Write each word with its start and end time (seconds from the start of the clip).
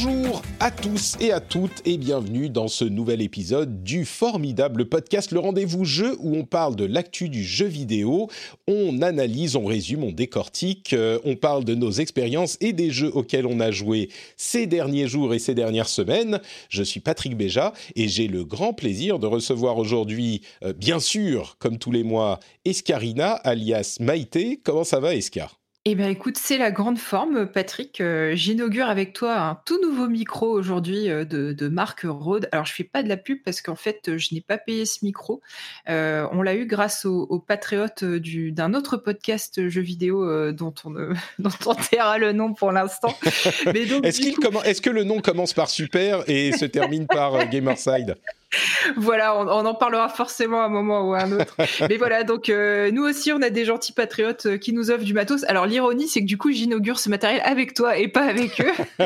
Bonjour 0.00 0.42
à 0.60 0.70
tous 0.70 1.16
et 1.18 1.32
à 1.32 1.40
toutes 1.40 1.82
et 1.84 1.98
bienvenue 1.98 2.50
dans 2.50 2.68
ce 2.68 2.84
nouvel 2.84 3.20
épisode 3.20 3.82
du 3.82 4.04
formidable 4.04 4.88
podcast 4.88 5.32
Le 5.32 5.40
Rendez-vous 5.40 5.84
Jeu 5.84 6.16
où 6.20 6.36
on 6.36 6.44
parle 6.44 6.76
de 6.76 6.84
l'actu 6.84 7.28
du 7.28 7.42
jeu 7.42 7.66
vidéo, 7.66 8.28
on 8.68 9.02
analyse, 9.02 9.56
on 9.56 9.64
résume, 9.64 10.04
on 10.04 10.12
décortique, 10.12 10.92
euh, 10.92 11.18
on 11.24 11.34
parle 11.34 11.64
de 11.64 11.74
nos 11.74 11.90
expériences 11.90 12.58
et 12.60 12.72
des 12.72 12.92
jeux 12.92 13.10
auxquels 13.12 13.46
on 13.46 13.58
a 13.58 13.72
joué 13.72 14.08
ces 14.36 14.68
derniers 14.68 15.08
jours 15.08 15.34
et 15.34 15.40
ces 15.40 15.56
dernières 15.56 15.88
semaines. 15.88 16.40
Je 16.68 16.84
suis 16.84 17.00
Patrick 17.00 17.36
Béja 17.36 17.72
et 17.96 18.06
j'ai 18.06 18.28
le 18.28 18.44
grand 18.44 18.74
plaisir 18.74 19.18
de 19.18 19.26
recevoir 19.26 19.78
aujourd'hui, 19.78 20.42
euh, 20.62 20.72
bien 20.72 21.00
sûr, 21.00 21.56
comme 21.58 21.78
tous 21.78 21.90
les 21.90 22.04
mois, 22.04 22.38
Escarina 22.64 23.32
alias 23.32 23.96
Maïté. 23.98 24.60
Comment 24.62 24.84
ça 24.84 25.00
va 25.00 25.16
Escar? 25.16 25.57
Eh 25.90 25.94
bien, 25.94 26.08
écoute, 26.08 26.36
c'est 26.38 26.58
la 26.58 26.70
grande 26.70 26.98
forme, 26.98 27.46
Patrick. 27.46 28.00
Euh, 28.00 28.34
J'inaugure 28.34 28.88
avec 28.88 29.12
toi 29.12 29.38
un 29.38 29.58
tout 29.64 29.80
nouveau 29.80 30.08
micro 30.08 30.48
aujourd'hui 30.48 31.08
euh, 31.08 31.24
de, 31.24 31.52
de 31.52 31.68
marque 31.68 32.02
Rode. 32.04 32.48
Alors, 32.52 32.66
je 32.66 32.72
fais 32.72 32.84
pas 32.84 33.02
de 33.02 33.08
la 33.08 33.16
pub 33.16 33.38
parce 33.44 33.60
qu'en 33.60 33.76
fait, 33.76 34.08
euh, 34.08 34.18
je 34.18 34.34
n'ai 34.34 34.40
pas 34.40 34.58
payé 34.58 34.86
ce 34.86 35.04
micro. 35.04 35.40
Euh, 35.88 36.26
on 36.32 36.42
l'a 36.42 36.54
eu 36.56 36.66
grâce 36.66 37.04
aux 37.04 37.26
au 37.30 37.38
patriotes 37.38 38.04
du- 38.04 38.50
d'un 38.52 38.74
autre 38.74 38.96
podcast 38.96 39.68
jeux 39.68 39.80
vidéo 39.80 40.52
dont 40.52 40.74
on 40.84 40.90
ne- 40.90 41.12
dont 41.38 41.50
on 41.66 41.74
taira 41.74 42.18
le 42.18 42.32
nom 42.32 42.54
pour 42.54 42.72
l'instant. 42.72 43.16
Est-ce 44.02 44.20
coup, 44.34 44.42
est-ce 44.64 44.80
que 44.82 44.90
le 44.90 45.04
nom 45.04 45.20
commence 45.20 45.52
par 45.52 45.68
super 45.70 46.28
et 46.28 46.52
se 46.52 46.64
termine 46.64 47.06
par 47.06 47.48
Gamerside? 47.48 48.16
Voilà, 48.96 49.36
on, 49.36 49.46
on 49.46 49.66
en 49.66 49.74
parlera 49.74 50.08
forcément 50.08 50.62
à 50.62 50.64
un 50.64 50.68
moment 50.68 51.08
ou 51.08 51.14
à 51.14 51.22
un 51.22 51.32
autre. 51.32 51.56
Mais 51.88 51.96
voilà, 51.96 52.24
donc 52.24 52.48
euh, 52.48 52.90
nous 52.90 53.02
aussi, 53.02 53.30
on 53.32 53.42
a 53.42 53.50
des 53.50 53.64
gentils 53.64 53.92
patriotes 53.92 54.46
euh, 54.46 54.56
qui 54.56 54.72
nous 54.72 54.90
offrent 54.90 55.04
du 55.04 55.12
matos. 55.12 55.44
Alors 55.44 55.66
l'ironie, 55.66 56.08
c'est 56.08 56.20
que 56.20 56.26
du 56.26 56.38
coup, 56.38 56.50
j'inaugure 56.50 56.98
ce 56.98 57.10
matériel 57.10 57.42
avec 57.44 57.74
toi 57.74 57.98
et 57.98 58.08
pas 58.08 58.24
avec 58.24 58.60
eux, 58.60 58.72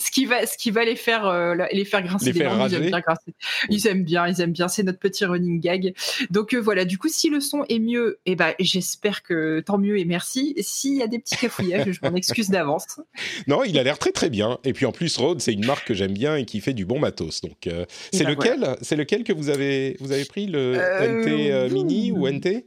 ce 0.00 0.10
qui 0.10 0.26
va, 0.26 0.46
ce 0.46 0.56
qui 0.56 0.70
va 0.70 0.84
les 0.84 0.96
faire, 0.96 1.26
euh, 1.26 1.54
les 1.72 1.84
faire 1.84 2.02
grincer 2.02 2.26
Les 2.26 2.32
des 2.32 2.40
faire 2.40 2.56
dents. 2.56 2.66
Ils 2.66 2.74
aiment 2.74 2.86
bien 2.86 3.00
grincer. 3.00 3.34
Ils 3.68 3.86
aiment 3.86 4.04
bien, 4.04 4.26
ils 4.26 4.40
aiment 4.40 4.52
bien. 4.52 4.68
C'est 4.68 4.82
notre 4.82 4.98
petit 4.98 5.24
running 5.24 5.60
gag. 5.60 5.94
Donc 6.30 6.54
euh, 6.54 6.58
voilà, 6.58 6.84
du 6.84 6.98
coup, 6.98 7.08
si 7.08 7.30
le 7.30 7.40
son 7.40 7.64
est 7.68 7.78
mieux, 7.78 8.18
eh 8.26 8.34
ben 8.34 8.54
j'espère 8.58 9.22
que 9.22 9.60
tant 9.60 9.78
mieux 9.78 9.98
et 9.98 10.04
merci. 10.04 10.54
S'il 10.58 10.96
y 10.96 11.02
a 11.02 11.06
des 11.06 11.20
petits 11.20 11.36
cafouillages, 11.36 11.92
je 11.92 12.00
m'en 12.02 12.16
excuse 12.16 12.50
d'avance. 12.50 13.00
Non, 13.46 13.62
il 13.62 13.78
a 13.78 13.82
l'air 13.84 13.98
très 13.98 14.12
très 14.12 14.30
bien. 14.30 14.58
Et 14.64 14.72
puis 14.72 14.86
en 14.86 14.92
plus, 14.92 15.16
Rode, 15.16 15.40
c'est 15.40 15.52
une 15.52 15.64
marque 15.64 15.86
que 15.86 15.94
j'aime 15.94 16.12
bien 16.12 16.36
et 16.36 16.44
qui 16.44 16.60
fait 16.60 16.74
du 16.74 16.84
bon 16.84 16.98
matos. 16.98 17.40
Donc, 17.40 17.66
Et 17.66 17.86
c'est 18.12 18.24
lequel 18.34 18.76
C'est 18.82 18.96
lequel 18.96 19.24
que 19.24 19.32
vous 19.32 19.48
avez 19.48 19.96
vous 20.00 20.12
avez 20.12 20.24
pris 20.24 20.46
le 20.46 20.74
Euh, 20.76 21.22
NT 21.22 21.50
euh, 21.50 21.68
Mini 21.70 22.12
ou 22.12 22.28
NT 22.28 22.66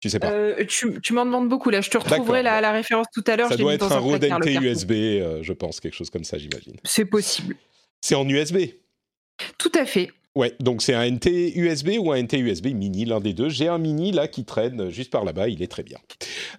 Tu 0.00 0.10
sais 0.10 0.18
pas. 0.18 0.30
Euh, 0.30 0.64
tu 0.66 1.00
tu 1.00 1.12
m'en 1.12 1.24
demandes 1.24 1.48
beaucoup 1.48 1.70
là. 1.70 1.80
Je 1.80 1.90
te 1.90 1.98
retrouverai 1.98 2.42
la, 2.42 2.60
la 2.60 2.72
référence 2.72 3.06
tout 3.14 3.24
à 3.26 3.36
l'heure. 3.36 3.48
Ça 3.48 3.56
doit 3.56 3.74
être 3.74 3.90
un 3.90 3.98
Rode 3.98 4.24
NT. 4.24 4.54
USB, 4.62 4.92
euh, 4.92 5.42
je 5.42 5.52
pense, 5.52 5.80
quelque 5.80 5.94
chose 5.94 6.10
comme 6.10 6.24
ça, 6.24 6.38
j'imagine. 6.38 6.76
C'est 6.84 7.04
possible. 7.06 7.56
C'est 8.00 8.14
en 8.14 8.28
USB. 8.28 8.56
Tout 9.58 9.72
à 9.74 9.84
fait. 9.84 10.10
Ouais, 10.36 10.54
donc 10.60 10.82
c'est 10.82 10.92
un 10.92 11.10
NT 11.10 11.56
USB 11.56 11.92
ou 11.98 12.12
un 12.12 12.22
NT 12.22 12.34
USB 12.34 12.66
mini, 12.66 13.06
l'un 13.06 13.20
des 13.20 13.32
deux. 13.32 13.48
J'ai 13.48 13.68
un 13.68 13.78
mini 13.78 14.12
là 14.12 14.28
qui 14.28 14.44
traîne 14.44 14.90
juste 14.90 15.10
par 15.10 15.24
là-bas, 15.24 15.48
il 15.48 15.62
est 15.62 15.66
très 15.66 15.82
bien. 15.82 15.96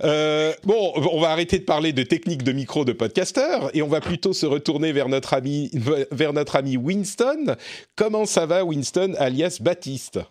Euh, 0.04 0.52
bon, 0.64 0.94
on 0.96 1.22
va 1.22 1.30
arrêter 1.30 1.60
de 1.60 1.64
parler 1.64 1.94
de 1.94 2.02
technique 2.02 2.42
de 2.42 2.54
micro 2.54 2.86
de 2.86 2.92
podcaster 2.92 3.70
et 3.76 3.84
on 3.84 3.88
va 3.88 4.02
plutôt 4.02 4.34
se 4.34 4.48
retourner 4.48 4.94
vers 4.94 5.10
notre 5.10 5.36
ami, 5.36 5.70
vers 6.12 6.34
notre 6.34 6.56
ami 6.56 6.76
Winston. 6.76 7.56
Comment 7.96 8.26
ça 8.26 8.48
va, 8.48 8.66
Winston, 8.66 9.14
alias 9.20 9.60
Baptiste? 9.62 10.22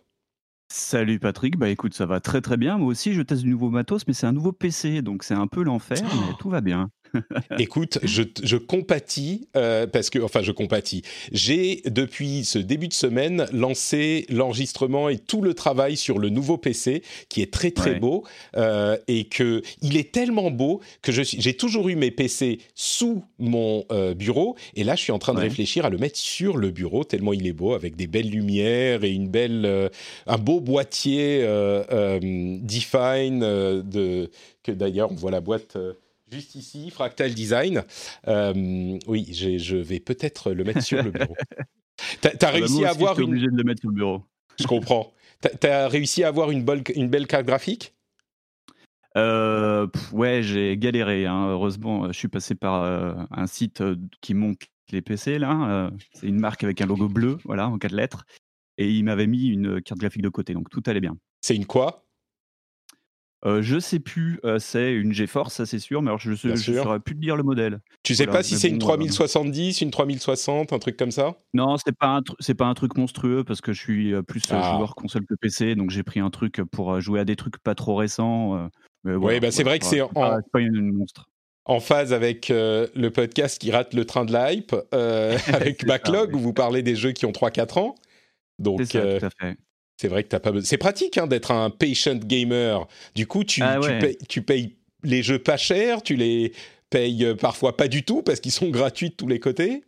Salut 0.69 1.21
Patrick, 1.21 1.57
bah 1.57 1.69
écoute, 1.69 1.95
ça 1.95 2.07
va 2.07 2.19
très 2.19 2.41
très 2.41 2.57
bien. 2.57 2.79
Moi 2.79 2.89
aussi, 2.89 3.13
je 3.13 3.23
teste 3.23 3.43
du 3.43 3.51
nouveau 3.51 3.71
matos, 3.71 4.09
mais 4.09 4.13
c'est 4.13 4.27
un 4.27 4.33
nouveau 4.33 4.51
PC, 4.51 5.03
donc 5.03 5.23
c'est 5.23 5.35
un 5.35 5.47
peu 5.47 5.63
l'enfer, 5.63 6.03
mais 6.03 6.35
tout 6.41 6.51
va 6.51 6.61
bien. 6.61 6.91
Écoute, 7.59 7.99
je, 8.03 8.23
je 8.43 8.57
compatis 8.57 9.49
euh, 9.57 9.87
parce 9.87 10.11
que, 10.11 10.19
enfin, 10.19 10.43
je 10.43 10.53
compatis. 10.53 11.03
J'ai 11.33 11.83
depuis 11.87 12.45
ce 12.45 12.59
début 12.59 12.89
de 12.89 12.93
semaine 12.93 13.47
lancé 13.53 14.27
l'enregistrement 14.29 15.09
et 15.09 15.19
tout 15.19 15.41
le 15.43 15.55
travail 15.55 15.97
sur 15.97 16.19
le 16.19 16.29
nouveau 16.29 16.57
PC 16.59 17.03
qui 17.29 17.43
est 17.43 17.53
très 17.53 17.71
très 17.71 17.87
Ouais. 17.93 17.99
beau 18.01 18.25
euh, 18.57 18.97
et 19.07 19.25
que 19.25 19.63
il 19.81 19.97
est 19.97 20.11
tellement 20.13 20.51
beau 20.51 20.81
que 21.03 21.13
j'ai 21.13 21.55
toujours 21.55 21.89
eu 21.89 21.95
mes 21.97 22.11
PC 22.11 22.59
sous 22.75 23.23
mon 23.39 23.85
euh, 23.93 24.13
bureau 24.15 24.57
et 24.75 24.83
là 24.85 24.97
je 24.97 25.03
suis 25.03 25.13
en 25.13 25.19
train 25.19 25.33
de 25.35 25.39
Ouais. 25.39 25.45
réfléchir 25.45 25.85
à 25.87 25.91
le 25.91 25.99
mettre 25.99 26.19
sur 26.19 26.57
le 26.57 26.71
bureau 26.71 27.05
tellement 27.05 27.33
il 27.33 27.47
est 27.47 27.53
beau 27.53 27.75
avec 27.75 27.95
des 27.97 28.07
belles 28.09 28.29
lumières 28.31 29.05
et 29.05 29.11
une 29.11 29.29
belle, 29.29 29.91
un 30.27 30.39
beau 30.39 30.61
boîtier 30.61 31.41
Define 32.63 33.41
de 33.41 34.31
que 34.63 34.73
d'ailleurs 34.73 35.13
on 35.13 35.15
voit 35.15 35.31
la 35.31 35.41
boîte. 35.41 35.77
Juste 36.31 36.55
ici, 36.57 36.91
Fractal 36.91 37.35
Design. 37.35 37.85
Euh, 38.27 38.99
oui, 39.07 39.33
je 39.33 39.77
vais 39.77 40.01
peut-être 40.01 40.53
le 40.53 40.65
mettre 40.65 40.83
sur 40.83 41.03
le 41.03 41.11
bureau. 41.11 41.37
T'as 42.21 42.31
t'as 42.31 42.49
Ah 42.49 42.53
bah, 42.53 42.59
réussi 42.59 42.85
à 42.85 42.91
avoir 42.91 43.19
une. 43.19 43.29
obligé 43.31 43.47
de 43.47 43.57
le 43.57 43.65
mettre 43.65 43.81
sur 43.81 43.89
le 43.91 43.95
bureau. 43.95 44.23
Je 44.61 44.67
comprends. 44.67 45.13
T'as- 45.41 45.51
T'as 45.51 45.89
réussi 45.89 46.25
à 46.25 46.29
avoir 46.29 46.51
une, 46.51 46.63
bol- 46.65 46.83
une 46.95 47.09
belle 47.09 47.27
carte 47.27 47.47
graphique? 47.47 47.95
Euh, 49.17 49.87
pff, 49.87 50.13
ouais, 50.13 50.43
j'ai 50.43 50.77
galéré. 50.77 51.25
hein. 51.27 51.49
Heureusement, 51.49 52.07
je 52.09 52.19
suis 52.19 52.29
passé 52.29 52.55
par 52.55 52.83
euh, 52.83 53.15
un 53.31 53.47
site 53.47 53.83
qui 54.21 54.35
monte 54.35 54.61
les 54.93 55.01
PC 55.03 55.39
là. 55.39 55.91
c'est 56.13 56.27
une 56.27 56.39
marque 56.39 56.63
avec 56.65 56.81
un 56.81 56.87
logo 56.87 57.09
bleu, 57.09 57.39
voilà, 57.45 57.69
en 57.69 57.79
quatre 57.79 57.93
lettres. 57.95 58.25
Et 58.79 58.91
il 58.91 59.05
m'avait 59.05 59.27
mis 59.27 59.47
une 59.49 59.81
carte 59.81 59.99
graphique 60.01 60.23
de 60.23 60.29
côté, 60.29 60.53
donc 60.53 60.69
tout 60.71 60.83
allait 60.87 61.01
bien. 61.01 61.17
C'est 61.41 61.57
une 61.57 61.67
quoi? 61.67 62.06
Euh, 63.45 63.61
je 63.63 63.79
sais 63.79 63.99
plus, 64.01 64.41
euh, 64.45 64.59
c'est 64.59 64.93
une 64.95 65.13
GeForce, 65.13 65.55
ça 65.55 65.67
c'est 65.67 65.79
sûr, 65.79 66.01
mais 66.03 66.09
alors 66.09 66.19
je 66.19 66.31
ne 66.49 66.57
saurais 66.57 67.01
plus 67.01 67.15
te 67.15 67.21
dire 67.21 67.37
le 67.37 67.43
modèle. 67.43 67.81
Tu 68.03 68.15
sais 68.15 68.25
Voilà, 68.25 68.39
pas 68.39 68.43
si 68.43 68.59
c'est 68.59 68.69
une 68.69 68.79
bon, 68.79 68.87
euh, 68.87 68.97
3070, 68.97 69.83
une 69.83 69.91
3060, 69.91 70.73
un 70.73 70.79
truc 70.79 70.97
comme 70.97 71.11
ça? 71.11 71.35
Non, 71.55 71.77
c'est 71.77 71.95
pas 71.97 72.09
un 72.09 72.21
tru- 72.23 72.35
c'est 72.41 72.55
pas 72.55 72.65
un 72.65 72.75
truc 72.75 72.97
monstrueux 72.97 73.45
parce 73.45 73.61
que 73.61 73.73
je 73.73 73.81
suis 73.81 74.15
plus 74.23 74.43
Ah. 74.51 74.75
joueur 74.77 74.95
console 74.95 75.27
que 75.27 75.35
PC, 75.35 75.75
donc 75.75 75.91
j'ai 75.91 76.03
pris 76.03 76.19
un 76.21 76.31
truc 76.31 76.63
pour 76.73 76.99
jouer 77.01 77.21
à 77.21 77.25
des 77.25 77.37
trucs 77.37 77.59
pas 77.59 77.75
trop 77.75 77.95
récents. 77.95 78.69
mais 79.05 79.15
voilà, 79.15 79.39
bah, 79.39 79.51
c'est 79.51 79.63
voilà, 79.63 79.71
vrai 79.73 79.79
que 79.81 79.85
c'est 79.85 80.01
en- 80.01 80.11
c'est 80.15 80.51
pas 80.53 80.61
une 80.61 80.75
une 80.75 80.93
monstre. 80.97 81.29
En 81.67 81.81
phase 81.81 82.13
avec 82.13 82.51
euh, 82.51 82.87
le 82.95 83.11
podcast 83.11 83.61
qui 83.61 83.71
rate 83.73 83.93
le 83.93 84.05
train 84.05 84.25
de 84.25 84.33
la 84.33 84.53
hype, 84.53 84.75
euh, 84.95 85.37
avec 85.69 85.81
ça, 85.83 85.87
Backlog, 85.89 86.31
oui. 86.31 86.37
où 86.37 86.39
vous 86.39 86.53
parlez 86.53 86.83
des 86.83 86.95
jeux 86.97 87.13
qui 87.13 87.27
ont 87.27 87.33
3-4 87.33 87.77
ans. 87.79 87.97
Donc, 88.59 88.83
ça, 88.85 88.99
euh, 88.99 89.19
tout 89.21 89.27
à 89.27 89.31
fait. 89.31 89.57
C'est 89.97 90.09
vrai 90.09 90.23
que 90.23 90.29
t'as 90.29 90.41
pas 90.41 90.53
besoin. 90.53 90.67
C'est 90.67 90.79
pratique 90.79 91.19
hein, 91.19 91.27
d'être 91.27 91.51
un 91.51 91.71
patient 91.71 92.17
gamer. 92.17 92.87
Du 93.15 93.27
coup, 93.27 93.45
tu, 93.45 93.63
Ah 93.63 93.79
tu 93.83 93.99
payes, 93.99 94.19
tu 94.29 94.43
payes 94.43 94.77
les 95.03 95.23
jeux 95.23 95.39
pas 95.39 95.57
chers, 95.57 96.03
tu 96.03 96.17
les 96.17 96.53
payes 96.91 97.25
euh, 97.25 97.35
parfois 97.35 97.77
pas 97.77 97.89
du 97.89 98.05
tout 98.05 98.23
parce 98.23 98.41
qu'ils 98.41 98.53
sont 98.53 98.69
gratuits 98.71 99.11
de 99.11 99.15
tous 99.15 99.29
les 99.29 99.41
côtés. 99.41 99.85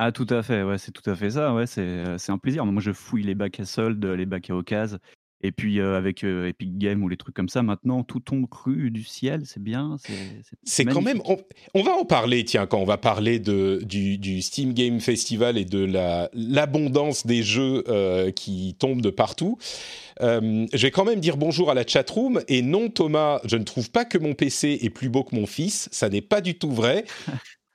Ah, 0.00 0.12
tout 0.12 0.26
à 0.30 0.44
fait, 0.44 0.62
ouais, 0.62 0.78
c'est 0.78 0.92
tout 0.92 1.08
à 1.10 1.16
fait 1.16 1.30
ça, 1.30 1.52
ouais, 1.52 1.66
c'est 1.66 1.80
euh, 1.80 2.18
c'est 2.18 2.30
un 2.30 2.38
plaisir. 2.38 2.64
Moi, 2.64 2.80
je 2.80 2.92
fouille 2.92 3.24
les 3.24 3.34
bacs 3.34 3.58
à 3.58 3.64
soldes, 3.64 4.04
les 4.04 4.26
bacs 4.26 4.48
à 4.50 4.54
occasion. 4.54 4.98
Et 5.40 5.52
puis 5.52 5.78
euh, 5.78 5.96
avec 5.96 6.24
euh, 6.24 6.48
Epic 6.48 6.78
Games 6.78 7.00
ou 7.02 7.08
les 7.08 7.16
trucs 7.16 7.34
comme 7.34 7.48
ça, 7.48 7.62
maintenant 7.62 8.02
tout 8.02 8.18
tombe 8.18 8.48
cru 8.48 8.90
du 8.90 9.04
ciel, 9.04 9.42
c'est 9.44 9.62
bien. 9.62 9.96
C'est 10.64 10.84
quand 10.84 11.00
même. 11.00 11.22
On, 11.26 11.36
on 11.74 11.82
va 11.84 11.92
en 11.92 12.04
parler, 12.04 12.44
tiens, 12.44 12.66
quand 12.66 12.78
on 12.78 12.84
va 12.84 12.98
parler 12.98 13.38
de, 13.38 13.80
du, 13.84 14.18
du 14.18 14.42
Steam 14.42 14.74
Game 14.74 14.98
Festival 15.00 15.56
et 15.56 15.64
de 15.64 15.78
la- 15.84 16.28
l'abondance 16.32 17.24
des 17.24 17.44
jeux 17.44 17.84
euh, 17.88 18.32
qui 18.32 18.74
tombent 18.80 19.00
de 19.02 19.10
partout. 19.10 19.58
Je 20.20 20.82
vais 20.82 20.90
quand 20.90 21.04
même 21.04 21.20
dire 21.20 21.36
bonjour 21.36 21.70
à 21.70 21.74
la 21.74 21.86
chatroom. 21.86 22.40
Et 22.48 22.60
non, 22.62 22.88
Thomas, 22.88 23.40
je 23.44 23.56
ne 23.56 23.62
trouve 23.62 23.90
pas 23.92 24.04
que 24.04 24.18
mon 24.18 24.34
PC 24.34 24.80
est 24.82 24.90
plus 24.90 25.08
beau 25.08 25.22
que 25.22 25.36
mon 25.36 25.46
fils. 25.46 25.88
Ça 25.92 26.08
n'est 26.08 26.20
pas 26.20 26.40
du 26.40 26.58
tout 26.58 26.72
vrai. 26.72 27.04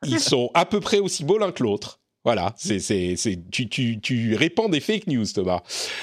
Ils 0.06 0.20
sont 0.20 0.52
à 0.54 0.66
peu 0.66 0.82
près 0.82 1.00
aussi 1.00 1.24
beaux 1.24 1.38
l'un 1.38 1.54
que 1.54 1.64
l'autre. 1.64 2.02
Voilà, 2.26 2.54
c'est, 2.56 2.80
c'est, 2.80 3.16
c'est, 3.18 3.38
tu, 3.52 3.68
tu, 3.68 4.00
tu 4.00 4.36
répands 4.36 4.70
des 4.70 4.80
fake 4.80 5.08
news, 5.08 5.26
Thomas. 5.26 5.60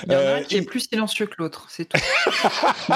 Il 0.07 0.13
y 0.13 0.17
en 0.17 0.19
a 0.19 0.35
un 0.35 0.43
qui 0.43 0.57
est 0.57 0.63
plus 0.63 0.81
silencieux 0.81 1.25
que 1.27 1.35
l'autre, 1.39 1.67
c'est 1.71 1.87
tout. 1.87 1.99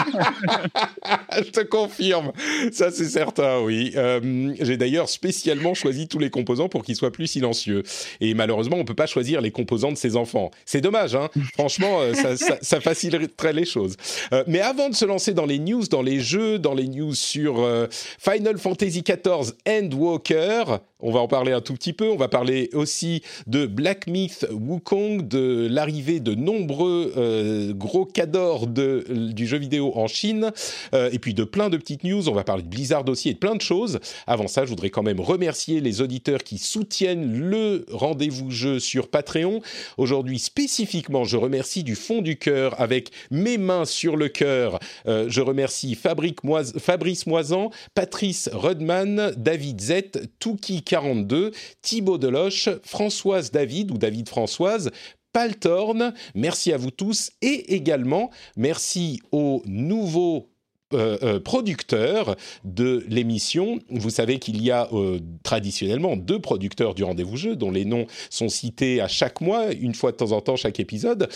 Je 1.37 1.50
te 1.50 1.61
confirme, 1.62 2.32
ça 2.71 2.91
c'est 2.91 3.09
certain, 3.09 3.61
oui. 3.61 3.93
Euh, 3.97 4.55
j'ai 4.61 4.76
d'ailleurs 4.76 5.09
spécialement 5.09 5.73
choisi 5.73 6.06
tous 6.06 6.19
les 6.19 6.29
composants 6.29 6.69
pour 6.69 6.85
qu'ils 6.85 6.97
soient 6.97 7.12
plus 7.12 7.26
silencieux. 7.26 7.82
Et 8.21 8.35
malheureusement, 8.35 8.76
on 8.76 8.85
peut 8.85 8.94
pas 8.94 9.06
choisir 9.06 9.41
les 9.41 9.50
composants 9.50 9.93
de 9.93 9.97
ses 9.97 10.17
enfants. 10.17 10.50
C'est 10.67 10.81
dommage, 10.81 11.15
hein. 11.15 11.29
Franchement, 11.55 12.00
euh, 12.00 12.15
ça, 12.15 12.37
ça, 12.37 12.59
ça, 12.61 12.81
faciliterait 12.81 13.53
les 13.53 13.65
choses. 13.65 13.97
Euh, 14.32 14.44
mais 14.47 14.61
avant 14.61 14.88
de 14.88 14.94
se 14.94 15.05
lancer 15.05 15.32
dans 15.32 15.47
les 15.47 15.59
news, 15.59 15.87
dans 15.87 16.03
les 16.03 16.21
jeux, 16.21 16.59
dans 16.59 16.75
les 16.75 16.88
news 16.88 17.15
sur 17.15 17.61
euh, 17.61 17.87
Final 17.91 18.59
Fantasy 18.59 19.03
XIV 19.03 19.53
Endwalker, 19.67 20.65
on 21.00 21.12
va 21.12 21.21
en 21.21 21.29
parler 21.29 21.53
un 21.53 21.61
tout 21.61 21.75
petit 21.75 21.93
peu. 21.93 22.09
On 22.09 22.17
va 22.17 22.29
parler 22.29 22.71
aussi 22.73 23.13
de 23.46 23.66
Black 23.66 24.06
Myth 24.06 24.46
Wukong, 24.50 25.26
de 25.28 25.69
l'arrivée 25.70 26.20
de 26.20 26.34
nombreux 26.34 27.12
euh, 27.16 27.72
gros 27.72 28.05
cadors 28.05 28.66
de, 28.66 29.05
du 29.32 29.46
jeu 29.46 29.58
vidéo 29.58 29.93
en 29.96 30.06
Chine, 30.06 30.52
euh, 30.94 31.11
et 31.12 31.19
puis 31.19 31.34
de 31.34 31.44
plein 31.44 31.70
de 31.70 31.76
petites 31.76 32.05
news. 32.05 32.28
On 32.28 32.32
va 32.32 32.44
parler 32.44 32.62
de 32.62 32.69
Blizzard 32.69 33.08
aussi 33.08 33.28
et 33.28 33.34
de 33.34 33.38
plein 33.38 33.55
de 33.55 33.61
choses. 33.61 34.00
Avant 34.26 34.49
ça, 34.49 34.64
je 34.64 34.70
voudrais 34.70 34.90
quand 34.90 35.02
même 35.02 35.20
remercier 35.20 35.81
les 35.81 36.00
auditeurs 36.00 36.43
qui 36.43 36.58
soutiennent 36.58 37.38
le 37.38 37.87
rendez-vous 37.90 38.50
jeu 38.50 38.78
sur 38.78 39.08
Patreon. 39.08 39.61
Aujourd'hui, 39.99 40.38
spécifiquement, 40.38 41.25
je 41.25 41.37
remercie 41.37 41.84
du 41.84 41.94
fond 41.94 42.22
du 42.22 42.38
cœur, 42.38 42.81
avec 42.81 43.11
mes 43.31 43.58
mains 43.58 43.84
sur 43.84 44.16
le 44.16 44.28
cœur. 44.28 44.78
Euh, 45.06 45.26
je 45.28 45.40
remercie 45.40 45.94
Fabrice 45.94 47.26
Moisan, 47.26 47.70
Patrice 47.94 48.49
Rudman, 48.52 49.32
David 49.37 49.81
Z, 49.81 49.93
Touki 50.38 50.82
42, 50.82 51.52
Thibaut 51.82 52.19
Deloche, 52.19 52.69
Françoise 53.04 53.50
David 53.50 53.90
ou 53.90 53.98
David 53.98 54.30
Françoise, 54.30 54.90
Paltorn, 55.34 56.14
merci 56.34 56.72
à 56.72 56.78
vous 56.78 56.90
tous 56.90 57.32
et 57.42 57.74
également 57.74 58.30
merci 58.56 59.20
aux 59.30 59.62
nouveaux 59.66 60.53
euh, 60.94 61.19
euh, 61.23 61.41
producteur 61.41 62.37
de 62.64 63.05
l'émission. 63.08 63.79
Vous 63.91 64.11
savez 64.11 64.38
qu'il 64.38 64.62
y 64.62 64.70
a 64.70 64.88
euh, 64.93 65.19
traditionnellement 65.43 66.17
deux 66.17 66.38
producteurs 66.38 66.94
du 66.94 67.05
rendez-vous 67.05 67.37
jeu 67.37 67.56
dont 67.56 67.70
les 67.70 67.85
noms 67.85 68.06
sont 68.31 68.49
cités 68.49 69.00
à 69.00 69.08
chaque 69.08 69.41
mois, 69.41 69.73
une 69.73 69.94
fois 69.94 70.12
de 70.12 70.17
temps 70.17 70.32
en 70.32 70.41
temps 70.41 70.56
chaque 70.56 70.81
épisode. 70.81 71.29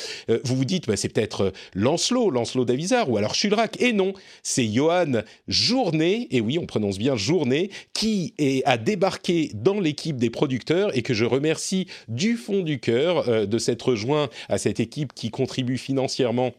Vous 0.45 0.57
vous 0.57 0.65
dites, 0.65 0.87
bah, 0.87 0.97
c'est 0.97 1.09
peut-être 1.09 1.53
Lancelot, 1.75 2.31
Lancelot 2.31 2.65
Davizard 2.65 3.11
ou 3.11 3.17
alors 3.17 3.35
Chulrac. 3.35 3.81
Et 3.81 3.93
non, 3.93 4.13
c'est 4.43 4.67
Johan 4.67 5.23
Journet, 5.47 6.29
et 6.31 6.41
oui, 6.41 6.59
on 6.59 6.67
prononce 6.67 6.99
bien 6.99 7.17
Journet, 7.17 7.71
qui 7.93 8.35
est, 8.39 8.65
a 8.65 8.77
débarqué 8.77 9.51
dans 9.55 9.81
l'équipe 9.81 10.17
des 10.17 10.31
producteurs 10.31 10.97
et 10.97 11.03
que 11.03 11.15
je 11.15 11.25
remercie 11.25 11.87
du 12.09 12.37
fond 12.37 12.63
du 12.63 12.81
cœur 12.81 13.47
de 13.47 13.59
s'être 13.59 13.91
rejoint 13.91 14.29
à 14.49 14.59
cette 14.59 14.81
équipe 14.81 15.13
qui 15.13 15.31
contribue 15.31 15.79
financièrement 15.79 16.53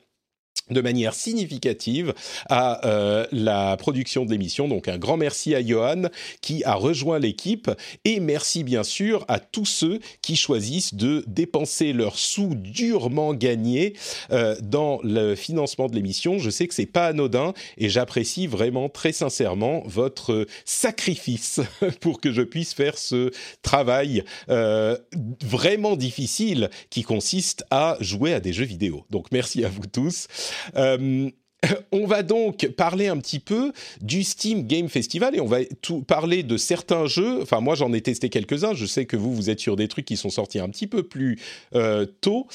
de 0.70 0.82
manière 0.82 1.14
significative 1.14 2.14
à 2.50 2.86
euh, 2.88 3.26
la 3.32 3.78
production 3.78 4.26
de 4.26 4.32
l'émission. 4.32 4.68
Donc 4.68 4.88
un 4.88 4.98
grand 4.98 5.18
merci 5.18 5.56
à 5.56 5.66
Johan 5.66 6.04
qui 6.42 6.64
a 6.64 6.76
rejoint 6.76 7.20
l'équipe 7.20 7.70
et 8.06 8.20
merci 8.20 8.64
bien 8.64 8.84
sûr 8.84 9.26
à 9.28 9.40
tous 9.40 9.66
ceux 9.66 10.00
qui 10.22 10.36
choisissent 10.36 10.94
de 10.94 11.24
dépenser 11.28 11.94
leurs 11.94 12.18
sous 12.18 12.56
durement 12.56 13.34
gagnés 13.34 13.94
euh, 14.32 14.56
dans 14.62 15.00
le 15.04 15.36
financement 15.36 15.88
de 15.88 15.96
l'émission. 15.96 16.40
Je 16.40 16.50
sais 16.50 16.68
que 16.68 16.74
c'est 16.74 16.86
pas 16.86 17.08
anodin 17.08 17.54
et 17.78 17.90
j'apprécie 17.90 18.48
vraiment 18.48 18.90
très 18.90 19.12
sincèrement 19.12 19.84
votre 19.86 20.46
sacrifice 20.66 21.62
pour 22.02 22.22
que 22.22 22.32
je 22.32 22.42
puisse 22.42 22.74
faire 22.74 22.98
ce 22.98 23.32
travail 23.62 24.24
euh, 24.50 24.98
vraiment 25.44 25.96
difficile 25.96 26.70
qui 26.90 27.04
consiste 27.04 27.64
à 27.72 27.98
jouer 28.00 28.34
à 28.34 28.40
des 28.40 28.54
jeux 28.54 28.66
vidéo. 28.66 29.06
Donc 29.10 29.28
merci 29.32 29.64
à 29.66 29.70
vous 29.70 29.86
tous. 29.92 30.28
Euh, 30.76 31.30
on 31.92 32.06
va 32.06 32.24
donc 32.24 32.68
parler 32.70 33.08
un 33.08 33.18
petit 33.18 33.40
peu 33.40 33.74
du 34.02 34.24
Steam 34.24 34.66
Game 34.66 34.90
Festival 34.90 35.36
et 35.36 35.42
on 35.42 35.46
va 35.46 35.64
tout 35.82 36.02
parler 36.02 36.44
de 36.44 36.58
certains 36.58 37.06
jeux. 37.06 37.42
Enfin, 37.42 37.60
moi, 37.60 37.76
j'en 37.76 37.92
ai 37.94 38.02
testé 38.02 38.30
quelques-uns. 38.30 38.74
Je 38.74 38.86
sais 38.86 39.06
que 39.06 39.18
vous, 39.18 39.34
vous 39.34 39.50
êtes 39.50 39.60
sur 39.60 39.76
des 39.76 39.88
trucs 39.88 40.06
qui 40.06 40.18
sont 40.18 40.30
sortis 40.30 40.60
un 40.60 40.70
petit 40.70 40.88
peu 40.88 41.04
plus 41.04 41.40
euh, 41.76 42.06
tôt. 42.22 42.48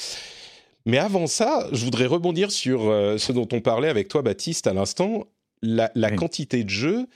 Mais 0.85 0.97
avant 0.97 1.27
ça, 1.27 1.67
je 1.71 1.83
voudrais 1.83 2.05
rebondir 2.05 2.51
sur 2.51 2.89
euh, 2.89 3.17
ce 3.17 3.31
dont 3.31 3.47
on 3.51 3.61
parlait 3.61 3.89
avec 3.89 4.07
toi, 4.07 4.21
Baptiste, 4.21 4.67
à 4.67 4.73
l'instant. 4.73 5.27
La, 5.61 5.91
la 5.95 6.09
oui. 6.09 6.15
quantité 6.15 6.63
de 6.63 6.69
jeux 6.69 7.07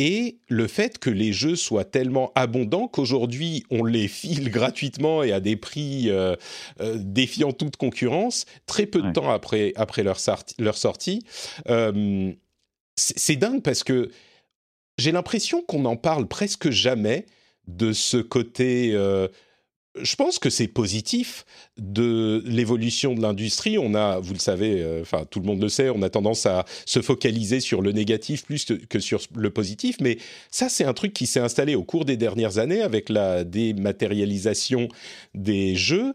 et 0.00 0.38
le 0.46 0.68
fait 0.68 0.98
que 0.98 1.10
les 1.10 1.32
jeux 1.32 1.56
soient 1.56 1.84
tellement 1.84 2.30
abondants 2.36 2.86
qu'aujourd'hui 2.86 3.64
on 3.68 3.84
les 3.84 4.06
file 4.06 4.48
gratuitement 4.52 5.24
et 5.24 5.32
à 5.32 5.40
des 5.40 5.56
prix 5.56 6.08
euh, 6.08 6.36
euh, 6.80 6.94
défiant 7.00 7.50
toute 7.50 7.76
concurrence 7.76 8.46
très 8.66 8.86
peu 8.86 9.00
de 9.02 9.08
ouais. 9.08 9.12
temps 9.12 9.28
après, 9.28 9.72
après 9.74 10.04
leur, 10.04 10.20
sorti, 10.20 10.54
leur 10.60 10.76
sortie. 10.78 11.24
Euh, 11.68 12.32
c'est 12.94 13.34
dingue 13.34 13.60
parce 13.60 13.82
que 13.82 14.10
j'ai 14.98 15.10
l'impression 15.10 15.62
qu'on 15.62 15.80
n'en 15.80 15.96
parle 15.96 16.28
presque 16.28 16.70
jamais 16.70 17.26
de 17.66 17.92
ce 17.92 18.18
côté 18.18 18.96
je 19.96 20.16
pense 20.16 20.38
que 20.38 20.50
c'est 20.50 20.68
positif 20.68 21.44
de 21.78 22.42
l'évolution 22.46 23.14
de 23.14 23.22
l'industrie. 23.22 23.78
On 23.78 23.94
a, 23.94 24.18
vous 24.18 24.32
le 24.32 24.38
savez, 24.38 24.82
euh, 24.82 25.00
enfin 25.02 25.24
tout 25.30 25.40
le 25.40 25.46
monde 25.46 25.60
le 25.60 25.68
sait, 25.68 25.90
on 25.90 26.02
a 26.02 26.10
tendance 26.10 26.46
à 26.46 26.64
se 26.86 27.00
focaliser 27.00 27.60
sur 27.60 27.82
le 27.82 27.92
négatif 27.92 28.44
plus 28.44 28.66
que 28.66 29.00
sur 29.00 29.20
le 29.34 29.50
positif. 29.50 29.96
Mais 30.00 30.18
ça, 30.50 30.68
c'est 30.68 30.84
un 30.84 30.94
truc 30.94 31.12
qui 31.12 31.26
s'est 31.26 31.40
installé 31.40 31.74
au 31.74 31.84
cours 31.84 32.04
des 32.04 32.16
dernières 32.16 32.58
années 32.58 32.82
avec 32.82 33.08
la 33.08 33.44
dématérialisation 33.44 34.88
des 35.34 35.74
jeux. 35.74 36.14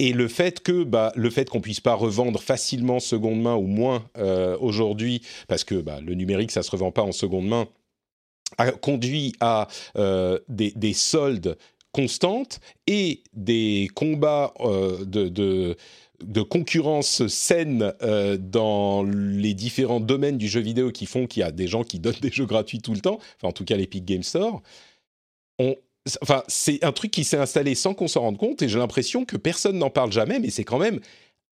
Et 0.00 0.12
le 0.12 0.28
fait 0.28 0.60
que 0.60 0.84
bah, 0.84 1.12
le 1.16 1.28
fait 1.28 1.48
qu'on 1.50 1.60
puisse 1.60 1.80
pas 1.80 1.94
revendre 1.94 2.40
facilement 2.40 3.00
seconde 3.00 3.42
main 3.42 3.56
ou 3.56 3.66
moins 3.66 4.04
euh, 4.16 4.56
aujourd'hui, 4.60 5.22
parce 5.48 5.64
que 5.64 5.74
bah, 5.74 6.00
le 6.00 6.14
numérique 6.14 6.52
ça 6.52 6.62
se 6.62 6.70
revend 6.70 6.92
pas 6.92 7.02
en 7.02 7.12
seconde 7.12 7.48
main, 7.48 7.66
a 8.56 8.70
conduit 8.70 9.34
à 9.40 9.66
euh, 9.96 10.38
des, 10.48 10.72
des 10.76 10.92
soldes 10.92 11.58
constantes 11.92 12.60
et 12.86 13.22
des 13.32 13.88
combats 13.94 14.52
euh, 14.60 15.04
de, 15.04 15.28
de, 15.28 16.42
concurrence 16.42 17.26
saine 17.28 17.92
euh, 18.02 18.36
dans 18.36 19.02
les 19.02 19.54
différents 19.54 20.00
domaines 20.00 20.38
du 20.38 20.48
jeu 20.48 20.60
vidéo 20.60 20.90
qui 20.92 21.06
font 21.06 21.26
qu'il 21.26 21.40
y 21.40 21.44
a 21.44 21.50
des 21.50 21.66
gens 21.66 21.84
qui 21.84 21.98
donnent 22.00 22.20
des 22.20 22.30
jeux 22.30 22.46
gratuits 22.46 22.80
tout 22.80 22.94
le 22.94 23.00
temps, 23.00 23.18
enfin 23.36 23.48
en 23.48 23.52
tout 23.52 23.64
cas 23.64 23.76
l'Epic 23.76 24.04
Game 24.04 24.22
Store, 24.22 24.62
enfin 26.22 26.42
c'est 26.48 26.84
un 26.84 26.92
truc 26.92 27.10
qui 27.10 27.24
s'est 27.24 27.38
installé 27.38 27.74
sans 27.74 27.94
qu'on 27.94 28.08
s'en 28.08 28.20
rende 28.20 28.38
compte 28.38 28.62
et 28.62 28.68
j'ai 28.68 28.78
l'impression 28.78 29.24
que 29.24 29.36
personne 29.36 29.78
n'en 29.78 29.90
parle 29.90 30.12
jamais, 30.12 30.38
mais 30.38 30.50
c'est 30.50 30.64
quand 30.64 30.78
même 30.78 31.00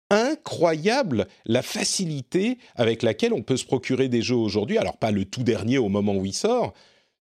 incroyable 0.10 1.28
la 1.46 1.62
facilité 1.62 2.58
avec 2.76 3.02
laquelle 3.04 3.34
on 3.34 3.42
peut 3.42 3.58
se 3.58 3.66
procurer 3.66 4.10
des 4.10 4.22
jeux 4.22 4.36
aujourd'hui. 4.36 4.78
Alors 4.78 4.98
pas 4.98 5.12
le 5.12 5.26
tout 5.26 5.44
dernier 5.44 5.78
au 5.78 5.90
moment 5.90 6.16
où 6.16 6.26
il 6.26 6.34
sort, 6.34 6.74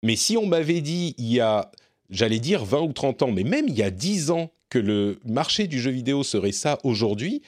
mais 0.02 0.16
si 0.16 0.36
on 0.36 0.46
m'avait 0.46 0.80
dit 0.80 1.14
il 1.18 1.32
y 1.32 1.40
a 1.40 1.70
j'allais 2.10 2.40
dire 2.40 2.64
20 2.64 2.80
ou 2.80 2.92
30 2.92 3.22
ans, 3.22 3.32
mais 3.32 3.44
même 3.44 3.66
il 3.68 3.74
y 3.76 3.82
a 3.82 3.90
10 3.90 4.30
ans 4.30 4.50
que 4.68 4.78
le 4.78 5.18
marché 5.24 5.66
du 5.66 5.80
jeu 5.80 5.90
vidéo 5.90 6.22
serait 6.22 6.52
ça 6.52 6.78
aujourd'hui, 6.84 7.42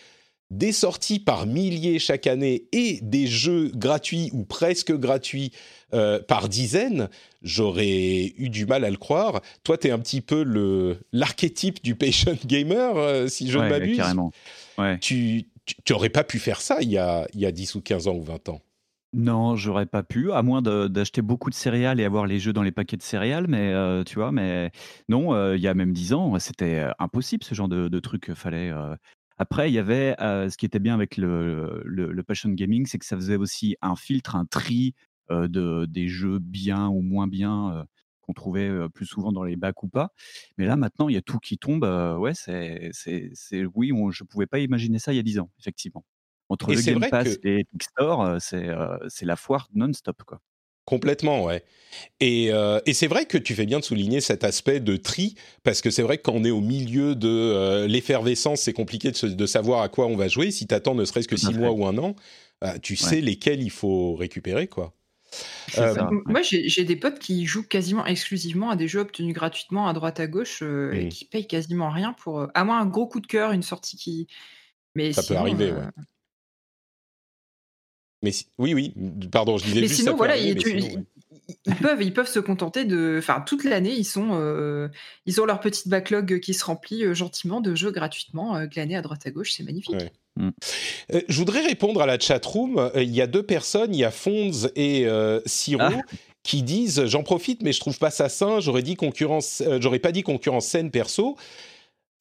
des 0.51 0.73
sorties 0.73 1.19
par 1.19 1.47
milliers 1.47 1.99
chaque 1.99 2.27
année 2.27 2.65
et 2.73 2.99
des 3.01 3.27
jeux 3.27 3.71
gratuits 3.75 4.29
ou 4.33 4.45
presque 4.45 4.93
gratuits 4.93 5.51
euh, 5.95 6.21
par 6.21 6.49
dizaines, 6.49 7.09
j'aurais 7.43 8.35
eu 8.37 8.51
du 8.51 8.67
mal 8.67 8.85
à 8.85 8.91
le 8.91 8.99
croire. 8.99 9.41
Toi, 9.65 9.79
tu 9.79 9.89
es 9.89 9.91
un 9.91 9.99
petit 9.99 10.21
peu 10.21 10.43
le, 10.43 10.99
l'archétype 11.13 11.83
du 11.83 11.95
patient 11.95 12.37
gamer, 12.47 12.97
euh, 12.97 13.29
si 13.29 13.51
je 13.51 13.59
ouais, 13.59 13.65
ne 13.65 13.71
m'abuse. 13.71 13.97
Carrément. 13.97 14.31
Ouais. 14.77 14.99
Tu 14.99 15.47
n'aurais 15.89 16.11
pas 16.11 16.25
pu 16.25 16.39
faire 16.39 16.61
ça 16.61 16.79
il 16.83 16.91
y, 16.91 16.99
a, 16.99 17.27
il 17.33 17.41
y 17.41 17.47
a 17.47 17.53
10 17.53 17.77
ou 17.77 17.81
15 17.81 18.09
ans 18.09 18.15
ou 18.15 18.23
20 18.23 18.51
ans. 18.51 18.61
Non, 19.15 19.57
j'aurais 19.57 19.85
pas 19.85 20.03
pu, 20.03 20.33
à 20.33 20.43
moins 20.43 20.63
d'acheter 20.63 21.21
beaucoup 21.21 21.51
de 21.51 21.55
céréales 21.55 22.01
et 22.01 22.05
avoir 22.05 22.27
les 22.27 22.39
jeux 22.39 22.55
dans 22.55 22.63
les 22.63 22.73
paquets 22.73 22.97
de 22.97 23.03
céréales, 23.03 23.47
mais 23.47 23.71
euh, 23.75 24.05
tu 24.05 24.15
vois, 24.15 24.33
mais 24.33 24.71
non, 25.11 25.35
euh, 25.35 25.55
il 25.55 25.63
y 25.63 25.69
a 25.69 25.75
même 25.75 25.93
dix 25.93 26.15
ans, 26.15 26.39
c'était 26.39 26.87
impossible 26.99 27.45
ce 27.45 27.55
genre 27.55 27.69
de, 27.69 28.01
truc. 28.01 28.33
Fallait. 28.35 28.71
Euh... 28.71 28.97
Après, 29.37 29.71
il 29.71 29.75
y 29.75 29.79
avait 29.79 30.17
euh, 30.21 30.49
ce 30.49 30.57
qui 30.57 30.65
était 30.65 30.79
bien 30.79 30.95
avec 30.95 31.19
le, 31.19 32.23
passion 32.27 32.49
gaming, 32.51 32.87
c'est 32.87 32.99
que 32.99 33.05
ça 33.05 33.17
faisait 33.17 33.37
aussi 33.37 33.77
un 33.83 33.97
filtre, 33.97 34.35
un 34.37 34.47
tri 34.47 34.95
de 35.31 35.87
des 35.87 36.09
jeux 36.09 36.39
bien 36.39 36.89
ou 36.89 37.01
moins 37.01 37.27
bien 37.27 37.87
qu'on 38.23 38.33
trouvait 38.35 38.71
plus 38.91 39.07
souvent 39.07 39.33
dans 39.33 39.45
les 39.45 39.57
bacs 39.57 39.83
ou 39.83 39.89
pas. 39.89 40.11
Mais 40.59 40.67
là, 40.67 40.77
maintenant, 40.77 41.09
il 41.09 41.15
y 41.15 41.19
a 41.19 41.23
tout 41.23 41.39
qui 41.39 41.59
tombe. 41.59 41.85
ouais, 42.19 42.33
c'est, 42.35 42.91
c'est, 42.93 43.65
oui, 43.75 43.93
on, 43.93 44.11
je 44.11 44.25
pouvais 44.25 44.47
pas 44.47 44.59
imaginer 44.59 44.99
ça 44.99 45.13
il 45.13 45.17
y 45.17 45.21
a 45.21 45.23
dix 45.23 45.39
ans, 45.39 45.51
effectivement. 45.59 46.05
Entre 46.53 46.71
et 46.71 46.75
le 46.77 46.83
Game 46.83 47.11
Pass 47.11 47.39
que... 47.39 47.49
et 47.49 47.61
Epic 47.61 47.83
Store, 47.83 48.37
c'est 48.41 48.69
euh, 48.69 48.99
la 49.23 49.37
foire 49.37 49.69
non-stop. 49.75 50.23
quoi. 50.25 50.41
Complètement, 50.85 51.45
ouais. 51.45 51.63
Et, 52.19 52.53
euh, 52.53 52.81
et 52.87 52.93
c'est 52.93 53.07
vrai 53.07 53.27
que 53.27 53.39
tu 53.39 53.55
fais 53.55 53.67
bien 53.67 53.79
de 53.79 53.85
souligner 53.85 54.21
cet 54.21 54.43
aspect 54.43 54.81
de 54.81 54.97
tri, 54.97 55.37
parce 55.63 55.81
que 55.81 55.91
c'est 55.91 56.03
vrai 56.03 56.19
que 56.19 56.23
quand 56.23 56.33
on 56.33 56.45
est 56.45 56.51
au 56.51 56.61
milieu 56.61 57.15
de 57.15 57.29
euh, 57.29 57.87
l'effervescence, 57.87 58.63
c'est 58.63 58.73
compliqué 58.73 59.13
de, 59.13 59.17
se, 59.17 59.27
de, 59.27 59.47
savoir 59.47 59.83
à 59.83 59.89
quoi 59.89 60.07
on 60.07 60.17
va 60.17 60.27
jouer. 60.27 60.51
Si 60.51 60.67
tu 60.67 60.75
attends 60.75 60.95
ne 60.97 61.05
serait-ce 61.05 61.29
que 61.29 61.37
six 61.37 61.55
mois 61.55 61.71
ou 61.71 61.87
un 61.87 61.97
an, 61.99 62.17
euh, 62.65 62.79
tu 62.83 62.97
sais 62.97 63.21
lesquels 63.21 63.63
il 63.63 63.71
faut 63.71 64.17
récupérer, 64.17 64.67
quoi. 64.67 64.93
Moi, 66.27 66.43
j'ai 66.43 66.85
des 66.85 66.97
potes 66.97 67.21
qui 67.21 67.47
jouent 67.47 67.67
quasiment 67.67 68.05
exclusivement 68.05 68.71
à 68.71 68.77
des 68.77 68.89
jeux 68.89 69.01
obtenus 69.01 69.35
gratuitement 69.35 69.87
à 69.87 69.93
droite 69.93 70.19
à 70.19 70.27
gauche 70.27 70.63
et 70.93 71.09
qui 71.09 71.27
payent 71.27 71.47
quasiment 71.47 71.91
rien 71.91 72.13
pour. 72.13 72.49
à 72.55 72.65
moins 72.65 72.81
un 72.81 72.87
gros 72.87 73.07
coup 73.07 73.21
de 73.21 73.27
cœur, 73.29 73.53
une 73.53 73.63
sortie 73.63 73.97
qui. 73.97 74.27
Mais 74.95 75.13
ça 75.13 75.23
peut 75.23 75.37
arriver, 75.37 75.73
ouais. 75.73 75.87
Mais 78.23 78.31
oui, 78.59 78.75
oui, 78.75 78.95
pardon, 79.31 79.59
je 79.59 79.65
disais 79.65 79.81
mais 79.81 79.89
juste 79.89 80.01
sinon, 80.01 80.13
ça 80.13 80.17
voilà, 80.17 80.37
ils, 80.37 80.57
peuvent, 81.81 82.03
ils 82.03 82.13
peuvent 82.13 82.29
se 82.29 82.39
contenter 82.39 82.85
de. 82.85 83.17
Enfin, 83.19 83.43
toute 83.45 83.65
l'année, 83.65 83.93
ils, 83.93 84.05
sont, 84.05 84.31
euh, 84.33 84.89
ils 85.27 85.41
ont 85.41 85.45
leur 85.45 85.61
petite 85.61 85.89
backlog 85.89 86.39
qui 86.41 86.55
se 86.55 86.65
remplit 86.65 87.05
euh, 87.05 87.15
gentiment 87.15 87.61
de 87.61 87.75
jeux 87.75 87.91
gratuitement, 87.91 88.57
euh, 88.57 88.67
glanés 88.67 88.97
à 88.97 89.03
droite 89.03 89.27
à 89.27 89.31
gauche, 89.31 89.53
c'est 89.53 89.65
magnifique. 89.65 89.97
Je 91.11 91.37
voudrais 91.37 91.67
répondre 91.67 92.01
à 92.01 92.07
la 92.07 92.19
chatroom. 92.19 92.91
Il 92.97 93.11
y 93.11 93.21
a 93.21 93.27
deux 93.27 93.43
personnes, 93.43 93.95
il 93.95 93.99
y 93.99 94.05
a 94.05 94.11
Fonds 94.11 94.69
et 94.77 95.07
Siro. 95.47 95.83
Ah. 95.83 96.01
qui 96.43 96.63
disent 96.63 97.07
j'en 97.07 97.23
profite 97.23 97.63
mais 97.63 97.73
je 97.73 97.79
trouve 97.79 97.99
pas 97.99 98.11
ça 98.11 98.29
sain 98.29 98.59
j'aurais 98.59 98.83
dit 98.83 98.97
concurrence 98.97 99.63
j'aurais 99.81 100.01
pas 100.01 100.11
dit 100.11 100.25
concurrence 100.25 100.67
saine 100.67 100.91
perso 100.91 101.37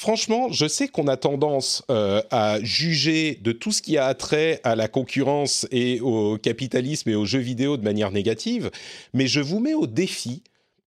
Franchement, 0.02 0.52
je 0.52 0.68
sais 0.68 0.88
qu'on 0.88 1.06
a 1.06 1.16
tendance 1.16 1.84
euh, 1.92 2.24
à 2.32 2.58
juger 2.64 3.38
de 3.44 3.52
tout 3.52 3.72
ce 3.72 3.84
qui 3.84 4.00
a 4.00 4.12
trait 4.16 4.60
à 4.64 4.76
la 4.76 4.88
concurrence 4.88 5.68
et 5.70 6.00
au 6.02 6.40
capitalisme 6.40 7.08
et 7.12 7.14
aux 7.14 7.26
jeux 7.26 7.38
vidéo 7.38 7.78
de 7.78 7.84
manière 7.84 8.10
négative, 8.10 8.72
mais 9.14 9.28
je 9.28 9.42
vous 9.42 9.60
mets 9.60 9.76
au 9.76 9.86
défi 9.86 10.42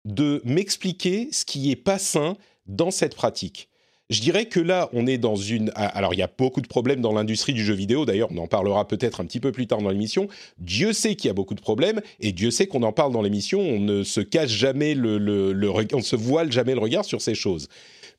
de 0.06 0.44
m'expliquer 0.46 1.30
ce 1.32 1.44
qui 1.44 1.72
est 1.72 1.76
pas 1.76 1.98
sain 1.98 2.38
dans 2.68 2.92
cette 2.92 3.16
pratique. 3.16 3.70
Je 4.12 4.22
dirais 4.22 4.46
que 4.46 4.60
là, 4.60 4.92
on 4.94 5.08
est 5.08 5.18
dans 5.18 5.36
une... 5.36 5.72
Ah, 5.74 5.88
alors, 5.88 6.14
il 6.14 6.20
y 6.20 6.24
a 6.24 6.30
beaucoup 6.38 6.62
de 6.62 6.68
problèmes 6.68 7.02
dans 7.02 7.14
l'industrie 7.14 7.54
du 7.54 7.66
jeu 7.66 7.74
vidéo. 7.74 8.06
D'ailleurs, 8.06 8.30
on 8.32 8.38
en 8.38 8.48
parlera 8.48 8.88
peut-être 8.88 9.22
un 9.22 9.26
petit 9.26 9.40
peu 9.40 9.52
plus 9.52 9.66
tard 9.66 9.82
dans 9.82 9.90
l'émission. 9.90 10.28
Dieu 10.60 10.94
sait 10.94 11.16
qu'il 11.16 11.30
y 11.30 11.32
a 11.32 11.34
beaucoup 11.34 11.56
de 11.56 11.62
problèmes 11.62 12.02
et 12.20 12.32
Dieu 12.32 12.52
sait 12.52 12.68
qu'on 12.68 12.84
en 12.84 12.92
parle 12.92 13.12
dans 13.12 13.24
l'émission. 13.24 13.60
On 13.60 13.80
ne 13.80 14.04
se 14.04 14.22
cache 14.22 14.52
jamais 14.52 14.94
le, 14.94 15.72
on 15.94 16.02
se 16.02 16.16
voile 16.16 16.52
jamais 16.52 16.76
le 16.76 16.80
regard 16.80 17.06
sur 17.06 17.22
ces 17.22 17.34
choses. 17.34 17.70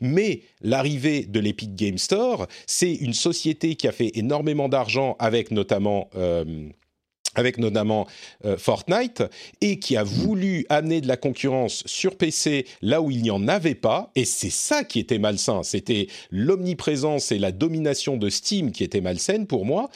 Mais 0.00 0.42
l'arrivée 0.61 1.25
de 1.25 1.40
l'Epic 1.40 1.75
Game 1.75 1.99
Store, 1.99 2.47
c'est 2.66 2.92
une 2.92 3.14
société 3.14 3.75
qui 3.75 3.88
a 3.88 3.92
fait 3.92 4.12
énormément 4.14 4.69
d'argent 4.69 5.16
avec 5.19 5.50
notamment... 5.50 6.09
Euh, 6.16 6.69
avec 7.37 7.59
notamment 7.59 8.09
euh, 8.45 8.57
Fortnite, 8.57 9.23
et 9.61 9.78
qui 9.78 9.97
a 9.97 10.02
voulu 10.02 10.66
amener 10.69 11.00
de 11.00 11.07
la 11.07 11.16
concurrence 11.16 11.85
sur 11.87 12.16
PC 12.16 12.66
là 12.83 13.00
où 13.00 13.11
il 13.11 13.23
n'y 13.23 13.30
en 13.30 13.47
avait 13.47 13.76
pas, 13.76 14.11
et 14.16 14.25
c'est 14.25 14.50
ça 14.50 14.83
qui 14.83 14.99
était 14.99 15.19
malsain, 15.19 15.62
c'était 15.62 16.09
l'omniprésence 16.30 17.30
et 17.30 17.38
la 17.38 17.52
domination 17.52 18.16
de 18.16 18.28
Steam 18.28 18.73
qui 18.73 18.83
était 18.83 19.00
malsaine 19.00 19.47
pour 19.47 19.64
moi, 19.64 19.90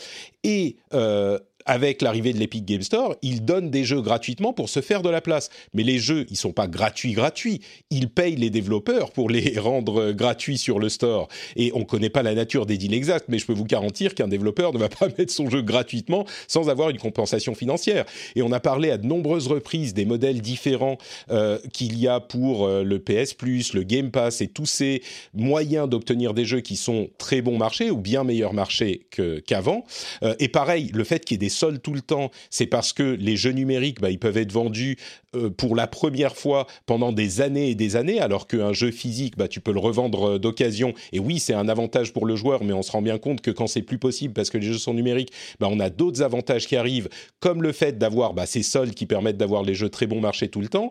et 0.44 0.76
euh, 0.92 1.38
avec 1.66 2.02
l'arrivée 2.02 2.32
de 2.32 2.38
l'Epic 2.38 2.64
Game 2.64 2.82
Store, 2.82 3.16
ils 3.22 3.44
donnent 3.44 3.70
des 3.70 3.84
jeux 3.84 4.00
gratuitement 4.00 4.52
pour 4.52 4.68
se 4.68 4.80
faire 4.80 5.02
de 5.02 5.08
la 5.08 5.20
place. 5.20 5.50
Mais 5.72 5.82
les 5.82 5.98
jeux, 5.98 6.26
ils 6.30 6.36
sont 6.36 6.52
pas 6.52 6.66
gratuits, 6.66 7.12
gratuits. 7.12 7.60
Ils 7.90 8.08
payent 8.08 8.36
les 8.36 8.50
développeurs 8.50 9.12
pour 9.12 9.30
les 9.30 9.58
rendre 9.58 10.12
gratuits 10.12 10.58
sur 10.58 10.78
le 10.78 10.88
store. 10.88 11.28
Et 11.56 11.72
on 11.74 11.84
connaît 11.84 12.10
pas 12.10 12.22
la 12.22 12.34
nature 12.34 12.66
des 12.66 12.76
deals 12.76 12.94
exacts, 12.94 13.26
mais 13.28 13.38
je 13.38 13.46
peux 13.46 13.52
vous 13.52 13.64
garantir 13.64 14.14
qu'un 14.14 14.28
développeur 14.28 14.72
ne 14.72 14.78
va 14.78 14.88
pas 14.88 15.08
mettre 15.18 15.32
son 15.32 15.48
jeu 15.48 15.62
gratuitement 15.62 16.26
sans 16.48 16.68
avoir 16.68 16.90
une 16.90 16.98
compensation 16.98 17.54
financière. 17.54 18.04
Et 18.36 18.42
on 18.42 18.52
a 18.52 18.60
parlé 18.60 18.90
à 18.90 18.98
de 18.98 19.06
nombreuses 19.06 19.46
reprises 19.46 19.94
des 19.94 20.04
modèles 20.04 20.40
différents 20.40 20.98
euh, 21.30 21.58
qu'il 21.72 21.98
y 21.98 22.08
a 22.08 22.20
pour 22.20 22.66
euh, 22.66 22.82
le 22.82 22.98
PS 22.98 23.34
Plus, 23.34 23.72
le 23.72 23.82
Game 23.82 24.10
Pass 24.10 24.40
et 24.40 24.48
tous 24.48 24.66
ces 24.66 25.02
moyens 25.32 25.88
d'obtenir 25.88 26.34
des 26.34 26.44
jeux 26.44 26.60
qui 26.60 26.76
sont 26.76 27.08
très 27.18 27.42
bon 27.42 27.56
marché 27.56 27.90
ou 27.90 27.98
bien 27.98 28.24
meilleur 28.24 28.52
marché 28.52 29.06
qu'avant. 29.46 29.84
Euh, 30.22 30.34
et 30.38 30.48
pareil, 30.48 30.90
le 30.92 31.04
fait 31.04 31.24
qu'il 31.24 31.36
y 31.36 31.36
ait 31.36 31.38
des 31.38 31.53
soldes 31.54 31.80
tout 31.80 31.94
le 31.94 32.00
temps, 32.00 32.30
c'est 32.50 32.66
parce 32.66 32.92
que 32.92 33.02
les 33.02 33.36
jeux 33.36 33.52
numériques, 33.52 34.00
bah, 34.00 34.10
ils 34.10 34.18
peuvent 34.18 34.36
être 34.36 34.52
vendus 34.52 34.96
euh, 35.34 35.50
pour 35.50 35.76
la 35.76 35.86
première 35.86 36.36
fois 36.36 36.66
pendant 36.86 37.12
des 37.12 37.40
années 37.40 37.70
et 37.70 37.74
des 37.74 37.96
années, 37.96 38.20
alors 38.20 38.46
qu'un 38.46 38.72
jeu 38.72 38.90
physique, 38.90 39.36
bah, 39.36 39.48
tu 39.48 39.60
peux 39.60 39.72
le 39.72 39.80
revendre 39.80 40.34
euh, 40.34 40.38
d'occasion. 40.38 40.94
Et 41.12 41.18
oui, 41.18 41.38
c'est 41.38 41.54
un 41.54 41.68
avantage 41.68 42.12
pour 42.12 42.26
le 42.26 42.36
joueur, 42.36 42.64
mais 42.64 42.72
on 42.72 42.82
se 42.82 42.92
rend 42.92 43.02
bien 43.02 43.18
compte 43.18 43.40
que 43.40 43.50
quand 43.50 43.66
c'est 43.66 43.82
plus 43.82 43.98
possible 43.98 44.34
parce 44.34 44.50
que 44.50 44.58
les 44.58 44.66
jeux 44.66 44.78
sont 44.78 44.94
numériques, 44.94 45.32
bah, 45.60 45.68
on 45.70 45.80
a 45.80 45.90
d'autres 45.90 46.22
avantages 46.22 46.66
qui 46.66 46.76
arrivent, 46.76 47.08
comme 47.40 47.62
le 47.62 47.72
fait 47.72 47.98
d'avoir 47.98 48.34
bah, 48.34 48.46
ces 48.46 48.62
soldes 48.62 48.94
qui 48.94 49.06
permettent 49.06 49.38
d'avoir 49.38 49.62
les 49.62 49.74
jeux 49.74 49.88
très 49.88 50.06
bon 50.06 50.20
marché 50.20 50.48
tout 50.48 50.60
le 50.60 50.68
temps. 50.68 50.90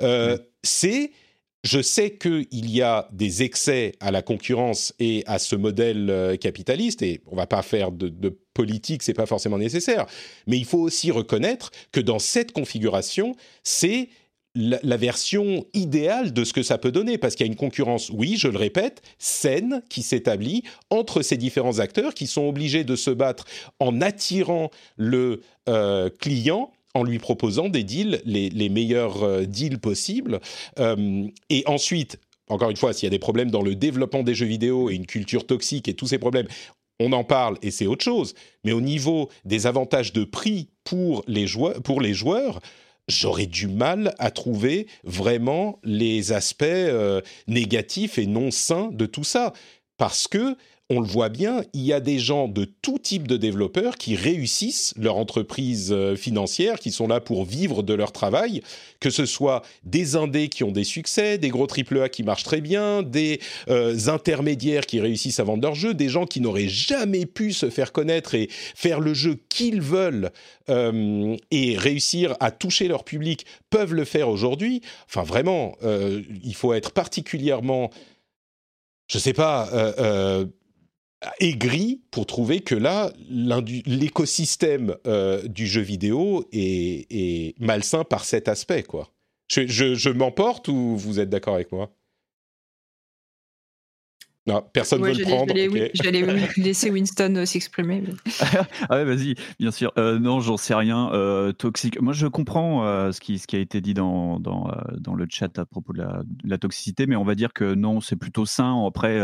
Euh, 0.00 0.38
c'est 0.62 1.10
je 1.64 1.80
sais 1.80 2.16
qu'il 2.16 2.70
y 2.70 2.82
a 2.82 3.08
des 3.12 3.42
excès 3.42 3.92
à 4.00 4.10
la 4.10 4.22
concurrence 4.22 4.94
et 4.98 5.22
à 5.26 5.38
ce 5.38 5.54
modèle 5.54 6.10
euh, 6.10 6.36
capitaliste, 6.36 7.02
et 7.02 7.22
on 7.26 7.36
va 7.36 7.46
pas 7.46 7.62
faire 7.62 7.92
de, 7.92 8.08
de 8.08 8.36
politique, 8.54 9.02
c'est 9.02 9.14
pas 9.14 9.26
forcément 9.26 9.58
nécessaire, 9.58 10.06
mais 10.46 10.58
il 10.58 10.64
faut 10.64 10.80
aussi 10.80 11.10
reconnaître 11.10 11.70
que 11.92 12.00
dans 12.00 12.18
cette 12.18 12.52
configuration, 12.52 13.34
c'est 13.62 14.08
la, 14.54 14.96
version 14.96 15.64
idéale 15.72 16.32
de 16.32 16.44
ce 16.44 16.52
que 16.52 16.62
ça 16.62 16.78
peut 16.78 16.92
donner, 16.92 17.18
parce 17.18 17.34
qu'il 17.34 17.46
y 17.46 17.48
a 17.48 17.52
une 17.52 17.58
concurrence, 17.58 18.10
oui, 18.10 18.36
je 18.36 18.48
le 18.48 18.58
répète, 18.58 19.02
saine 19.18 19.82
qui 19.88 20.02
s'établit 20.02 20.64
entre 20.90 21.22
ces 21.22 21.36
différents 21.36 21.78
acteurs 21.78 22.14
qui 22.14 22.26
sont 22.26 22.46
obligés 22.46 22.84
de 22.84 22.96
se 22.96 23.10
battre 23.10 23.46
en 23.78 24.00
attirant 24.00 24.70
le 24.96 25.40
euh, 25.68 26.10
client 26.10 26.72
en 26.94 27.04
lui 27.04 27.18
proposant 27.18 27.68
des 27.68 27.84
deals, 27.84 28.20
les, 28.24 28.68
meilleurs 28.68 29.22
euh, 29.22 29.44
deals 29.44 29.78
possibles. 29.78 30.40
Euh, 30.78 31.26
et 31.48 31.62
ensuite, 31.66 32.18
encore 32.48 32.70
une 32.70 32.76
fois, 32.76 32.92
s'il 32.92 33.06
y 33.06 33.08
a 33.08 33.10
des 33.10 33.18
problèmes 33.18 33.50
dans 33.50 33.62
le 33.62 33.74
développement 33.74 34.22
des 34.22 34.34
jeux 34.34 34.46
vidéo 34.46 34.90
et 34.90 34.94
une 34.94 35.06
culture 35.06 35.46
toxique 35.46 35.88
et 35.88 35.94
tous 35.94 36.08
ces 36.08 36.18
problèmes, 36.18 36.48
on 37.00 37.12
en 37.12 37.24
parle 37.24 37.56
et 37.62 37.70
c'est 37.70 37.86
autre 37.86 38.04
chose. 38.04 38.34
Mais 38.64 38.72
au 38.72 38.80
niveau 38.80 39.28
des 39.44 39.66
avantages 39.66 40.12
de 40.12 40.24
prix 40.24 40.68
pour 40.84 41.24
les 41.26 41.46
joueurs, 41.46 41.82
pour 41.82 42.00
les 42.00 42.14
joueurs 42.14 42.60
j'aurais 43.08 43.46
du 43.46 43.66
mal 43.66 44.14
à 44.18 44.30
trouver 44.30 44.86
vraiment 45.04 45.78
les 45.82 46.32
aspects 46.32 46.62
euh, 46.62 47.20
négatifs 47.48 48.18
et 48.18 48.26
non 48.26 48.50
sains 48.50 48.90
de 48.92 49.06
tout 49.06 49.24
ça. 49.24 49.52
Parce 49.96 50.28
que 50.28 50.56
on 50.90 51.00
le 51.00 51.06
voit 51.06 51.30
bien, 51.30 51.62
il 51.72 51.82
y 51.82 51.92
a 51.92 52.00
des 52.00 52.18
gens 52.18 52.48
de 52.48 52.64
tout 52.64 52.98
type 52.98 53.26
de 53.26 53.36
développeurs 53.36 53.96
qui 53.96 54.14
réussissent 54.14 54.92
leur 54.98 55.16
entreprise 55.16 55.90
euh, 55.90 56.16
financière, 56.16 56.78
qui 56.78 56.90
sont 56.90 57.06
là 57.06 57.20
pour 57.20 57.44
vivre 57.44 57.82
de 57.82 57.94
leur 57.94 58.12
travail, 58.12 58.62
que 59.00 59.08
ce 59.08 59.24
soit 59.24 59.62
des 59.84 60.16
indés 60.16 60.48
qui 60.48 60.64
ont 60.64 60.70
des 60.70 60.84
succès, 60.84 61.38
des 61.38 61.48
gros 61.48 61.66
AAA 61.66 62.10
qui 62.10 62.22
marchent 62.24 62.42
très 62.42 62.60
bien, 62.60 63.02
des 63.02 63.40
euh, 63.70 63.96
intermédiaires 64.08 64.84
qui 64.84 65.00
réussissent 65.00 65.40
à 65.40 65.44
vendre 65.44 65.62
leur 65.62 65.74
jeu, 65.74 65.94
des 65.94 66.10
gens 66.10 66.26
qui 66.26 66.40
n'auraient 66.40 66.68
jamais 66.68 67.24
pu 67.24 67.52
se 67.52 67.70
faire 67.70 67.92
connaître 67.92 68.34
et 68.34 68.48
faire 68.50 69.00
le 69.00 69.14
jeu 69.14 69.38
qu'ils 69.48 69.80
veulent 69.80 70.30
euh, 70.68 71.36
et 71.50 71.78
réussir 71.78 72.36
à 72.40 72.50
toucher 72.50 72.88
leur 72.88 73.04
public 73.04 73.46
peuvent 73.70 73.94
le 73.94 74.04
faire 74.04 74.28
aujourd'hui. 74.28 74.82
Enfin, 75.06 75.22
vraiment, 75.22 75.76
il 75.82 76.54
faut 76.54 76.74
être 76.74 76.92
particulièrement 76.92 77.90
je 79.08 79.18
sais 79.18 79.34
pas, 79.34 79.68
aigri 81.40 82.02
pour 82.10 82.26
trouver 82.26 82.60
que 82.60 82.74
là, 82.74 83.12
l'écosystème 83.28 84.96
euh, 85.06 85.46
du 85.46 85.66
jeu 85.66 85.80
vidéo 85.80 86.48
est, 86.52 87.54
malsain 87.60 88.04
par 88.04 88.24
cet 88.24 88.48
aspect. 88.48 88.82
Quoi. 88.82 89.08
Je, 89.48 90.10
m'emporte 90.10 90.68
ou 90.68 90.96
vous 90.96 91.20
êtes 91.20 91.30
d'accord 91.30 91.54
avec 91.54 91.72
moi? 91.72 91.90
Non, 94.44 94.60
personne 94.72 95.02
ne 95.02 95.06
veut 95.06 95.14
le 95.14 95.22
prendre. 95.22 95.54
J'allais 95.94 96.24
laisser 96.56 96.90
Winston 96.90 97.36
euh, 97.36 97.44
s'exprimer. 97.44 98.02
ah 98.40 98.96
ouais, 98.96 99.04
vas-y, 99.04 99.36
bien 99.60 99.70
sûr. 99.70 99.92
Euh, 99.98 100.18
non, 100.18 100.40
j'en 100.40 100.56
sais 100.56 100.74
rien. 100.74 101.12
toxique. 101.58 102.00
Moi, 102.00 102.12
je 102.12 102.26
comprends 102.26 103.12
ce, 103.12 103.20
qui, 103.20 103.38
ce 103.38 103.46
qui 103.46 103.54
a 103.54 103.60
été 103.60 103.80
dit 103.80 103.94
dans, 103.94 104.40
dans, 104.40 104.68
dans 104.98 105.14
le 105.14 105.26
chat 105.30 105.56
à 105.60 105.64
propos 105.64 105.92
de 105.92 105.98
la, 105.98 106.22
de 106.24 106.50
la, 106.50 106.58
toxicité, 106.58 107.06
mais 107.06 107.14
on 107.14 107.22
va 107.22 107.36
dire 107.36 107.52
que 107.52 107.74
non, 107.74 108.00
c'est 108.00 108.16
plutôt 108.16 108.44
sain. 108.44 108.84
Après, 108.84 109.20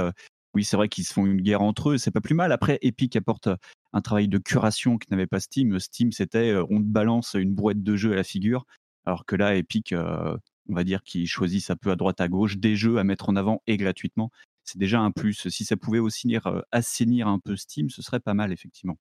oui, 0.58 0.64
c'est 0.64 0.76
vrai 0.76 0.88
qu'ils 0.88 1.04
se 1.04 1.12
font 1.12 1.24
une 1.24 1.40
guerre 1.40 1.62
entre 1.62 1.90
eux, 1.90 1.98
c'est 1.98 2.10
pas 2.10 2.20
plus 2.20 2.34
mal. 2.34 2.50
Après, 2.50 2.80
Epic 2.82 3.14
apporte 3.14 3.48
un 3.92 4.00
travail 4.00 4.26
de 4.26 4.38
curation 4.38 4.98
qui 4.98 5.08
n'avait 5.12 5.28
pas 5.28 5.38
Steam. 5.38 5.78
Steam, 5.78 6.10
c'était 6.10 6.52
on 6.68 6.80
te 6.80 6.86
balance 6.88 7.34
une 7.34 7.54
brouette 7.54 7.84
de 7.84 7.94
jeux 7.94 8.12
à 8.12 8.16
la 8.16 8.24
figure, 8.24 8.66
alors 9.06 9.24
que 9.24 9.36
là, 9.36 9.54
Epic, 9.54 9.94
on 9.94 10.74
va 10.74 10.82
dire 10.82 11.04
qu'ils 11.04 11.28
choisissent 11.28 11.70
un 11.70 11.76
peu 11.76 11.92
à 11.92 11.96
droite 11.96 12.20
à 12.20 12.26
gauche 12.26 12.58
des 12.58 12.74
jeux 12.74 12.98
à 12.98 13.04
mettre 13.04 13.28
en 13.28 13.36
avant 13.36 13.62
et 13.68 13.76
gratuitement. 13.76 14.32
C'est 14.64 14.78
déjà 14.78 14.98
un 14.98 15.12
plus. 15.12 15.48
Si 15.48 15.64
ça 15.64 15.76
pouvait 15.76 16.00
aussi 16.00 16.36
assainir 16.72 17.28
un 17.28 17.38
peu 17.38 17.54
Steam, 17.54 17.88
ce 17.88 18.02
serait 18.02 18.18
pas 18.18 18.34
mal, 18.34 18.52
effectivement. 18.52 18.98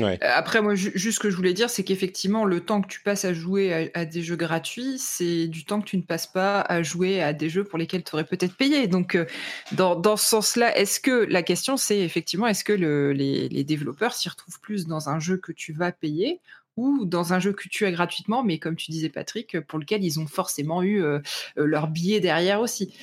Euh, 0.00 0.16
après, 0.20 0.60
moi, 0.60 0.74
juste 0.74 1.12
ce 1.12 1.20
que 1.20 1.30
je 1.30 1.36
voulais 1.36 1.54
dire, 1.54 1.70
c'est 1.70 1.84
qu'effectivement, 1.84 2.44
le 2.44 2.60
temps 2.60 2.80
que 2.82 2.88
tu 2.88 3.00
passes 3.00 3.24
à 3.24 3.32
jouer 3.32 3.90
à, 3.94 4.04
des 4.04 4.22
jeux 4.22 4.36
gratuits, 4.36 4.98
c'est 4.98 5.46
du 5.46 5.64
temps 5.64 5.80
que 5.80 5.86
tu 5.86 5.96
ne 5.96 6.02
passes 6.02 6.26
pas 6.26 6.60
à 6.60 6.82
jouer 6.82 7.22
à 7.22 7.32
des 7.32 7.48
jeux 7.48 7.64
pour 7.64 7.78
lesquels 7.78 8.02
tu 8.02 8.14
aurais 8.14 8.24
peut-être 8.24 8.54
payé. 8.54 8.86
Donc, 8.88 9.14
euh, 9.14 9.26
dans, 9.72 10.16
ce 10.16 10.26
sens-là, 10.26 10.76
est-ce 10.76 11.00
que 11.00 11.26
la 11.28 11.42
question, 11.42 11.76
c'est 11.76 12.00
effectivement, 12.00 12.46
est-ce 12.46 12.64
que 12.64 12.72
les, 12.72 13.64
développeurs 13.64 14.14
s'y 14.14 14.28
retrouvent 14.28 14.60
plus 14.60 14.86
dans 14.86 15.10
un 15.10 15.20
jeu 15.20 15.36
que 15.36 15.52
tu 15.52 15.72
vas 15.72 15.92
payer 15.92 16.40
ou 16.76 17.04
dans 17.04 17.32
un 17.32 17.40
jeu 17.40 17.52
que 17.52 17.68
tu 17.68 17.84
as 17.86 17.90
gratuitement, 17.90 18.44
mais 18.44 18.58
comme 18.58 18.76
tu 18.76 18.92
disais, 18.92 19.08
Patrick, 19.08 19.60
pour 19.60 19.78
lequel 19.80 20.04
ils 20.04 20.20
ont 20.20 20.26
forcément 20.26 20.82
eu 20.82 21.02
euh, 21.02 21.18
leur 21.56 21.88
billet 21.88 22.20
derrière 22.20 22.60
aussi? 22.60 22.94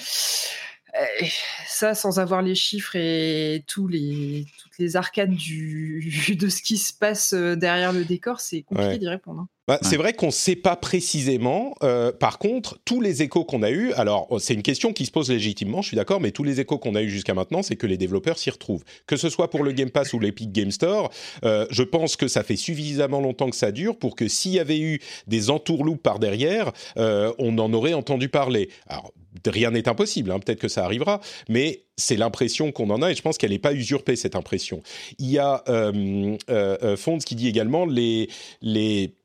Ça, 1.68 1.94
sans 1.94 2.20
avoir 2.20 2.42
les 2.42 2.56
chiffres 2.56 2.96
et 2.96 3.64
tous 3.68 3.88
les, 3.88 4.46
toutes 4.62 4.78
les 4.80 4.96
arcanes 4.96 5.36
du, 5.36 6.36
de 6.40 6.50
ce 6.50 6.62
qui 6.62 6.78
se 6.78 6.94
passe 6.94 7.34
euh, 7.34 7.56
derrière 7.56 7.94
le 7.94 8.06
décor, 8.06 8.40
c'est 8.40 8.62
compliqué 8.62 8.98
d'y 8.98 9.08
répondre. 9.08 9.42
Hein. 9.42 9.48
Bah, 9.68 9.80
c'est 9.82 9.98
vrai 9.98 10.14
qu'on 10.14 10.28
ne 10.28 10.32
sait 10.32 10.56
pas 10.56 10.76
précisément. 10.76 11.74
Euh, 11.82 12.12
par 12.12 12.38
contre, 12.38 12.78
tous 12.86 13.02
les 13.02 13.24
échos 13.24 13.46
qu'on 13.46 13.64
a 13.64 13.72
eus, 13.72 13.94
alors 13.94 14.28
oh, 14.30 14.38
c'est 14.38 14.54
une 14.54 14.62
question 14.62 14.94
qui 14.94 15.08
se 15.08 15.12
pose 15.12 15.32
légitimement, 15.32 15.82
je 15.82 15.88
suis 15.88 15.98
d'accord, 15.98 16.22
mais 16.22 16.30
tous 16.30 16.44
les 16.44 16.60
échos 16.60 16.78
qu'on 16.78 16.94
a 16.94 17.02
eus 17.02 17.10
jusqu'à 17.10 17.34
maintenant, 17.34 17.64
c'est 17.64 17.76
que 17.76 17.88
les 17.88 17.98
développeurs 17.98 18.38
s'y 18.38 18.52
retrouvent. 18.52 18.84
Que 19.08 19.18
ce 19.18 19.28
soit 19.28 19.50
pour 19.50 19.64
le 19.64 19.72
Game 19.72 19.90
Pass 19.90 20.14
ou 20.14 20.20
l'Epic 20.20 20.52
Game 20.52 20.70
Store, 20.70 21.10
je 21.44 21.82
pense 21.82 22.16
que 22.16 22.28
ça 22.28 22.44
fait 22.44 22.58
suffisamment 22.58 23.20
longtemps 23.20 23.50
que 23.50 23.56
ça 23.56 23.72
dure 23.72 23.98
pour 23.98 24.16
que 24.16 24.28
s'il 24.28 24.52
y 24.52 24.60
avait 24.60 24.80
eu 24.80 25.00
des 25.26 25.50
entourloupes 25.50 26.04
par 26.04 26.20
derrière, 26.20 26.72
on 26.96 27.58
en 27.58 27.74
aurait 27.74 27.94
entendu 27.94 28.30
parler. 28.30 28.70
Alors, 28.88 29.12
rien 29.50 29.72
n'est 29.72 29.88
impossible, 29.88 30.32
hein, 30.32 30.40
peut-être 30.40 30.60
que 30.60 30.68
ça 30.68 30.84
arrivera, 30.84 31.22
mais 31.50 31.86
c'est 31.98 32.18
l'impression 32.18 32.72
qu'on 32.72 32.90
en 32.90 33.02
a 33.02 33.12
et 33.12 33.16
je 33.16 33.22
pense 33.22 33.38
qu'elle 33.38 33.52
n'est 33.52 33.60
pas 33.60 33.74
usurpée 33.74 34.16
cette 34.16 34.36
impression. 34.36 34.82
Il 35.20 35.30
y 35.30 35.40
a 35.40 35.64
euh, 35.70 36.38
euh, 36.50 36.78
euh, 36.84 36.98
Fonds 36.98 37.18
qui 37.20 37.36
dit 37.36 37.48
également 37.48 37.86
les 37.86 38.30
les 38.62 39.16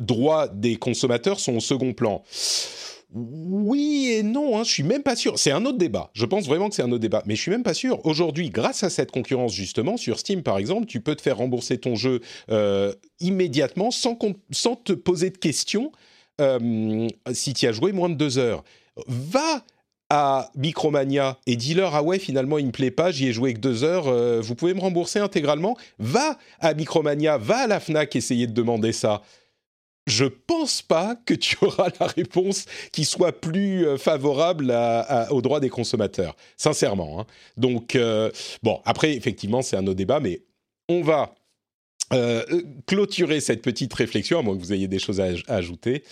droits 0.00 0.48
des 0.48 0.76
consommateurs 0.76 1.40
sont 1.40 1.56
au 1.56 1.60
second 1.60 1.92
plan. 1.92 2.22
Oui 3.16 4.10
et 4.12 4.24
non, 4.24 4.58
hein, 4.58 4.64
je 4.64 4.72
suis 4.72 4.82
même 4.82 5.04
pas 5.04 5.14
sûr. 5.14 5.38
C'est 5.38 5.52
un 5.52 5.64
autre 5.66 5.78
débat. 5.78 6.10
Je 6.14 6.26
pense 6.26 6.46
vraiment 6.46 6.68
que 6.68 6.74
c'est 6.74 6.82
un 6.82 6.90
autre 6.90 7.00
débat, 7.00 7.22
mais 7.26 7.36
je 7.36 7.42
suis 7.42 7.50
même 7.52 7.62
pas 7.62 7.74
sûr. 7.74 8.04
Aujourd'hui, 8.04 8.50
grâce 8.50 8.82
à 8.82 8.90
cette 8.90 9.12
concurrence 9.12 9.54
justement 9.54 9.96
sur 9.96 10.18
Steam 10.18 10.42
par 10.42 10.58
exemple, 10.58 10.86
tu 10.86 11.00
peux 11.00 11.14
te 11.14 11.22
faire 11.22 11.36
rembourser 11.36 11.78
ton 11.78 11.94
jeu 11.94 12.20
immédiatement 13.20 13.92
sans, 13.92 14.18
sans 14.50 14.74
te 14.74 14.92
poser 14.92 15.30
de 15.30 15.38
questions 15.38 15.92
si 17.32 17.54
tu 17.54 17.66
as 17.68 17.72
joué 17.72 17.92
moins 17.92 18.08
de 18.08 18.16
deux 18.16 18.38
heures 18.38 18.64
va 19.06 19.64
à 20.10 20.50
Micromania 20.54 21.38
et 21.46 21.56
dis-leur 21.56 21.94
ah 21.94 22.02
ouais 22.02 22.18
finalement 22.18 22.58
il 22.58 22.66
me 22.66 22.72
plaît 22.72 22.90
pas 22.90 23.10
j'y 23.10 23.28
ai 23.28 23.32
joué 23.32 23.54
que 23.54 23.58
deux 23.58 23.84
heures 23.84 24.06
euh, 24.06 24.40
vous 24.40 24.54
pouvez 24.54 24.74
me 24.74 24.80
rembourser 24.80 25.18
intégralement 25.18 25.76
va 25.98 26.38
à 26.60 26.74
Micromania 26.74 27.38
va 27.38 27.60
à 27.60 27.66
la 27.66 27.80
Fnac 27.80 28.14
essayer 28.14 28.46
de 28.46 28.52
demander 28.52 28.92
ça 28.92 29.22
je 30.06 30.26
pense 30.26 30.82
pas 30.82 31.16
que 31.24 31.32
tu 31.32 31.56
auras 31.62 31.88
la 31.98 32.06
réponse 32.06 32.66
qui 32.92 33.06
soit 33.06 33.32
plus 33.32 33.86
euh, 33.86 33.96
favorable 33.96 34.74
aux 35.30 35.40
droits 35.40 35.60
des 35.60 35.70
consommateurs 35.70 36.36
sincèrement 36.58 37.20
hein. 37.20 37.26
donc 37.56 37.96
euh, 37.96 38.30
bon 38.62 38.82
après 38.84 39.14
effectivement 39.14 39.62
c'est 39.62 39.76
un 39.76 39.86
autre 39.86 39.94
débat 39.94 40.20
mais 40.20 40.42
on 40.90 41.02
va 41.02 41.34
euh, 42.14 42.42
clôturer 42.86 43.40
cette 43.40 43.62
petite 43.62 43.92
réflexion, 43.92 44.38
à 44.38 44.42
moins 44.42 44.56
que 44.56 44.60
vous 44.60 44.72
ayez 44.72 44.88
des 44.88 44.98
choses 44.98 45.20
à, 45.20 45.28
ajouter. 45.48 46.04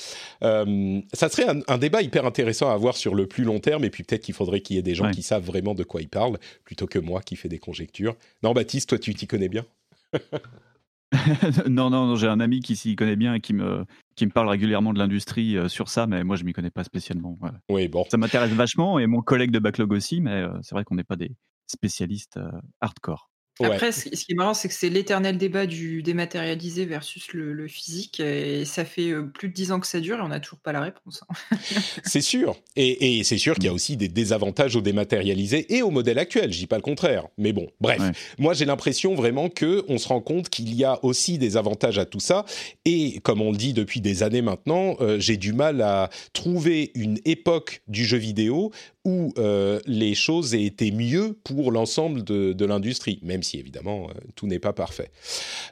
Euh, 0.42 1.00
ça 1.12 1.28
serait 1.28 1.47
un, 1.66 1.78
débat 1.78 2.02
hyper 2.02 2.26
intéressant 2.26 2.71
à 2.71 2.75
avoir 2.75 2.97
sur 2.97 3.14
le 3.14 3.26
plus 3.26 3.44
long 3.44 3.61
terme, 3.61 3.85
et 3.85 3.90
puis 3.90 4.02
peut-être 4.04 4.23
qu'il 4.23 4.35
faudrait 4.35 4.61
qu'il 4.61 4.76
y 4.76 4.78
ait 4.78 4.82
des 4.82 4.94
gens 4.94 5.11
qui 5.11 5.23
savent 5.23 5.44
vraiment 5.44 5.75
de 5.75 5.85
quoi 5.85 6.00
ils 6.00 6.09
parlent, 6.09 6.38
plutôt 6.64 6.87
que 6.87 6.99
moi 6.99 7.23
qui 7.23 7.37
fais 7.37 7.49
des 7.49 7.59
conjectures. 7.59 8.16
Non, 8.42 8.52
Baptiste, 8.52 8.88
toi, 8.90 8.99
tu 8.99 9.14
t'y 9.14 9.26
connais 9.26 9.49
bien? 9.49 9.64
Non, 11.68 11.90
non, 11.90 12.16
j'ai 12.16 12.26
un 12.26 12.40
ami 12.40 12.61
qui 12.61 12.75
s'y 12.75 12.97
connaît 12.97 13.16
bien 13.16 13.35
et 13.35 13.40
qui 13.40 13.52
me, 13.52 13.85
qui 14.16 14.25
me 14.25 14.30
parle 14.30 14.49
régulièrement 14.49 14.94
de 14.94 14.99
l'industrie 14.99 15.59
euh, 15.59 15.68
sur 15.68 15.90
ça, 15.90 16.06
mais 16.06 16.25
moi, 16.25 16.37
je 16.37 16.44
m'y 16.44 16.54
connais 16.54 16.71
pas 16.71 16.85
spécialement. 16.85 17.38
Oui, 17.68 17.87
bon. 17.87 18.06
Ça 18.11 18.16
m'intéresse 18.16 18.52
vachement, 18.52 18.99
et 18.99 19.06
mon 19.06 19.21
collègue 19.21 19.50
de 19.50 19.59
Backlog 19.59 19.92
aussi, 19.92 20.23
mais 20.23 20.42
c'est 20.62 20.75
vrai 20.75 20.85
qu'on 20.85 20.94
n'est 20.94 21.04
pas 21.04 21.16
des 21.16 21.32
spécialistes 21.66 22.40
hardcore. 22.80 23.31
Après, 23.61 23.92
ce 23.92 24.09
qui 24.09 24.32
est 24.32 24.35
marrant, 24.35 24.54
c'est 24.54 24.68
que 24.68 24.75
c'est 24.75 24.88
l'éternel 24.88 25.37
débat 25.37 25.66
du 25.66 26.02
dématérialisé 26.02 26.87
versus 26.87 27.32
le, 27.32 27.68
physique. 27.68 28.21
Et 28.21 28.64
ça 28.64 28.85
fait 28.85 29.12
plus 29.35 29.49
de 29.49 29.54
dix 29.54 29.73
ans 29.73 29.80
que 29.80 29.87
ça 29.87 30.00
dure 30.00 30.18
et 30.18 30.23
on 30.23 30.28
n'a 30.28 30.40
toujours 30.40 30.59
pas 30.59 30.73
la 30.73 30.80
réponse. 30.80 31.23
Hein. 31.28 31.56
c'est 32.04 32.21
sûr. 32.21 32.56
Et, 32.76 33.23
c'est 33.25 33.38
sûr 33.38 33.54
qu'il 33.54 33.64
y 33.64 33.68
a 33.68 33.73
aussi 33.73 33.97
des 33.97 34.09
désavantages 34.09 34.75
au 34.75 34.80
dématérialisé 34.80 35.75
et 35.75 35.82
au 35.82 35.90
modèle 35.90 36.18
actuel. 36.18 36.52
Je 36.52 36.59
dis 36.59 36.66
pas 36.66 36.76
le 36.76 36.82
contraire. 36.82 37.28
Mais 37.38 37.52
bon, 37.52 37.68
bref. 37.80 38.02
Moi, 38.38 38.54
j'ai 38.54 38.64
l'impression 38.64 39.14
vraiment 39.14 39.49
que 39.49 39.85
on 39.88 39.99
se 39.99 40.09
rend 40.09 40.21
compte 40.21 40.49
qu'il 40.49 40.75
y 40.75 40.85
a 40.85 40.99
aussi 41.04 41.38
des 41.38 41.56
avantages 41.56 41.99
à 41.99 42.04
tout 42.04 42.21
ça. 42.21 42.44
Et 42.85 43.21
comme 43.21 43.40
on 43.42 43.52
le 43.52 43.56
dit 43.56 43.73
depuis 43.73 44.00
des 44.00 44.23
années 44.23 44.42
maintenant, 44.42 44.97
j'ai 45.18 45.37
du 45.37 45.52
mal 45.52 45.82
à 45.82 46.11
trouver 46.32 46.90
une 46.94 47.18
époque 47.25 47.82
du 47.88 48.04
jeu 48.04 48.18
vidéo 48.18 48.73
où 49.04 49.32
euh, 49.38 49.80
les 49.87 50.14
choses 50.14 50.54
aient 50.54 50.64
été 50.64 50.90
mieux 50.92 51.38
pour 51.44 51.73
l'ensemble 51.73 52.23
de, 52.25 52.64
l'industrie, 52.64 53.18
même 53.23 53.42
si 53.42 53.59
évidemment 53.59 54.09
euh, 54.09 54.12
tout 54.37 54.47
n'est 54.47 54.61
pas 54.61 54.73
parfait. 54.73 55.11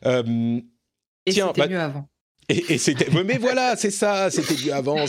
Euh, 0.05 0.61
et 1.27 1.33
c'était 1.33 1.53
bah, 1.57 1.69
mieux 1.69 1.81
avant. 1.81 2.09
Et, 2.49 2.79
c'était, 2.79 3.07
mais 3.25 3.39
voilà, 3.39 3.77
c'est 3.77 3.93
ça, 3.93 4.29
c'était 4.31 4.57
mieux 4.65 4.75
avant. 4.75 5.05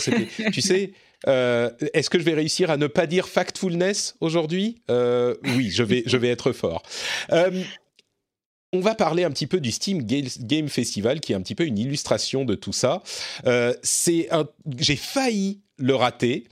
tu 0.52 0.60
sais, 0.60 0.92
est-ce 1.26 2.08
que 2.08 2.20
je 2.20 2.24
vais 2.24 2.34
réussir 2.34 2.70
à 2.70 2.76
ne 2.76 2.86
pas 2.86 3.08
dire 3.08 3.26
factfulness 3.26 4.14
aujourd'hui? 4.20 4.82
Oui, 4.88 5.70
je 5.70 5.82
vais, 5.82 6.04
je 6.06 6.16
vais 6.16 6.28
être 6.28 6.52
fort. 6.52 6.82
On 8.72 8.80
va 8.80 8.94
parler 8.94 9.24
un 9.24 9.30
petit 9.30 9.46
peu 9.46 9.60
du 9.60 9.70
Steam 9.70 10.02
Game 10.02 10.68
Festival, 10.68 11.20
qui 11.20 11.32
est 11.32 11.36
un 11.36 11.42
petit 11.42 11.54
peu 11.54 11.66
une 11.66 11.78
illustration 11.78 12.44
de 12.44 12.54
tout 12.54 12.72
ça. 12.72 13.02
c'est 13.82 14.28
j'ai 14.78 14.96
failli 14.96 15.62
le 15.82 15.94
rater. 15.94 16.44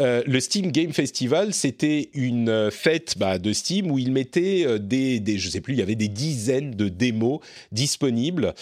Euh, 0.00 0.22
le 0.26 0.40
Steam 0.40 0.72
Game 0.72 0.92
Festival, 0.92 1.54
c'était 1.54 2.10
une 2.14 2.48
euh, 2.48 2.70
fête 2.70 3.16
bah, 3.16 3.38
de 3.38 3.52
Steam 3.52 3.90
où 3.90 3.98
ils 3.98 4.12
mettaient 4.12 4.64
euh, 4.66 4.78
des, 4.78 5.20
des, 5.20 5.38
je 5.38 5.48
sais 5.48 5.60
plus, 5.60 5.74
il 5.74 5.78
y 5.78 5.82
avait 5.82 5.94
des 5.94 6.08
dizaines 6.08 6.72
de 6.72 6.88
démos 6.88 7.40
disponibles 7.70 8.54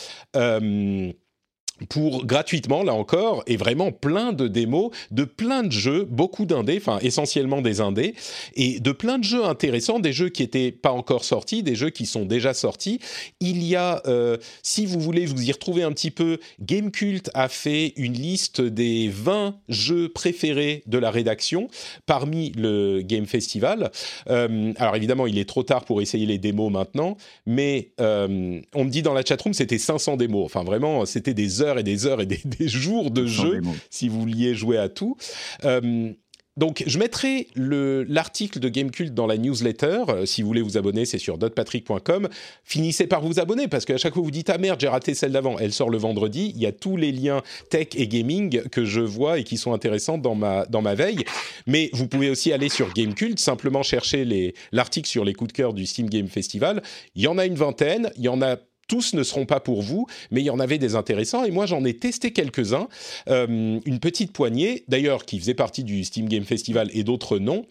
pour 1.88 2.26
gratuitement 2.26 2.82
là 2.82 2.94
encore 2.94 3.42
et 3.46 3.56
vraiment 3.56 3.92
plein 3.92 4.32
de 4.32 4.48
démos 4.48 4.90
de 5.10 5.24
plein 5.24 5.62
de 5.62 5.72
jeux, 5.72 6.06
beaucoup 6.08 6.44
d'indés, 6.44 6.78
enfin 6.78 6.98
essentiellement 7.02 7.62
des 7.62 7.80
indés 7.80 8.14
et 8.54 8.80
de 8.80 8.92
plein 8.92 9.18
de 9.18 9.24
jeux 9.24 9.44
intéressants, 9.44 9.98
des 9.98 10.12
jeux 10.12 10.28
qui 10.28 10.42
étaient 10.42 10.72
pas 10.72 10.92
encore 10.92 11.24
sortis, 11.24 11.62
des 11.62 11.74
jeux 11.74 11.90
qui 11.90 12.06
sont 12.06 12.24
déjà 12.24 12.54
sortis. 12.54 13.00
Il 13.40 13.62
y 13.62 13.76
a, 13.76 14.02
euh, 14.06 14.36
si 14.62 14.86
vous 14.86 15.00
voulez 15.00 15.26
vous 15.26 15.42
y 15.42 15.52
retrouver 15.52 15.82
un 15.82 15.92
petit 15.92 16.10
peu, 16.10 16.38
Gamecult 16.60 17.30
a 17.34 17.48
fait 17.48 17.92
une 17.96 18.14
liste 18.14 18.60
des 18.60 19.08
20 19.08 19.56
jeux 19.68 20.08
préférés 20.08 20.82
de 20.86 20.98
la 20.98 21.10
rédaction 21.10 21.68
parmi 22.06 22.52
le 22.52 23.02
Game 23.02 23.26
Festival. 23.26 23.90
Euh, 24.28 24.72
alors 24.76 24.96
évidemment, 24.96 25.26
il 25.26 25.38
est 25.38 25.48
trop 25.48 25.62
tard 25.62 25.84
pour 25.84 26.02
essayer 26.02 26.26
les 26.26 26.38
démos 26.38 26.70
maintenant, 26.70 27.16
mais 27.46 27.92
euh, 28.00 28.60
on 28.74 28.84
me 28.84 28.90
dit 28.90 29.02
dans 29.02 29.14
la 29.14 29.24
chatroom 29.24 29.54
c'était 29.54 29.78
500 29.78 30.16
démos. 30.16 30.44
Enfin 30.44 30.64
vraiment, 30.64 31.06
c'était 31.06 31.34
des 31.34 31.62
heures 31.62 31.69
et 31.78 31.82
des 31.82 32.06
heures 32.06 32.20
et 32.20 32.26
des, 32.26 32.40
jours 32.68 33.10
de 33.10 33.26
jeu 33.26 33.60
si 33.90 34.08
vous 34.08 34.20
vouliez 34.20 34.54
jouer 34.54 34.78
à 34.78 34.88
tout. 34.88 35.16
Euh, 35.64 36.12
donc, 36.56 36.82
je 36.86 36.98
mettrai 36.98 37.46
l'article 37.56 38.58
de 38.58 38.68
Gamecult 38.68 39.14
dans 39.14 39.26
la 39.26 39.38
newsletter. 39.38 40.02
Euh, 40.08 40.26
si 40.26 40.42
vous 40.42 40.48
voulez 40.48 40.60
vous 40.60 40.76
abonner, 40.76 41.06
c'est 41.06 41.18
sur 41.18 41.38
dotpatrick.com. 41.38 42.28
Finissez 42.64 43.06
par 43.06 43.22
vous 43.22 43.40
abonner 43.40 43.66
parce 43.66 43.86
qu'à 43.86 43.96
chaque 43.96 44.12
fois 44.12 44.22
vous 44.22 44.30
dites 44.30 44.50
Ah 44.50 44.58
merde, 44.58 44.78
j'ai 44.78 44.88
raté 44.88 45.14
celle 45.14 45.32
d'avant. 45.32 45.58
Elle 45.58 45.72
sort 45.72 45.88
le 45.88 45.96
vendredi. 45.96 46.52
Il 46.54 46.60
y 46.60 46.66
a 46.66 46.72
tous 46.72 46.98
les 46.98 47.12
liens 47.12 47.42
tech 47.70 47.88
et 47.94 48.06
gaming 48.08 48.62
que 48.68 48.84
je 48.84 49.00
vois 49.00 49.38
et 49.38 49.44
qui 49.44 49.56
sont 49.56 49.72
intéressants 49.72 50.18
dans 50.18 50.34
ma, 50.34 50.66
dans 50.66 50.82
ma 50.82 50.94
veille. 50.94 51.24
Mais 51.66 51.88
vous 51.94 52.08
pouvez 52.08 52.28
aussi 52.28 52.52
aller 52.52 52.68
sur 52.68 52.92
Gamecult, 52.92 53.38
simplement 53.38 53.82
chercher 53.82 54.52
l'article 54.72 55.08
sur 55.08 55.24
les 55.24 55.32
coups 55.32 55.52
de 55.52 55.56
cœur 55.56 55.72
du 55.72 55.86
Steam 55.86 56.10
Game 56.10 56.28
Festival. 56.28 56.82
Il 57.14 57.22
y 57.22 57.26
en 57.26 57.38
a 57.38 57.46
une 57.46 57.54
vingtaine. 57.54 58.10
Il 58.16 58.24
y 58.24 58.28
en 58.28 58.42
a 58.42 58.56
tous 58.90 59.14
ne 59.14 59.22
seront 59.22 59.46
pas 59.46 59.60
pour 59.60 59.82
vous, 59.82 60.08
mais 60.32 60.40
il 60.40 60.44
y 60.44 60.50
en 60.50 60.58
avait 60.58 60.76
des 60.76 60.96
intéressants 60.96 61.44
et 61.44 61.52
moi 61.52 61.64
j'en 61.64 61.84
ai 61.84 61.94
testé 61.94 62.32
quelques-uns, 62.32 62.88
euh, 63.28 63.78
une 63.84 64.00
petite 64.00 64.32
poignée, 64.32 64.82
d'ailleurs 64.88 65.24
qui 65.24 65.38
faisait 65.38 65.54
partie 65.54 65.84
du 65.84 66.02
Steam 66.02 66.28
Game 66.28 66.42
Festival 66.42 66.90
et 66.92 67.04
d'autres 67.04 67.38
non. 67.38 67.66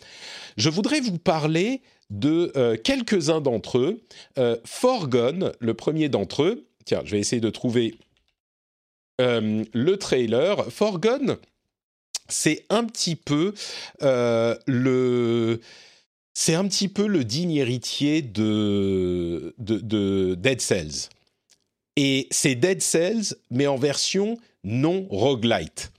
Je 0.56 0.70
voudrais 0.70 1.02
vous 1.02 1.18
parler 1.18 1.82
de 2.10 2.54
euh, 2.56 2.78
quelques-uns 2.82 3.42
d'entre 3.42 3.80
eux. 3.80 4.02
Euh, 4.38 4.56
Forgone, 4.64 5.52
le 5.60 5.74
premier 5.74 6.08
d'entre 6.08 6.44
eux. 6.44 6.66
Tiens, 6.86 7.02
je 7.04 7.12
vais 7.12 7.20
essayer 7.20 7.42
de 7.42 7.50
trouver 7.50 7.96
le 9.20 9.96
trailer. 9.98 10.72
Forgone, 10.72 11.36
c'est 12.30 12.64
un 12.70 12.86
petit 12.86 13.18
peu 13.18 13.54
le 14.00 15.60
c'est 16.40 16.56
un 16.56 16.66
petit 16.70 16.88
peu 16.88 17.06
le 17.06 17.26
digne 17.26 17.52
héritier 17.52 18.22
de, 18.22 19.54
de, 19.58 20.36
Dead 20.36 20.62
Cells. 20.62 21.10
Et 21.98 22.30
c'est 22.32 22.56
Dead 22.56 22.82
Cells, 22.82 23.36
mais 23.52 23.68
en 23.68 23.76
version 23.76 24.38
non 24.64 25.06
roguelite. 25.10 25.92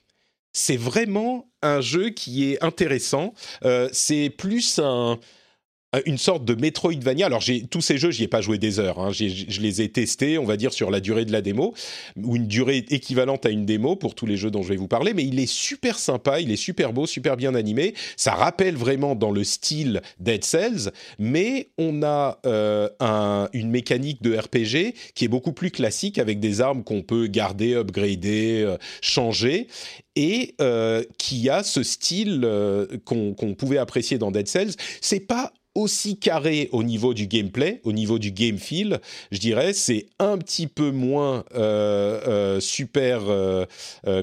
C'est 0.51 0.77
vraiment 0.77 1.47
un 1.61 1.79
jeu 1.79 2.09
qui 2.09 2.51
est 2.51 2.63
intéressant. 2.63 3.35
Euh, 3.65 3.87
c'est 3.93 4.31
plus 4.31 4.79
un 4.79 5.19
une 6.05 6.17
sorte 6.17 6.45
de 6.45 6.55
Metroidvania. 6.55 7.25
Alors, 7.25 7.41
j'ai 7.41 7.65
tous 7.67 7.81
ces 7.81 7.97
jeux, 7.97 8.11
j'y 8.11 8.23
ai 8.23 8.27
pas 8.27 8.41
joué 8.41 8.57
des 8.57 8.79
heures. 8.79 8.99
Hein. 8.99 9.11
je 9.11 9.61
les 9.61 9.81
ai 9.81 9.89
testés, 9.89 10.37
on 10.37 10.45
va 10.45 10.57
dire, 10.57 10.73
sur 10.73 10.89
la 10.89 10.99
durée 10.99 11.25
de 11.25 11.31
la 11.31 11.41
démo, 11.41 11.73
ou 12.17 12.35
une 12.35 12.47
durée 12.47 12.85
équivalente 12.89 13.45
à 13.45 13.49
une 13.49 13.65
démo 13.65 13.95
pour 13.95 14.15
tous 14.15 14.25
les 14.25 14.37
jeux 14.37 14.51
dont 14.51 14.63
je 14.63 14.69
vais 14.69 14.77
vous 14.77 14.87
parler. 14.87 15.13
Mais 15.13 15.23
il 15.23 15.39
est 15.39 15.51
super 15.51 15.99
sympa, 15.99 16.39
il 16.39 16.51
est 16.51 16.55
super 16.55 16.93
beau, 16.93 17.05
super 17.07 17.35
bien 17.35 17.55
animé. 17.55 17.93
Ça 18.15 18.33
rappelle 18.33 18.75
vraiment 18.75 19.15
dans 19.15 19.31
le 19.31 19.43
style 19.43 20.01
Dead 20.19 20.43
Cells, 20.43 20.91
mais 21.19 21.69
on 21.77 22.03
a 22.03 22.39
euh, 22.45 22.89
un, 22.99 23.49
une 23.53 23.69
mécanique 23.69 24.21
de 24.21 24.37
RPG 24.37 24.95
qui 25.13 25.25
est 25.25 25.29
beaucoup 25.29 25.53
plus 25.53 25.71
classique 25.71 26.17
avec 26.17 26.39
des 26.39 26.61
armes 26.61 26.83
qu'on 26.83 27.01
peut 27.01 27.27
garder, 27.27 27.73
upgrader, 27.73 28.61
euh, 28.61 28.77
changer 29.01 29.67
et 30.15 30.55
euh, 30.59 31.03
qui 31.17 31.49
a 31.49 31.63
ce 31.63 31.83
style 31.83 32.41
euh, 32.43 32.85
qu'on 33.05 33.33
pouvait 33.57 33.77
apprécier 33.77 34.17
dans 34.17 34.31
Dead 34.31 34.47
Cells. 34.47 34.73
C'est 34.99 35.21
pas 35.21 35.53
aussi 35.75 36.17
carré 36.17 36.69
au 36.71 36.83
niveau 36.83 37.13
du 37.13 37.27
gameplay, 37.27 37.81
au 37.83 37.91
niveau 37.91 38.19
du 38.19 38.31
game 38.31 38.57
feel, 38.57 38.99
je 39.31 39.39
dirais, 39.39 39.73
c'est 39.73 40.07
un 40.19 40.37
petit 40.37 40.67
peu 40.67 40.91
moins 40.91 41.43
euh, 41.55 42.59
super, 42.59 43.21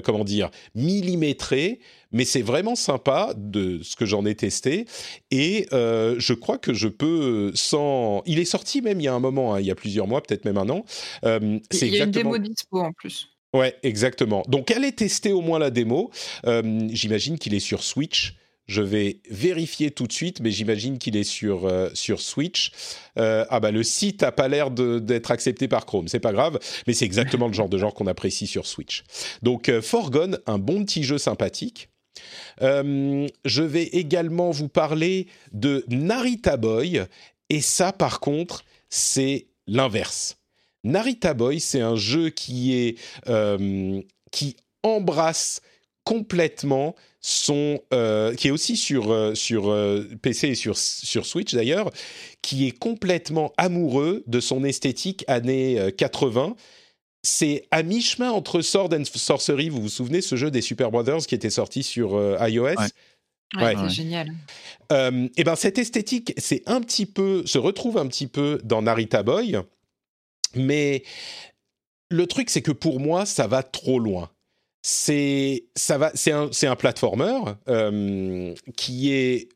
comment 0.03 0.23
dire, 0.23 0.49
millimétré, 0.75 1.79
mais 2.11 2.25
c'est 2.25 2.41
vraiment 2.41 2.75
sympa 2.75 3.33
de 3.35 3.81
ce 3.83 3.95
que 3.95 4.05
j'en 4.05 4.25
ai 4.25 4.35
testé. 4.35 4.85
Et 5.31 5.67
je 5.71 6.33
crois 6.33 6.57
que 6.57 6.73
je 6.73 6.87
peux, 6.87 7.51
sans... 7.55 8.21
Il 8.25 8.39
est 8.39 8.45
sorti 8.45 8.81
même 8.81 8.99
il 8.99 9.03
y 9.03 9.07
a 9.07 9.13
un 9.13 9.19
moment, 9.19 9.55
hein, 9.55 9.59
il 9.59 9.65
y 9.65 9.71
a 9.71 9.75
plusieurs 9.75 10.07
mois, 10.07 10.21
peut-être 10.21 10.45
même 10.45 10.57
un 10.57 10.69
an. 10.69 10.85
c'est 11.23 11.87
il 11.87 11.95
y 11.95 12.01
a 12.01 12.05
une 12.05 12.11
démo 12.11 12.37
dispo 12.37 12.79
en 12.79 12.93
plus. 12.93 13.29
Ouais, 13.53 13.75
exactement. 13.81 14.43
Donc, 14.47 14.69
elle 14.69 14.85
est 14.85 14.97
testée 14.97 15.31
au 15.31 15.41
moins 15.41 15.57
la 15.57 15.71
démo. 15.71 16.11
Euh, 16.45 16.87
j'imagine 16.91 17.39
qu'il 17.39 17.53
est 17.55 17.59
sur 17.59 17.83
Switch. 17.83 18.35
Je 18.69 18.81
vais 18.81 19.19
vérifier 19.29 19.91
tout 19.91 20.07
de 20.07 20.13
suite, 20.13 20.39
mais 20.39 20.51
j'imagine 20.51 20.97
qu'il 20.97 21.17
est 21.17 21.23
sur, 21.23 21.65
euh, 21.65 21.89
sur 21.93 22.21
Switch. 22.21 22.71
Euh, 23.17 23.45
ah 23.49 23.59
bah 23.59 23.71
le 23.71 23.83
site 23.83 24.23
a 24.23 24.31
pas 24.31 24.47
l'air 24.47 24.71
d'être 24.71 25.31
accepté 25.31 25.67
par 25.67 25.85
Chrome, 25.85 26.07
c'est 26.07 26.19
pas 26.19 26.31
grave, 26.31 26.59
mais 26.87 26.93
c'est 26.93 27.05
exactement 27.05 27.47
le 27.47 27.53
genre 27.53 27.69
de 27.69 27.77
genre 27.77 27.93
qu'on 27.93 28.07
apprécie 28.07 28.47
sur 28.47 28.65
Switch. 28.65 29.03
Donc 29.41 29.69
Forgone, 29.81 30.39
un 30.45 30.57
bon 30.57 30.85
petit 30.85 31.03
jeu 31.03 31.17
sympathique. 31.17 31.89
je 32.61 33.61
vais 33.61 33.83
également 33.83 34.51
vous 34.51 34.69
parler 34.69 35.27
de 35.51 35.83
Narita 35.89 36.55
Boy, 36.55 37.03
et 37.49 37.61
ça 37.61 37.91
par 37.91 38.19
contre, 38.19 38.63
c'est 38.89 39.47
l'inverse. 39.67 40.37
Narita 40.83 41.33
Boy, 41.33 41.59
c'est 41.59 41.81
un 41.81 41.95
jeu 41.95 42.29
qui 42.29 42.73
est 42.73 42.97
euh, 43.27 44.01
qui 44.31 44.55
embrasse 44.83 45.61
complètement 46.03 46.95
euh, 47.91 48.33
qui 48.35 48.47
est 48.47 48.51
aussi 48.51 48.77
sur 48.77 49.11
euh, 49.11 49.35
sur 49.35 49.75
PC 50.21 50.49
et 50.49 50.55
sur 50.55 50.77
sur 50.77 51.25
Switch 51.25 51.53
d'ailleurs, 51.53 51.91
qui 52.41 52.67
est 52.67 52.77
complètement 52.77 53.53
amoureux 53.57 54.23
de 54.27 54.39
son 54.39 54.63
esthétique 54.63 55.25
années 55.27 55.91
80. 55.97 56.55
C'est 57.21 57.67
à 57.71 57.83
mi-chemin 57.83 58.31
entre 58.31 58.61
Sword 58.61 58.93
and 58.93 59.03
Sorcery, 59.03 59.67
vous 59.67 59.81
vous 59.81 59.89
souvenez 59.89 60.21
ce 60.21 60.37
jeu 60.37 60.49
des 60.49 60.61
Super 60.61 60.89
Brothers 60.89 61.27
qui 61.27 61.35
était 61.35 61.49
sorti 61.49 61.83
sur 61.83 62.11
iOS? 62.41 62.67
Ouais. 63.57 63.75
c'est 63.75 63.89
génial. 63.89 64.31
et 64.91 65.43
ben 65.43 65.55
cette 65.55 65.77
esthétique, 65.77 66.33
c'est 66.37 66.63
un 66.67 66.79
petit 66.79 67.05
peu, 67.05 67.45
se 67.45 67.57
retrouve 67.57 67.97
un 67.97 68.07
petit 68.07 68.27
peu 68.27 68.61
dans 68.63 68.81
Narita 68.81 69.23
Boy. 69.23 69.57
Mais 70.55 71.03
le 72.09 72.25
truc, 72.27 72.49
c'est 72.49 72.61
que 72.61 72.71
pour 72.71 72.99
moi, 72.99 73.25
ça 73.25 73.47
va 73.47 73.63
trop 73.63 73.99
loin. 73.99 74.29
C'est 74.81 75.65
ça 75.75 75.97
va, 75.97 76.11
c'est 76.13 76.31
un, 76.31 76.49
c'est 76.51 76.67
un 76.67 76.75
platformer 76.75 77.39
euh, 77.67 78.53
qui 78.77 79.13
est 79.13 79.49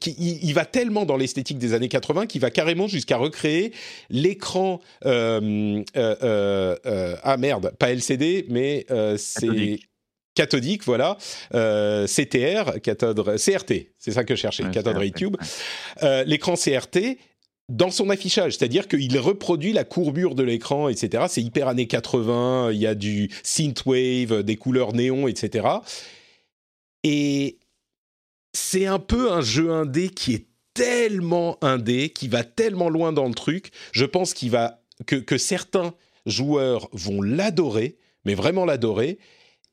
qui, 0.00 0.14
il, 0.42 0.52
va 0.54 0.64
tellement 0.64 1.06
dans 1.06 1.16
l'esthétique 1.16 1.58
des 1.58 1.72
années 1.72 1.88
80 1.88 2.26
qu'il 2.26 2.40
va 2.40 2.50
carrément 2.50 2.88
jusqu'à 2.88 3.16
recréer 3.16 3.72
l'écran. 4.10 4.80
Euh, 5.04 5.82
euh, 5.96 7.16
ah 7.22 7.36
merde, 7.36 7.72
pas 7.78 7.90
LCD, 7.90 8.46
mais 8.48 8.86
c'est 9.16 9.80
cathodique, 10.34 10.84
voilà, 10.84 11.16
CTR, 11.50 12.80
cathode, 12.82 13.36
CRT, 13.38 13.92
c'est 13.98 14.12
ça 14.12 14.24
que 14.24 14.36
je 14.36 14.40
cherchais, 14.40 14.64
cathode 14.70 14.98
ray 14.98 15.12
tube. 15.12 15.36
L'écran 16.26 16.54
CRT 16.54 17.16
dans 17.68 17.90
son 17.90 18.10
affichage, 18.10 18.56
c'est-à-dire 18.56 18.86
qu'il 18.86 19.18
reproduit 19.18 19.72
la 19.72 19.84
courbure 19.84 20.34
de 20.34 20.42
l'écran, 20.42 20.88
etc. 20.88 21.24
C'est 21.28 21.42
hyper 21.42 21.68
années 21.68 21.88
80, 21.88 22.70
il 22.72 22.78
y 22.78 22.86
a 22.86 22.94
du 22.94 23.30
synthwave, 23.42 24.42
des 24.42 24.56
couleurs 24.56 24.92
néon, 24.92 25.26
etc. 25.26 25.66
Et 27.02 27.58
c'est 28.52 28.86
un 28.86 28.98
peu 28.98 29.32
un 29.32 29.40
jeu 29.40 29.70
indé 29.72 30.08
qui 30.10 30.34
est 30.34 30.46
tellement 30.74 31.58
indé, 31.62 32.10
qui 32.10 32.28
va 32.28 32.44
tellement 32.44 32.88
loin 32.88 33.12
dans 33.12 33.26
le 33.26 33.34
truc. 33.34 33.70
Je 33.92 34.04
pense 34.04 34.32
qu'il 34.34 34.50
va 34.50 34.82
que, 35.06 35.16
que 35.16 35.38
certains 35.38 35.94
joueurs 36.24 36.88
vont 36.92 37.20
l'adorer, 37.20 37.96
mais 38.24 38.34
vraiment 38.34 38.64
l'adorer. 38.64 39.18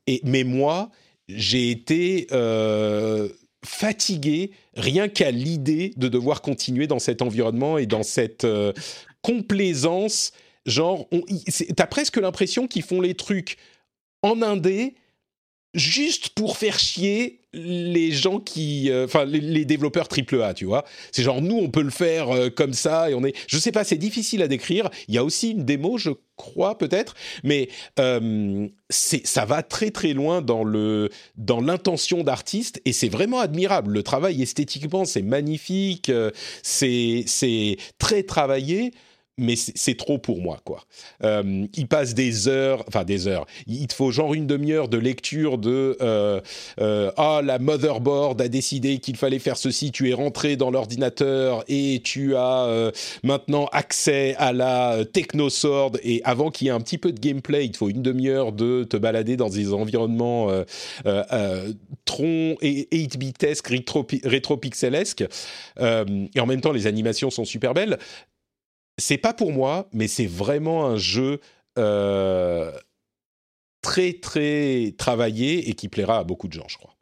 Et 0.06 0.20
mais 0.24 0.44
moi, 0.44 0.90
j'ai 1.28 1.70
été 1.70 2.26
euh, 2.32 3.28
fatigué 3.64 4.52
rien 4.74 5.08
qu'à 5.08 5.30
l'idée 5.30 5.92
de 5.96 6.08
devoir 6.08 6.42
continuer 6.42 6.86
dans 6.86 6.98
cet 6.98 7.22
environnement 7.22 7.78
et 7.78 7.86
dans 7.86 8.02
cette 8.02 8.44
euh, 8.44 8.72
complaisance. 9.22 10.32
Genre, 10.66 11.08
t'as 11.76 11.86
presque 11.86 12.16
l'impression 12.16 12.66
qu'ils 12.66 12.82
font 12.82 13.00
les 13.00 13.14
trucs 13.14 13.56
en 14.22 14.42
indé 14.42 14.94
juste 15.74 16.30
pour 16.30 16.56
faire 16.56 16.78
chier 16.78 17.40
les 17.52 18.10
gens 18.10 18.40
qui, 18.40 18.90
euh, 18.90 19.04
enfin 19.04 19.24
les, 19.24 19.64
développeurs 19.64 20.08
triple 20.08 20.42
A, 20.42 20.54
tu 20.54 20.64
vois. 20.64 20.84
C'est 21.12 21.22
genre 21.22 21.40
nous 21.40 21.56
on 21.56 21.70
peut 21.70 21.82
le 21.82 21.90
faire 21.90 22.30
euh, 22.30 22.50
comme 22.50 22.72
ça 22.72 23.10
et 23.10 23.14
on 23.14 23.24
est, 23.24 23.34
je 23.46 23.58
sais 23.58 23.72
pas, 23.72 23.84
c'est 23.84 23.96
difficile 23.96 24.42
à 24.42 24.48
décrire. 24.48 24.90
Il 25.08 25.14
y 25.14 25.18
a 25.18 25.24
aussi 25.24 25.50
une 25.50 25.64
démo, 25.64 25.98
je 25.98 26.10
crois 26.36 26.76
peut-être, 26.76 27.14
mais 27.44 27.68
euh, 28.00 28.66
c'est 28.90 29.26
ça 29.26 29.44
va 29.44 29.62
très 29.62 29.90
très 29.90 30.12
loin 30.12 30.42
dans 30.42 30.64
le 30.64 31.10
dans 31.36 31.60
l'intention 31.60 32.24
d'artiste 32.24 32.80
et 32.84 32.92
c'est 32.92 33.08
vraiment 33.08 33.40
admirable. 33.40 33.92
Le 33.92 34.02
travail 34.02 34.42
esthétiquement 34.42 35.04
c'est 35.04 35.22
magnifique, 35.22 36.10
c'est 36.62 37.24
c'est 37.26 37.76
très 37.98 38.24
travaillé 38.24 38.92
mais 39.36 39.56
c'est 39.56 39.96
trop 39.96 40.18
pour 40.18 40.40
moi, 40.40 40.60
quoi. 40.64 40.84
Euh, 41.24 41.66
il 41.76 41.88
passe 41.88 42.14
des 42.14 42.46
heures, 42.46 42.84
enfin 42.86 43.04
des 43.04 43.26
heures. 43.26 43.46
Il 43.66 43.86
te 43.88 43.94
faut 43.94 44.12
genre 44.12 44.32
une 44.32 44.46
demi-heure 44.46 44.88
de 44.88 44.96
lecture 44.96 45.58
de 45.58 45.96
euh, 46.00 46.40
euh, 46.80 47.10
ah 47.16 47.40
la 47.42 47.58
motherboard 47.58 48.40
a 48.40 48.48
décidé 48.48 48.98
qu'il 48.98 49.16
fallait 49.16 49.40
faire 49.40 49.56
ceci. 49.56 49.90
Tu 49.90 50.08
es 50.08 50.12
rentré 50.12 50.56
dans 50.56 50.70
l'ordinateur 50.70 51.64
et 51.66 52.00
tu 52.04 52.36
as 52.36 52.92
maintenant 53.24 53.66
accès 53.72 54.36
à 54.38 54.52
la 54.52 55.04
technosword. 55.12 55.98
Et 56.04 56.20
avant 56.24 56.50
qu'il 56.50 56.68
y 56.68 56.70
ait 56.70 56.72
un 56.72 56.80
petit 56.80 56.98
peu 56.98 57.10
de 57.10 57.18
gameplay, 57.18 57.66
il 57.66 57.72
te 57.72 57.78
faut 57.78 57.88
une 57.88 58.02
demi-heure 58.02 58.52
de 58.52 58.84
te 58.84 58.96
balader 58.96 59.36
dans 59.36 59.48
des 59.48 59.72
environnements 59.72 60.48
tron 62.04 62.56
et 62.60 62.88
8-bitesques, 62.92 63.66
rétro-pixelesques. 64.24 65.24
et 65.80 66.40
en 66.40 66.46
même 66.46 66.60
temps, 66.60 66.72
les 66.72 66.86
animations 66.86 67.30
sont 67.30 67.44
super 67.44 67.74
belles 67.74 67.98
c'est 68.98 69.18
pas 69.18 69.34
pour 69.34 69.52
moi, 69.52 69.88
mais 69.92 70.08
c'est 70.08 70.26
vraiment 70.26 70.86
un 70.86 70.96
jeu 70.96 71.40
euh, 71.78 72.72
très 73.82 74.14
très 74.14 74.94
travaillé 74.96 75.68
et 75.68 75.74
qui 75.74 75.88
plaira 75.88 76.18
à 76.18 76.24
beaucoup 76.24 76.48
de 76.48 76.52
gens, 76.52 76.68
je 76.68 76.78
crois. 76.78 76.94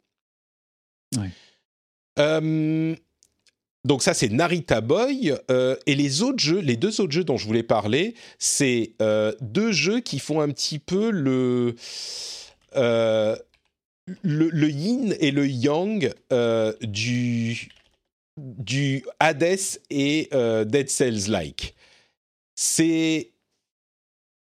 Euh, 2.19 2.95
donc 3.85 4.01
ça 4.01 4.13
c'est 4.13 4.29
Narita 4.29 4.81
Boy 4.81 5.33
euh, 5.51 5.75
et 5.85 5.95
les 5.95 6.23
autres 6.23 6.43
jeux, 6.43 6.59
les 6.59 6.75
deux 6.75 7.01
autres 7.01 7.11
jeux 7.11 7.23
dont 7.23 7.37
je 7.37 7.45
voulais 7.45 7.63
parler, 7.63 8.15
c'est 8.39 8.95
deux 9.41 9.71
jeux 9.71 9.99
qui 9.99 10.19
font 10.19 10.41
un 10.41 10.49
petit 10.49 10.79
peu 10.79 11.11
le 11.11 11.75
le, 14.21 14.49
le, 14.49 14.69
yin 14.69 15.15
et 15.19 15.31
le 15.31 15.47
yang 15.47 16.13
du 16.81 17.69
du 18.37 19.05
Hades 19.19 19.79
et 19.91 20.29
Dead 20.65 20.89
Cells 20.89 21.29
like 21.29 21.75
c'est 22.55 23.31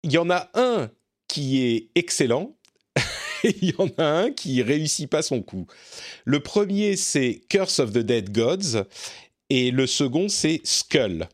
il 0.04 0.12
y 0.12 0.18
en 0.18 0.30
a 0.30 0.50
un 0.54 0.90
qui 1.28 1.64
est 1.64 1.90
excellent 1.96 2.56
et 3.44 3.56
il 3.62 3.70
y 3.70 3.76
en 3.78 3.90
a 3.98 4.06
un 4.06 4.32
qui 4.32 4.62
réussit 4.62 5.10
pas 5.10 5.22
son 5.22 5.42
coup. 5.42 5.66
Le 6.26 6.40
premier 6.40 6.96
c'est 6.96 7.42
Curse 7.50 7.80
of 7.80 7.92
the 7.92 8.00
Dead 8.00 8.32
Gods 8.32 8.84
et 9.50 9.72
le 9.72 9.88
second 9.88 10.30
c'est 10.30 10.62
Skull. 10.64 11.28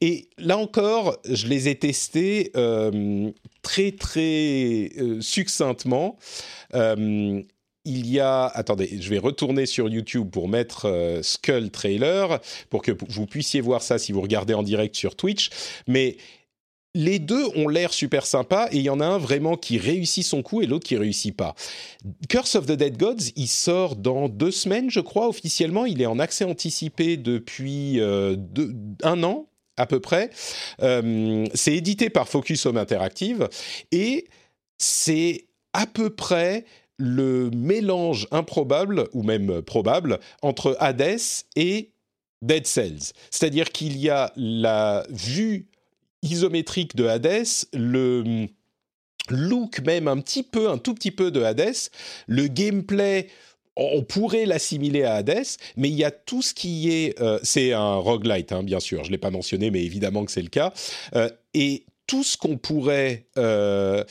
Et 0.00 0.28
là 0.38 0.58
encore, 0.58 1.18
je 1.28 1.46
les 1.46 1.68
ai 1.68 1.76
testés 1.76 2.50
euh, 2.56 3.30
très 3.62 3.92
très 3.92 4.90
euh, 4.98 5.20
succinctement. 5.20 6.18
Euh, 6.74 7.42
il 7.86 8.10
y 8.10 8.20
a, 8.20 8.46
attendez, 8.46 8.98
je 9.00 9.08
vais 9.08 9.18
retourner 9.18 9.64
sur 9.64 9.88
YouTube 9.88 10.28
pour 10.30 10.48
mettre 10.48 10.86
euh, 10.86 11.22
Skull 11.22 11.70
Trailer 11.70 12.40
pour 12.68 12.82
que 12.82 12.92
vous 13.08 13.26
puissiez 13.26 13.60
voir 13.60 13.80
ça 13.80 13.98
si 13.98 14.12
vous 14.12 14.20
regardez 14.20 14.54
en 14.54 14.62
direct 14.62 14.94
sur 14.96 15.16
Twitch. 15.16 15.50
Mais 15.86 16.16
les 16.94 17.18
deux 17.18 17.44
ont 17.54 17.68
l'air 17.68 17.92
super 17.92 18.26
sympas 18.26 18.68
et 18.72 18.78
il 18.78 18.82
y 18.82 18.90
en 18.90 19.00
a 19.00 19.06
un 19.06 19.18
vraiment 19.18 19.56
qui 19.56 19.78
réussit 19.78 20.24
son 20.24 20.42
coup 20.42 20.62
et 20.62 20.66
l'autre 20.66 20.86
qui 20.86 20.96
réussit 20.96 21.36
pas. 21.36 21.54
Curse 22.28 22.56
of 22.56 22.66
the 22.66 22.72
Dead 22.72 22.96
Gods, 22.96 23.32
il 23.36 23.48
sort 23.48 23.96
dans 23.96 24.28
deux 24.28 24.50
semaines, 24.50 24.90
je 24.90 25.00
crois, 25.00 25.28
officiellement. 25.28 25.84
Il 25.84 26.00
est 26.00 26.06
en 26.06 26.18
accès 26.18 26.44
anticipé 26.44 27.16
depuis 27.16 28.00
euh, 28.00 28.36
un 29.02 29.22
an 29.22 29.46
à 29.76 29.86
peu 29.86 30.00
près. 30.00 30.30
Euh, 30.82 31.44
c'est 31.54 31.76
édité 31.76 32.08
par 32.08 32.28
Focus 32.28 32.64
Home 32.64 32.78
Interactive 32.78 33.48
et 33.92 34.26
c'est 34.78 35.44
à 35.74 35.86
peu 35.86 36.08
près 36.08 36.64
le 36.98 37.50
mélange 37.50 38.26
improbable, 38.30 39.08
ou 39.12 39.22
même 39.22 39.62
probable, 39.62 40.18
entre 40.42 40.76
Hades 40.80 41.20
et 41.56 41.90
Dead 42.42 42.66
Cells. 42.66 43.12
C'est-à-dire 43.30 43.70
qu'il 43.70 43.96
y 43.98 44.08
a 44.08 44.32
la 44.36 45.06
vue 45.10 45.68
isométrique 46.22 46.96
de 46.96 47.06
Hades, 47.06 47.46
le 47.72 48.46
look 49.28 49.80
même 49.80 50.08
un 50.08 50.20
petit 50.20 50.42
peu, 50.42 50.70
un 50.70 50.78
tout 50.78 50.94
petit 50.94 51.10
peu 51.10 51.30
de 51.30 51.42
Hades, 51.42 51.90
le 52.26 52.46
gameplay 52.46 53.28
on 53.76 54.02
pourrait 54.02 54.46
l'assimiler 54.46 55.02
à 55.02 55.16
Hades, 55.16 55.44
mais 55.76 55.90
il 55.90 55.94
y 55.94 56.04
a 56.04 56.10
tout 56.10 56.40
ce 56.40 56.54
qui 56.54 56.90
est... 56.90 57.20
Euh, 57.20 57.38
c'est 57.42 57.72
un 57.72 57.96
roguelite, 57.96 58.52
hein, 58.52 58.62
bien 58.62 58.80
sûr, 58.80 59.04
je 59.04 59.08
ne 59.08 59.12
l'ai 59.12 59.18
pas 59.18 59.30
mentionné, 59.30 59.70
mais 59.70 59.84
évidemment 59.84 60.24
que 60.24 60.32
c'est 60.32 60.42
le 60.42 60.48
cas. 60.48 60.72
Euh, 61.14 61.28
et 61.52 61.84
tout 62.06 62.24
ce 62.24 62.38
qu'on 62.38 62.56
pourrait 62.56 63.26
euh, 63.36 64.02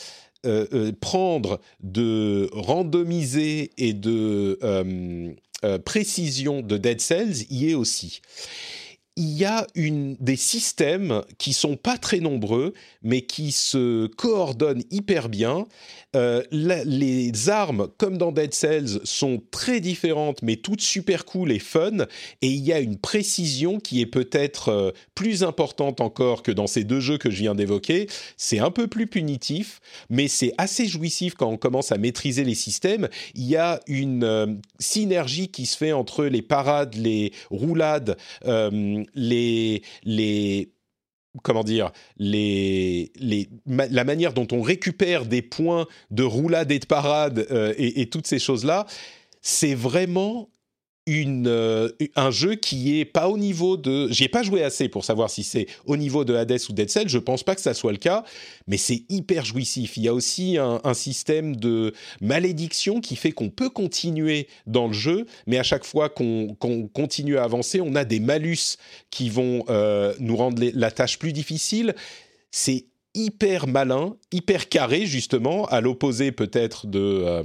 prendre 0.99 1.59
de 1.81 2.49
randomiser 2.53 3.71
et 3.77 3.93
de 3.93 4.59
précision 5.85 6.61
de 6.61 6.77
Dead 6.77 7.01
Cells 7.01 7.45
y 7.49 7.71
est 7.71 7.75
aussi 7.75 8.21
il 9.17 9.29
y 9.29 9.45
a 9.45 9.65
une, 9.75 10.15
des 10.19 10.35
systèmes 10.35 11.21
qui 11.37 11.53
sont 11.53 11.77
pas 11.77 11.97
très 11.97 12.19
nombreux, 12.19 12.73
mais 13.01 13.21
qui 13.21 13.51
se 13.51 14.07
coordonnent 14.07 14.83
hyper 14.91 15.29
bien. 15.29 15.65
Euh, 16.15 16.41
les 16.51 17.49
armes, 17.49 17.89
comme 17.97 18.17
dans 18.17 18.31
Dead 18.31 18.53
Cells, 18.53 18.99
sont 19.03 19.41
très 19.51 19.79
différentes, 19.79 20.41
mais 20.41 20.55
toutes 20.55 20.81
super 20.81 21.25
cool 21.25 21.51
et 21.51 21.59
fun. 21.59 22.05
Et 22.41 22.47
il 22.47 22.63
y 22.63 22.71
a 22.73 22.79
une 22.79 22.97
précision 22.97 23.79
qui 23.79 24.01
est 24.01 24.05
peut-être 24.05 24.69
euh, 24.69 24.91
plus 25.13 25.43
importante 25.43 26.01
encore 26.01 26.41
que 26.41 26.51
dans 26.51 26.67
ces 26.67 26.83
deux 26.83 26.99
jeux 26.99 27.17
que 27.17 27.29
je 27.29 27.37
viens 27.37 27.55
d'évoquer. 27.55 28.07
C'est 28.37 28.59
un 28.59 28.71
peu 28.71 28.87
plus 28.87 29.07
punitif, 29.07 29.81
mais 30.09 30.27
c'est 30.27 30.53
assez 30.57 30.87
jouissif 30.87 31.35
quand 31.35 31.49
on 31.49 31.57
commence 31.57 31.91
à 31.91 31.97
maîtriser 31.97 32.43
les 32.43 32.55
systèmes. 32.55 33.09
Il 33.33 33.45
y 33.45 33.57
a 33.57 33.81
une 33.87 34.23
euh, 34.23 34.47
synergie 34.79 35.49
qui 35.49 35.65
se 35.65 35.77
fait 35.77 35.91
entre 35.91 36.25
les 36.25 36.41
parades, 36.41 36.95
les 36.95 37.31
roulades 37.49 38.17
les, 39.15 39.81
les 40.03 40.74
comment 41.43 41.63
dire, 41.63 41.91
les, 42.17 43.11
les, 43.15 43.49
la 43.67 44.03
manière 44.03 44.33
dont 44.33 44.47
on 44.51 44.61
récupère 44.61 45.25
des 45.25 45.41
points 45.41 45.87
de 46.11 46.23
roulade 46.23 46.71
et 46.71 46.79
de 46.79 46.85
parade 46.85 47.47
euh, 47.51 47.73
et, 47.77 48.01
et, 48.01 48.09
toutes 48.09 48.27
ces 48.27 48.39
choses-là, 48.39 48.85
c'est 49.41 49.75
vraiment 49.75 50.49
euh, 51.07 51.89
un 52.15 52.31
jeu 52.31 52.55
qui 52.55 52.99
est 52.99 53.05
pas 53.05 53.29
au 53.29 53.37
niveau 53.37 53.77
de. 53.77 54.11
J'y 54.11 54.23
ai 54.23 54.27
pas 54.27 54.41
joué 54.41 54.63
assez 54.63 54.89
pour 54.89 55.05
savoir 55.05 55.29
si 55.29 55.43
c'est 55.43 55.67
au 55.85 55.97
niveau 55.97 56.25
de 56.25 56.33
Hades 56.33 56.59
ou 56.69 56.73
Dead 56.73 56.89
Cell. 56.89 57.07
Je 57.07 57.19
pense 57.19 57.43
pas 57.43 57.53
que 57.53 57.61
ça 57.61 57.75
soit 57.75 57.91
le 57.91 57.99
cas, 57.99 58.23
mais 58.67 58.77
c'est 58.77 59.03
hyper 59.09 59.45
jouissif. 59.45 59.97
Il 59.97 60.03
y 60.03 60.07
a 60.07 60.13
aussi 60.13 60.57
un, 60.57 60.81
un 60.83 60.93
système 60.95 61.55
de 61.55 61.93
malédiction 62.21 63.01
qui 63.01 63.15
fait 63.15 63.31
qu'on 63.31 63.49
peut 63.49 63.69
continuer 63.69 64.47
dans 64.65 64.87
le 64.87 64.93
jeu, 64.93 65.27
mais 65.45 65.59
à 65.59 65.63
chaque 65.63 65.85
fois 65.85 66.09
qu'on 66.09 66.55
continue 66.93 67.37
à 67.37 67.43
avancer, 67.43 67.81
on 67.81 67.93
a 67.95 68.03
des 68.03 68.19
malus 68.19 68.77
qui 69.11 69.29
vont 69.29 69.63
euh, 69.69 70.13
nous 70.19 70.35
rendre 70.35 70.63
la 70.73 70.91
tâche 70.91 71.19
plus 71.19 71.33
difficile. 71.33 71.93
C'est 72.49 72.85
hyper 73.13 73.67
malin, 73.67 74.15
hyper 74.31 74.69
carré 74.69 75.05
justement, 75.05 75.65
à 75.65 75.81
l'opposé 75.81 76.31
peut-être 76.31 76.87
de. 76.87 76.99
Euh, 76.99 77.43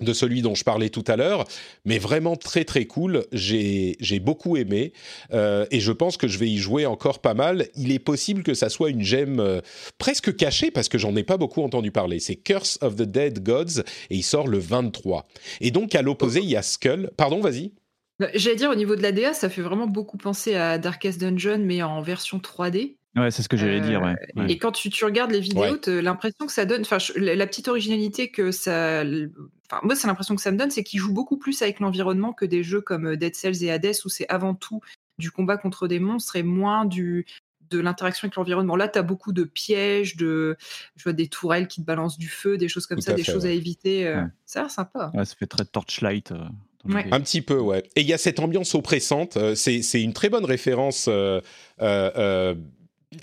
de 0.00 0.12
celui 0.12 0.42
dont 0.42 0.54
je 0.54 0.64
parlais 0.64 0.90
tout 0.90 1.04
à 1.06 1.16
l'heure, 1.16 1.44
mais 1.84 1.98
vraiment 1.98 2.36
très 2.36 2.64
très 2.64 2.84
cool. 2.86 3.24
J'ai 3.32 4.20
beaucoup 4.20 4.56
aimé 4.56 4.92
euh, 5.32 5.66
et 5.70 5.80
je 5.80 5.92
pense 5.92 6.16
que 6.16 6.28
je 6.28 6.38
vais 6.38 6.48
y 6.48 6.58
jouer 6.58 6.86
encore 6.86 7.20
pas 7.20 7.34
mal. 7.34 7.66
Il 7.76 7.92
est 7.92 7.98
possible 7.98 8.42
que 8.42 8.54
ça 8.54 8.68
soit 8.68 8.90
une 8.90 9.02
gemme 9.02 9.40
euh, 9.40 9.60
presque 9.98 10.36
cachée 10.36 10.70
parce 10.70 10.88
que 10.88 10.98
j'en 10.98 11.14
ai 11.16 11.22
pas 11.22 11.36
beaucoup 11.36 11.62
entendu 11.62 11.90
parler. 11.90 12.20
C'est 12.20 12.36
Curse 12.36 12.78
of 12.82 12.96
the 12.96 13.02
Dead 13.02 13.42
Gods 13.42 13.80
et 14.10 14.16
il 14.16 14.22
sort 14.22 14.48
le 14.48 14.58
23. 14.58 15.26
Et 15.60 15.70
donc 15.70 15.94
à 15.94 16.02
l'opposé, 16.02 16.40
il 16.40 16.50
y 16.50 16.56
a 16.56 16.62
Skull. 16.62 17.10
Pardon, 17.16 17.40
vas-y. 17.40 17.72
Bah, 18.18 18.28
j'allais 18.34 18.56
dire 18.56 18.70
au 18.70 18.74
niveau 18.74 18.96
de 18.96 19.02
la 19.02 19.12
DA, 19.12 19.32
ça 19.32 19.48
fait 19.48 19.62
vraiment 19.62 19.86
beaucoup 19.86 20.18
penser 20.18 20.54
à 20.54 20.76
Darkest 20.78 21.20
Dungeon 21.20 21.58
mais 21.64 21.82
en 21.82 22.02
version 22.02 22.38
3D. 22.38 22.96
Ouais, 23.16 23.30
c'est 23.30 23.42
ce 23.42 23.48
que 23.48 23.56
j'allais 23.56 23.80
dire. 23.80 24.02
Ouais. 24.02 24.14
Euh, 24.38 24.46
et 24.46 24.58
quand 24.58 24.70
tu, 24.70 24.88
tu 24.88 25.04
regardes 25.04 25.32
les 25.32 25.40
vidéos, 25.40 25.78
l'impression 25.86 26.46
que 26.46 26.52
ça 26.52 26.64
donne, 26.64 26.82
enfin, 26.82 26.98
la 27.16 27.46
petite 27.46 27.66
originalité 27.66 28.30
que 28.30 28.52
ça, 28.52 29.02
enfin, 29.02 29.80
moi, 29.82 29.96
c'est 29.96 30.06
l'impression 30.06 30.36
que 30.36 30.42
ça 30.42 30.52
me 30.52 30.56
donne, 30.56 30.70
c'est 30.70 30.84
qu'ils 30.84 31.00
jouent 31.00 31.12
beaucoup 31.12 31.36
plus 31.36 31.60
avec 31.62 31.80
l'environnement 31.80 32.32
que 32.32 32.44
des 32.44 32.62
jeux 32.62 32.80
comme 32.80 33.08
euh, 33.08 33.16
Dead 33.16 33.34
Cells 33.34 33.64
et 33.64 33.70
Hades 33.70 33.96
où 34.04 34.08
c'est 34.08 34.28
avant 34.28 34.54
tout 34.54 34.80
du 35.18 35.32
combat 35.32 35.56
contre 35.56 35.88
des 35.88 35.98
monstres 35.98 36.36
et 36.36 36.42
moins 36.42 36.84
du 36.84 37.26
de 37.70 37.78
l'interaction 37.78 38.26
avec 38.26 38.34
l'environnement. 38.34 38.74
Là, 38.74 38.88
tu 38.88 38.98
as 38.98 39.02
beaucoup 39.02 39.32
de 39.32 39.44
pièges, 39.44 40.16
de 40.16 40.56
je 40.96 41.04
vois 41.04 41.12
des 41.12 41.28
tourelles 41.28 41.68
qui 41.68 41.80
te 41.80 41.86
balancent 41.86 42.18
du 42.18 42.28
feu, 42.28 42.58
des 42.58 42.68
choses 42.68 42.86
comme 42.86 43.00
ça, 43.00 43.12
des 43.12 43.22
choses 43.22 43.46
à 43.46 43.50
éviter. 43.50 44.08
Euh, 44.08 44.24
ça 44.44 44.58
a 44.58 44.62
l'air 44.62 44.70
sympa. 44.72 45.12
ça 45.14 45.24
fait 45.24 45.46
très 45.46 45.64
torchlight. 45.64 46.32
Un 46.88 47.20
petit 47.20 47.42
peu, 47.42 47.60
ouais. 47.60 47.84
Et 47.94 48.00
il 48.00 48.08
y 48.08 48.12
a 48.12 48.18
cette 48.18 48.40
ambiance 48.40 48.74
oppressante. 48.74 49.38
c'est 49.54 50.02
une 50.02 50.12
très 50.12 50.30
bonne 50.30 50.44
référence. 50.44 51.08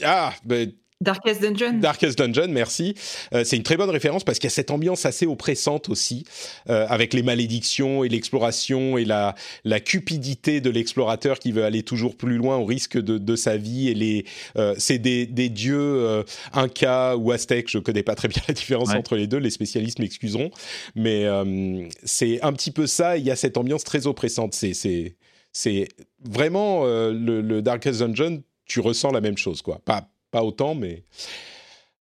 Ah, 0.03 0.33
ben, 0.43 0.71
Darkest 0.99 1.41
Dungeon. 1.43 1.73
Darkest 1.73 2.17
Dungeon, 2.17 2.47
merci. 2.49 2.95
Euh, 3.31 3.43
c'est 3.43 3.55
une 3.55 3.61
très 3.61 3.77
bonne 3.77 3.91
référence 3.91 4.23
parce 4.23 4.39
qu'il 4.39 4.47
y 4.47 4.51
a 4.51 4.55
cette 4.55 4.71
ambiance 4.71 5.05
assez 5.05 5.27
oppressante 5.27 5.89
aussi, 5.89 6.25
euh, 6.69 6.87
avec 6.89 7.13
les 7.13 7.21
malédictions 7.21 8.03
et 8.03 8.09
l'exploration 8.09 8.97
et 8.97 9.05
la, 9.05 9.35
la 9.63 9.79
cupidité 9.79 10.59
de 10.59 10.71
l'explorateur 10.71 11.37
qui 11.37 11.51
veut 11.51 11.63
aller 11.63 11.83
toujours 11.83 12.17
plus 12.17 12.37
loin 12.37 12.57
au 12.57 12.65
risque 12.65 12.97
de, 12.97 13.19
de 13.19 13.35
sa 13.35 13.57
vie. 13.57 13.89
Et 13.89 13.93
les, 13.93 14.25
euh, 14.57 14.73
c'est 14.79 14.97
des, 14.97 15.27
des 15.27 15.49
dieux 15.49 15.77
euh, 15.77 16.23
incas 16.51 17.15
ou 17.15 17.31
aztèques. 17.31 17.69
Je 17.69 17.77
connais 17.77 18.03
pas 18.03 18.15
très 18.15 18.27
bien 18.27 18.41
la 18.47 18.55
différence 18.55 18.89
entre 18.89 19.15
les 19.15 19.27
deux. 19.27 19.37
Les 19.37 19.51
spécialistes 19.51 19.99
m'excuseront, 19.99 20.49
mais 20.95 21.25
euh, 21.25 21.87
c'est 22.05 22.41
un 22.41 22.53
petit 22.53 22.71
peu 22.71 22.87
ça. 22.87 23.17
Il 23.17 23.23
y 23.23 23.29
a 23.29 23.35
cette 23.35 23.57
ambiance 23.57 23.83
très 23.83 24.07
oppressante. 24.07 24.55
C'est, 24.55 24.73
c'est, 24.73 25.15
c'est 25.53 25.89
vraiment 26.25 26.85
le, 26.85 27.41
le 27.41 27.61
Darkest 27.61 27.99
Dungeon 27.99 28.41
tu 28.67 28.79
ressens 28.79 29.11
la 29.11 29.21
même 29.21 29.37
chose, 29.37 29.61
quoi. 29.61 29.79
Pas, 29.83 30.09
pas 30.31 30.43
autant, 30.43 30.75
mais. 30.75 31.03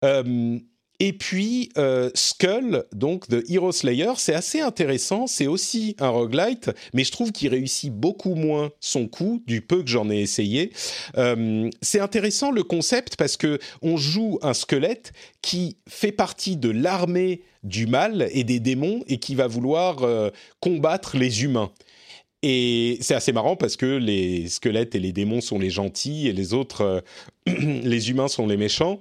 Euh, 0.04 0.58
et 1.00 1.12
puis 1.12 1.70
euh, 1.78 2.10
Skull, 2.14 2.84
donc 2.92 3.28
de 3.28 3.44
Hero 3.48 3.70
Slayer, 3.70 4.12
c'est 4.16 4.34
assez 4.34 4.60
intéressant. 4.60 5.28
C'est 5.28 5.46
aussi 5.46 5.94
un 6.00 6.08
roguelite, 6.08 6.72
mais 6.92 7.04
je 7.04 7.12
trouve 7.12 7.30
qu'il 7.30 7.50
réussit 7.50 7.92
beaucoup 7.92 8.34
moins 8.34 8.70
son 8.80 9.06
coup 9.06 9.40
du 9.46 9.60
peu 9.60 9.84
que 9.84 9.88
j'en 9.88 10.10
ai 10.10 10.20
essayé. 10.20 10.72
Euh, 11.16 11.70
c'est 11.82 12.00
intéressant 12.00 12.50
le 12.50 12.64
concept 12.64 13.14
parce 13.16 13.36
que 13.36 13.60
on 13.80 13.96
joue 13.96 14.40
un 14.42 14.54
squelette 14.54 15.12
qui 15.40 15.76
fait 15.88 16.10
partie 16.10 16.56
de 16.56 16.70
l'armée 16.70 17.42
du 17.62 17.86
mal 17.86 18.28
et 18.32 18.42
des 18.42 18.58
démons 18.58 19.04
et 19.06 19.18
qui 19.18 19.36
va 19.36 19.46
vouloir 19.46 19.98
combattre 20.60 21.16
les 21.16 21.44
humains. 21.44 21.70
Et 22.42 22.98
c'est 23.00 23.14
assez 23.14 23.32
marrant 23.32 23.56
parce 23.56 23.76
que 23.76 23.86
les 23.86 24.48
squelettes 24.48 24.94
et 24.94 25.00
les 25.00 25.12
démons 25.12 25.40
sont 25.40 25.58
les 25.58 25.70
gentils 25.70 26.28
et 26.28 26.32
les 26.32 26.54
autres, 26.54 26.82
euh, 26.82 27.00
les 27.46 28.10
humains 28.10 28.28
sont 28.28 28.46
les 28.46 28.56
méchants. 28.56 29.00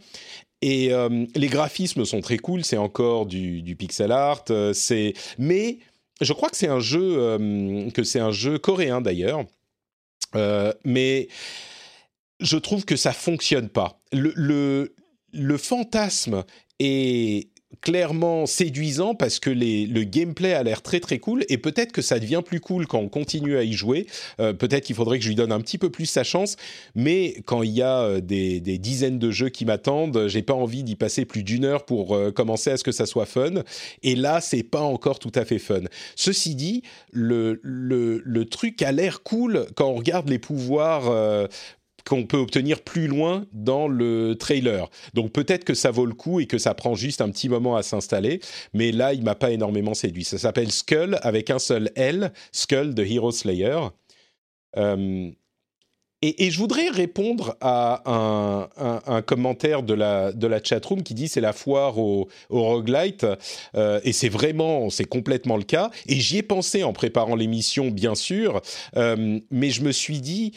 Et 0.62 0.92
euh, 0.92 1.26
les 1.36 1.48
graphismes 1.48 2.04
sont 2.04 2.22
très 2.22 2.38
cool, 2.38 2.66
c'est 2.66 2.78
encore 2.78 3.28
du, 3.28 3.76
pixel 3.78 4.12
art, 4.12 4.44
euh, 4.50 4.74
mais 5.38 5.78
je 6.20 6.34
crois 6.34 6.50
que 6.50 6.58
c'est 6.58 6.68
un 6.68 6.80
jeu 6.80 7.38
un 7.40 8.32
jeu 8.32 8.58
coréen 8.58 9.02
d'ailleurs. 9.02 9.46
mais 10.84 11.28
je 12.40 12.58
trouve 12.58 12.86
que 12.86 12.96
ça 12.96 13.14
fonctionne 13.14 13.70
pas. 13.70 14.02
Le 14.12 14.88
fantasme 15.58 16.44
est 16.80 17.50
clairement 17.82 18.46
séduisant 18.46 19.16
parce 19.16 19.40
que 19.40 19.50
le 19.50 20.04
gameplay 20.04 20.54
a 20.54 20.64
l'air 20.64 20.82
très 20.82 21.00
très 21.00 21.20
cool 21.20 21.46
et 21.50 21.58
peut-être 21.58 21.92
que 21.92 22.02
ça 22.02 22.20
devient 22.20 22.42
plus 22.46 22.60
cool 22.60 22.88
quand 22.88 23.00
on 23.00 23.10
continue 23.10 23.58
à 23.58 23.64
y 23.64 23.74
jouer. 23.74 24.08
Euh, 24.40 24.54
peut-être 24.54 24.86
qu'il 24.86 24.96
faudrait 24.96 25.18
que 25.18 25.24
je 25.24 25.30
lui 25.30 25.36
donne 25.36 25.52
un 25.52 25.62
petit 25.62 25.78
peu 25.78 25.90
plus 25.90 26.06
sa 26.06 26.24
chance, 26.24 26.56
mais 26.96 27.36
quand 27.46 27.64
il 27.64 27.72
y 27.72 27.82
a 27.82 28.02
euh, 28.02 28.22
des, 28.22 28.60
dizaines 28.60 29.20
de 29.20 29.32
jeux 29.32 29.50
qui 29.50 29.66
m'attendent, 29.66 30.28
j'ai 30.28 30.42
pas 30.42 30.54
envie 30.54 30.84
d'y 30.84 30.96
passer 30.96 31.26
plus 31.26 31.44
d'une 31.44 31.66
heure 31.66 31.86
pour 31.86 32.16
euh, 32.16 32.32
commencer 32.32 32.72
à 32.72 32.78
ce 32.78 32.84
que 32.84 32.92
ça 32.92 33.06
soit 33.06 33.26
fun. 33.26 33.64
Et 34.04 34.16
là, 34.16 34.42
c'est 34.42 34.64
pas 34.64 34.82
encore 34.82 35.20
tout 35.20 35.32
à 35.36 35.46
fait 35.46 35.60
fun. 35.60 35.82
Ceci 36.16 36.56
dit, 36.56 36.84
le, 37.12 37.60
le, 37.64 38.46
truc 38.46 38.82
a 38.82 38.92
l'air 38.92 39.24
cool 39.24 39.66
quand 39.76 39.88
on 39.88 39.96
regarde 39.96 40.30
les 40.30 40.40
pouvoirs 40.40 41.12
qu'on 42.08 42.26
peut 42.26 42.38
obtenir 42.38 42.82
plus 42.82 43.08
loin 43.08 43.46
dans 43.54 43.88
le 43.88 44.36
trailer. 44.36 44.90
Donc 45.14 45.32
peut-être 45.32 45.64
que 45.64 45.74
ça 45.74 45.92
vaut 45.92 46.06
le 46.06 46.14
coup 46.14 46.40
et 46.40 46.48
que 46.48 46.58
ça 46.58 46.74
prend 46.74 46.96
juste 46.96 47.22
un 47.22 47.30
petit 47.30 47.50
moment 47.50 47.76
à 47.76 47.84
s'installer, 47.84 48.40
mais 48.74 48.92
là 48.92 49.14
il 49.14 49.24
m'a 49.24 49.36
pas 49.36 49.52
énormément 49.52 49.94
séduit. 49.94 50.24
Ça 50.24 50.38
s'appelle 50.38 50.72
Skull 50.72 51.18
avec 51.22 51.50
un 51.50 51.60
seul 51.60 51.92
L, 51.96 52.32
Skull 52.52 52.94
de 52.94 53.04
Hero 53.04 53.32
Slayer. 53.32 53.80
Euh, 54.78 55.32
et, 56.24 56.50
je 56.50 56.58
voudrais 56.58 56.90
répondre 56.90 57.56
à 57.62 58.02
un, 59.06 59.22
commentaire 59.22 59.84
de 59.84 59.94
la, 59.94 60.32
de 60.32 60.48
la 60.48 60.64
chatroom 60.64 61.04
qui 61.04 61.14
dit 61.14 61.28
c'est 61.28 61.42
la 61.42 61.54
foire 61.54 62.00
au, 62.00 62.28
au 62.50 62.64
roguelite. 62.64 63.26
Euh, 63.76 64.00
et 64.04 64.14
c'est 64.14 64.30
vraiment, 64.30 64.90
c'est 64.90 65.06
complètement 65.06 65.58
le 65.58 65.64
cas. 65.64 65.92
Et 66.08 66.16
j'y 66.16 66.40
ai 66.40 66.44
pensé 66.44 66.84
en 66.84 66.92
préparant 66.92 67.36
l'émission, 67.36 67.92
bien 67.92 68.16
sûr. 68.16 68.62
Euh, 68.96 69.40
mais 69.52 69.70
je 69.70 69.84
me 69.84 69.92
suis 69.92 70.20
dit, 70.20 70.54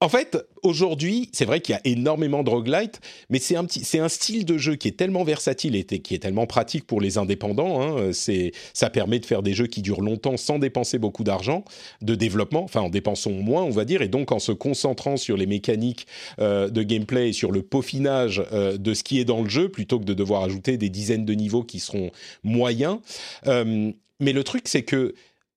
en 0.00 0.08
fait, 0.08 0.36
aujourd'hui, 0.62 1.30
c'est 1.32 1.44
vrai 1.44 1.60
qu'il 1.60 1.74
y 1.74 1.78
a 1.78 1.80
énormément 1.84 2.42
de 2.42 2.50
roguelite, 2.50 3.00
mais 3.30 3.38
c'est 3.38 3.56
un, 3.56 3.64
petit, 3.64 3.84
c'est 3.84 4.00
un 4.00 4.08
style 4.10 4.44
de 4.44 4.58
jeu 4.58 4.74
qui 4.74 4.88
est 4.88 4.96
tellement 4.96 5.24
versatile 5.24 5.76
et 5.76 5.84
qui 5.84 6.14
est 6.14 6.18
tellement 6.18 6.46
pratique 6.46 6.86
pour 6.86 7.00
les 7.00 7.16
indépendants. 7.16 7.80
Hein, 7.80 8.12
c'est, 8.12 8.52
ça 8.74 8.90
permet 8.90 9.18
de 9.18 9.24
faire 9.24 9.42
des 9.42 9.54
jeux 9.54 9.66
qui 9.66 9.82
durent 9.82 10.02
longtemps 10.02 10.36
sans 10.36 10.58
dépenser 10.58 10.98
beaucoup 10.98 11.24
d'argent 11.24 11.64
de 12.02 12.14
développement, 12.14 12.64
enfin 12.64 12.80
en 12.80 12.90
dépensant 12.90 13.30
moins, 13.30 13.62
on 13.62 13.70
va 13.70 13.84
dire, 13.84 14.02
et 14.02 14.08
donc 14.08 14.32
en 14.32 14.40
se 14.40 14.52
concentrant 14.52 15.16
sur 15.16 15.36
les 15.36 15.46
mécaniques 15.46 16.06
euh, 16.38 16.68
de 16.68 16.82
gameplay 16.82 17.30
et 17.30 17.32
sur 17.32 17.50
le 17.50 17.62
peaufinage 17.62 18.42
euh, 18.52 18.76
de 18.76 18.94
ce 18.94 19.04
qui 19.04 19.20
est 19.20 19.24
dans 19.24 19.42
le 19.42 19.48
jeu, 19.48 19.68
plutôt 19.70 19.98
que 19.98 20.04
de 20.04 20.14
devoir 20.14 20.42
ajouter 20.42 20.76
des 20.76 20.90
dizaines 20.90 21.24
de 21.24 21.34
niveaux 21.34 21.62
qui 21.62 21.80
seront 21.80 22.10
moyens. 22.42 22.98
Euh, 23.46 23.90
mais 24.20 24.32
le 24.32 24.44
truc, 24.44 24.68
c'est 24.68 24.82
que 24.82 25.14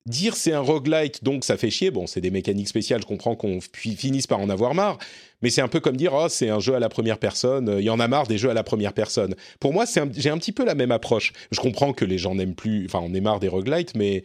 dire 0.08 0.36
c'est 0.36 0.54
un 0.54 0.60
roguelite, 0.60 1.24
donc 1.24 1.44
ça 1.44 1.58
fait 1.58 1.70
chier. 1.70 1.92
Bon, 1.92 2.08
c'est 2.08 2.22
des 2.22 2.32
mécaniques 2.32 2.68
spéciales, 2.68 3.02
je 3.02 3.06
comprends 3.06 3.36
qu'on 3.36 3.60
finisse 3.74 4.28
par 4.28 4.40
en 4.40 4.50
avoir 4.50 4.74
marre, 4.74 4.98
mais 5.42 5.50
c'est 5.50 5.62
un 5.62 5.68
peu 5.68 5.80
comme 5.80 5.98
dire 5.98 6.14
oh, 6.14 6.28
c'est 6.30 6.50
un 6.50 6.60
jeu 6.60 6.76
à 6.76 6.80
la 6.80 6.90
première 6.90 7.20
personne, 7.20 7.76
il 7.78 7.86
y 7.86 7.90
en 7.90 8.00
a 8.00 8.08
marre 8.08 8.28
des 8.28 8.38
jeux 8.38 8.50
à 8.50 8.54
la 8.54 8.64
première 8.64 8.94
personne. 8.94 9.36
Pour 9.60 9.74
moi, 9.74 9.86
j'ai 10.14 10.30
un 10.30 10.38
petit 10.38 10.52
peu 10.52 10.66
la 10.66 10.76
même 10.76 10.92
approche. 10.92 11.34
Je 11.52 11.60
comprends 11.60 11.94
que 11.94 12.06
les 12.06 12.18
gens 12.18 12.36
n'aiment 12.36 12.56
plus, 12.56 12.86
enfin, 12.86 13.00
on 13.04 13.14
est 13.14 13.22
marre 13.22 13.40
des 13.40 13.50
roguelites, 13.50 13.96
mais 13.96 14.24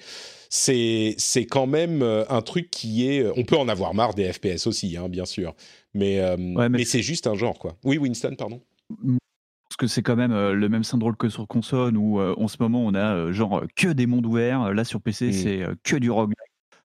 c'est 0.49 1.17
quand 1.51 1.67
même 1.67 2.03
euh, 2.03 2.25
un 2.29 2.43
truc 2.43 2.71
qui 2.71 3.09
est. 3.09 3.27
On 3.37 3.45
peut 3.45 3.57
en 3.57 3.69
avoir 3.69 3.95
marre 3.95 4.15
des 4.15 4.33
FPS 4.33 4.67
aussi, 4.67 4.97
hein, 4.97 5.09
bien 5.09 5.25
sûr, 5.25 5.55
mais, 5.95 6.21
euh, 6.21 6.37
mais 6.37 6.85
c'est 6.85 7.03
juste 7.03 7.27
un 7.27 7.35
genre, 7.35 7.59
quoi. 7.59 7.77
Oui, 7.85 7.99
Winston, 7.99 8.35
pardon 8.37 8.61
parce 9.73 9.77
que 9.79 9.87
c'est 9.87 10.03
quand 10.03 10.17
même 10.17 10.33
le 10.35 10.69
même 10.69 10.85
syndrome 10.85 11.17
que 11.17 11.31
sur 11.31 11.49
console 11.49 11.97
où 11.97 12.21
en 12.21 12.47
ce 12.47 12.59
moment 12.61 12.85
on 12.85 12.95
a 12.95 13.33
genre 13.33 13.65
que 13.75 13.89
des 13.89 14.07
mondes 14.07 14.27
ouverts. 14.27 14.75
Là 14.75 14.85
sur 14.85 15.01
PC 15.01 15.29
mmh. 15.29 15.33
c'est 15.33 15.67
que 15.83 15.97
du 15.97 16.11
roguelike. 16.11 16.37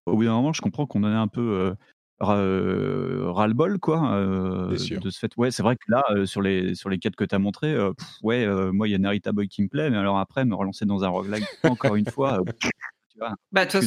Au 0.06 0.16
bout 0.16 0.24
d'un 0.24 0.32
moment, 0.32 0.54
je 0.54 0.62
comprends 0.62 0.86
qu'on 0.86 1.04
en 1.04 1.08
a 1.08 1.18
un 1.18 1.28
peu 1.28 1.76
ras-le-bol 2.22 3.80
quoi. 3.80 4.22
de 4.72 4.78
ce 4.78 5.20
fait, 5.20 5.32
ouais, 5.36 5.52
c'est 5.52 5.64
vrai 5.64 5.76
que 5.76 5.92
là 5.92 6.04
sur 6.26 6.42
les 6.42 6.76
sur 6.76 6.90
les 6.90 6.98
quêtes 6.98 7.18
que 7.18 7.26
tu 7.26 7.36
as 7.36 7.40
montré, 7.40 7.76
ouais, 8.24 8.48
moi 8.72 8.88
il 8.88 8.92
y 8.92 8.96
a 8.96 9.00
Narita 9.00 9.34
Boy 9.34 9.50
qui 9.50 9.64
me 9.64 9.68
plaît, 9.68 9.90
mais 9.90 9.98
alors 9.98 10.18
après 10.18 10.46
me 10.46 10.56
relancer 10.56 10.86
dans 10.86 11.04
un 11.04 11.10
roguelike 11.10 11.46
encore 11.64 11.98
une 11.98 12.10
fois. 12.10 12.42
Bah, 13.52 13.66
de 13.66 13.72
toute 13.72 13.82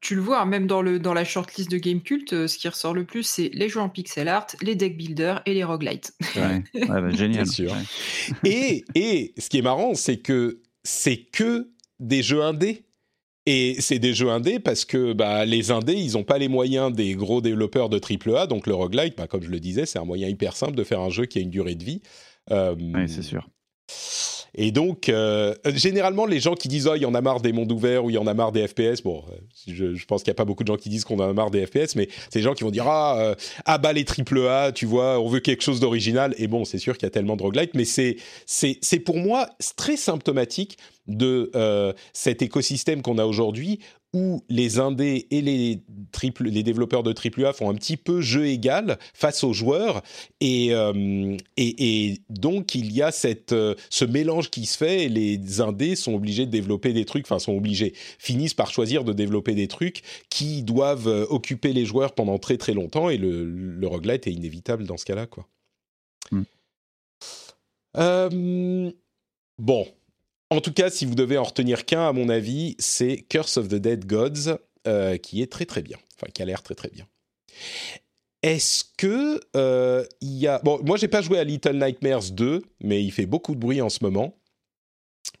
tu, 0.00 0.14
le 0.14 0.20
vois, 0.20 0.40
hein, 0.40 0.46
même 0.46 0.66
dans, 0.66 0.82
le, 0.82 0.98
dans 0.98 1.14
la 1.14 1.24
shortlist 1.24 1.70
de 1.70 1.78
Game 1.78 2.00
Cult, 2.00 2.32
euh, 2.32 2.46
ce 2.46 2.58
qui 2.58 2.68
ressort 2.68 2.94
le 2.94 3.04
plus, 3.04 3.24
c'est 3.24 3.50
les 3.52 3.68
jeux 3.68 3.80
en 3.80 3.88
pixel 3.88 4.28
art, 4.28 4.46
les 4.62 4.74
deck 4.74 4.96
builders 4.96 5.42
et 5.46 5.54
les 5.54 5.64
roguelites. 5.64 6.12
Ouais, 6.36 6.62
bah, 6.86 7.08
génial. 7.10 7.46
sûr. 7.46 7.74
Et, 8.44 8.84
et 8.94 9.34
ce 9.38 9.48
qui 9.48 9.58
est 9.58 9.62
marrant, 9.62 9.94
c'est 9.94 10.18
que 10.18 10.62
c'est 10.84 11.16
que 11.16 11.70
des 11.98 12.22
jeux 12.22 12.42
indés. 12.42 12.84
Et 13.46 13.76
c'est 13.80 13.98
des 13.98 14.14
jeux 14.14 14.30
indés 14.30 14.58
parce 14.58 14.86
que 14.86 15.12
bah, 15.12 15.44
les 15.44 15.70
indés, 15.70 15.92
ils 15.92 16.12
n'ont 16.12 16.24
pas 16.24 16.38
les 16.38 16.48
moyens 16.48 16.90
des 16.90 17.14
gros 17.14 17.42
développeurs 17.42 17.90
de 17.90 18.00
AAA. 18.00 18.46
Donc 18.46 18.66
le 18.66 18.74
roguelite, 18.74 19.18
bah, 19.18 19.26
comme 19.26 19.42
je 19.42 19.50
le 19.50 19.60
disais, 19.60 19.84
c'est 19.84 19.98
un 19.98 20.06
moyen 20.06 20.28
hyper 20.28 20.56
simple 20.56 20.74
de 20.74 20.84
faire 20.84 21.00
un 21.00 21.10
jeu 21.10 21.26
qui 21.26 21.38
a 21.38 21.42
une 21.42 21.50
durée 21.50 21.74
de 21.74 21.84
vie. 21.84 22.00
Euh, 22.50 22.74
oui, 22.78 23.06
c'est 23.06 23.22
sûr. 23.22 23.46
Et 24.54 24.70
donc, 24.70 25.08
euh, 25.08 25.54
généralement, 25.66 26.26
les 26.26 26.40
gens 26.40 26.54
qui 26.54 26.68
disent 26.68 26.86
oh, 26.86 26.94
il 26.94 27.02
y 27.02 27.06
en 27.06 27.14
a 27.14 27.20
marre 27.20 27.40
des 27.40 27.52
mondes 27.52 27.72
ouverts 27.72 28.04
ou 28.04 28.10
il 28.10 28.14
y 28.14 28.18
en 28.18 28.26
a 28.26 28.34
marre 28.34 28.52
des 28.52 28.66
FPS, 28.66 29.02
bon, 29.02 29.24
euh, 29.30 29.94
je, 29.94 30.04
pense 30.04 30.22
qu'il 30.22 30.30
n'y 30.30 30.34
a 30.34 30.36
pas 30.36 30.44
beaucoup 30.44 30.62
de 30.62 30.68
gens 30.68 30.76
qui 30.76 30.88
disent 30.88 31.04
qu'on 31.04 31.18
en 31.18 31.28
a 31.28 31.32
marre 31.32 31.50
des 31.50 31.66
FPS, 31.66 31.96
mais 31.96 32.08
c'est 32.30 32.38
des 32.38 32.42
gens 32.42 32.54
qui 32.54 32.64
vont 32.64 32.70
dire 32.70 32.86
ah, 32.86 33.18
euh, 33.18 33.34
ah 33.64 33.78
bah 33.78 33.92
les 33.92 34.04
triple 34.04 34.46
A, 34.46 34.72
tu 34.72 34.86
vois, 34.86 35.20
on 35.20 35.28
veut 35.28 35.40
quelque 35.40 35.62
chose 35.62 35.80
d'original. 35.80 36.34
Et 36.38 36.46
bon, 36.46 36.64
c'est 36.64 36.78
sûr 36.78 36.96
qu'il 36.96 37.06
y 37.06 37.08
a 37.08 37.10
tellement 37.10 37.36
de 37.36 37.42
roguelite, 37.42 37.74
mais 37.74 37.84
c'est 37.84 38.16
c'est 38.46 39.00
pour 39.00 39.16
moi 39.16 39.48
très 39.76 39.96
symptomatique 39.96 40.78
de 41.06 41.50
euh, 41.54 41.92
cet 42.12 42.42
écosystème 42.42 43.02
qu'on 43.02 43.18
a 43.18 43.26
aujourd'hui 43.26 43.80
où 44.14 44.42
les 44.48 44.78
indés 44.78 45.26
et 45.30 45.42
les, 45.42 45.82
triple, 46.12 46.44
les 46.44 46.62
développeurs 46.62 47.02
de 47.02 47.12
AAA 47.12 47.52
font 47.52 47.68
un 47.68 47.74
petit 47.74 47.96
peu 47.96 48.20
jeu 48.20 48.46
égal 48.46 48.98
face 49.12 49.44
aux 49.44 49.52
joueurs. 49.52 50.02
Et, 50.40 50.68
euh, 50.72 51.36
et, 51.56 52.20
donc, 52.30 52.74
il 52.74 52.92
y 52.92 53.02
a 53.02 53.10
cette, 53.10 53.52
euh, 53.52 53.74
ce 53.90 54.04
mélange 54.04 54.50
qui 54.50 54.64
se 54.66 54.78
fait 54.78 55.04
et 55.04 55.08
les 55.08 55.60
indés 55.60 55.96
sont 55.96 56.14
obligés 56.14 56.46
de 56.46 56.50
développer 56.50 56.92
des 56.92 57.04
trucs, 57.04 57.26
enfin, 57.26 57.38
sont 57.38 57.56
obligés, 57.56 57.92
finissent 58.18 58.54
par 58.54 58.70
choisir 58.70 59.04
de 59.04 59.12
développer 59.12 59.54
des 59.54 59.68
trucs 59.68 60.02
qui 60.30 60.62
doivent 60.62 61.26
occuper 61.28 61.72
les 61.72 61.84
joueurs 61.84 62.14
pendant 62.14 62.38
très 62.38 62.56
très 62.56 62.72
longtemps. 62.72 63.10
Et 63.10 63.18
le, 63.18 63.44
le 63.44 63.86
roguelite 63.86 64.26
est 64.26 64.32
inévitable 64.32 64.86
dans 64.86 64.96
ce 64.96 65.04
cas-là, 65.04 65.26
quoi. 65.26 65.48
Hmm. 66.30 66.44
bon, 69.58 69.86
en 70.50 70.60
tout 70.60 70.72
cas, 70.72 70.90
si 70.90 71.04
vous 71.04 71.14
devez 71.14 71.38
en 71.38 71.44
retenir 71.44 71.84
qu'un, 71.84 72.08
à 72.08 72.12
mon 72.12 72.28
avis, 72.28 72.76
c'est 72.78 73.18
Curse 73.28 73.56
of 73.56 73.68
the 73.68 73.76
Dead 73.76 74.06
Gods, 74.06 74.58
euh, 74.86 75.16
qui 75.16 75.42
est 75.42 75.50
très 75.50 75.66
très 75.66 75.82
bien, 75.82 75.96
enfin 76.16 76.30
qui 76.32 76.42
a 76.42 76.44
l'air 76.44 76.62
très 76.62 76.74
très 76.74 76.90
bien. 76.90 77.06
Est-ce 78.42 78.84
que 78.98 79.40
euh, 79.56 80.04
il 80.20 80.36
y 80.36 80.46
a 80.46 80.58
bon, 80.58 80.78
moi 80.84 80.98
j'ai 80.98 81.08
pas 81.08 81.22
joué 81.22 81.38
à 81.38 81.44
Little 81.44 81.78
Nightmares 81.78 82.30
2, 82.30 82.62
mais 82.82 83.02
il 83.02 83.10
fait 83.10 83.24
beaucoup 83.24 83.54
de 83.54 83.60
bruit 83.60 83.80
en 83.80 83.88
ce 83.88 84.00
moment. 84.02 84.36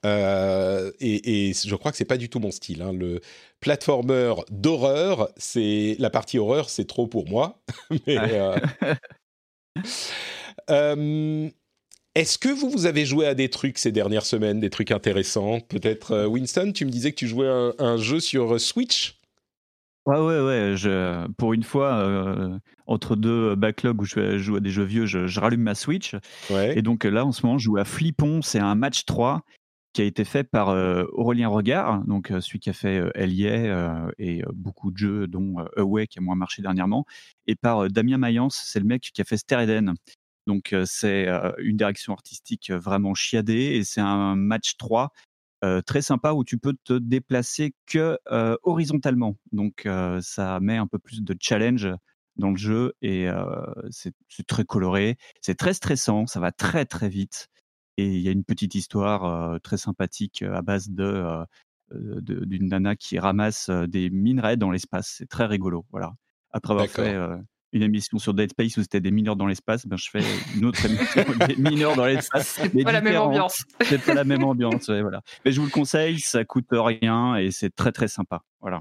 Euh, 0.06 0.90
et, 1.00 1.52
je 1.52 1.74
crois 1.76 1.90
que 1.90 1.98
c'est 1.98 2.06
pas 2.06 2.16
du 2.16 2.30
tout 2.30 2.38
mon 2.40 2.50
style. 2.50 2.80
Hein. 2.80 2.94
Le 2.94 3.20
platformer 3.60 4.34
d'horreur, 4.50 5.28
c'est 5.36 5.96
la 5.98 6.08
partie 6.08 6.38
horreur, 6.38 6.70
c'est 6.70 6.86
trop 6.86 7.06
pour 7.06 7.28
moi. 7.28 7.62
mais, 8.06 8.40
Est-ce 12.14 12.38
que 12.38 12.48
vous, 12.48 12.70
vous 12.70 12.86
avez 12.86 13.04
joué 13.04 13.26
à 13.26 13.34
des 13.34 13.48
trucs 13.48 13.76
ces 13.76 13.90
dernières 13.90 14.24
semaines, 14.24 14.60
des 14.60 14.70
trucs 14.70 14.92
intéressants? 14.92 15.58
Peut-être 15.58 16.12
euh, 16.12 16.26
Winston, 16.26 16.70
tu 16.72 16.84
me 16.84 16.90
disais 16.90 17.10
que 17.10 17.16
tu 17.16 17.26
jouais 17.26 17.48
à 17.48 17.72
un, 17.82 17.96
jeu 17.96 18.20
sur 18.20 18.54
euh, 18.54 18.58
Switch? 18.58 19.20
Ouais, 20.06 20.20
ouais, 20.20 20.40
ouais. 20.40 20.74
Je, 20.76 21.26
pour 21.32 21.54
une 21.54 21.64
fois, 21.64 21.96
euh, 21.96 22.56
entre 22.86 23.16
deux 23.16 23.56
backlogs 23.56 24.00
où 24.00 24.04
je 24.04 24.38
joue 24.38 24.54
à 24.54 24.60
des 24.60 24.70
jeux 24.70 24.84
vieux, 24.84 25.06
je, 25.06 25.40
rallume 25.40 25.62
ma 25.62 25.74
Switch. 25.74 26.14
Et 26.50 26.82
donc 26.82 27.02
là, 27.02 27.24
en 27.24 27.32
ce 27.32 27.44
moment, 27.44 27.58
je 27.58 27.64
joue 27.64 27.78
à 27.78 27.84
Flippon. 27.84 28.42
C'est 28.42 28.60
un 28.60 28.76
match 28.76 29.06
3 29.06 29.42
qui 29.92 30.02
a 30.02 30.04
été 30.04 30.24
fait 30.24 30.44
par 30.44 30.68
Aurélien 31.12 31.48
Regard, 31.48 32.04
donc 32.04 32.32
celui 32.40 32.58
qui 32.58 32.68
a 32.68 32.72
fait 32.72 33.00
Elie 33.14 33.46
et 34.18 34.42
beaucoup 34.52 34.90
de 34.90 34.98
jeux, 34.98 35.26
dont 35.28 35.64
Away 35.76 36.08
qui 36.08 36.18
a 36.18 36.22
moins 36.22 36.34
marché 36.34 36.62
dernièrement, 36.62 37.06
et 37.46 37.54
par 37.54 37.88
Damien 37.88 38.18
Mayence, 38.18 38.60
c'est 38.66 38.80
le 38.80 38.86
mec 38.86 39.02
qui 39.14 39.22
a 39.22 39.24
fait 39.24 39.36
Stereden. 39.36 39.94
Donc 40.46 40.74
c'est 40.84 41.28
une 41.58 41.76
direction 41.76 42.12
artistique 42.12 42.70
vraiment 42.70 43.14
chiadée 43.14 43.76
et 43.76 43.84
c'est 43.84 44.00
un 44.00 44.36
match 44.36 44.76
3 44.76 45.10
très 45.86 46.02
sympa 46.02 46.32
où 46.32 46.44
tu 46.44 46.58
peux 46.58 46.74
te 46.84 46.92
déplacer 46.92 47.74
que 47.86 48.18
horizontalement. 48.62 49.36
Donc 49.52 49.88
ça 50.20 50.60
met 50.60 50.76
un 50.76 50.86
peu 50.86 50.98
plus 50.98 51.22
de 51.22 51.34
challenge 51.40 51.88
dans 52.36 52.50
le 52.50 52.56
jeu 52.56 52.92
et 53.00 53.28
c'est 53.90 54.12
très 54.46 54.64
coloré, 54.64 55.16
c'est 55.40 55.54
très 55.56 55.72
stressant, 55.72 56.26
ça 56.26 56.40
va 56.40 56.52
très 56.52 56.84
très 56.84 57.08
vite 57.08 57.48
et 57.96 58.06
il 58.06 58.20
y 58.20 58.28
a 58.28 58.32
une 58.32 58.44
petite 58.44 58.74
histoire 58.74 59.60
très 59.62 59.78
sympathique 59.78 60.42
à 60.42 60.60
base 60.60 60.90
de 60.90 61.44
d'une 61.90 62.68
nana 62.68 62.96
qui 62.96 63.18
ramasse 63.18 63.70
des 63.70 64.10
minerais 64.10 64.56
dans 64.56 64.70
l'espace. 64.70 65.14
C'est 65.16 65.28
très 65.28 65.46
rigolo, 65.46 65.86
voilà. 65.90 66.12
Après 66.50 66.72
avoir 66.72 66.88
fait 66.88 67.16
une 67.74 67.82
émission 67.82 68.18
sur 68.18 68.32
Dead 68.32 68.50
Space 68.50 68.76
où 68.76 68.82
c'était 68.82 69.00
des 69.00 69.10
mineurs 69.10 69.36
dans 69.36 69.46
l'espace, 69.46 69.86
ben 69.86 69.96
je 69.96 70.08
fais 70.10 70.22
une 70.56 70.64
autre 70.64 70.84
émission 70.86 71.24
des 71.46 71.56
mineurs 71.56 71.96
dans 71.96 72.06
l'espace. 72.06 72.60
C'est 72.60 72.84
pas 72.84 72.92
la 72.92 73.00
même 73.00 73.16
ambiance. 73.16 73.64
C'est 73.82 74.02
pas 74.02 74.14
la 74.14 74.24
même 74.24 74.44
ambiance, 74.44 74.88
voilà. 74.88 75.20
Mais 75.44 75.52
je 75.52 75.60
vous 75.60 75.66
le 75.66 75.72
conseille, 75.72 76.20
ça 76.20 76.44
coûte 76.44 76.68
rien 76.70 77.36
et 77.36 77.50
c'est 77.50 77.74
très 77.74 77.92
très 77.92 78.08
sympa, 78.08 78.40
voilà. 78.60 78.80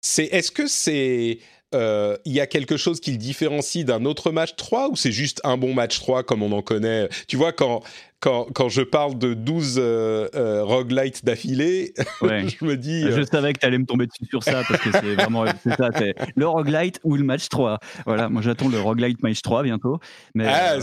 C'est, 0.00 0.24
est-ce 0.24 0.52
que 0.52 0.66
c'est 0.66 1.40
euh, 1.74 2.16
il 2.24 2.32
y 2.32 2.40
a 2.40 2.46
quelque 2.46 2.78
chose 2.78 2.98
qui 2.98 3.10
le 3.10 3.18
différencie 3.18 3.84
d'un 3.84 4.06
autre 4.06 4.30
match 4.30 4.56
3 4.56 4.88
ou 4.88 4.96
c'est 4.96 5.12
juste 5.12 5.42
un 5.44 5.58
bon 5.58 5.74
match 5.74 6.00
3 6.00 6.22
comme 6.22 6.42
on 6.42 6.52
en 6.52 6.62
connaît? 6.62 7.10
Tu 7.26 7.36
vois, 7.36 7.52
quand, 7.52 7.82
quand, 8.20 8.46
quand 8.54 8.70
je 8.70 8.80
parle 8.80 9.18
de 9.18 9.34
12 9.34 9.76
euh, 9.76 10.28
euh, 10.34 10.64
roguelites 10.64 11.26
d'affilée, 11.26 11.92
je 12.22 12.64
me 12.64 12.76
dis. 12.76 13.02
Je 13.02 13.22
savais 13.22 13.52
que 13.52 13.58
tu 13.58 13.66
allais 13.66 13.76
me 13.76 13.84
tomber 13.84 14.06
dessus 14.06 14.24
sur 14.30 14.42
ça 14.42 14.62
parce 14.66 14.80
que 14.80 14.92
c'est 14.92 15.14
vraiment 15.14 15.44
ça 15.76 15.90
c'est 15.98 16.14
le 16.36 16.48
roguelite 16.48 17.00
ou 17.04 17.16
le 17.16 17.24
match 17.24 17.48
3. 17.50 17.78
Voilà, 18.06 18.30
moi 18.30 18.40
j'attends 18.40 18.68
le 18.68 18.80
roguelite 18.80 19.22
match 19.22 19.42
3 19.42 19.62
bientôt. 19.62 19.98
Mais, 20.34 20.46
ah, 20.48 20.78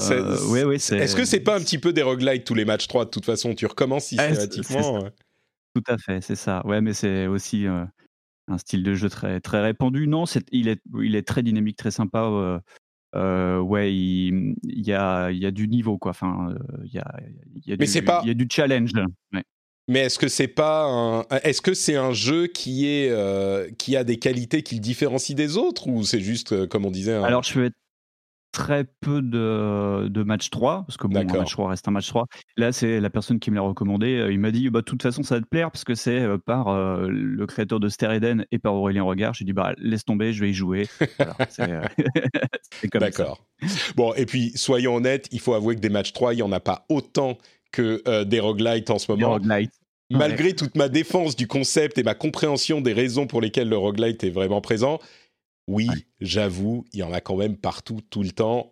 ouais, 0.50 0.66
ouais, 0.66 0.76
Est-ce 0.76 1.16
que 1.16 1.26
c'est 1.26 1.40
pas 1.40 1.58
un 1.58 1.62
petit 1.62 1.80
peu 1.80 1.94
des 1.94 2.04
roguelites 2.04 2.44
tous 2.44 2.54
les 2.54 2.66
matchs 2.66 2.88
3 2.88 3.06
de 3.06 3.10
toute 3.10 3.26
façon 3.26 3.56
Tu 3.56 3.66
recommences 3.66 4.06
systématiquement. 4.06 5.10
Tout 5.74 5.84
à 5.88 5.98
fait, 5.98 6.22
c'est 6.22 6.36
ça. 6.36 6.62
Ouais, 6.66 6.80
mais 6.80 6.94
c'est 6.94 7.26
aussi 7.26 7.66
un 8.48 8.58
style 8.58 8.84
de 8.84 8.94
jeu 8.94 9.10
très, 9.10 9.40
très 9.42 9.62
répandu. 9.62 10.08
Non, 10.08 10.26
c'est, 10.26 10.46
il, 10.52 10.68
est, 10.68 10.82
il 11.02 11.16
est 11.16 11.28
très 11.28 11.44
dynamique, 11.44 11.78
très 11.78 11.92
sympa. 11.92 12.24
Euh, 12.24 12.60
euh, 13.16 13.60
ouais, 13.60 13.96
il, 13.96 14.56
y, 14.64 14.94
a, 14.94 15.32
il 15.32 15.38
y 15.38 15.46
a 15.46 15.52
du 15.52 15.68
niveau, 15.68 15.98
quoi. 15.98 16.12
Enfin, 16.12 16.54
il 16.84 16.94
y 16.94 17.00
a, 17.00 17.16
il 17.56 17.70
y 17.70 17.74
a, 17.74 17.78
du, 17.78 17.86
il 17.86 18.28
y 18.28 18.32
a 18.32 18.34
du 18.34 18.48
challenge. 18.50 18.92
Mais 19.88 20.00
est-ce 20.00 20.18
que 20.18 20.28
c'est 20.28 20.48
pas 20.48 20.86
un, 20.86 21.22
est-ce 21.44 21.62
que 21.62 21.76
c'est 21.76 21.96
un 21.96 22.12
jeu 22.12 22.48
qui 22.48 22.88
est 22.88 23.10
euh, 23.12 23.70
qui 23.78 23.96
a 23.96 24.04
des 24.04 24.18
qualités 24.18 24.64
qui 24.64 24.76
le 24.76 24.82
différencient 24.82 25.36
des 25.36 25.58
autres 25.58 25.88
ou 25.88 26.04
c'est 26.04 26.22
juste 26.22 26.54
euh, 26.54 26.66
comme 26.66 26.86
on 26.86 26.92
disait 26.92 27.14
un... 27.14 27.22
Alors 27.22 27.44
je 27.44 27.60
vais 27.60 27.70
très 28.56 28.86
peu 28.86 29.22
de, 29.22 30.08
de 30.08 30.24
match 30.24 30.50
3, 30.50 30.86
parce 30.88 30.96
que 30.96 31.08
bon, 31.08 31.18
un 31.18 31.24
match 31.26 31.52
3 31.52 31.70
reste 31.72 31.88
un 31.90 31.92
match 31.92 32.08
3. 32.08 32.26
Là, 32.56 32.72
c'est 32.72 33.02
la 33.02 33.10
personne 33.10 33.38
qui 33.38 33.52
me 33.52 33.58
l'a 33.58 33.62
recommandé. 33.62 34.16
Euh, 34.16 34.32
il 34.32 34.40
m'a 34.40 34.52
dit, 34.52 34.70
bah, 34.70 34.80
de 34.80 34.86
toute 34.86 35.04
façon, 35.04 35.24
ça 35.24 35.36
va 35.36 35.42
te 35.42 35.46
plaire, 35.46 35.72
parce 35.72 35.84
que 35.84 35.94
c'est 35.94 36.22
euh, 36.22 36.38
par 36.38 36.70
euh, 36.70 37.10
le 37.10 37.46
créateur 37.48 37.82
de 37.82 37.90
Stereden 37.90 38.46
et 38.54 38.58
par 38.58 38.74
Aurélien 38.74 39.04
Regard. 39.04 39.34
J'ai 39.34 39.44
dit, 39.44 39.52
bah, 39.52 39.74
laisse 39.78 40.06
tomber, 40.06 40.32
je 40.32 40.40
vais 40.40 40.52
y 40.52 40.54
jouer. 40.54 40.88
D'accord. 42.94 43.46
Bon, 43.98 44.14
et 44.14 44.26
puis, 44.26 44.54
soyons 44.56 44.96
honnêtes, 44.96 45.28
il 45.32 45.42
faut 45.42 45.54
avouer 45.54 45.76
que 45.76 45.82
des 45.82 45.90
matchs 45.90 46.14
3, 46.14 46.34
il 46.34 46.38
n'y 46.38 46.42
en 46.42 46.54
a 46.54 46.62
pas 46.62 46.86
autant 46.88 47.38
que 47.74 48.24
des 48.24 48.40
roguelites 48.40 48.90
en 48.90 49.00
ce 49.00 49.12
moment. 49.12 49.38
Malgré 50.12 50.54
toute 50.54 50.76
ma 50.76 50.88
défense 50.88 51.36
du 51.36 51.48
concept 51.48 51.98
et 51.98 52.04
ma 52.04 52.14
compréhension 52.14 52.80
des 52.80 52.94
raisons 52.94 53.28
pour 53.28 53.42
lesquelles 53.42 53.68
le 53.68 53.78
roguelite 53.78 54.24
est 54.24 54.30
vraiment 54.30 54.62
présent, 54.62 55.00
oui, 55.68 55.88
j'avoue, 56.22 56.86
il 56.94 57.00
y 57.00 57.04
en 57.04 57.14
a 57.14 57.22
quand 57.22 57.38
même 57.38 57.58
partout, 57.58 58.02
tout 58.10 58.24
le 58.24 58.32
temps. 58.32 58.72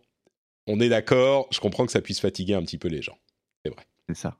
On 0.67 0.79
est 0.79 0.89
d'accord, 0.89 1.47
je 1.51 1.59
comprends 1.59 1.85
que 1.85 1.91
ça 1.91 2.01
puisse 2.01 2.19
fatiguer 2.19 2.53
un 2.53 2.61
petit 2.63 2.77
peu 2.77 2.87
les 2.87 3.01
gens. 3.01 3.17
C'est 3.65 3.71
vrai. 3.71 3.85
C'est 4.07 4.17
ça. 4.17 4.37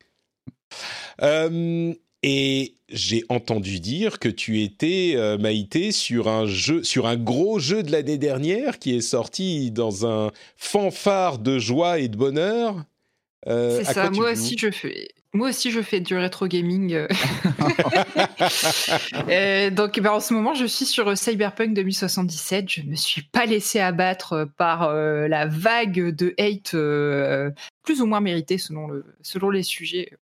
Euh, 1.22 1.94
et 2.24 2.76
j'ai 2.90 3.26
entendu 3.28 3.80
dire 3.80 4.20
que 4.20 4.30
tu 4.30 4.62
étais, 4.62 5.14
euh, 5.16 5.38
Maïté, 5.38 5.92
sur 5.92 6.30
un 6.30 6.46
jeu, 6.46 6.84
sur 6.84 7.06
un 7.06 7.18
gros 7.18 7.60
jeu 7.60 7.84
de 7.84 7.92
l'année 7.92 8.18
dernière 8.18 8.80
qui 8.80 8.96
est 8.96 9.02
sorti 9.02 9.72
dans 9.72 10.08
un 10.08 10.32
fanfare 10.56 11.40
de 11.40 11.60
joie 11.60 12.00
et 12.00 12.08
de 12.08 12.16
bonheur. 12.16 12.86
Euh, 13.48 13.84
c'est 13.84 13.94
ça, 13.94 14.10
moi 14.10 14.32
aussi 14.32 14.58
je 14.58 14.72
fais, 14.72 15.10
moi 15.36 15.50
aussi, 15.50 15.72
je 15.72 15.82
fais 15.82 16.00
du 16.00 16.16
rétro 16.16 16.48
gaming. 16.48 16.94
Euh. 16.94 17.08
Euh, 19.30 19.70
donc, 19.70 20.00
bah, 20.00 20.14
en 20.14 20.20
ce 20.20 20.34
moment, 20.34 20.54
je 20.54 20.66
suis 20.66 20.86
sur 20.86 21.18
Cyberpunk 21.18 21.74
2077. 21.74 22.70
Je 22.70 22.82
ne 22.82 22.92
me 22.92 22.96
suis 22.96 23.22
pas 23.22 23.46
laissé 23.46 23.80
abattre 23.80 24.48
par 24.58 24.84
euh, 24.84 25.28
la 25.28 25.48
vague 25.48 26.10
de 26.10 26.36
hate 26.38 26.76
plus 27.84 28.02
ou 28.02 28.06
moins 28.06 28.22
mérité 28.22 28.58
selon, 28.58 28.88
le, 28.88 29.06
selon 29.22 29.50
les 29.50 29.64
sujets 29.64 30.18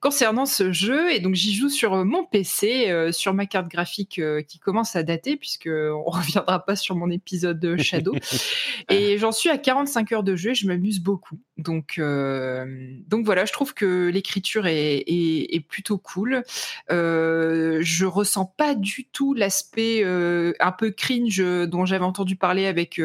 concernant 0.00 0.46
ce 0.46 0.72
jeu. 0.72 1.12
Et 1.12 1.20
donc 1.20 1.34
j'y 1.34 1.54
joue 1.54 1.68
sur 1.68 2.04
mon 2.04 2.24
PC, 2.24 2.90
euh, 2.90 3.12
sur 3.12 3.34
ma 3.34 3.46
carte 3.46 3.68
graphique 3.68 4.18
euh, 4.18 4.42
qui 4.42 4.58
commence 4.58 4.96
à 4.96 5.02
dater, 5.02 5.36
puisque 5.36 5.68
on 5.68 6.04
reviendra 6.10 6.64
pas 6.64 6.76
sur 6.76 6.94
mon 6.94 7.10
épisode 7.10 7.58
de 7.58 7.76
Shadow. 7.76 8.14
et 8.90 9.18
j'en 9.18 9.32
suis 9.32 9.50
à 9.50 9.58
45 9.58 10.12
heures 10.12 10.22
de 10.22 10.36
jeu 10.36 10.50
et 10.50 10.54
je 10.54 10.66
m'amuse 10.66 11.00
beaucoup. 11.00 11.40
Donc, 11.58 11.94
euh, 11.98 12.94
donc 13.08 13.24
voilà, 13.24 13.44
je 13.44 13.52
trouve 13.52 13.74
que 13.74 14.08
l'écriture 14.08 14.66
est, 14.66 15.04
est, 15.06 15.60
plutôt 15.60 15.98
cool. 15.98 16.42
je 16.88 18.04
ressens 18.04 18.46
pas 18.46 18.74
du 18.74 19.04
tout 19.04 19.34
l'aspect 19.34 20.04
un 20.04 20.72
peu 20.72 20.90
cringe 20.90 21.38
dont 21.68 21.84
j'avais 21.84 22.04
entendu 22.04 22.36
parler 22.36 22.66
avec 22.66 23.00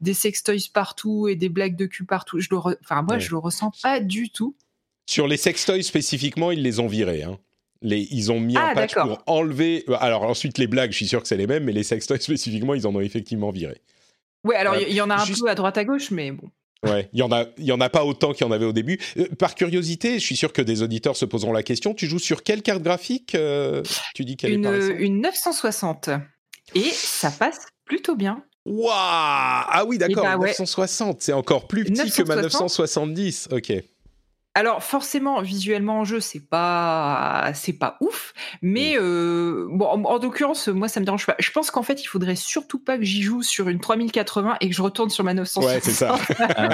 des 0.00 0.14
sextoys 0.14 0.70
partout 0.72 1.28
et 1.28 1.36
des 1.36 1.48
blagues 1.48 1.76
de 1.76 1.86
cul 1.86 2.04
partout. 2.04 2.40
Je 2.40 2.48
le 2.50 2.56
enfin 2.56 3.02
moi 3.02 3.18
je 3.18 3.29
je 3.30 3.34
le 3.34 3.38
ressens 3.38 3.70
pas 3.82 4.00
du 4.00 4.30
tout. 4.30 4.56
Sur 5.08 5.26
les 5.26 5.36
sextoys 5.36 5.82
spécifiquement, 5.82 6.50
ils 6.50 6.62
les 6.62 6.80
ont 6.80 6.86
virés. 6.86 7.22
Hein. 7.22 7.38
Les, 7.82 8.06
ils 8.10 8.30
ont 8.30 8.40
mis 8.40 8.56
un 8.56 8.70
ah, 8.70 8.74
patch 8.74 8.94
pour 8.94 9.22
enlever. 9.26 9.84
Euh, 9.88 9.96
alors 10.00 10.24
ensuite, 10.24 10.58
les 10.58 10.66
blagues, 10.66 10.90
je 10.90 10.96
suis 10.96 11.06
sûr 11.06 11.22
que 11.22 11.28
c'est 11.28 11.36
les 11.36 11.46
mêmes, 11.46 11.64
mais 11.64 11.72
les 11.72 11.82
sextoys 11.82 12.18
spécifiquement, 12.20 12.74
ils 12.74 12.86
en 12.86 12.94
ont 12.94 13.00
effectivement 13.00 13.50
viré. 13.50 13.80
Ouais, 14.44 14.56
alors 14.56 14.74
euh, 14.74 14.82
il 14.86 14.94
y, 14.94 15.00
en 15.00 15.10
a 15.10 15.16
un 15.16 15.26
peu 15.26 15.48
à 15.48 15.54
droite 15.54 15.78
à 15.78 15.84
gauche, 15.84 16.10
mais 16.10 16.32
bon. 16.32 16.48
Ouais, 16.86 17.10
il 17.12 17.18
y 17.18 17.22
en 17.22 17.30
a, 17.30 17.44
il 17.58 17.64
y 17.64 17.72
en 17.72 17.80
a 17.80 17.90
pas 17.90 18.04
autant 18.04 18.32
qu'il 18.32 18.46
y 18.46 18.48
en 18.48 18.52
avait 18.52 18.64
au 18.64 18.72
début. 18.72 18.98
Euh, 19.18 19.28
par 19.38 19.54
curiosité, 19.54 20.14
je 20.14 20.24
suis 20.24 20.36
sûr 20.36 20.52
que 20.52 20.62
des 20.62 20.82
auditeurs 20.82 21.16
se 21.16 21.26
poseront 21.26 21.52
la 21.52 21.62
question. 21.62 21.94
Tu 21.94 22.06
joues 22.06 22.18
sur 22.18 22.42
quelle 22.42 22.62
carte 22.62 22.82
graphique 22.82 23.36
Tu 24.14 24.24
dis 24.24 24.36
qu'elle 24.36 24.52
est 24.52 24.98
Une 24.98 25.20
960 25.20 26.10
et 26.74 26.82
ça 26.82 27.30
passe 27.30 27.66
plutôt 27.84 28.16
bien. 28.16 28.42
Waouh 28.70 28.92
Ah 28.92 29.84
oui, 29.86 29.98
d'accord, 29.98 30.24
960, 30.38 31.08
bah 31.08 31.16
c'est 31.20 31.32
encore 31.32 31.66
plus 31.66 31.84
petit 31.84 32.10
que 32.10 32.22
ma 32.22 32.36
970. 32.36 33.48
Ok. 33.52 33.72
Alors 34.54 34.82
forcément, 34.82 35.40
visuellement 35.42 36.00
en 36.00 36.04
jeu, 36.04 36.18
c'est 36.18 36.40
pas 36.40 37.52
c'est 37.54 37.72
pas 37.72 37.96
ouf, 38.00 38.34
mais 38.62 38.96
euh, 38.98 39.68
bon, 39.70 39.86
en, 39.86 40.18
l'occurrence, 40.18 40.66
moi 40.66 40.88
ça 40.88 40.98
me 40.98 41.04
dérange 41.04 41.24
pas. 41.24 41.36
Je 41.38 41.52
pense 41.52 41.70
qu'en 41.70 41.84
fait, 41.84 42.02
il 42.02 42.06
faudrait 42.06 42.34
surtout 42.34 42.80
pas 42.80 42.98
que 42.98 43.04
j'y 43.04 43.22
joue 43.22 43.42
sur 43.42 43.68
une 43.68 43.78
3080 43.78 44.56
et 44.60 44.68
que 44.68 44.74
je 44.74 44.82
retourne 44.82 45.08
sur 45.08 45.22
ma 45.22 45.34
960. 45.34 45.72
Ouais, 45.72 45.80
c'est 45.80 45.92
ça. 45.92 46.18
Ah 46.56 46.68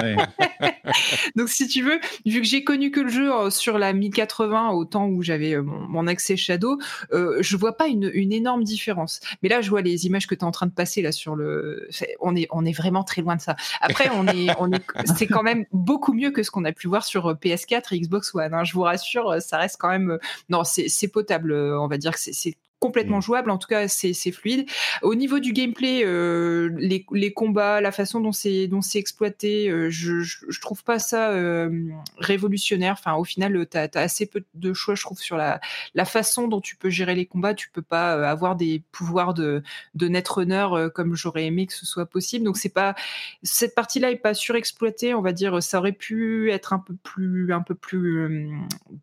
Donc 1.35 1.49
si 1.49 1.67
tu 1.67 1.83
veux, 1.83 1.99
vu 2.25 2.41
que 2.41 2.47
j'ai 2.47 2.63
connu 2.63 2.91
que 2.91 2.99
le 2.99 3.09
jeu 3.09 3.33
euh, 3.33 3.49
sur 3.49 3.77
la 3.77 3.93
1080 3.93 4.69
au 4.71 4.85
temps 4.85 5.07
où 5.07 5.23
j'avais 5.23 5.53
euh, 5.53 5.63
mon, 5.63 6.07
accès 6.07 6.37
Shadow, 6.37 6.79
euh, 7.13 7.37
je 7.41 7.57
vois 7.57 7.75
pas 7.75 7.87
une, 7.87 8.09
une, 8.13 8.31
énorme 8.31 8.63
différence. 8.63 9.19
Mais 9.43 9.49
là, 9.49 9.61
je 9.61 9.69
vois 9.69 9.81
les 9.81 10.05
images 10.05 10.27
que 10.27 10.35
tu 10.35 10.41
es 10.41 10.43
en 10.43 10.51
train 10.51 10.67
de 10.67 10.71
passer 10.71 11.01
là 11.01 11.11
sur 11.11 11.35
le, 11.35 11.89
on 12.21 12.35
est 12.35 12.47
on 12.51 12.65
est 12.65 12.71
vraiment 12.71 13.03
très 13.03 13.21
loin 13.21 13.35
de 13.35 13.41
ça. 13.41 13.55
Après, 13.81 14.09
on 14.13 14.27
est 14.27 14.49
on 14.59 14.71
est 14.71 14.83
c'est 15.17 15.27
quand 15.27 15.43
même 15.43 15.65
beaucoup 15.71 16.13
mieux 16.13 16.31
que 16.31 16.43
ce 16.43 16.51
qu'on 16.51 16.65
a 16.65 16.71
pu 16.71 16.87
voir 16.87 17.03
sur 17.03 17.37
PS 17.37 17.65
4 17.67 17.93
et 17.93 17.99
Xbox 17.99 18.33
One. 18.33 18.53
Hein. 18.53 18.63
Je 18.63 18.73
vous 18.73 18.81
rassure, 18.81 19.41
ça 19.41 19.57
reste 19.57 19.77
quand 19.79 19.89
même. 19.89 20.11
Euh, 20.11 20.19
non, 20.49 20.63
c'est 20.63 21.07
potable. 21.07 21.51
Euh, 21.51 21.79
on 21.79 21.87
va 21.87 21.97
dire 21.97 22.13
que 22.13 22.19
c'est 22.19 22.55
complètement 22.79 23.17
mm. 23.17 23.21
jouable. 23.21 23.51
En 23.51 23.57
tout 23.57 23.67
cas, 23.67 23.87
c'est 23.87 24.13
fluide. 24.31 24.69
Au 25.01 25.15
niveau 25.15 25.39
du 25.39 25.53
gameplay, 25.53 26.03
euh, 26.05 26.69
les, 26.77 27.05
les, 27.11 27.33
combats, 27.33 27.81
la 27.81 27.91
façon 27.91 28.19
dont 28.19 28.31
c'est 28.31 28.67
dont 28.67 28.81
c'est 28.81 28.99
exploité, 28.99 29.69
euh, 29.69 29.89
je, 29.89 30.21
je, 30.21 30.61
trouve 30.61 30.83
pas 30.83 30.99
ça 30.99 31.31
euh, 31.31 31.89
révolutionnaire. 32.17 32.93
Enfin, 32.93 33.15
au 33.15 33.23
final, 33.23 33.65
tu 33.69 33.77
as, 33.77 33.89
assez 33.95 34.25
peu 34.25 34.43
de 34.53 34.73
choix, 34.73 34.95
je 34.95 35.01
trouve, 35.01 35.19
sur 35.19 35.37
la, 35.37 35.59
la 35.95 36.05
façon 36.05 36.47
dont 36.47 36.61
tu 36.61 36.75
peux 36.75 36.89
gérer 36.89 37.15
les 37.15 37.25
combats. 37.25 37.53
Tu 37.53 37.69
peux 37.69 37.81
pas 37.81 38.29
avoir 38.29 38.55
des 38.55 38.83
pouvoirs 38.91 39.33
de, 39.33 39.63
de 39.95 40.07
netrunner 40.07 40.67
comme 40.93 41.15
j'aurais 41.15 41.45
aimé 41.45 41.67
que 41.67 41.73
ce 41.73 41.85
soit 41.85 42.05
possible. 42.05 42.45
Donc, 42.45 42.57
c'est 42.57 42.73
pas 42.73 42.95
cette 43.43 43.75
partie-là 43.75 44.11
est 44.11 44.17
pas 44.17 44.33
surexploitée. 44.33 45.13
On 45.13 45.21
va 45.21 45.31
dire, 45.31 45.63
ça 45.63 45.79
aurait 45.79 45.91
pu 45.91 46.51
être 46.51 46.73
un 46.73 46.79
peu 46.79 46.95
plus, 47.01 47.51
un 47.53 47.61
peu 47.61 47.75
plus 47.75 48.49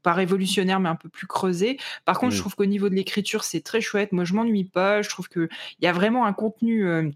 pas 0.03 0.13
révolutionnaire, 0.13 0.81
mais 0.81 0.89
un 0.89 0.97
peu 0.97 1.09
plus 1.09 1.27
creusé. 1.27 1.79
Par 2.05 2.19
contre, 2.19 2.35
je 2.35 2.41
trouve 2.41 2.55
qu'au 2.55 2.67
niveau 2.67 2.89
de 2.89 2.95
l'écriture, 2.95 3.45
c'est 3.45 3.64
très 3.65 3.81
chouette. 3.81 4.13
Moi, 4.13 4.25
je 4.25 4.35
m'ennuie 4.35 4.65
pas. 4.65 5.03
Je 5.03 5.09
trouve 5.09 5.29
qu'il 5.29 5.49
y 5.81 5.87
a 5.87 5.93
vraiment 5.93 6.27
un 6.27 6.33
contenu. 6.33 6.87
Euh, 6.87 7.11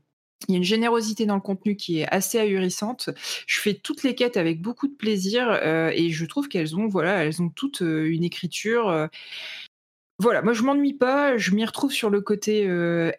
il 0.47 0.53
y 0.53 0.55
a 0.55 0.59
une 0.59 0.65
générosité 0.65 1.27
dans 1.27 1.35
le 1.35 1.41
contenu 1.41 1.77
qui 1.77 2.01
est 2.01 2.09
assez 2.09 2.39
ahurissante. 2.39 3.11
Je 3.47 3.59
fais 3.59 3.75
toutes 3.75 4.05
les 4.05 4.15
quêtes 4.15 4.37
avec 4.37 4.63
beaucoup 4.63 4.87
de 4.87 4.95
plaisir 4.95 5.49
euh, 5.51 5.91
et 5.93 6.11
je 6.11 6.25
trouve 6.27 6.49
qu'elles 6.49 6.77
ont, 6.77 6.87
voilà, 6.87 7.25
elles 7.25 7.43
ont 7.43 7.49
toutes 7.49 7.83
euh, 7.83 8.09
une 8.09 8.23
écriture. 8.23 9.09
Voilà, 10.19 10.43
moi 10.43 10.53
je 10.53 10.63
m'ennuie 10.63 10.95
pas, 10.95 11.37
je 11.37 11.53
m'y 11.53 11.65
retrouve 11.65 11.93
sur 11.93 12.11
le 12.11 12.21
côté 12.21 12.67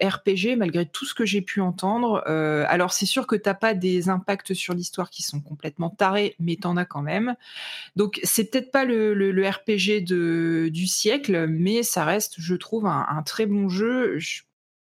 RPG 0.01 0.57
malgré 0.57 0.85
tout 0.85 1.05
ce 1.05 1.13
que 1.13 1.25
j'ai 1.25 1.41
pu 1.41 1.61
entendre. 1.61 2.23
alors 2.27 2.91
c'est 2.91 3.05
sûr 3.05 3.25
que 3.25 3.37
t'as 3.37 3.53
pas 3.53 3.73
des 3.73 4.09
impacts 4.09 4.53
sur 4.53 4.73
l'histoire 4.73 5.09
qui 5.09 5.23
sont 5.23 5.39
complètement 5.39 5.89
tarés, 5.89 6.35
mais 6.39 6.57
t'en 6.57 6.75
as 6.75 6.85
quand 6.85 7.01
même. 7.01 7.35
Donc 7.95 8.19
c'est 8.23 8.51
peut-être 8.51 8.71
pas 8.71 8.83
le, 8.83 9.49
RPG 9.49 10.03
de, 10.03 10.69
du 10.73 10.87
siècle, 10.87 11.47
mais 11.47 11.83
ça 11.83 12.03
reste, 12.03 12.35
je 12.37 12.55
trouve, 12.55 12.85
un, 12.85 13.23
très 13.25 13.45
bon 13.45 13.69
jeu 13.69 14.17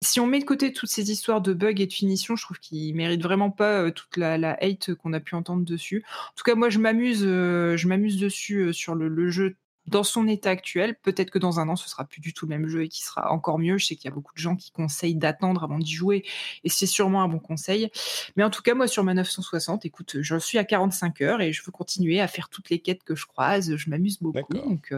si 0.03 0.19
on 0.19 0.27
met 0.27 0.39
de 0.39 0.45
côté 0.45 0.73
toutes 0.73 0.89
ces 0.89 1.11
histoires 1.11 1.41
de 1.41 1.53
bugs 1.53 1.75
et 1.77 1.85
de 1.85 1.93
finition, 1.93 2.35
je 2.35 2.43
trouve 2.43 2.59
qu'il 2.59 2.95
mérite 2.95 3.21
vraiment 3.21 3.51
pas 3.51 3.83
euh, 3.83 3.91
toute 3.91 4.17
la, 4.17 4.57
hate 4.59 4.95
qu'on 4.95 5.13
a 5.13 5.19
pu 5.19 5.35
entendre 5.35 5.63
dessus. 5.63 6.03
En 6.07 6.33
tout 6.35 6.43
cas, 6.43 6.55
moi, 6.55 6.69
je 6.69 6.79
m'amuse, 6.79 7.23
euh, 7.23 7.77
je 7.77 7.87
m'amuse 7.87 8.17
dessus 8.17 8.61
euh, 8.61 8.73
sur 8.73 8.95
le, 8.95 9.29
jeu 9.29 9.55
dans 9.87 10.03
son 10.03 10.27
état 10.27 10.49
actuel. 10.49 10.95
Peut-être 11.01 11.31
que 11.31 11.39
dans 11.39 11.59
un 11.59 11.69
an, 11.69 11.75
ce 11.75 11.89
sera 11.89 12.05
plus 12.05 12.21
du 12.21 12.33
tout 12.33 12.45
le 12.45 12.49
même 12.49 12.67
jeu 12.67 12.83
et 12.83 12.87
qui 12.87 13.03
sera 13.03 13.31
encore 13.31 13.59
mieux. 13.59 13.77
Je 13.77 13.87
sais 13.87 13.95
qu'il 13.95 14.05
y 14.05 14.11
a 14.11 14.15
beaucoup 14.15 14.33
de 14.33 14.39
gens 14.39 14.55
qui 14.55 14.71
conseillent 14.71 15.15
d'attendre 15.15 15.63
avant 15.63 15.79
d'y 15.79 15.91
jouer 15.91 16.23
et 16.63 16.69
c'est 16.69 16.85
sûrement 16.85 17.23
un 17.23 17.27
bon 17.27 17.39
conseil. 17.39 17.89
Mais 18.35 18.43
en 18.43 18.49
tout 18.49 18.61
cas, 18.61 18.73
moi, 18.73 18.87
sur 18.87 19.03
ma 19.03 19.13
960, 19.13 19.85
écoute, 19.85 20.17
je 20.21 20.35
suis 20.37 20.57
à 20.57 20.63
45 20.63 21.21
heures 21.21 21.41
et 21.41 21.53
je 21.53 21.63
veux 21.63 21.71
continuer 21.71 22.19
à 22.19 22.27
faire 22.27 22.49
toutes 22.49 22.69
les 22.69 22.79
quêtes 22.79 23.03
que 23.03 23.15
je 23.15 23.25
croise. 23.25 23.75
Je 23.75 23.89
m'amuse 23.89 24.19
beaucoup. 24.19 24.53
Donc, 24.53 24.93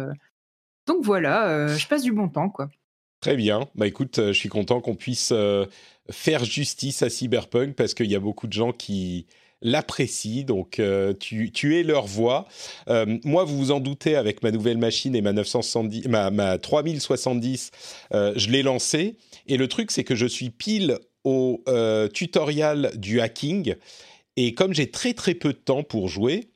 donc 0.85 1.03
voilà, 1.03 1.67
je 1.75 1.87
passe 1.87 2.03
du 2.03 2.11
bon 2.11 2.29
temps, 2.29 2.49
quoi. 2.49 2.69
Très 3.23 3.37
bien. 3.37 3.69
Bah 3.75 3.87
écoute, 3.87 4.19
euh, 4.19 4.33
je 4.33 4.37
suis 4.37 4.49
content 4.49 4.81
qu'on 4.81 4.95
puisse 4.95 5.31
euh, 5.31 5.65
faire 6.11 6.43
justice 6.43 7.03
à 7.03 7.09
Cyberpunk 7.09 7.73
parce 7.73 7.93
qu'il 7.93 8.11
y 8.11 8.15
a 8.15 8.19
beaucoup 8.19 8.47
de 8.47 8.53
gens 8.53 8.73
qui 8.73 9.27
l'apprécient. 9.63 10.43
Donc 10.43 10.79
euh, 10.79 11.13
tu, 11.19 11.79
es 11.79 11.83
leur 11.83 12.05
voix. 12.05 12.47
moi, 13.23 13.43
vous 13.43 13.57
vous 13.57 13.71
en 13.71 13.79
doutez, 13.79 14.15
avec 14.15 14.43
ma 14.43 14.51
nouvelle 14.51 14.77
machine 14.77 15.15
et 15.15 15.21
ma 15.21 15.33
970, 15.33 16.07
ma, 16.07 16.29
ma 16.29 16.57
3070, 16.57 17.71
je 18.11 18.49
l'ai 18.49 18.61
lancé. 18.63 19.15
Et 19.47 19.57
le 19.57 19.67
truc, 19.67 19.91
c'est 19.91 20.03
que 20.03 20.15
je 20.15 20.25
suis 20.25 20.49
pile 20.49 20.97
au 21.23 21.63
tutoriel 22.13 22.91
du 22.95 23.19
hacking. 23.21 23.75
Et 24.35 24.53
comme 24.53 24.73
j'ai 24.73 24.89
très 24.89 25.13
très 25.13 25.33
peu 25.33 25.53
de 25.53 25.57
temps 25.57 25.83
pour 25.83 26.07
jouer, 26.09 26.47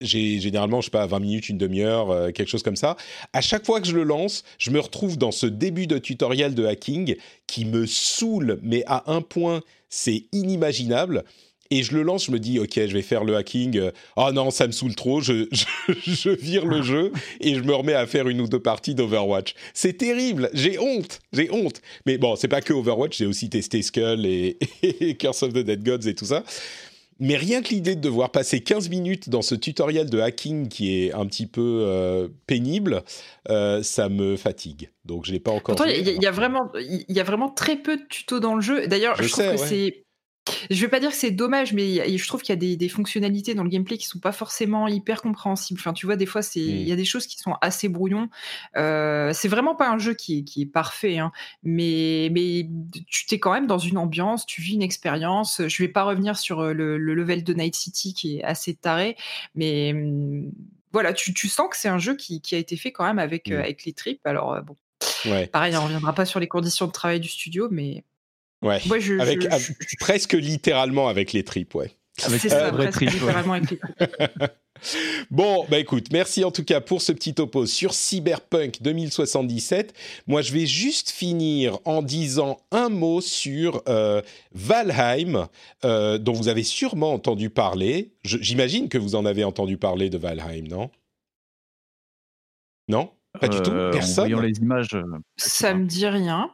j'ai 0.00 0.38
généralement, 0.40 0.80
je 0.80 0.86
sais 0.86 0.90
pas, 0.90 1.06
20 1.06 1.18
minutes, 1.20 1.48
une 1.48 1.58
demi-heure, 1.58 2.10
euh, 2.10 2.30
quelque 2.30 2.48
chose 2.48 2.62
comme 2.62 2.76
ça. 2.76 2.96
À 3.32 3.40
chaque 3.40 3.66
fois 3.66 3.80
que 3.80 3.86
je 3.86 3.94
le 3.94 4.04
lance, 4.04 4.44
je 4.58 4.70
me 4.70 4.78
retrouve 4.78 5.18
dans 5.18 5.32
ce 5.32 5.46
début 5.46 5.86
de 5.86 5.98
tutoriel 5.98 6.54
de 6.54 6.64
hacking 6.64 7.16
qui 7.46 7.64
me 7.64 7.86
saoule, 7.86 8.58
mais 8.62 8.84
à 8.86 9.10
un 9.10 9.22
point, 9.22 9.60
c'est 9.88 10.26
inimaginable. 10.32 11.24
Et 11.70 11.82
je 11.82 11.94
le 11.94 12.02
lance, 12.02 12.26
je 12.26 12.30
me 12.30 12.38
dis, 12.38 12.58
ok, 12.58 12.72
je 12.74 12.92
vais 12.92 13.02
faire 13.02 13.24
le 13.24 13.36
hacking. 13.36 13.90
Oh 14.16 14.30
non, 14.32 14.50
ça 14.50 14.66
me 14.66 14.72
saoule 14.72 14.94
trop, 14.94 15.20
je, 15.20 15.46
je, 15.88 16.30
vire 16.30 16.64
le 16.64 16.82
jeu 16.82 17.12
et 17.40 17.54
je 17.54 17.60
me 17.60 17.74
remets 17.74 17.94
à 17.94 18.06
faire 18.06 18.28
une 18.28 18.40
ou 18.40 18.48
deux 18.48 18.60
parties 18.60 18.94
d'Overwatch. 18.94 19.54
C'est 19.74 19.98
terrible, 19.98 20.50
j'ai 20.54 20.78
honte, 20.78 21.20
j'ai 21.32 21.50
honte. 21.50 21.80
Mais 22.06 22.18
bon, 22.18 22.36
c'est 22.36 22.48
pas 22.48 22.60
que 22.60 22.72
Overwatch, 22.72 23.18
j'ai 23.18 23.26
aussi 23.26 23.50
testé 23.50 23.82
Skull 23.82 24.26
et, 24.26 24.58
et 24.82 25.16
Curse 25.16 25.42
of 25.42 25.52
the 25.52 25.58
Dead 25.58 25.82
Gods 25.82 26.08
et 26.08 26.14
tout 26.14 26.26
ça. 26.26 26.44
Mais 27.20 27.36
rien 27.36 27.62
que 27.62 27.70
l'idée 27.70 27.96
de 27.96 28.00
devoir 28.00 28.30
passer 28.30 28.60
15 28.60 28.88
minutes 28.90 29.28
dans 29.28 29.42
ce 29.42 29.56
tutoriel 29.56 30.08
de 30.08 30.20
hacking 30.20 30.68
qui 30.68 31.02
est 31.02 31.12
un 31.12 31.26
petit 31.26 31.46
peu 31.46 31.82
euh, 31.84 32.28
pénible, 32.46 33.02
euh, 33.50 33.82
ça 33.82 34.08
me 34.08 34.36
fatigue. 34.36 34.90
Donc 35.04 35.26
je 35.26 35.32
l'ai 35.32 35.40
pas 35.40 35.50
encore. 35.50 35.76
Il 35.88 36.22
y, 36.22 36.26
a 36.26 36.30
vraiment, 36.30 36.70
il 36.76 37.04
y 37.08 37.18
a 37.18 37.24
vraiment 37.24 37.48
très 37.48 37.76
peu 37.76 37.96
de 37.96 38.02
tutos 38.08 38.38
dans 38.38 38.54
le 38.54 38.60
jeu. 38.60 38.86
D'ailleurs, 38.86 39.20
je, 39.20 39.28
trouve 39.28 39.50
que 39.50 39.56
c'est 39.56 40.04
je 40.70 40.80
vais 40.80 40.88
pas 40.88 41.00
dire 41.00 41.10
que 41.10 41.16
c'est 41.16 41.30
dommage, 41.30 41.72
mais 41.72 42.16
je 42.16 42.28
trouve 42.28 42.42
qu'il 42.42 42.52
y 42.52 42.74
a 42.74 42.76
des, 42.76 42.88
fonctionnalités 42.88 43.54
dans 43.54 43.64
le 43.64 43.68
gameplay 43.68 43.98
qui 43.98 44.06
sont 44.06 44.18
pas 44.18 44.32
forcément 44.32 44.88
hyper 44.88 45.22
compréhensibles. 45.22 45.78
Enfin, 45.80 45.92
tu 45.92 46.06
vois, 46.06 46.16
des 46.16 46.26
fois, 46.26 46.42
c'est 46.42 46.60
il 46.60 46.88
y 46.88 46.92
a 46.92 46.94
mm. 46.94 46.98
des 46.98 47.04
choses 47.04 47.26
qui 47.26 47.38
sont 47.38 47.54
assez 47.60 47.88
brouillons. 47.88 48.28
Euh, 48.76 49.32
c'est 49.34 49.48
vraiment 49.48 49.74
pas 49.74 49.88
un 49.88 49.98
jeu 49.98 50.14
qui, 50.14 50.44
est 50.56 50.66
parfait, 50.66 51.18
hein, 51.18 51.32
mais 51.62 52.30
mais 52.32 52.68
tu 53.08 53.26
t'es 53.26 53.38
quand 53.38 53.52
même 53.52 53.66
dans 53.66 53.78
une 53.78 53.98
ambiance, 53.98 54.46
tu 54.46 54.62
vis 54.62 54.74
une 54.74 54.82
expérience. 54.82 55.62
Je 55.66 55.82
vais 55.82 55.88
pas 55.88 56.04
revenir 56.04 56.36
sur 56.36 56.60
euh, 56.60 56.72
le, 56.72 56.96
level 56.98 57.44
de 57.44 57.54
Night 57.54 57.74
City 57.74 58.14
qui 58.14 58.38
est 58.38 58.44
assez 58.44 58.74
taré, 58.74 59.16
mais 59.54 59.92
mm, 59.92 60.52
voilà, 60.92 61.12
tu, 61.12 61.48
sens 61.48 61.68
que 61.70 61.76
c'est 61.76 61.88
un 61.88 61.98
jeu 61.98 62.16
qui, 62.16 62.40
a 62.52 62.56
été 62.56 62.76
fait 62.76 62.92
quand 62.92 63.04
même 63.04 63.18
avec, 63.18 63.50
euh, 63.50 63.58
mm. 63.58 63.62
avec 63.62 63.84
les 63.84 63.92
tripes. 63.92 64.26
Alors 64.26 64.60
bon, 64.62 64.76
pareil, 65.52 65.76
on 65.76 65.84
reviendra 65.84 66.14
pas 66.14 66.24
sur 66.24 66.40
les 66.40 66.48
conditions 66.48 66.86
de 66.86 66.92
travail 66.92 67.20
du 67.20 67.28
studio, 67.28 67.68
mais 67.70 68.04
Ouais. 68.62 68.80
avec, 69.20 69.46
presque 70.00 70.32
littéralement 70.32 71.08
avec 71.08 71.32
les 71.32 71.44
tripes, 71.44 71.74
ouais. 71.74 71.92
Avec 72.24 72.40
c'est 72.40 72.48
ça, 72.48 72.72
presque 72.72 73.00
littéralement 73.00 73.52
avec 73.52 73.70
les 73.70 73.78
tripes. 73.78 74.50
bon, 75.30 75.64
bah 75.68 75.78
écoute, 75.78 76.08
merci 76.12 76.44
en 76.44 76.50
tout 76.50 76.64
cas 76.64 76.80
pour 76.80 77.02
ce 77.02 77.12
petit 77.12 77.34
topo 77.34 77.66
sur 77.66 77.94
Cyberpunk 77.94 78.82
2077. 78.82 79.94
Moi, 80.26 80.42
je 80.42 80.52
vais 80.52 80.66
juste 80.66 81.10
finir 81.10 81.78
en 81.84 82.02
disant 82.02 82.58
un 82.70 82.88
mot 82.88 83.20
sur 83.20 83.82
euh, 83.88 84.22
Valheim, 84.52 85.48
euh, 85.84 86.18
dont 86.18 86.32
vous 86.32 86.48
avez 86.48 86.64
sûrement 86.64 87.12
entendu 87.12 87.50
parler. 87.50 88.14
j'imagine 88.24 88.88
que 88.88 88.98
vous 88.98 89.14
en 89.14 89.24
avez 89.24 89.44
entendu 89.44 89.76
parler 89.76 90.10
de 90.10 90.18
Valheim, 90.18 90.66
non? 90.68 90.90
Non? 92.88 93.10
Pas 93.38 93.48
du 93.48 93.60
tout? 93.60 93.70
Euh, 93.70 93.92
Personne? 93.92 94.34
En 94.34 94.40
les 94.40 94.58
images. 94.58 94.96
Ça 95.36 95.74
me 95.74 95.84
dit 95.84 96.06
rien. 96.06 96.50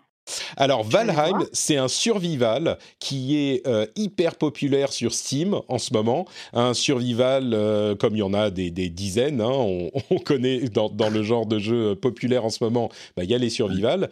Alors 0.56 0.84
Valheim, 0.84 1.44
c'est 1.52 1.76
un 1.76 1.88
survival 1.88 2.78
qui 2.98 3.36
est 3.36 3.66
euh, 3.66 3.86
hyper 3.96 4.36
populaire 4.36 4.92
sur 4.92 5.12
Steam 5.12 5.60
en 5.68 5.78
ce 5.78 5.92
moment. 5.92 6.26
Un 6.52 6.74
survival 6.74 7.52
euh, 7.52 7.94
comme 7.94 8.14
il 8.14 8.20
y 8.20 8.22
en 8.22 8.34
a 8.34 8.50
des, 8.50 8.70
dizaines, 8.70 9.40
hein, 9.40 9.52
on, 9.52 10.18
connaît 10.24 10.60
dans, 10.68 10.90
le 11.10 11.22
genre 11.22 11.46
de 11.46 11.58
jeu 11.58 11.90
euh, 11.90 11.94
populaire 11.94 12.44
en 12.44 12.50
ce 12.50 12.62
moment, 12.64 12.90
bah, 13.16 13.24
il 13.24 13.30
y 13.30 13.34
a 13.34 13.38
les 13.38 13.50
survival, 13.50 14.10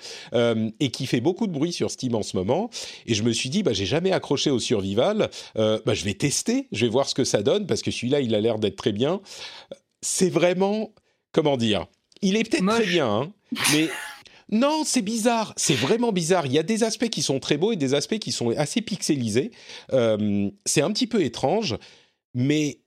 et 0.81 0.91
qui 0.91 1.07
fait 1.07 1.21
beaucoup 1.21 1.47
de 1.47 1.53
bruit 1.53 1.73
sur 1.73 1.91
Steam 1.91 2.15
en 2.15 2.23
ce 2.23 2.37
moment. 2.37 2.71
Et 3.07 3.15
je 3.15 3.23
me 3.23 3.33
suis 3.33 3.51
dit, 3.51 3.63
bah, 3.63 3.73
j'ai 3.73 3.87
jamais 3.87 4.13
accroché 4.13 4.51
au 4.51 4.59
survival, 4.59 5.31
bah, 5.55 5.95
je 5.95 6.05
vais 6.05 6.15
tester, 6.15 6.69
je 6.73 6.87
vais 6.87 6.91
voir 6.91 7.09
ce 7.09 7.15
que 7.15 7.25
ça 7.25 7.43
donne, 7.43 7.67
parce 7.67 7.83
que 7.83 7.91
celui-là, 7.91 8.21
il 8.21 8.35
a 8.35 8.41
l'air 8.41 8.59
d'être 8.59 8.77
très 8.77 8.93
bien. 8.93 9.21
C'est 10.01 10.31
vraiment, 10.31 10.91
comment 11.33 11.57
dire, 11.57 11.87
il 12.21 12.37
est 12.37 12.49
peut-être 12.49 12.67
très 12.67 12.87
bien, 12.87 13.09
hein, 13.09 13.33
mais... 13.73 13.89
Non, 14.53 14.83
c'est 14.85 15.03
bizarre. 15.03 15.55
C'est 15.57 15.75
vraiment 15.75 16.13
bizarre. 16.13 16.45
Il 16.47 16.53
y 16.53 16.59
a 16.59 16.63
des 16.63 16.85
aspects 16.85 17.09
qui 17.09 17.23
sont 17.23 17.41
très 17.41 17.57
beaux 17.57 17.73
et 17.73 17.77
des 17.77 17.95
aspects 17.95 18.19
qui 18.19 18.33
sont 18.33 18.51
assez 18.51 18.83
pixelisés. 18.83 19.51
Euh, 19.95 20.51
c'est 20.67 20.83
un 20.83 20.93
petit 20.93 21.07
peu 21.07 21.25
étrange, 21.25 21.77
mais 22.35 22.81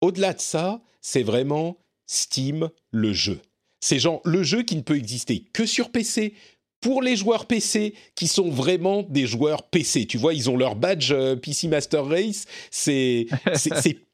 au-delà 0.00 0.32
de 0.32 0.40
ça, 0.40 0.80
c'est 1.00 1.24
vraiment 1.24 1.76
Steam 2.06 2.70
le 2.92 3.12
jeu. 3.12 3.40
C'est 3.80 3.98
genre 3.98 4.20
le 4.24 4.44
jeu 4.44 4.62
qui 4.62 4.76
ne 4.76 4.82
peut 4.82 4.96
exister 4.96 5.44
que 5.52 5.66
sur 5.66 5.90
PC, 5.90 6.34
pour 6.80 7.00
les 7.00 7.16
joueurs 7.16 7.46
PC 7.46 7.94
qui 8.14 8.28
sont 8.28 8.50
vraiment 8.50 9.02
des 9.02 9.26
joueurs 9.26 9.62
PC. 9.62 10.06
Tu 10.06 10.18
vois, 10.18 10.34
ils 10.34 10.50
ont 10.50 10.56
leur 10.56 10.76
badge 10.76 11.12
euh, 11.12 11.36
PC 11.36 11.68
Master 11.68 12.04
Race. 12.04 12.44
C'est 12.70 13.26
c'est 13.54 13.98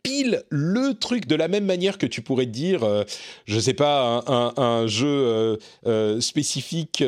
le 0.51 0.93
truc 0.93 1.27
de 1.27 1.35
la 1.35 1.49
même 1.49 1.65
manière 1.65 1.99
que 1.99 2.07
tu 2.07 2.23
pourrais 2.23 2.47
dire, 2.47 2.85
euh, 2.85 3.05
je 3.47 3.59
sais 3.59 3.75
pas, 3.75 4.25
un, 4.27 4.87
jeu 4.87 5.59
euh, 5.87 6.21
spécifique 6.21 7.03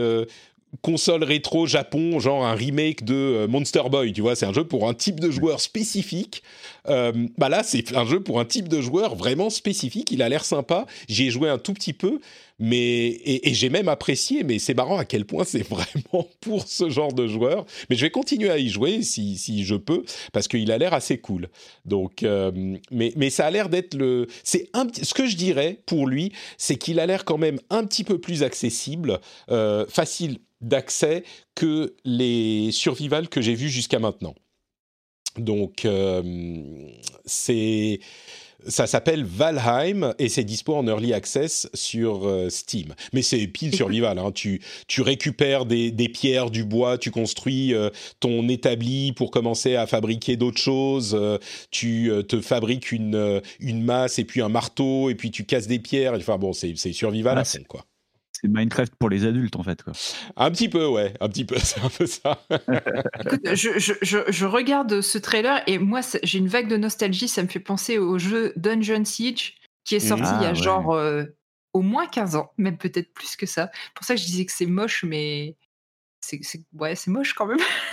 console 0.82 1.24
rétro 1.24 1.66
Japon, 1.66 2.20
genre 2.20 2.46
un 2.46 2.54
remake 2.54 3.04
de 3.04 3.14
euh, 3.14 3.48
Monster 3.48 3.82
Boy, 3.90 4.12
tu 4.12 4.20
vois, 4.20 4.36
c'est 4.36 4.46
un 4.46 4.52
jeu 4.52 4.64
pour 4.64 4.88
un 4.88 4.94
type 4.94 5.20
de 5.20 5.30
joueur 5.30 5.60
spécifique. 5.60 6.42
Euh, 6.88 7.12
bah 7.38 7.48
là, 7.48 7.62
c'est 7.62 7.96
un 7.96 8.06
jeu 8.06 8.20
pour 8.20 8.40
un 8.40 8.44
type 8.44 8.68
de 8.68 8.80
joueur 8.80 9.14
vraiment 9.14 9.50
spécifique. 9.50 10.10
Il 10.10 10.22
a 10.22 10.28
l'air 10.28 10.44
sympa. 10.44 10.86
J'y 11.08 11.26
ai 11.26 11.30
joué 11.30 11.48
un 11.48 11.58
tout 11.58 11.74
petit 11.74 11.92
peu, 11.92 12.20
mais 12.58 13.20
et, 13.24 13.54
j'ai 13.54 13.68
même 13.68 13.88
apprécié. 13.88 14.44
Mais 14.44 14.58
c'est 14.58 14.74
marrant 14.74 14.98
à 14.98 15.04
quel 15.04 15.24
point 15.24 15.44
c'est 15.44 15.62
vraiment 15.68 16.28
pour 16.40 16.66
ce 16.66 16.88
genre 16.88 17.12
de 17.12 17.26
joueur. 17.26 17.66
Mais 17.88 17.96
je 17.96 18.02
vais 18.02 18.10
continuer 18.10 18.50
à 18.50 18.58
y 18.58 18.68
jouer 18.68 19.02
si, 19.02 19.36
si 19.36 19.64
je 19.64 19.74
peux, 19.74 20.04
parce 20.32 20.48
qu'il 20.48 20.70
a 20.72 20.78
l'air 20.78 20.94
assez 20.94 21.18
cool. 21.18 21.48
Donc, 21.84 22.22
euh, 22.22 22.50
mais 22.90 23.12
mais 23.16 23.30
ça 23.30 23.46
a 23.46 23.50
l'air 23.50 23.68
d'être 23.68 23.94
le. 23.94 24.26
C'est 24.44 24.70
un 24.72 24.86
ce 25.02 25.14
que 25.14 25.26
je 25.26 25.36
dirais 25.36 25.80
pour 25.86 26.06
lui, 26.06 26.32
c'est 26.58 26.76
qu'il 26.76 27.00
a 27.00 27.06
l'air 27.06 27.24
quand 27.24 27.38
même 27.38 27.58
un 27.70 27.84
petit 27.84 28.04
peu 28.04 28.18
plus 28.18 28.42
accessible, 28.42 29.20
facile 29.88 30.38
d'accès 30.60 31.24
que 31.54 31.94
les 32.04 32.70
survivals 32.72 33.28
que 33.28 33.40
j'ai 33.40 33.54
vus 33.54 33.70
jusqu'à 33.70 33.98
maintenant. 33.98 34.34
Donc, 35.38 35.84
euh, 35.84 36.22
c'est 37.24 38.00
ça 38.66 38.86
s'appelle 38.86 39.24
Valheim 39.24 40.12
et 40.18 40.28
c'est 40.28 40.44
dispo 40.44 40.74
en 40.74 40.86
early 40.86 41.14
access 41.14 41.66
sur 41.72 42.28
euh, 42.28 42.50
Steam. 42.50 42.94
Mais 43.14 43.22
c'est 43.22 43.46
pile 43.46 43.74
survival. 43.74 44.18
Hein. 44.18 44.32
Tu, 44.32 44.60
tu 44.86 45.00
récupères 45.00 45.64
des, 45.64 45.90
des, 45.90 46.10
pierres, 46.10 46.50
du 46.50 46.64
bois, 46.64 46.98
tu 46.98 47.10
construis 47.10 47.72
euh, 47.72 47.88
ton 48.20 48.46
établi 48.50 49.12
pour 49.12 49.30
commencer 49.30 49.76
à 49.76 49.86
fabriquer 49.86 50.36
d'autres 50.36 50.60
choses. 50.60 51.18
tu 51.70 52.10
te 52.28 52.40
fabriques 52.42 52.92
une, 52.92 53.40
une 53.60 53.82
masse 53.82 54.18
et 54.18 54.24
puis 54.24 54.42
un 54.42 54.50
marteau 54.50 55.08
et 55.08 55.14
puis 55.14 55.30
tu 55.30 55.44
casses 55.44 55.66
des 55.66 55.78
pierres. 55.78 56.12
Enfin 56.12 56.36
bon, 56.36 56.52
c'est 56.52 56.74
survival 56.92 57.38
à 57.38 57.44
fond, 57.44 57.64
quoi 57.66 57.86
c'est 58.40 58.48
Minecraft 58.48 58.94
pour 58.96 59.10
les 59.10 59.24
adultes 59.26 59.56
en 59.56 59.62
fait. 59.62 59.82
Quoi. 59.82 59.92
Un 60.36 60.50
petit 60.50 60.68
peu, 60.68 60.86
ouais, 60.86 61.14
un 61.20 61.28
petit 61.28 61.44
peu, 61.44 61.58
c'est 61.62 61.80
un 61.80 61.88
peu 61.88 62.06
ça. 62.06 62.46
Écoute, 63.24 63.40
je, 63.54 63.78
je, 63.78 64.18
je, 64.28 64.46
regarde 64.46 65.00
ce 65.00 65.18
trailer 65.18 65.62
et 65.66 65.78
moi 65.78 66.00
j'ai 66.22 66.38
une 66.38 66.48
vague 66.48 66.68
de 66.68 66.76
nostalgie, 66.76 67.28
ça 67.28 67.42
me 67.42 67.48
fait 67.48 67.60
penser 67.60 67.98
au 67.98 68.18
jeu 68.18 68.52
Dungeon 68.56 69.04
Siege 69.04 69.56
qui 69.84 69.96
est 69.96 70.00
sorti 70.00 70.30
il 70.36 70.42
y 70.42 70.46
a 70.46 70.50
ah, 70.50 70.54
genre 70.54 70.92
euh, 70.92 71.24
au 71.72 71.82
moins 71.82 72.06
15 72.06 72.36
ans, 72.36 72.52
même 72.58 72.76
peut-être 72.76 73.12
plus 73.12 73.36
que 73.36 73.46
ça. 73.46 73.70
Pour 73.94 74.04
ça 74.04 74.14
que 74.14 74.20
je 74.20 74.26
disais 74.26 74.44
que 74.44 74.52
c'est 74.52 74.66
moche, 74.66 75.04
mais 75.04 75.56
c'est 76.20 76.60
ouais, 76.74 76.94
c'est 76.94 77.10
moche 77.10 77.34
quand 77.34 77.46
même. 77.46 77.58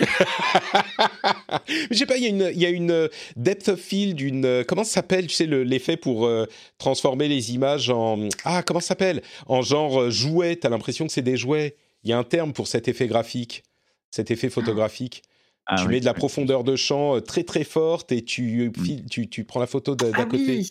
Je 1.90 1.96
sais 1.96 2.06
pas, 2.06 2.16
il 2.16 2.22
y 2.22 2.26
a 2.26 2.28
une 2.28 2.50
il 2.54 2.60
y 2.60 2.66
a 2.66 2.70
une 2.70 2.90
euh, 2.90 3.08
depth 3.36 3.68
of 3.68 3.80
field, 3.80 4.20
une 4.20 4.44
euh, 4.44 4.64
comment 4.64 4.84
ça 4.84 4.94
s'appelle, 4.94 5.26
tu 5.26 5.34
sais 5.34 5.46
l'effet 5.46 5.96
pour 5.96 6.26
euh, 6.26 6.46
transformer 6.78 7.28
les 7.28 7.52
images 7.54 7.90
en 7.90 8.28
ah 8.44 8.62
comment 8.62 8.80
ça 8.80 8.88
s'appelle? 8.88 9.22
En 9.46 9.62
genre 9.62 10.10
jouet. 10.10 10.56
T'as 10.56 10.68
l'impression 10.68 11.06
que 11.06 11.12
c'est 11.12 11.22
des 11.22 11.36
jouets. 11.36 11.76
Il 12.04 12.10
y 12.10 12.12
a 12.12 12.18
un 12.18 12.24
terme 12.24 12.52
pour 12.52 12.68
cet 12.68 12.88
effet 12.88 13.06
graphique, 13.06 13.64
cet 14.10 14.30
effet 14.30 14.50
photographique. 14.50 15.22
Ah 15.66 15.76
tu 15.82 15.88
mets 15.88 16.00
de 16.00 16.06
la 16.06 16.14
profondeur 16.14 16.64
de 16.64 16.76
champ 16.76 17.20
très 17.20 17.44
très 17.44 17.64
forte 17.64 18.10
et 18.10 18.24
tu, 18.24 18.72
mm. 18.74 19.06
tu, 19.10 19.28
tu 19.28 19.44
prends 19.44 19.60
la 19.60 19.66
photo 19.66 19.94
d'à 19.94 20.06
ah 20.14 20.24
côté. 20.24 20.64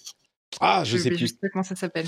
Ah, 0.59 0.83
je, 0.83 0.97
sais 0.97 1.11
plus. 1.11 1.29
comment 1.51 1.63
ça 1.63 1.75
s'appelle? 1.75 2.07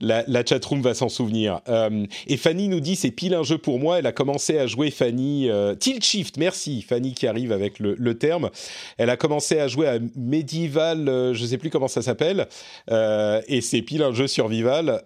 La, 0.00 0.24
la 0.26 0.44
chatroom 0.44 0.82
va 0.82 0.94
s'en 0.94 1.08
souvenir. 1.08 1.60
Euh, 1.68 2.06
et 2.26 2.36
Fanny 2.36 2.66
nous 2.68 2.80
dit 2.80 2.96
c'est 2.96 3.12
pile 3.12 3.34
un 3.34 3.44
jeu 3.44 3.56
pour 3.56 3.78
moi. 3.78 3.98
Elle 3.98 4.06
a 4.06 4.12
commencé 4.12 4.58
à 4.58 4.66
jouer 4.66 4.90
Fanny 4.90 5.48
euh, 5.48 5.74
Tilt 5.74 6.02
Shift. 6.02 6.36
Merci 6.36 6.82
Fanny 6.82 7.14
qui 7.14 7.26
arrive 7.26 7.52
avec 7.52 7.78
le, 7.78 7.94
le, 7.96 8.18
terme. 8.18 8.50
Elle 8.98 9.10
a 9.10 9.16
commencé 9.16 9.60
à 9.60 9.68
jouer 9.68 9.86
à 9.86 9.98
Medieval, 10.16 11.08
euh, 11.08 11.34
je 11.34 11.46
sais 11.46 11.58
plus 11.58 11.70
comment 11.70 11.88
ça 11.88 12.02
s'appelle. 12.02 12.48
Euh, 12.90 13.40
et 13.46 13.60
c'est 13.60 13.82
pile 13.82 14.02
un 14.02 14.12
jeu 14.12 14.26
survival 14.26 15.02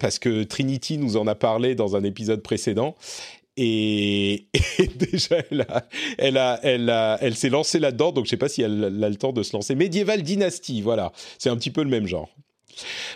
parce 0.00 0.18
que 0.18 0.44
Trinity 0.44 0.98
nous 0.98 1.16
en 1.16 1.26
a 1.26 1.34
parlé 1.34 1.74
dans 1.74 1.96
un 1.96 2.04
épisode 2.04 2.42
précédent. 2.42 2.96
Et, 3.64 4.48
déjà, 4.96 5.36
elle, 5.50 5.60
a, 6.36 6.60
elle, 6.62 6.90
a, 6.90 7.18
elle 7.20 7.36
s'est 7.36 7.48
lancée 7.48 7.78
là-dedans, 7.78 8.10
donc 8.10 8.24
je 8.24 8.28
ne 8.28 8.30
sais 8.30 8.36
pas 8.36 8.48
si 8.48 8.62
elle, 8.62 9.04
a 9.04 9.08
le 9.08 9.14
temps 9.14 9.32
de 9.32 9.44
se 9.44 9.52
lancer. 9.52 9.76
Medieval 9.76 10.22
Dynasty, 10.22 10.82
voilà, 10.82 11.12
c'est 11.38 11.48
un 11.48 11.56
petit 11.56 11.70
peu 11.70 11.84
le 11.84 11.88
même 11.88 12.08
genre. 12.08 12.28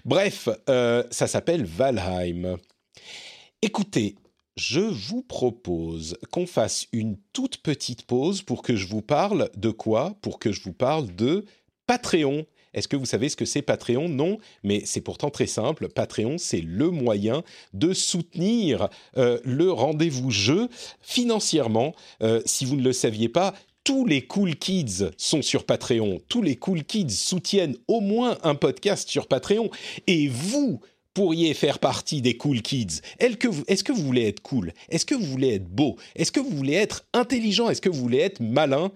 Bref, 0.04 0.48
euh, 0.68 1.02
ça 1.10 1.26
s'appelle 1.26 1.64
Valheim. 1.64 2.58
Écoutez, 3.60 4.14
je 4.56 4.80
vous 4.80 5.22
propose 5.22 6.16
qu'on 6.30 6.46
fasse 6.46 6.86
une 6.92 7.16
toute 7.32 7.58
petite 7.58 8.04
pause 8.04 8.42
pour 8.42 8.62
que 8.62 8.76
je 8.76 8.86
vous 8.86 9.02
parle 9.02 9.50
de 9.56 9.70
quoi? 9.70 10.14
Pour 10.22 10.38
que 10.38 10.52
je 10.52 10.62
vous 10.62 10.72
parle 10.72 11.12
de 11.16 11.44
Patreon. 11.88 12.46
Est-ce 12.76 12.88
que 12.88 12.96
vous 12.96 13.06
savez 13.06 13.28
ce 13.28 13.36
que 13.36 13.46
c'est 13.46 13.62
Patreon? 13.62 14.08
Non, 14.08 14.38
mais 14.62 14.82
c'est 14.84 15.00
pourtant 15.00 15.30
très 15.30 15.46
simple. 15.46 15.88
Patreon, 15.88 16.36
c'est 16.38 16.60
le 16.60 16.90
moyen 16.90 17.42
de 17.72 17.92
soutenir 17.92 18.88
euh, 19.16 19.40
le 19.44 19.72
rendez-vous 19.72 20.30
jeu 20.30 20.68
financièrement. 21.00 21.94
Euh, 22.22 22.40
si 22.44 22.66
vous 22.66 22.76
ne 22.76 22.82
le 22.82 22.92
saviez 22.92 23.30
pas, 23.30 23.54
tous 23.82 24.04
les 24.04 24.22
cool 24.22 24.56
kids 24.56 25.10
sont 25.16 25.42
sur 25.42 25.64
Patreon. 25.64 26.20
Tous 26.28 26.42
les 26.42 26.56
cool 26.56 26.84
kids 26.84 27.10
soutiennent 27.10 27.76
au 27.88 28.00
moins 28.00 28.36
un 28.42 28.54
podcast 28.54 29.08
sur 29.08 29.26
Patreon. 29.26 29.70
Et 30.06 30.28
vous 30.28 30.80
pourriez 31.14 31.54
faire 31.54 31.78
partie 31.78 32.20
des 32.20 32.36
cool 32.36 32.60
kids. 32.60 33.00
Est-ce 33.18 33.36
que 33.84 33.92
vous 33.92 34.02
voulez 34.02 34.26
être 34.26 34.42
cool? 34.42 34.74
Est-ce 34.90 35.06
que 35.06 35.14
vous 35.14 35.24
voulez 35.24 35.54
être 35.54 35.68
beau? 35.68 35.96
Est-ce 36.14 36.30
que 36.30 36.40
vous 36.40 36.50
voulez 36.50 36.74
être 36.74 37.06
intelligent? 37.14 37.70
Est-ce 37.70 37.80
que 37.80 37.88
vous 37.88 38.02
voulez 38.02 38.18
être 38.18 38.40
malin? 38.40 38.90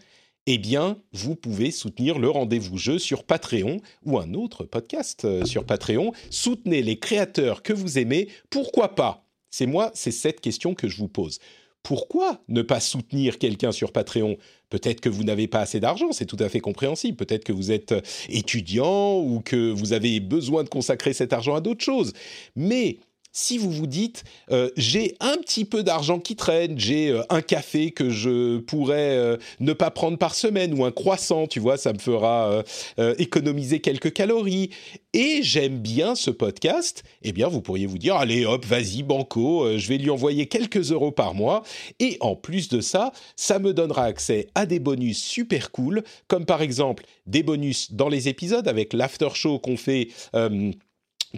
Eh 0.46 0.58
bien, 0.58 0.98
vous 1.12 1.36
pouvez 1.36 1.70
soutenir 1.70 2.18
le 2.18 2.30
rendez-vous 2.30 2.78
jeu 2.78 2.98
sur 2.98 3.24
Patreon 3.24 3.78
ou 4.04 4.18
un 4.18 4.34
autre 4.34 4.64
podcast 4.64 5.24
euh, 5.24 5.44
sur 5.44 5.64
Patreon. 5.64 6.12
Soutenez 6.30 6.82
les 6.82 6.98
créateurs 6.98 7.62
que 7.62 7.72
vous 7.72 7.98
aimez. 7.98 8.28
Pourquoi 8.48 8.94
pas? 8.94 9.26
C'est 9.50 9.66
moi, 9.66 9.90
c'est 9.94 10.12
cette 10.12 10.40
question 10.40 10.74
que 10.74 10.88
je 10.88 10.96
vous 10.96 11.08
pose 11.08 11.38
pourquoi 11.82 12.42
ne 12.48 12.62
pas 12.62 12.80
soutenir 12.80 13.38
quelqu'un 13.38 13.72
sur 13.72 13.92
Patreon? 13.92 14.36
Peut-être 14.68 15.00
que 15.00 15.08
vous 15.08 15.24
n'avez 15.24 15.48
pas 15.48 15.60
assez 15.60 15.80
d'argent, 15.80 16.12
c'est 16.12 16.26
tout 16.26 16.36
à 16.38 16.48
fait 16.48 16.60
compréhensible. 16.60 17.16
Peut-être 17.16 17.44
que 17.44 17.52
vous 17.52 17.72
êtes 17.72 17.94
étudiant 18.28 19.18
ou 19.18 19.40
que 19.40 19.70
vous 19.70 19.92
avez 19.92 20.20
besoin 20.20 20.62
de 20.62 20.68
consacrer 20.68 21.12
cet 21.12 21.32
argent 21.32 21.54
à 21.54 21.60
d'autres 21.60 21.84
choses. 21.84 22.12
Mais 22.54 22.98
si 23.32 23.58
vous 23.58 23.70
vous 23.70 23.86
dites 23.86 24.24
euh, 24.50 24.70
j'ai 24.76 25.16
un 25.20 25.36
petit 25.36 25.64
peu 25.64 25.82
d'argent 25.82 26.18
qui 26.18 26.36
traîne, 26.36 26.78
j'ai 26.78 27.10
euh, 27.10 27.22
un 27.30 27.42
café 27.42 27.92
que 27.92 28.10
je 28.10 28.58
pourrais 28.58 29.16
euh, 29.16 29.36
ne 29.60 29.72
pas 29.72 29.90
prendre 29.90 30.18
par 30.18 30.34
semaine 30.34 30.78
ou 30.78 30.84
un 30.84 30.90
croissant, 30.90 31.46
tu 31.46 31.60
vois, 31.60 31.76
ça 31.76 31.92
me 31.92 31.98
fera 31.98 32.62
économiser 33.18 33.80
quelques 33.80 34.12
calories. 34.12 34.70
Et 35.12 35.40
j'aime 35.42 35.78
bien 35.78 36.14
ce 36.14 36.30
podcast, 36.30 37.02
eh 37.22 37.32
bien 37.32 37.48
vous 37.48 37.60
pourriez 37.60 37.86
vous 37.86 37.98
dire 37.98 38.16
allez 38.16 38.44
hop, 38.44 38.64
vas-y 38.64 39.02
banco, 39.02 39.66
je 39.76 39.88
vais 39.88 39.98
lui 39.98 40.10
envoyer 40.10 40.46
quelques 40.46 40.92
euros 40.92 41.12
par 41.12 41.34
mois. 41.34 41.62
Et 41.98 42.16
en 42.20 42.36
plus 42.36 42.68
de 42.68 42.80
ça, 42.80 43.12
ça 43.36 43.58
me 43.58 43.72
donnera 43.72 44.04
accès 44.04 44.48
à 44.54 44.66
des 44.66 44.78
bonus 44.78 45.22
super 45.22 45.70
cool 45.70 46.02
comme 46.28 46.44
par 46.44 46.62
exemple 46.62 47.04
des 47.26 47.42
bonus 47.42 47.92
dans 47.92 48.08
les 48.08 48.28
épisodes 48.28 48.68
avec 48.68 48.92
l'after 48.92 49.30
show 49.34 49.58
qu'on 49.58 49.76
fait 49.76 50.08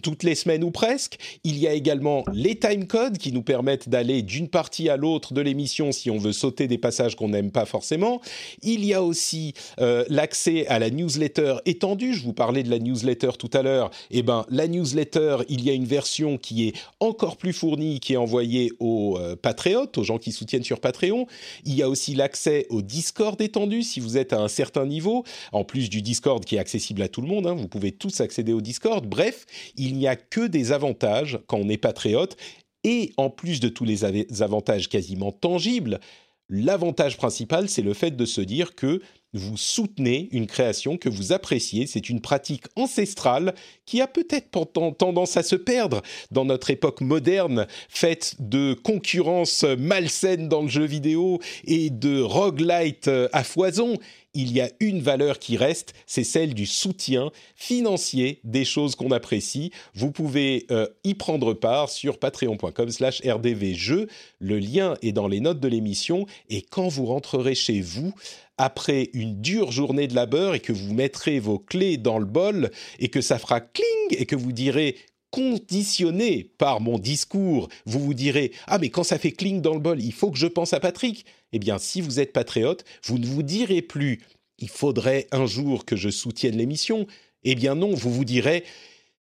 toutes 0.01 0.23
les 0.23 0.35
semaines 0.35 0.65
ou 0.65 0.71
presque. 0.71 1.19
Il 1.45 1.59
y 1.59 1.67
a 1.67 1.73
également 1.73 2.25
les 2.33 2.59
timecodes 2.59 3.19
qui 3.19 3.33
nous 3.33 3.43
permettent 3.43 3.89
d'aller 3.89 4.23
d'une 4.23 4.49
partie 4.49 4.89
à 4.89 4.97
l'autre 4.97 5.35
de 5.35 5.41
l'émission 5.41 5.93
si 5.93 6.11
on 6.11 6.19
veut 6.19 6.33
sauter 6.33 6.69
des 6.69 6.79
passages 6.79 7.17
qu'on 7.17 7.29
n'aime 7.29 7.51
pas 7.51 7.67
forcément. 7.67 8.21
Il 8.63 8.85
y 8.85 8.95
a 8.95 9.03
aussi 9.03 9.55
euh, 9.81 10.05
l'accès 10.09 10.67
à 10.69 10.79
la 10.79 10.91
newsletter 10.91 11.57
étendue. 11.67 12.15
Je 12.15 12.23
vous 12.23 12.33
parlais 12.33 12.63
de 12.63 12.71
la 12.71 12.79
newsletter 12.79 13.33
tout 13.39 13.51
à 13.53 13.63
l'heure. 13.63 13.91
Eh 14.11 14.23
ben, 14.23 14.47
la 14.49 14.67
newsletter, 14.69 15.39
il 15.49 15.65
y 15.65 15.71
a 15.71 15.73
une 15.73 15.85
version 15.85 16.39
qui 16.39 16.69
est 16.69 16.75
encore 17.01 17.37
plus 17.37 17.53
fournie, 17.53 18.01
qui 18.01 18.15
est 18.15 18.17
envoyée 18.17 18.73
aux 18.79 19.19
euh, 19.19 19.37
patriotes, 19.37 19.99
aux 19.99 20.05
gens 20.05 20.19
qui 20.19 20.33
soutiennent 20.33 20.65
sur 20.65 20.81
Patreon. 20.81 21.27
Il 21.65 21.75
y 21.75 21.83
a 21.83 21.89
aussi 21.89 22.15
l'accès 22.15 22.67
au 22.71 22.83
Discord 22.83 23.41
étendu 23.41 23.83
si 23.83 24.01
vous 24.01 24.17
êtes 24.17 24.33
à 24.33 24.41
un 24.41 24.49
certain 24.49 24.87
niveau, 24.87 25.25
en 25.53 25.65
plus 25.65 25.91
du 25.91 26.03
Discord 26.03 26.45
qui 26.45 26.57
est 26.57 26.59
accessible 26.59 27.03
à 27.03 27.09
tout 27.09 27.21
le 27.21 27.29
monde. 27.29 27.47
Hein. 27.47 27.55
vous 27.55 27.69
pouvez 27.69 27.93
tous 27.93 28.21
accéder 28.21 28.53
au 28.53 28.61
Discord. 28.61 29.07
Bref, 29.07 29.47
n'y 29.91 30.07
a 30.07 30.17
que 30.17 30.47
des 30.47 30.73
avantages 30.73 31.41
quand 31.47 31.59
on 31.59 31.69
est 31.69 31.79
patriote. 31.79 32.37
Et 32.85 33.13
en 33.17 33.31
plus 33.31 33.61
de 33.61 33.69
tous 33.69 33.85
les 33.85 34.05
avantages 34.43 34.89
quasiment 34.89 35.31
tangibles, 35.33 36.01
l'avantage 36.49 37.17
principal, 37.17 37.69
c'est 37.69 37.83
le 37.83 37.95
fait 37.95 38.17
de 38.17 38.25
se 38.25 38.41
dire 38.41 38.75
que 38.75 39.01
vous 39.35 39.57
soutenez 39.57 40.29
une 40.33 40.47
création 40.47 40.99
que 40.99 41.09
vous 41.09 41.33
appréciez. 41.33 41.87
C'est 41.87 42.11
une 42.11 42.21
pratique 42.21 42.65
ancestrale 42.77 43.55
qui 43.87 44.01
a 44.01 44.07
peut-être 44.07 44.51
tendance 44.99 45.37
à 45.37 45.43
se 45.43 45.57
perdre 45.57 46.03
dans 46.31 46.45
notre 46.45 46.71
époque 46.71 47.01
moderne, 47.01 47.67
faite 47.89 48.37
de 48.41 48.75
concurrence 48.75 49.65
malsaine 49.79 50.49
dans 50.49 50.63
le 50.63 50.69
jeu 50.69 50.85
vidéo 50.85 51.41
et 51.65 51.89
de 51.89 52.21
roguelite 52.21 53.11
à 53.33 53.43
foison 53.43 53.97
il 54.35 54.53
y 54.53 54.61
a 54.61 54.71
une 54.81 55.01
valeur 55.01 55.39
qui 55.39 55.57
reste, 55.57 55.95
c'est 56.07 56.25
celle 56.25 56.55
du 56.55 56.67
soutien 56.67 57.31
financier 57.55 58.41
des 58.45 58.65
choses 58.65 58.95
qu'on 58.95 59.11
apprécie. 59.11 59.71
Vous 59.95 60.11
pouvez 60.11 60.67
euh, 60.71 60.87
y 61.05 61.15
prendre 61.15 61.53
part 61.55 61.91
sur 61.91 62.19
patreon.com 62.19 62.91
slash 62.91 63.23
rdvjeux. 63.27 64.09
Le 64.39 64.59
lien 64.59 64.97
est 65.03 65.13
dans 65.13 65.29
les 65.29 65.41
notes 65.41 65.61
de 65.61 65.69
l'émission 65.69 66.27
et 66.49 66.63
quand 66.63 66.89
vous 66.89 67.07
rentrerez 67.07 67.55
chez 67.55 67.81
vous, 67.81 68.15
après 68.59 69.11
une 69.13 69.41
dure 69.41 69.73
journée 69.73 70.07
de 70.07 70.15
labeur 70.15 70.55
et 70.55 70.61
que 70.61 70.73
vous 70.73 70.95
mettrez 70.95 71.41
vos 71.41 71.59
clés 71.59 71.97
dans 71.97 72.19
le 72.19 72.27
bol 72.27 72.71
et 72.99 73.09
que 73.09 73.21
ça 73.21 73.39
fera 73.39 73.61
cling 73.61 73.87
et 74.11 74.27
que 74.27 74.37
vous 74.37 74.53
direz 74.53 74.97
conditionné 75.31 76.51
par 76.59 76.81
mon 76.81 76.99
discours, 76.99 77.69
vous 77.87 77.99
vous 77.99 78.15
direz 78.15 78.53
ah 78.67 78.79
mais 78.79 78.91
quand 78.91 79.03
ça 79.03 79.19
fait 79.19 79.33
cling 79.33 79.63
dans 79.63 79.75
le 79.75 79.81
bol, 79.81 80.01
il 80.01 80.13
faut 80.13 80.31
que 80.31 80.39
je 80.39 80.47
pense 80.47 80.75
à 80.75 80.81
Patrick 80.81 81.25
eh 81.53 81.59
bien, 81.59 81.79
si 81.79 82.01
vous 82.01 82.21
êtes 82.21 82.33
patriote, 82.33 82.85
vous 83.05 83.19
ne 83.19 83.27
vous 83.27 83.43
direz 83.43 83.83
plus 83.83 84.21
il 84.63 84.69
faudrait 84.69 85.27
un 85.33 85.45
jour 85.45 85.85
que 85.85 85.97
je 85.97 86.09
soutienne 86.09 86.57
l'émission. 86.57 87.07
Eh 87.43 87.57
bien 87.57 87.75
non, 87.75 87.95
vous 87.95 88.13
vous 88.13 88.25
direz 88.25 88.65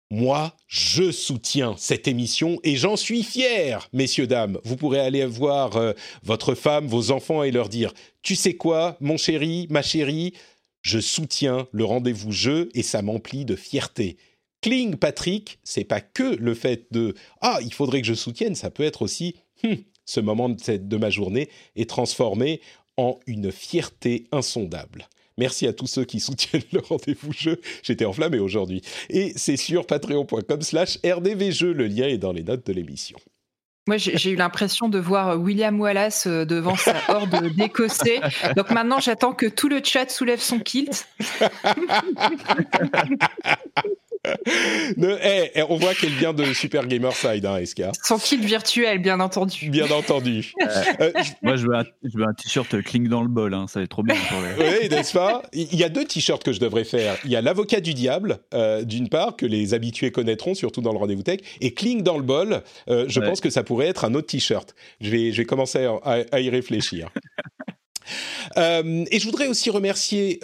moi, 0.08 0.56
je 0.68 1.10
soutiens 1.10 1.74
cette 1.76 2.06
émission 2.06 2.60
et 2.62 2.76
j'en 2.76 2.94
suis 2.94 3.24
fier, 3.24 3.88
messieurs, 3.92 4.28
dames. 4.28 4.60
Vous 4.62 4.76
pourrez 4.76 5.00
aller 5.00 5.26
voir 5.26 5.76
euh, 5.76 5.94
votre 6.22 6.54
femme, 6.54 6.86
vos 6.86 7.10
enfants 7.10 7.42
et 7.42 7.50
leur 7.50 7.68
dire 7.68 7.92
Tu 8.22 8.36
sais 8.36 8.54
quoi, 8.54 8.96
mon 9.00 9.16
chéri, 9.16 9.66
ma 9.68 9.82
chérie, 9.82 10.32
je 10.80 11.00
soutiens 11.00 11.66
le 11.72 11.84
rendez-vous 11.84 12.30
jeu 12.30 12.68
et 12.74 12.84
ça 12.84 13.02
m'emplit 13.02 13.44
de 13.44 13.56
fierté. 13.56 14.16
Kling 14.62 14.94
Patrick, 14.94 15.58
c'est 15.64 15.82
pas 15.82 16.00
que 16.00 16.36
le 16.36 16.54
fait 16.54 16.86
de 16.92 17.16
Ah, 17.40 17.58
il 17.62 17.74
faudrait 17.74 18.00
que 18.00 18.06
je 18.06 18.14
soutienne, 18.14 18.54
ça 18.54 18.70
peut 18.70 18.84
être 18.84 19.02
aussi 19.02 19.34
hum, 19.64 19.76
ce 20.06 20.20
moment 20.20 20.48
de, 20.48 20.96
ma 20.96 21.10
journée 21.10 21.50
est 21.74 21.90
transformé 21.90 22.60
en 22.96 23.18
une 23.26 23.52
fierté 23.52 24.24
insondable. 24.32 25.08
Merci 25.38 25.66
à 25.66 25.74
tous 25.74 25.86
ceux 25.86 26.04
qui 26.04 26.20
soutiennent 26.20 26.62
le 26.72 26.80
rendez-vous 26.80 27.32
jeu. 27.32 27.60
J'étais 27.82 28.06
enflammé 28.06 28.38
aujourd'hui. 28.38 28.80
Et 29.10 29.32
c'est 29.36 29.58
sur 29.58 29.86
patreon.com 29.86 30.62
slash 30.62 30.98
rdvjeu. 31.04 31.72
Le 31.72 31.86
lien 31.86 32.06
est 32.06 32.16
dans 32.16 32.32
les 32.32 32.42
notes 32.42 32.66
de 32.66 32.72
l'émission. 32.72 33.18
Moi, 33.88 33.98
j'ai 33.98 34.30
eu 34.30 34.36
l'impression 34.36 34.88
de 34.88 34.98
voir 34.98 35.38
William 35.38 35.78
Wallace 35.78 36.26
euh, 36.26 36.44
devant 36.44 36.74
sa 36.74 36.96
horde 37.08 37.46
d'Écossais. 37.56 38.20
Donc 38.56 38.70
maintenant, 38.70 38.98
j'attends 38.98 39.32
que 39.32 39.46
tout 39.46 39.68
le 39.68 39.80
chat 39.84 40.10
soulève 40.10 40.40
son 40.40 40.58
kilt. 40.58 41.06
Eh, 44.98 45.50
eh, 45.54 45.62
on 45.68 45.76
voit 45.76 45.94
qu'elle 45.94 46.12
vient 46.12 46.32
de 46.32 46.44
Super 46.52 46.86
Gamerside, 46.86 47.44
hein, 47.46 47.56
Eska. 47.58 47.92
Son 48.02 48.18
kit 48.18 48.36
virtuel, 48.36 48.98
bien 48.98 49.20
entendu. 49.20 49.70
Bien 49.70 49.90
entendu. 49.90 50.52
Euh, 51.00 51.12
moi, 51.42 51.56
je 51.56 51.66
veux 51.66 52.24
un, 52.24 52.32
t-shirt 52.34 52.82
cling 52.82 53.08
dans 53.08 53.22
le 53.22 53.28
bol, 53.28 53.54
hein, 53.54 53.66
ça 53.68 53.80
va 53.80 53.84
être 53.84 53.90
trop 53.90 54.02
bien. 54.02 54.14
oui, 54.58 54.88
n'est-ce 54.88 55.12
pas? 55.12 55.42
Il 55.52 55.74
y 55.74 55.84
a 55.84 55.88
deux 55.88 56.04
t-shirts 56.04 56.42
que 56.42 56.52
je 56.52 56.60
devrais 56.60 56.84
faire. 56.84 57.16
Il 57.24 57.30
y 57.30 57.36
a 57.36 57.40
l'avocat 57.40 57.80
du 57.80 57.92
diable, 57.92 58.38
euh, 58.54 58.82
d'une 58.82 59.08
part, 59.08 59.36
que 59.36 59.46
les 59.46 59.74
habitués 59.74 60.10
connaîtront, 60.10 60.54
surtout 60.54 60.80
dans 60.80 60.92
le 60.92 60.98
rendez-vous 60.98 61.22
tech, 61.22 61.40
et 61.60 61.74
cling 61.74 62.02
dans 62.02 62.16
le 62.16 62.22
bol. 62.22 62.62
Euh, 62.88 63.04
je 63.08 63.20
pense 63.20 63.40
que 63.40 63.50
ça 63.50 63.62
pourrait 63.62 63.86
être 63.86 64.04
un 64.04 64.14
autre 64.14 64.28
t-shirt. 64.28 64.74
Je 65.00 65.10
vais, 65.10 65.32
je 65.32 65.38
vais 65.38 65.46
commencer 65.46 65.86
à, 66.04 66.40
y 66.40 66.50
réfléchir. 66.50 67.10
et 68.56 69.18
je 69.18 69.24
voudrais 69.24 69.48
aussi 69.48 69.70
remercier 69.70 70.40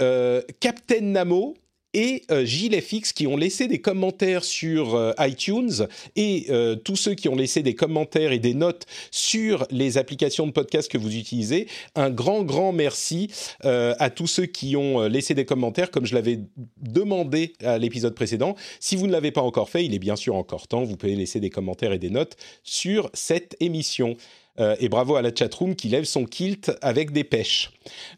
Captain 0.60 1.00
Namo, 1.00 1.54
et 1.94 2.22
euh, 2.30 2.44
GilFX 2.44 3.12
qui 3.12 3.26
ont 3.26 3.36
laissé 3.36 3.68
des 3.68 3.80
commentaires 3.80 4.44
sur 4.44 4.94
euh, 4.94 5.12
iTunes 5.18 5.86
et 6.16 6.46
euh, 6.50 6.74
tous 6.76 6.96
ceux 6.96 7.14
qui 7.14 7.28
ont 7.28 7.36
laissé 7.36 7.62
des 7.62 7.74
commentaires 7.74 8.32
et 8.32 8.38
des 8.38 8.54
notes 8.54 8.86
sur 9.10 9.66
les 9.70 9.98
applications 9.98 10.46
de 10.46 10.52
podcast 10.52 10.90
que 10.90 10.98
vous 10.98 11.16
utilisez. 11.16 11.66
Un 11.94 12.10
grand, 12.10 12.42
grand 12.42 12.72
merci 12.72 13.28
à 13.62 14.10
tous 14.10 14.26
ceux 14.26 14.46
qui 14.46 14.76
ont 14.76 15.02
laissé 15.02 15.34
des 15.34 15.44
commentaires 15.44 15.90
comme 15.90 16.06
je 16.06 16.14
l'avais 16.14 16.40
demandé 16.80 17.54
à 17.62 17.78
l'épisode 17.78 18.14
précédent. 18.14 18.56
Si 18.80 18.96
vous 18.96 19.06
ne 19.06 19.12
l'avez 19.12 19.30
pas 19.30 19.42
encore 19.42 19.68
fait, 19.68 19.84
il 19.84 19.94
est 19.94 19.98
bien 19.98 20.16
sûr 20.16 20.34
encore 20.34 20.68
temps. 20.68 20.84
Vous 20.84 20.96
pouvez 20.96 21.14
laisser 21.14 21.40
des 21.40 21.50
commentaires 21.50 21.92
et 21.92 21.98
des 21.98 22.10
notes 22.10 22.36
sur 22.62 23.10
cette 23.14 23.56
émission. 23.60 24.16
Euh, 24.60 24.76
et 24.80 24.88
bravo 24.88 25.16
à 25.16 25.22
la 25.22 25.34
chatroom 25.34 25.74
qui 25.74 25.88
lève 25.88 26.04
son 26.04 26.24
kilt 26.24 26.72
avec 26.82 27.12
des 27.12 27.24
pêches. 27.24 27.70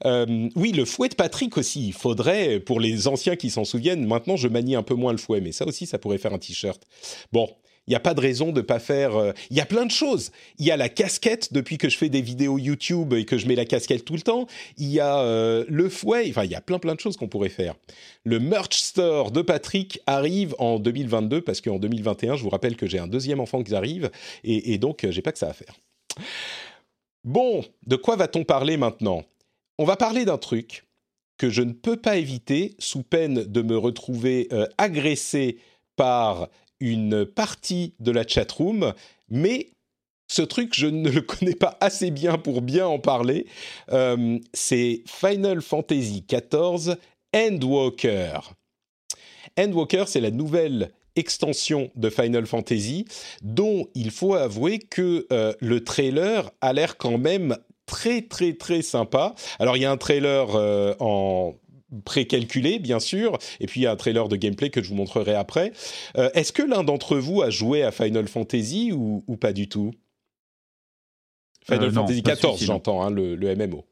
Euh, 0.04 0.48
oui, 0.56 0.72
le 0.72 0.84
fouet 0.84 1.08
de 1.08 1.14
Patrick 1.14 1.56
aussi. 1.56 1.88
Il 1.88 1.92
faudrait, 1.92 2.60
pour 2.60 2.80
les 2.80 3.06
anciens 3.06 3.36
qui 3.36 3.50
s'en 3.50 3.64
souviennent, 3.64 4.06
maintenant 4.06 4.36
je 4.36 4.48
manie 4.48 4.74
un 4.74 4.82
peu 4.82 4.94
moins 4.94 5.12
le 5.12 5.18
fouet, 5.18 5.40
mais 5.40 5.52
ça 5.52 5.66
aussi, 5.66 5.86
ça 5.86 5.98
pourrait 5.98 6.18
faire 6.18 6.32
un 6.32 6.38
t-shirt. 6.38 6.82
Bon, 7.32 7.48
il 7.86 7.90
n'y 7.90 7.96
a 7.96 8.00
pas 8.00 8.14
de 8.14 8.20
raison 8.20 8.50
de 8.50 8.62
pas 8.62 8.80
faire. 8.80 9.14
Euh, 9.14 9.32
il 9.50 9.56
y 9.56 9.60
a 9.60 9.66
plein 9.66 9.86
de 9.86 9.92
choses. 9.92 10.32
Il 10.58 10.66
y 10.66 10.72
a 10.72 10.76
la 10.76 10.88
casquette 10.88 11.52
depuis 11.52 11.78
que 11.78 11.88
je 11.88 11.96
fais 11.96 12.08
des 12.08 12.22
vidéos 12.22 12.58
YouTube 12.58 13.12
et 13.12 13.26
que 13.26 13.38
je 13.38 13.46
mets 13.46 13.54
la 13.54 13.66
casquette 13.66 14.04
tout 14.04 14.14
le 14.14 14.22
temps. 14.22 14.48
Il 14.76 14.90
y 14.90 14.98
a 15.00 15.64
le 15.68 15.88
fouet. 15.88 16.26
Enfin, 16.30 16.44
il 16.44 16.50
y 16.50 16.56
a 16.56 16.60
plein 16.60 16.80
plein 16.80 16.94
de 16.94 17.00
choses 17.00 17.16
qu'on 17.16 17.28
pourrait 17.28 17.48
faire. 17.48 17.74
Le 18.24 18.40
merch 18.40 18.78
store 18.78 19.30
de 19.30 19.42
Patrick 19.42 20.00
arrive 20.06 20.56
en 20.58 20.80
2022 20.80 21.42
parce 21.42 21.60
qu'en 21.60 21.78
2021, 21.78 22.36
je 22.36 22.42
vous 22.42 22.50
rappelle 22.50 22.76
que 22.76 22.86
j'ai 22.86 22.98
un 22.98 23.06
deuxième 23.06 23.38
enfant 23.38 23.62
qui 23.62 23.74
arrive 23.74 24.10
et, 24.42 24.72
et 24.72 24.78
donc 24.78 25.06
j'ai 25.08 25.22
pas 25.22 25.32
que 25.32 25.38
ça 25.38 25.50
à 25.50 25.52
faire. 25.52 25.74
Bon, 27.24 27.64
de 27.86 27.96
quoi 27.96 28.16
va-t-on 28.16 28.44
parler 28.44 28.76
maintenant? 28.76 29.24
On 29.78 29.84
va 29.84 29.96
parler 29.96 30.24
d'un 30.24 30.38
truc 30.38 30.86
que 31.38 31.50
je 31.50 31.62
ne 31.62 31.72
peux 31.72 31.96
pas 31.96 32.16
éviter 32.16 32.76
sous 32.78 33.02
peine 33.02 33.44
de 33.44 33.62
me 33.62 33.76
retrouver 33.76 34.48
euh, 34.52 34.66
agressé 34.78 35.58
par 35.96 36.48
une 36.80 37.24
partie 37.24 37.94
de 37.98 38.10
la 38.10 38.26
chatroom, 38.26 38.92
mais 39.30 39.70
ce 40.26 40.42
truc, 40.42 40.74
je 40.74 40.86
ne 40.86 41.10
le 41.10 41.20
connais 41.22 41.54
pas 41.54 41.76
assez 41.80 42.10
bien 42.10 42.38
pour 42.38 42.62
bien 42.62 42.86
en 42.86 42.98
parler. 42.98 43.46
Euh, 43.90 44.38
c'est 44.52 45.02
Final 45.06 45.60
Fantasy 45.60 46.24
XIV 46.28 46.96
Endwalker. 47.34 48.38
Endwalker, 49.58 50.04
c'est 50.06 50.20
la 50.20 50.30
nouvelle 50.30 50.90
extension 51.16 51.90
de 51.96 52.10
Final 52.10 52.46
Fantasy, 52.46 53.06
dont 53.42 53.88
il 53.94 54.10
faut 54.10 54.34
avouer 54.34 54.78
que 54.78 55.26
euh, 55.32 55.52
le 55.60 55.82
trailer 55.82 56.50
a 56.60 56.72
l'air 56.72 56.96
quand 56.96 57.18
même 57.18 57.56
très 57.86 58.22
très 58.22 58.54
très 58.54 58.82
sympa. 58.82 59.34
Alors 59.58 59.76
il 59.76 59.82
y 59.82 59.86
a 59.86 59.90
un 59.90 59.96
trailer 59.96 60.54
euh, 60.54 60.94
en 61.00 61.54
précalculé, 62.04 62.78
bien 62.78 62.98
sûr, 62.98 63.38
et 63.60 63.66
puis 63.66 63.80
il 63.80 63.84
y 63.84 63.86
a 63.86 63.92
un 63.92 63.96
trailer 63.96 64.28
de 64.28 64.36
gameplay 64.36 64.70
que 64.70 64.82
je 64.82 64.88
vous 64.88 64.96
montrerai 64.96 65.34
après. 65.34 65.72
Euh, 66.16 66.30
est-ce 66.34 66.52
que 66.52 66.62
l'un 66.62 66.82
d'entre 66.82 67.16
vous 67.16 67.42
a 67.42 67.50
joué 67.50 67.84
à 67.84 67.92
Final 67.92 68.26
Fantasy 68.26 68.90
ou, 68.92 69.22
pas 69.36 69.52
du 69.52 69.68
tout? 69.68 69.92
Final 71.64 71.92
Fantasy 71.92 72.22
XIV, 72.22 72.56
j'entends, 72.58 73.02
hein, 73.02 73.10
le, 73.10 73.36
le 73.36 73.54
MMO. 73.54 73.86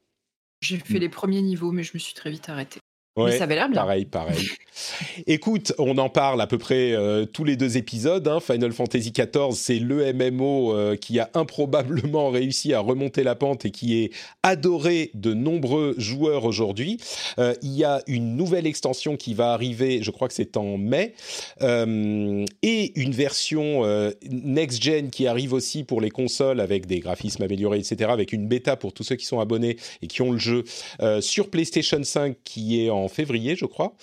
J'ai 0.60 0.78
fait 0.78 0.98
les 0.98 1.08
premiers 1.08 1.42
niveaux, 1.42 1.72
mais 1.72 1.82
je 1.82 1.92
me 1.94 1.98
suis 1.98 2.14
très 2.14 2.30
vite 2.30 2.48
arrêté. 2.48 2.81
Ouais, 3.16 3.36
ça 3.36 3.44
avait 3.44 3.56
l'air 3.56 3.68
bien. 3.68 3.82
Pareil, 3.82 4.06
pareil. 4.06 4.38
Écoute, 5.26 5.74
on 5.78 5.98
en 5.98 6.08
parle 6.08 6.40
à 6.40 6.46
peu 6.46 6.56
près 6.56 6.92
euh, 6.92 7.26
tous 7.26 7.44
les 7.44 7.56
deux 7.56 7.76
épisodes. 7.76 8.26
Hein. 8.26 8.40
Final 8.40 8.72
Fantasy 8.72 9.12
XIV, 9.12 9.52
c'est 9.52 9.78
le 9.78 10.12
MMO 10.14 10.72
euh, 10.72 10.96
qui 10.96 11.18
a 11.18 11.30
improbablement 11.34 12.30
réussi 12.30 12.72
à 12.72 12.80
remonter 12.80 13.22
la 13.22 13.34
pente 13.34 13.66
et 13.66 13.70
qui 13.70 14.02
est 14.02 14.10
adoré 14.42 15.10
de 15.12 15.34
nombreux 15.34 15.94
joueurs 15.98 16.44
aujourd'hui. 16.44 16.98
Euh, 17.38 17.54
il 17.62 17.72
y 17.72 17.84
a 17.84 18.02
une 18.06 18.34
nouvelle 18.34 18.66
extension 18.66 19.16
qui 19.16 19.34
va 19.34 19.52
arriver, 19.52 20.02
je 20.02 20.10
crois 20.10 20.28
que 20.28 20.34
c'est 20.34 20.56
en 20.56 20.78
mai, 20.78 21.14
et 21.60 23.00
une 23.00 23.12
version 23.12 23.82
next-gen 24.30 25.10
qui 25.10 25.26
arrive 25.26 25.52
aussi 25.52 25.84
pour 25.84 26.00
les 26.00 26.10
consoles 26.10 26.60
avec 26.60 26.86
des 26.86 27.00
graphismes 27.00 27.42
améliorés, 27.42 27.78
etc., 27.78 28.10
avec 28.10 28.32
une 28.32 28.46
bêta 28.46 28.76
pour 28.76 28.92
tous 28.92 29.02
ceux 29.02 29.16
qui 29.16 29.26
sont 29.26 29.40
abonnés 29.40 29.76
et 30.00 30.06
qui 30.06 30.22
ont 30.22 30.32
le 30.32 30.38
jeu 30.38 30.64
sur 31.20 31.50
PlayStation 31.50 32.02
5 32.02 32.36
qui 32.44 32.84
est 32.84 32.90
en 32.90 33.01
en 33.03 33.09
février, 33.09 33.57
je 33.57 33.66
crois. 33.66 33.94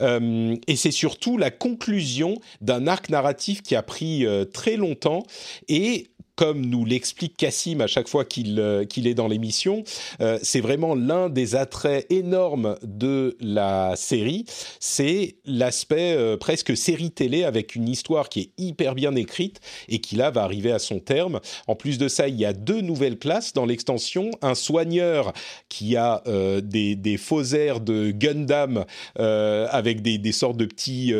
Euh, 0.00 0.56
et 0.66 0.76
c'est 0.76 0.90
surtout 0.90 1.36
la 1.36 1.50
conclusion 1.50 2.40
d'un 2.60 2.86
arc 2.86 3.08
narratif 3.08 3.62
qui 3.62 3.74
a 3.74 3.82
pris 3.82 4.24
euh, 4.26 4.44
très 4.44 4.76
longtemps 4.76 5.24
et 5.68 6.08
comme 6.36 6.64
nous 6.66 6.84
l'explique 6.84 7.36
Cassim 7.36 7.80
à 7.80 7.86
chaque 7.86 8.08
fois 8.08 8.24
qu'il 8.24 8.58
euh, 8.58 8.82
est 8.82 9.14
dans 9.14 9.28
l'émission, 9.28 9.84
euh, 10.20 10.38
c'est 10.42 10.60
vraiment 10.60 10.94
l'un 10.94 11.28
des 11.28 11.54
attraits 11.54 12.06
énormes 12.10 12.76
de 12.82 13.36
la 13.40 13.94
série, 13.96 14.44
c'est 14.80 15.36
l'aspect 15.44 16.14
euh, 16.16 16.36
presque 16.36 16.76
série 16.76 17.10
télé 17.10 17.44
avec 17.44 17.74
une 17.74 17.88
histoire 17.88 18.28
qui 18.28 18.40
est 18.40 18.50
hyper 18.58 18.94
bien 18.94 19.14
écrite 19.14 19.60
et 19.88 20.00
qui 20.00 20.16
là 20.16 20.30
va 20.30 20.42
arriver 20.42 20.72
à 20.72 20.78
son 20.78 20.98
terme. 20.98 21.40
En 21.66 21.76
plus 21.76 21.98
de 21.98 22.08
ça, 22.08 22.28
il 22.28 22.36
y 22.36 22.44
a 22.44 22.52
deux 22.52 22.80
nouvelles 22.80 23.18
classes 23.18 23.52
dans 23.52 23.66
l'extension, 23.66 24.30
un 24.42 24.54
soigneur 24.54 25.32
qui 25.68 25.96
a 25.96 26.22
des, 26.62 26.96
des 26.96 27.16
faux 27.16 27.44
airs 27.44 27.80
de 27.80 28.10
Gundam 28.10 28.84
avec 29.16 30.02
des, 30.02 30.18
des, 30.18 30.32
sortes 30.32 30.56
de 30.56 30.64
petits 30.64 31.12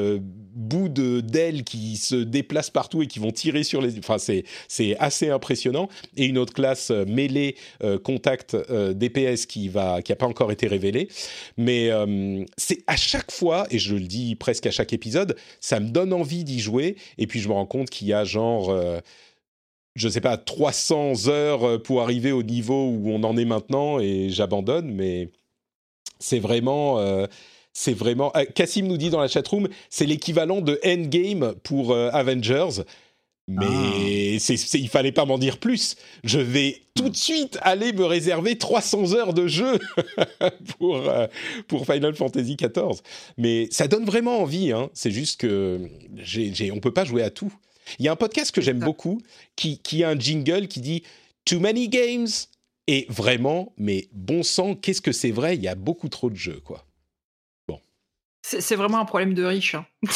bouts 0.54 0.88
d'ailes 0.88 1.64
qui 1.64 1.96
se 1.96 2.16
déplacent 2.16 2.70
partout 2.70 3.02
et 3.02 3.06
qui 3.06 3.18
vont 3.18 3.32
tirer 3.32 3.64
sur 3.64 3.82
les... 3.82 3.98
Enfin, 3.98 4.16
c'est 4.18 4.96
assez 5.05 5.30
impressionnant. 5.30 5.88
Et 6.16 6.24
une 6.24 6.38
autre 6.38 6.52
classe 6.52 6.90
euh, 6.90 7.05
mêlée 7.07 7.57
euh, 7.82 7.98
contact 7.98 8.55
euh, 8.55 8.94
DPS 8.94 9.46
qui 9.46 9.68
va 9.68 10.02
qui 10.02 10.14
pas 10.14 10.26
encore 10.26 10.50
été 10.52 10.66
révélée. 10.66 11.09
Mais 11.57 11.90
c'est 12.57 12.78
à 12.86 12.96
chaque 12.96 13.32
fois, 13.32 13.66
et 13.70 13.78
je 13.78 13.94
le 13.94 14.07
dis 14.07 14.36
presque 14.36 14.66
à 14.66 14.70
chaque 14.70 14.92
épisode, 14.92 15.36
ça 15.61 15.80
me 15.80 15.88
donne 15.88 16.12
envie 16.12 16.44
d'y 16.44 16.61
jouer. 16.61 16.96
Et 17.18 17.26
puis 17.26 17.40
je 17.40 17.48
me 17.48 17.52
rends 17.52 17.66
compte 17.66 17.90
qu'il 17.90 18.07
y 18.09 18.12
a 18.12 18.24
genre 18.24 18.74
je 19.96 20.09
sais 20.09 20.20
pas, 20.20 20.36
300 20.36 21.28
heures 21.28 21.82
pour 21.82 22.02
arriver 22.02 22.32
au 22.32 22.42
niveau 22.42 22.88
où 22.88 23.11
on 23.11 23.22
en 23.24 23.36
est 23.36 23.44
maintenant 23.44 23.98
et 23.98 24.28
j'abandonne, 24.30 24.90
mais 24.92 25.30
c'est 26.18 26.38
vraiment. 26.38 27.26
c'est 27.72 27.94
vraiment. 27.94 28.32
Cassim 28.55 28.86
nous 28.86 28.96
dit 28.96 29.11
dans 29.11 29.20
la 29.20 29.28
chatroom, 29.28 29.68
c'est 29.90 30.07
l'équivalent 30.07 30.61
de 30.61 30.78
Endgame 30.84 31.55
pour 31.62 31.96
Avengers. 31.96 32.84
Mais 33.47 34.36
ah. 34.36 34.38
c'est, 34.38 34.55
il 34.74 34.88
fallait 34.88 35.12
pas 35.12 35.26
m'en 35.26 35.38
dire 35.38 35.59
plus. 35.59 35.97
Je 36.22 36.38
vais 36.38 36.82
tout 36.95 37.11
de 37.11 37.16
suite 37.16 37.59
aller 37.61 37.92
me 37.92 38.05
réserver 38.05 38.57
300 38.57 39.12
heures 39.14 39.34
de 39.34 39.47
jeu 39.47 39.78
pour, 40.78 40.97
euh, 40.97 41.26
pour 41.68 41.84
Final 41.84 42.14
Fantasy 42.14 42.57
XIV. 42.57 43.03
Mais 43.36 43.68
ça 43.70 43.86
donne 43.86 44.05
vraiment 44.05 44.40
envie. 44.40 44.72
Hein. 44.72 44.90
C'est 44.95 45.11
juste 45.11 45.40
que 45.40 45.90
j'ai, 46.16 46.70
on 46.72 46.80
peut 46.80 46.92
pas 46.92 47.05
jouer 47.05 47.22
à 47.22 47.30
tout. 47.30 47.53
Il 47.99 48.07
y 48.07 48.09
a 48.09 48.12
un 48.12 48.16
podcast 48.16 48.51
que 48.51 48.62
j'aime 48.62 48.78
beaucoup 48.78 49.20
qui, 49.57 49.78
qui 49.78 50.05
a 50.05 50.09
un 50.09 50.18
jingle 50.18 50.68
qui 50.68 50.80
dit 50.80 51.03
Too 51.45 51.61
many 51.61 51.88
games. 51.88 52.28
Et 52.86 53.07
vraiment, 53.09 53.72
mais 53.78 54.09
bon 54.12 54.42
sang, 54.42 54.74
qu'est-ce 54.74 55.01
que 55.01 55.12
c'est 55.12 55.30
vrai? 55.30 55.57
Il 55.57 55.62
y 55.62 55.68
a 55.68 55.74
beaucoup 55.74 56.11
trop 56.11 56.28
de 56.28 56.36
jeux, 56.36 56.61
quoi. 56.62 56.86
Bon. 57.66 57.80
C'est, 58.42 58.76
vraiment 58.76 58.99
un 58.99 59.07
problème 59.07 59.32
de 59.32 59.42
riche. 59.42 59.74
Hein. 59.74 59.86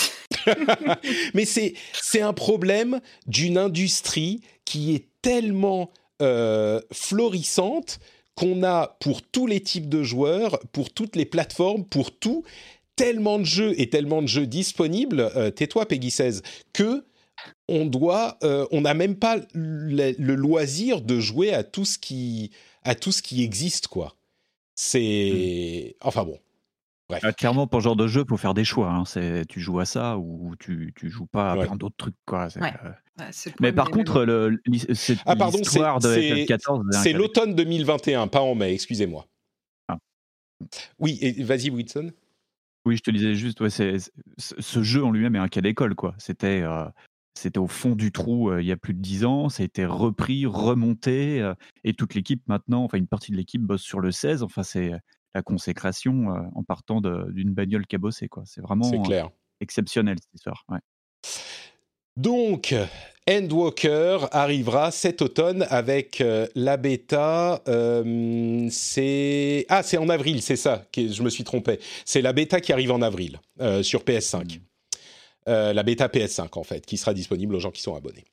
Mais 1.34 1.44
c'est 1.44 1.74
un 2.20 2.32
problème 2.32 3.00
d'une 3.26 3.58
industrie 3.58 4.40
qui 4.64 4.94
est 4.94 5.06
tellement 5.22 5.90
euh, 6.22 6.80
florissante 6.92 8.00
qu'on 8.34 8.62
a 8.62 8.96
pour 9.00 9.22
tous 9.22 9.46
les 9.46 9.60
types 9.60 9.88
de 9.88 10.02
joueurs, 10.02 10.60
pour 10.72 10.92
toutes 10.92 11.16
les 11.16 11.24
plateformes, 11.24 11.84
pour 11.84 12.16
tout, 12.16 12.44
tellement 12.94 13.38
de 13.38 13.44
jeux 13.44 13.80
et 13.80 13.90
tellement 13.90 14.22
de 14.22 14.26
jeux 14.26 14.46
disponibles, 14.46 15.30
euh, 15.36 15.50
tais-toi 15.50 15.86
Peggy 15.86 16.10
16, 16.10 16.42
que 16.72 17.04
on 17.68 17.86
doit, 17.86 18.38
euh, 18.42 18.66
on 18.70 18.80
n'a 18.80 18.94
même 18.94 19.16
pas 19.16 19.38
le, 19.54 20.34
loisir 20.34 21.00
de 21.00 21.20
jouer 21.20 21.52
à 21.52 21.62
tout 21.62 21.84
ce 21.84 21.98
qui, 21.98 22.50
à 22.82 22.94
tout 22.94 23.12
ce 23.12 23.22
qui 23.22 23.42
existe, 23.42 23.86
quoi. 23.86 24.16
C'est, 24.74 25.94
hmm. 26.00 26.06
enfin 26.06 26.24
bon, 26.24 26.38
ah, 27.10 27.32
clairement, 27.32 27.66
pour 27.66 27.80
ce 27.80 27.84
genre 27.84 27.96
de 27.96 28.06
jeu, 28.06 28.22
il 28.22 28.28
faut 28.28 28.36
faire 28.36 28.54
des 28.54 28.64
choix. 28.64 28.90
Hein. 28.90 29.04
C'est, 29.06 29.46
tu 29.46 29.60
joues 29.60 29.80
à 29.80 29.86
ça 29.86 30.18
ou 30.18 30.54
tu, 30.58 30.92
tu 30.94 31.08
joues 31.08 31.26
pas 31.26 31.52
à 31.52 31.56
plein 31.56 31.76
d'autres 31.76 31.96
trucs. 31.96 32.14
Quoi. 32.26 32.48
Euh, 32.56 32.70
mais 33.60 33.72
par 33.72 33.90
contre, 33.90 34.24
le, 34.24 34.60
cette 34.92 35.18
ah, 35.24 35.34
pardon, 35.34 35.58
histoire 35.58 36.00
de 36.00 36.08
FF14. 36.08 37.02
C'est 37.02 37.14
l'automne 37.14 37.54
2021, 37.54 38.28
pas 38.28 38.42
en 38.42 38.54
mai, 38.54 38.74
excusez-moi. 38.74 39.26
Ah. 39.88 39.98
Oui, 40.98 41.18
et 41.22 41.42
vas-y, 41.42 41.70
Wilson. 41.70 42.12
Oui, 42.84 42.96
je 42.96 43.02
te 43.02 43.10
disais 43.10 43.34
juste, 43.34 43.60
ouais, 43.60 43.70
c'est, 43.70 43.96
ce 44.36 44.82
jeu 44.82 45.02
en 45.02 45.10
lui-même 45.10 45.36
est 45.36 45.40
un 45.40 45.48
cas 45.48 45.62
d'école. 45.62 45.94
Quoi. 45.94 46.14
C'était, 46.18 46.62
euh, 46.62 46.84
c'était 47.34 47.58
au 47.58 47.66
fond 47.66 47.94
du 47.94 48.12
trou 48.12 48.50
euh, 48.50 48.60
il 48.60 48.66
y 48.66 48.72
a 48.72 48.76
plus 48.76 48.94
de 48.94 49.00
dix 49.00 49.24
ans. 49.24 49.48
Ça 49.48 49.62
a 49.62 49.66
été 49.66 49.86
repris, 49.86 50.44
remonté. 50.44 51.52
et 51.84 51.94
toute 51.94 52.14
l'équipe 52.14 52.42
maintenant, 52.48 52.84
enfin 52.84 52.98
une 52.98 53.08
partie 53.08 53.32
de 53.32 53.36
l'équipe 53.36 53.62
bosse 53.62 53.82
sur 53.82 54.00
le 54.00 54.12
16. 54.12 54.42
Enfin, 54.42 54.62
c'est 54.62 54.92
la 55.38 55.42
consécration 55.42 56.34
euh, 56.34 56.40
en 56.56 56.64
partant 56.64 57.00
d'une 57.00 57.54
bagnole 57.54 57.86
cabossée. 57.86 58.28
Quoi. 58.28 58.42
C'est 58.44 58.60
vraiment 58.60 58.90
clair. 59.02 59.26
Euh, 59.26 59.60
exceptionnel 59.60 60.16
cette 60.20 60.34
histoire. 60.34 60.64
Donc, 62.16 62.74
Endwalker 63.30 64.26
arrivera 64.32 64.90
cet 64.90 65.22
automne 65.22 65.64
avec 65.70 66.20
euh, 66.20 66.48
la 66.56 66.76
bêta. 66.76 67.62
c'est 68.70 69.66
ah, 69.68 69.82
c'est 69.84 69.98
en 69.98 70.08
avril, 70.08 70.42
c'est 70.42 70.56
ça. 70.56 70.84
Que 70.92 71.08
je 71.08 71.22
me 71.22 71.30
suis 71.30 71.44
trompé. 71.44 71.78
C'est 72.04 72.22
la 72.22 72.32
bêta 72.32 72.60
qui 72.60 72.72
arrive 72.72 72.90
en 72.90 73.02
avril 73.02 73.40
sur 73.82 74.02
PS5. 74.02 74.58
Mmh. 75.46 75.72
la 75.72 75.82
bêta 75.82 76.08
PS5 76.08 76.58
en 76.58 76.64
fait, 76.64 76.84
qui 76.84 76.96
sera 76.96 77.14
disponible 77.14 77.54
aux 77.54 77.60
gens 77.60 77.70
qui 77.70 77.82
sont 77.82 77.94
abonnés. 77.94 78.24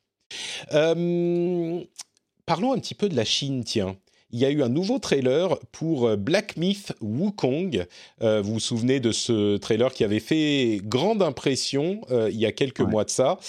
parlons 2.45 2.74
un 2.74 2.80
petit 2.80 2.95
peu 2.95 3.10
de 3.10 3.16
la 3.16 3.26
Chine, 3.26 3.64
tiens 3.64 3.95
il 4.36 4.42
y 4.42 4.46
a 4.46 4.52
eu 4.52 4.62
un 4.62 4.70
nouveau 4.70 5.00
trailer 5.00 5.58
pour 5.72 6.08
euh, 6.08 6.18
Black 6.18 6.58
Myth 6.58 6.92
Wukong. 7.00 7.88
Euh, 8.22 8.42
vous 8.42 8.56
vous 8.56 8.60
souvenez 8.60 9.00
de 9.00 9.14
ce 9.14 9.56
trailer 9.56 9.94
qui 9.94 10.04
avait 10.04 10.20
fait 10.20 10.82
grande 10.84 11.22
impression 11.22 12.02
euh, 12.12 12.30
il 12.30 12.38
y 12.38 12.46
a 12.46 12.52
quelques 12.52 12.82
mois 12.82 13.06
de 13.06 13.10
ça. 13.10 13.40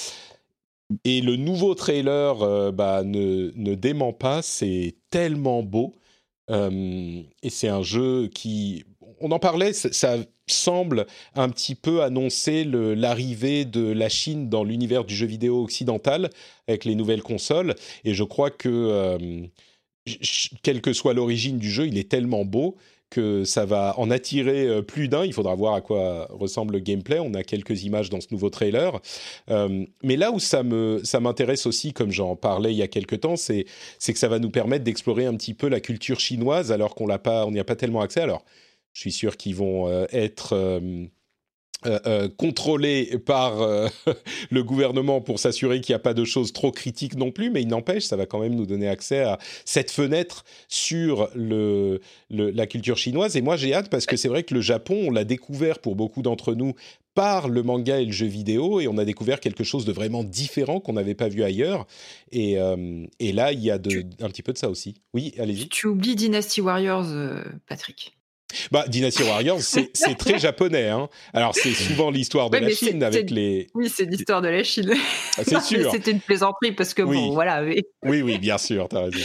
Et 1.05 1.23
le 1.23 1.35
nouveau 1.35 1.75
trailer 1.75 2.73
bah, 2.73 3.03
ne, 3.03 3.51
ne, 3.57 3.75
dément 3.75 4.13
pas, 4.13 4.41
c'est 4.43 4.95
tellement 5.11 5.65
beau. 5.65 5.97
et 6.49 7.51
c'est 7.51 7.67
un 7.67 7.83
jeu 7.83 8.29
qui, 8.29 8.85
on 9.19 9.33
en 9.33 9.41
parlait, 9.41 9.73
ça, 9.73 10.17
semble 10.47 11.07
un 11.35 11.49
petit 11.49 11.75
peu 11.75 12.05
annoncer 12.05 12.63
l'arrivée 12.63 13.65
de 13.65 13.91
la 13.91 14.09
Chine 14.09 14.49
dans 14.49 14.63
l'univers 14.63 15.05
du 15.05 15.17
jeu 15.17 15.27
vidéo 15.27 15.61
occidental 15.61 16.31
avec 16.69 16.85
les 16.85 16.95
nouvelles 16.95 17.25
consoles. 17.25 17.75
Et 18.05 18.15
je 18.15 18.23
crois 18.23 18.51
que 18.51 19.49
quelle 20.63 20.81
que 20.81 20.93
soit 20.93 21.15
l'origine 21.15 21.59
du 21.59 21.71
jeu, 21.71 21.87
il 21.87 21.99
est 21.99 22.09
tellement 22.09 22.45
beau 22.45 22.77
que 23.11 23.45
ça 23.45 23.65
va 23.65 23.95
en 23.99 24.11
attirer 24.11 24.67
euh, 24.67 24.83
plus 24.83 25.09
d'un. 25.09 25.25
Il 25.25 25.33
faudra 25.33 25.55
voir 25.55 25.75
à 25.75 25.81
quoi 25.81 26.27
ressemble 26.31 26.75
le 26.75 26.81
gameplay. 26.81 27.21
On 27.21 27.35
a 27.35 27.45
quelques 27.45 27.85
images 27.85 28.11
dans 28.11 28.21
ce 28.21 28.29
nouveau 28.33 28.51
trailer. 28.51 29.01
Euh, 29.49 29.85
mais 30.03 30.17
là 30.17 30.33
où 30.33 30.41
ça 30.41 30.63
m'intéresse 30.63 31.67
aussi, 31.67 31.93
comme 31.93 32.11
j'en 32.11 32.35
parlais 32.37 32.73
il 32.73 32.77
y 32.77 32.83
a 32.83 32.89
quelques 32.89 33.21
temps, 33.21 33.37
c'est 33.37 33.65
que 33.65 34.19
ça 34.19 34.29
va 34.29 34.39
nous 34.39 34.51
permettre 34.51 34.85
d'explorer 34.85 35.27
un 35.27 35.35
petit 35.35 35.55
peu 35.55 35.69
la 35.69 35.81
culture 35.81 36.19
chinoise 36.19 36.73
alors 36.73 36.95
qu'on 36.95 37.07
n'y 37.07 37.61
a 37.61 37.65
pas 37.65 37.77
tellement 37.77 38.01
accès. 38.01 38.21
Alors, 38.21 38.45
je 38.93 39.01
suis 39.01 39.13
sûr 39.13 39.37
qu'ils 39.37 39.55
vont 39.55 39.89
euh, 39.89 40.07
être 40.11 40.81
euh, 41.87 42.29
contrôlé 42.29 43.19
par 43.25 43.63
euh, 43.63 43.89
le 44.51 44.63
gouvernement 44.63 45.21
pour 45.21 45.39
s'assurer 45.39 45.81
qu'il 45.81 45.93
n'y 45.93 45.97
a 45.97 46.01
pas 46.01 46.15
de 46.15 46.25
choses 46.25 46.53
trop 46.53 46.73
critiques 46.73 47.17
non 47.17 47.31
plus, 47.31 47.51
mais 47.51 47.63
il 47.63 47.69
n'empêche, 47.69 48.05
ça 48.05 48.17
va 48.17 48.27
quand 48.27 48.41
même 48.41 48.55
nous 48.55 48.67
donner 48.67 48.89
accès 48.89 49.21
à 49.21 49.39
cette 49.65 49.91
fenêtre 49.91 50.45
sur 50.69 51.29
le, 51.35 52.01
la 52.31 52.67
culture 52.67 52.99
chinoise. 52.99 53.37
Et 53.37 53.43
moi, 53.43 53.57
j'ai 53.57 53.75
hâte 53.75 53.91
parce 53.91 54.07
que 54.07 54.17
c'est 54.17 54.29
vrai 54.29 54.43
que 54.43 54.55
le 54.55 54.61
Japon, 54.61 55.07
on 55.07 55.11
l'a 55.11 55.25
découvert 55.25 55.79
pour 55.79 55.97
beaucoup 55.97 56.23
d'entre 56.23 56.55
nous 56.55 56.75
par 57.15 57.49
le 57.49 57.63
manga 57.63 57.99
et 57.99 58.05
le 58.05 58.13
jeu 58.13 58.27
vidéo, 58.27 58.81
et 58.81 58.89
on 58.89 58.99
a 58.99 59.05
découvert 59.07 59.41
quelque 59.41 59.65
chose 59.65 59.87
de 59.87 59.93
vraiment 59.93 60.23
différent 60.23 60.81
qu'on 60.81 60.93
n'avait 60.93 61.15
pas 61.15 61.29
vu 61.29 61.43
ailleurs. 61.43 61.87
Et, 62.31 62.59
et 63.21 63.33
là, 63.33 63.53
il 63.53 63.61
y 63.61 63.71
a 63.71 63.79
de, 63.79 64.05
un 64.21 64.29
petit 64.29 64.43
peu 64.43 64.53
de 64.53 64.59
ça 64.59 64.69
aussi. 64.69 64.97
Oui, 65.15 65.33
allez-y. 65.39 65.71
Tu 65.71 65.87
oublies 65.87 66.15
Dynasty 66.15 66.61
Warriors, 66.61 67.07
Patrick. 67.67 68.17
Bah, 68.71 68.85
Dynasty 68.89 69.23
Warriors, 69.23 69.61
c'est 69.61 70.19
très 70.19 70.39
japonais. 70.39 70.89
Hein. 70.89 71.09
Alors, 71.33 71.55
c'est 71.55 71.73
souvent 71.73 72.11
l'histoire 72.11 72.51
de 72.51 72.59
la 72.59 72.71
Chine 72.71 73.03
avec 73.03 73.31
les. 73.31 73.69
Oui, 73.75 73.91
c'est 73.95 74.05
l'histoire 74.05 74.43
de 74.43 74.49
la 74.49 74.63
Chine. 74.63 74.93
Ah, 75.39 75.43
c'est 75.45 75.61
sûr. 75.63 75.91
C'était 75.91 76.11
une 76.11 76.21
plaisanterie 76.21 76.73
parce 76.73 76.95
que, 76.95 77.03
bon, 77.03 77.33
voilà. 77.33 77.63
Oui, 77.63 78.23
oui, 78.23 78.39
bien 78.39 78.59
sûr, 78.59 78.89
t'as 78.89 79.03
raison. 79.03 79.19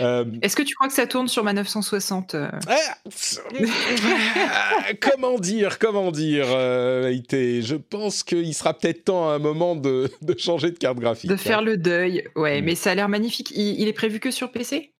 Euh, 0.00 0.24
Est-ce 0.42 0.56
que 0.56 0.62
tu 0.62 0.74
crois 0.74 0.88
que 0.88 0.94
ça 0.94 1.06
tourne 1.06 1.28
sur 1.28 1.44
ma 1.44 1.52
960 1.52 2.34
euh 2.34 2.48
ah, 2.68 2.96
Comment 5.00 5.38
dire, 5.38 5.78
comment 5.78 6.10
dire, 6.10 6.46
euh, 6.48 7.16
Je 7.30 7.76
pense 7.76 8.22
qu'il 8.22 8.54
sera 8.54 8.74
peut-être 8.74 9.04
temps 9.04 9.30
à 9.30 9.34
un 9.34 9.38
moment 9.38 9.76
de, 9.76 10.10
de, 10.22 10.34
changer 10.36 10.70
de 10.70 10.78
carte 10.78 10.98
graphique. 10.98 11.30
De 11.30 11.36
faire 11.36 11.62
le 11.62 11.76
deuil, 11.76 12.24
ouais, 12.34 12.60
mm. 12.60 12.64
mais 12.64 12.74
ça 12.74 12.90
a 12.90 12.94
l'air 12.94 13.08
magnifique. 13.08 13.52
il, 13.54 13.86
est 13.86 13.92
prévu 13.92 14.20
que 14.20 14.30
sur 14.30 14.50
PC 14.50 14.93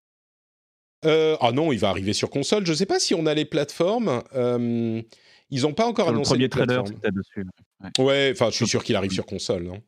euh, 1.05 1.37
ah 1.41 1.53
non, 1.53 1.73
il 1.73 1.79
va 1.79 1.91
arriver 1.91 2.13
sur 2.13 2.31
console. 2.31 2.65
Je 2.67 2.73
ne 2.73 2.77
sais 2.77 2.87
pas 2.87 2.99
si 2.99 3.15
on 3.15 3.27
a 3.27 3.35
les 3.35 3.45
plateformes. 3.45 4.23
Euh, 4.35 5.03
ils 5.51 5.63
n'ont 5.63 5.75
pas 5.75 5.87
encore 5.87 6.09
annoncé 6.09 6.37
le 6.37 6.49
premier 6.49 6.67
trailer 6.67 6.85
dessus. 6.85 7.47
Ouais, 7.99 8.31
enfin, 8.33 8.51
je 8.51 8.57
suis 8.57 8.67
sûr 8.67 8.83
qu'il 8.83 8.97
arrive 8.97 9.13
sur 9.13 9.27
console, 9.27 9.65
non 9.65 9.83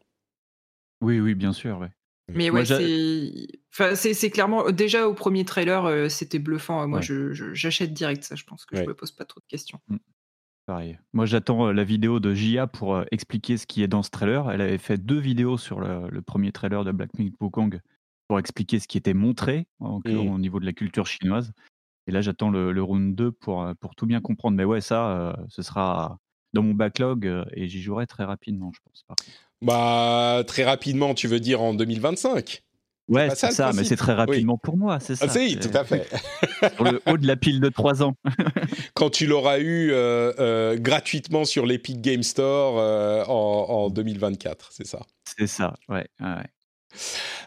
Oui, 1.01 1.21
oui, 1.21 1.35
bien 1.35 1.53
sûr, 1.53 1.79
ouais. 1.79 1.91
Mais 2.29 2.51
ouais, 2.51 2.65
c'est 3.95 4.31
clairement 4.31 4.71
déjà 4.73 5.07
au 5.09 5.15
premier 5.15 5.45
trailer, 5.45 5.85
euh, 5.85 6.09
c'était 6.09 6.41
bluffant. 6.41 6.87
Moi, 6.89 7.01
j'achète 7.01 7.93
direct 7.93 8.25
ça. 8.25 8.35
Je 8.35 8.45
pense 8.45 8.65
que 8.65 8.77
je 8.77 8.83
me 8.83 8.95
pose 8.95 9.13
pas 9.13 9.25
trop 9.25 9.41
de 9.41 9.47
questions. 9.47 9.79
Mm. 9.89 9.97
Pareil. 10.67 10.99
Moi, 11.13 11.27
j'attends 11.27 11.71
la 11.71 11.85
vidéo 11.85 12.19
de 12.19 12.35
Jia 12.35 12.67
pour 12.67 13.01
expliquer 13.13 13.57
ce 13.57 13.69
qui 13.69 13.85
est 13.85 13.89
dans 13.89 14.03
ce 14.03 14.11
trailer. 14.11 14.51
Elle 14.51 14.61
avait 14.61 14.79
fait 14.79 14.99
deux 14.99 15.21
vidéos 15.21 15.59
sur 15.59 15.79
le, 15.79 16.11
le 16.11 16.23
premier 16.23 16.51
trailer 16.51 16.83
de 16.83 16.91
Black 16.91 17.17
Myth 17.17 17.37
Wukong 17.41 17.81
pour 18.29 18.39
expliquer 18.39 18.81
ce 18.81 18.89
qui 18.89 18.99
était 18.99 19.15
montré 19.15 19.67
au 19.81 20.39
niveau 20.39 20.61
de 20.61 20.67
la 20.67 20.73
culture 20.73 21.07
chinoise. 21.07 21.53
Et 22.07 22.13
là, 22.13 22.21
j'attends 22.21 22.51
le, 22.51 22.83
round 22.83 23.15
2 23.15 23.33
pour, 23.33 23.63
euh, 23.63 23.75
pour 23.81 23.95
tout 23.95 24.07
bien 24.07 24.21
comprendre. 24.21 24.57
Mais 24.57 24.65
ouais, 24.65 24.81
ça, 24.81 25.11
euh, 25.11 25.33
ce 25.49 25.63
sera 25.63 26.19
dans 26.53 26.63
mon 26.63 26.75
backlog 26.75 27.27
euh, 27.27 27.45
et 27.53 27.69
j'y 27.69 27.83
jouerai 27.83 28.07
très 28.07 28.25
rapidement, 28.25 28.71
je 28.75 28.81
pense. 28.85 29.05
Bah, 29.63 30.45
très 30.47 30.65
rapidement, 30.65 31.15
tu 31.15 31.29
veux 31.29 31.41
dire 31.41 31.61
en 31.63 31.75
2025 31.75 32.63
Ouais, 33.09 33.31
c'est 33.37 33.53
ça, 33.53 33.71
mais 33.73 33.85
c'est 33.85 33.95
très 33.95 34.15
rapidement 34.15 34.59
pour 34.59 34.77
moi, 34.77 34.99
c'est 34.99 35.15
ça. 35.15 35.27
Ah, 35.29 35.61
tout 35.61 35.79
à 35.79 35.85
fait. 35.85 36.09
sur 36.75 36.83
le 36.83 37.01
haut 37.07 37.17
de 37.17 37.27
la 37.29 37.37
pile 37.37 37.61
de 37.61 37.69
3 37.69 38.03
ans. 38.03 38.15
Quand 38.95 39.11
tu 39.11 39.27
l'auras 39.27 39.61
eu 39.61 39.93
gratuitement 40.81 41.45
sur 41.45 41.67
l'Epic 41.67 42.01
Game 42.01 42.25
Store 42.25 43.29
en, 43.31 43.85
en, 43.85 43.91
2024, 43.91 44.73
c'est 44.73 44.87
ça? 44.87 45.07
C'est 45.39 45.47
ça, 45.47 45.75
ouais. 45.89 46.09
ouais. 46.21 46.51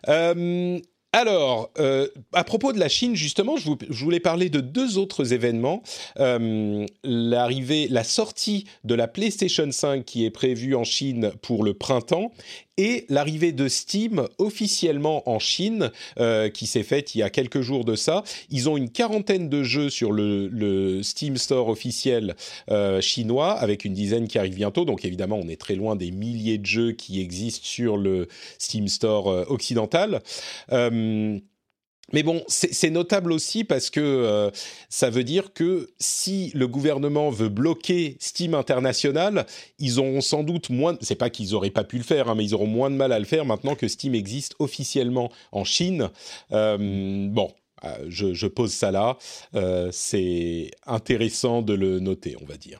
Euh, 0.08 0.80
alors, 1.12 1.72
euh, 1.80 2.08
à 2.34 2.44
propos 2.44 2.72
de 2.72 2.80
la 2.80 2.88
Chine, 2.88 3.16
justement, 3.16 3.56
je, 3.58 4.04
voulais 4.04 4.20
parler 4.20 4.50
de 4.50 4.60
deux 4.60 5.00
autres 5.00 5.34
événements. 5.34 5.82
Euh, 6.20 6.86
l'arrivée, 7.04 7.88
la 7.90 8.04
sortie 8.04 8.66
de 8.84 8.94
la 8.94 9.08
PlayStation 9.08 9.72
5 9.72 10.06
qui 10.06 10.24
est 10.26 10.30
prévue 10.30 10.76
en 10.76 10.84
Chine 10.84 11.32
pour 11.42 11.64
le 11.64 11.74
printemps 11.74 12.32
et 12.80 13.06
l'arrivée 13.10 13.52
de 13.52 13.68
Steam 13.68 14.28
officiellement 14.38 15.30
en 15.30 15.38
Chine, 15.38 15.92
euh, 16.20 16.50
qui 16.50 16.66
s'est 16.66 16.84
faite 16.84 17.14
il 17.14 17.20
y 17.20 17.24
a 17.24 17.30
quelques 17.30 17.62
jours 17.62 17.86
de 17.86 17.96
ça. 17.96 18.24
Ils 18.50 18.70
ont 18.70 18.78
une 18.78 18.90
quarantaine 18.90 19.50
de 19.50 19.64
jeux 19.64 19.90
sur 19.90 20.12
le, 20.12 21.02
Steam 21.04 21.38
Store 21.38 21.68
officiel 21.68 22.36
chinois, 23.02 23.52
avec 23.54 23.86
une 23.86 23.94
dizaine 23.94 24.28
qui 24.28 24.38
arrive 24.40 24.56
bientôt. 24.56 24.86
Donc 24.86 25.06
évidemment, 25.06 25.40
on 25.42 25.48
est 25.48 25.60
très 25.60 25.76
loin 25.76 25.96
des 25.96 26.12
milliers 26.12 26.58
de 26.58 26.66
jeux 26.66 26.92
qui 26.92 27.22
existent 27.22 27.66
sur 27.66 27.98
le 27.98 28.28
Steam 28.58 28.88
Store 28.88 29.28
occidental. 29.50 30.22
Euh, 30.72 31.40
mais 32.14 32.24
bon, 32.24 32.44
c'est 32.48 32.90
notable 32.90 33.32
aussi 33.32 33.64
parce 33.64 33.90
que 33.90 34.00
euh, 34.00 34.50
ça 34.90 35.10
veut 35.10 35.24
dire 35.24 35.54
que 35.54 35.90
si 36.00 36.52
le 36.56 36.68
gouvernement 36.68 37.30
veut 37.30 37.50
bloquer 37.50 38.18
Steam 38.20 38.54
International, 38.54 39.46
ils 39.78 40.00
auront 40.00 40.22
sans 40.22 40.44
doute 40.44 40.70
moins. 40.70 40.98
C'est 41.02 41.16
pas 41.16 41.30
qu'ils 41.30 41.56
auraient 41.56 41.70
pas 41.70 41.84
pu 41.84 41.98
le 41.98 42.04
faire, 42.04 42.30
hein, 42.30 42.36
mais 42.36 42.46
ils 42.46 42.56
auront 42.56 42.68
moins 42.68 42.90
de 42.90 42.96
mal 42.96 43.12
à 43.12 43.20
le 43.20 43.26
faire 43.26 43.46
maintenant 43.46 43.76
que 43.76 43.88
Steam 43.88 44.16
existe 44.16 44.56
officiellement 44.60 45.32
en 45.52 45.64
Chine. 45.64 46.10
Euh, 46.52 47.28
bon, 47.30 47.52
je, 48.08 48.34
je, 48.34 48.48
pose 48.48 48.72
ça 48.72 48.92
là. 48.92 49.18
c'est 49.92 50.72
intéressant 50.86 51.62
de 51.62 51.74
le 51.74 52.00
noter, 52.00 52.36
on 52.42 52.46
va 52.46 52.58
dire. 52.58 52.80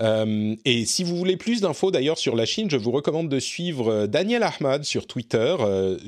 Euh, 0.00 0.56
et 0.64 0.86
si 0.86 1.04
vous 1.04 1.16
voulez 1.16 1.36
plus 1.36 1.60
d'infos 1.60 1.90
d'ailleurs 1.90 2.18
sur 2.18 2.34
la 2.34 2.46
Chine, 2.46 2.70
je 2.70 2.76
vous 2.76 2.90
recommande 2.90 3.28
de 3.28 3.38
suivre 3.38 3.88
euh, 3.88 4.06
Daniel 4.06 4.42
Ahmad 4.42 4.84
sur 4.84 5.06
Twitter, 5.06 5.56
euh, 5.60 5.98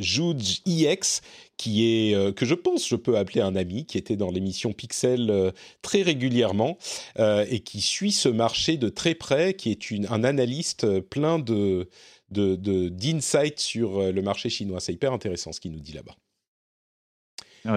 EX, 0.67 1.21
qui 1.59 1.87
est 1.87 2.15
euh, 2.15 2.33
que 2.33 2.47
je 2.47 2.55
pense 2.55 2.89
je 2.89 2.97
peux 2.97 3.19
appeler 3.19 3.43
un 3.43 3.55
ami, 3.55 3.85
qui 3.85 3.99
était 3.99 4.17
dans 4.17 4.31
l'émission 4.31 4.73
Pixel 4.73 5.53
très 5.83 6.03
régulièrement 6.03 6.79
et 7.19 7.61
qui 7.61 7.81
suit 7.81 8.13
ce 8.13 8.29
marché 8.29 8.77
de 8.77 8.89
très 8.89 9.15
près, 9.15 9.55
qui 9.55 9.71
est 9.71 9.91
une, 9.91 10.07
un 10.07 10.25
analyste 10.25 11.01
plein 11.01 11.39
de 11.39 11.89
d'insights 12.31 13.57
de, 13.57 13.61
sur 13.61 14.13
le 14.13 14.23
marché 14.23 14.49
chinois. 14.49 14.81
C'est 14.81 14.95
hyper 14.95 15.13
intéressant 15.13 15.53
ce 15.53 15.61
qu'il 15.61 15.73
nous 15.73 15.81
dit 15.81 15.93
là-bas. 15.93 16.15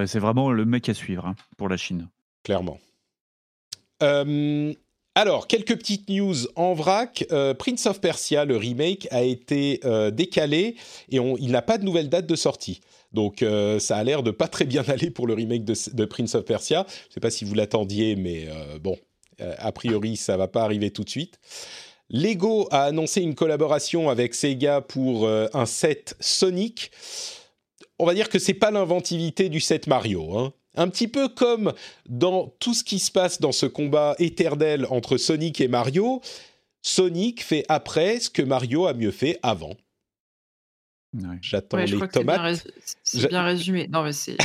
c'est 0.07 0.19
vraiment 0.19 0.51
le 0.51 0.63
mec 0.65 0.87
à 0.87 0.93
suivre 0.93 1.25
hein, 1.25 1.35
pour 1.57 1.67
la 1.67 1.77
Chine. 1.77 2.07
Clairement. 2.43 2.79
Euh, 4.03 4.73
alors, 5.17 5.47
quelques 5.47 5.77
petites 5.77 6.09
news 6.09 6.35
en 6.57 6.73
vrac. 6.73 7.25
Euh, 7.31 7.53
Prince 7.53 7.85
of 7.85 8.01
Persia, 8.01 8.43
le 8.43 8.57
remake, 8.57 9.07
a 9.11 9.23
été 9.23 9.79
euh, 9.85 10.11
décalé 10.11 10.75
et 11.09 11.17
il 11.39 11.51
n'a 11.51 11.61
pas 11.61 11.77
de 11.77 11.85
nouvelle 11.85 12.09
date 12.09 12.27
de 12.27 12.35
sortie. 12.35 12.81
Donc, 13.13 13.41
euh, 13.41 13.79
ça 13.79 13.95
a 13.95 14.03
l'air 14.03 14.23
de 14.23 14.31
pas 14.31 14.49
très 14.49 14.65
bien 14.65 14.83
aller 14.89 15.09
pour 15.09 15.25
le 15.25 15.33
remake 15.33 15.63
de, 15.63 16.05
Prince 16.05 16.35
of 16.35 16.43
Persia. 16.43 16.85
Je 16.89 17.07
ne 17.07 17.13
sais 17.13 17.19
pas 17.21 17.29
si 17.29 17.45
vous 17.45 17.53
l'attendiez, 17.53 18.17
mais 18.17 18.49
bon, 18.81 18.97
a 19.39 19.71
priori, 19.71 20.17
ça 20.17 20.35
va 20.35 20.49
pas 20.49 20.63
arriver 20.63 20.91
tout 20.91 21.05
de 21.05 21.09
suite. 21.09 21.39
Lego 22.09 22.67
a 22.71 22.83
annoncé 22.83 23.21
une 23.21 23.35
collaboration 23.35 24.09
avec 24.09 24.35
Sega 24.35 24.81
pour 24.81 25.29
un 25.29 25.65
set 25.65 26.17
Sonic. 26.19 26.91
On 27.99 28.05
va 28.05 28.13
dire 28.13 28.27
que 28.27 28.37
c'est 28.37 28.53
pas 28.53 28.69
l'inventivité 28.69 29.47
du 29.47 29.61
set 29.61 29.87
Mario. 29.87 30.37
Hein. 30.37 30.53
Un 30.75 30.89
petit 30.89 31.07
peu 31.07 31.27
comme 31.29 31.73
dans 32.07 32.53
tout 32.59 32.73
ce 32.73 32.83
qui 32.83 32.99
se 32.99 33.11
passe 33.11 33.39
dans 33.41 33.51
ce 33.51 33.65
combat 33.65 34.15
éternel 34.19 34.85
entre 34.89 35.17
Sonic 35.17 35.61
et 35.61 35.67
Mario, 35.67 36.21
Sonic 36.81 37.43
fait 37.43 37.65
après 37.69 38.19
ce 38.19 38.29
que 38.29 38.41
Mario 38.41 38.85
a 38.87 38.93
mieux 38.93 39.11
fait 39.11 39.39
avant. 39.43 39.75
J'attends 41.41 41.77
Ouais, 41.77 41.85
les 41.85 41.91
c'est 41.93 41.97
bien, 41.97 42.07
tomates. 42.07 42.67
c'est 43.03 43.27
bien 43.29 43.43
résumé. 43.43 43.87
Non, 43.87 44.03
mais 44.03 44.11
c'est. 44.11 44.35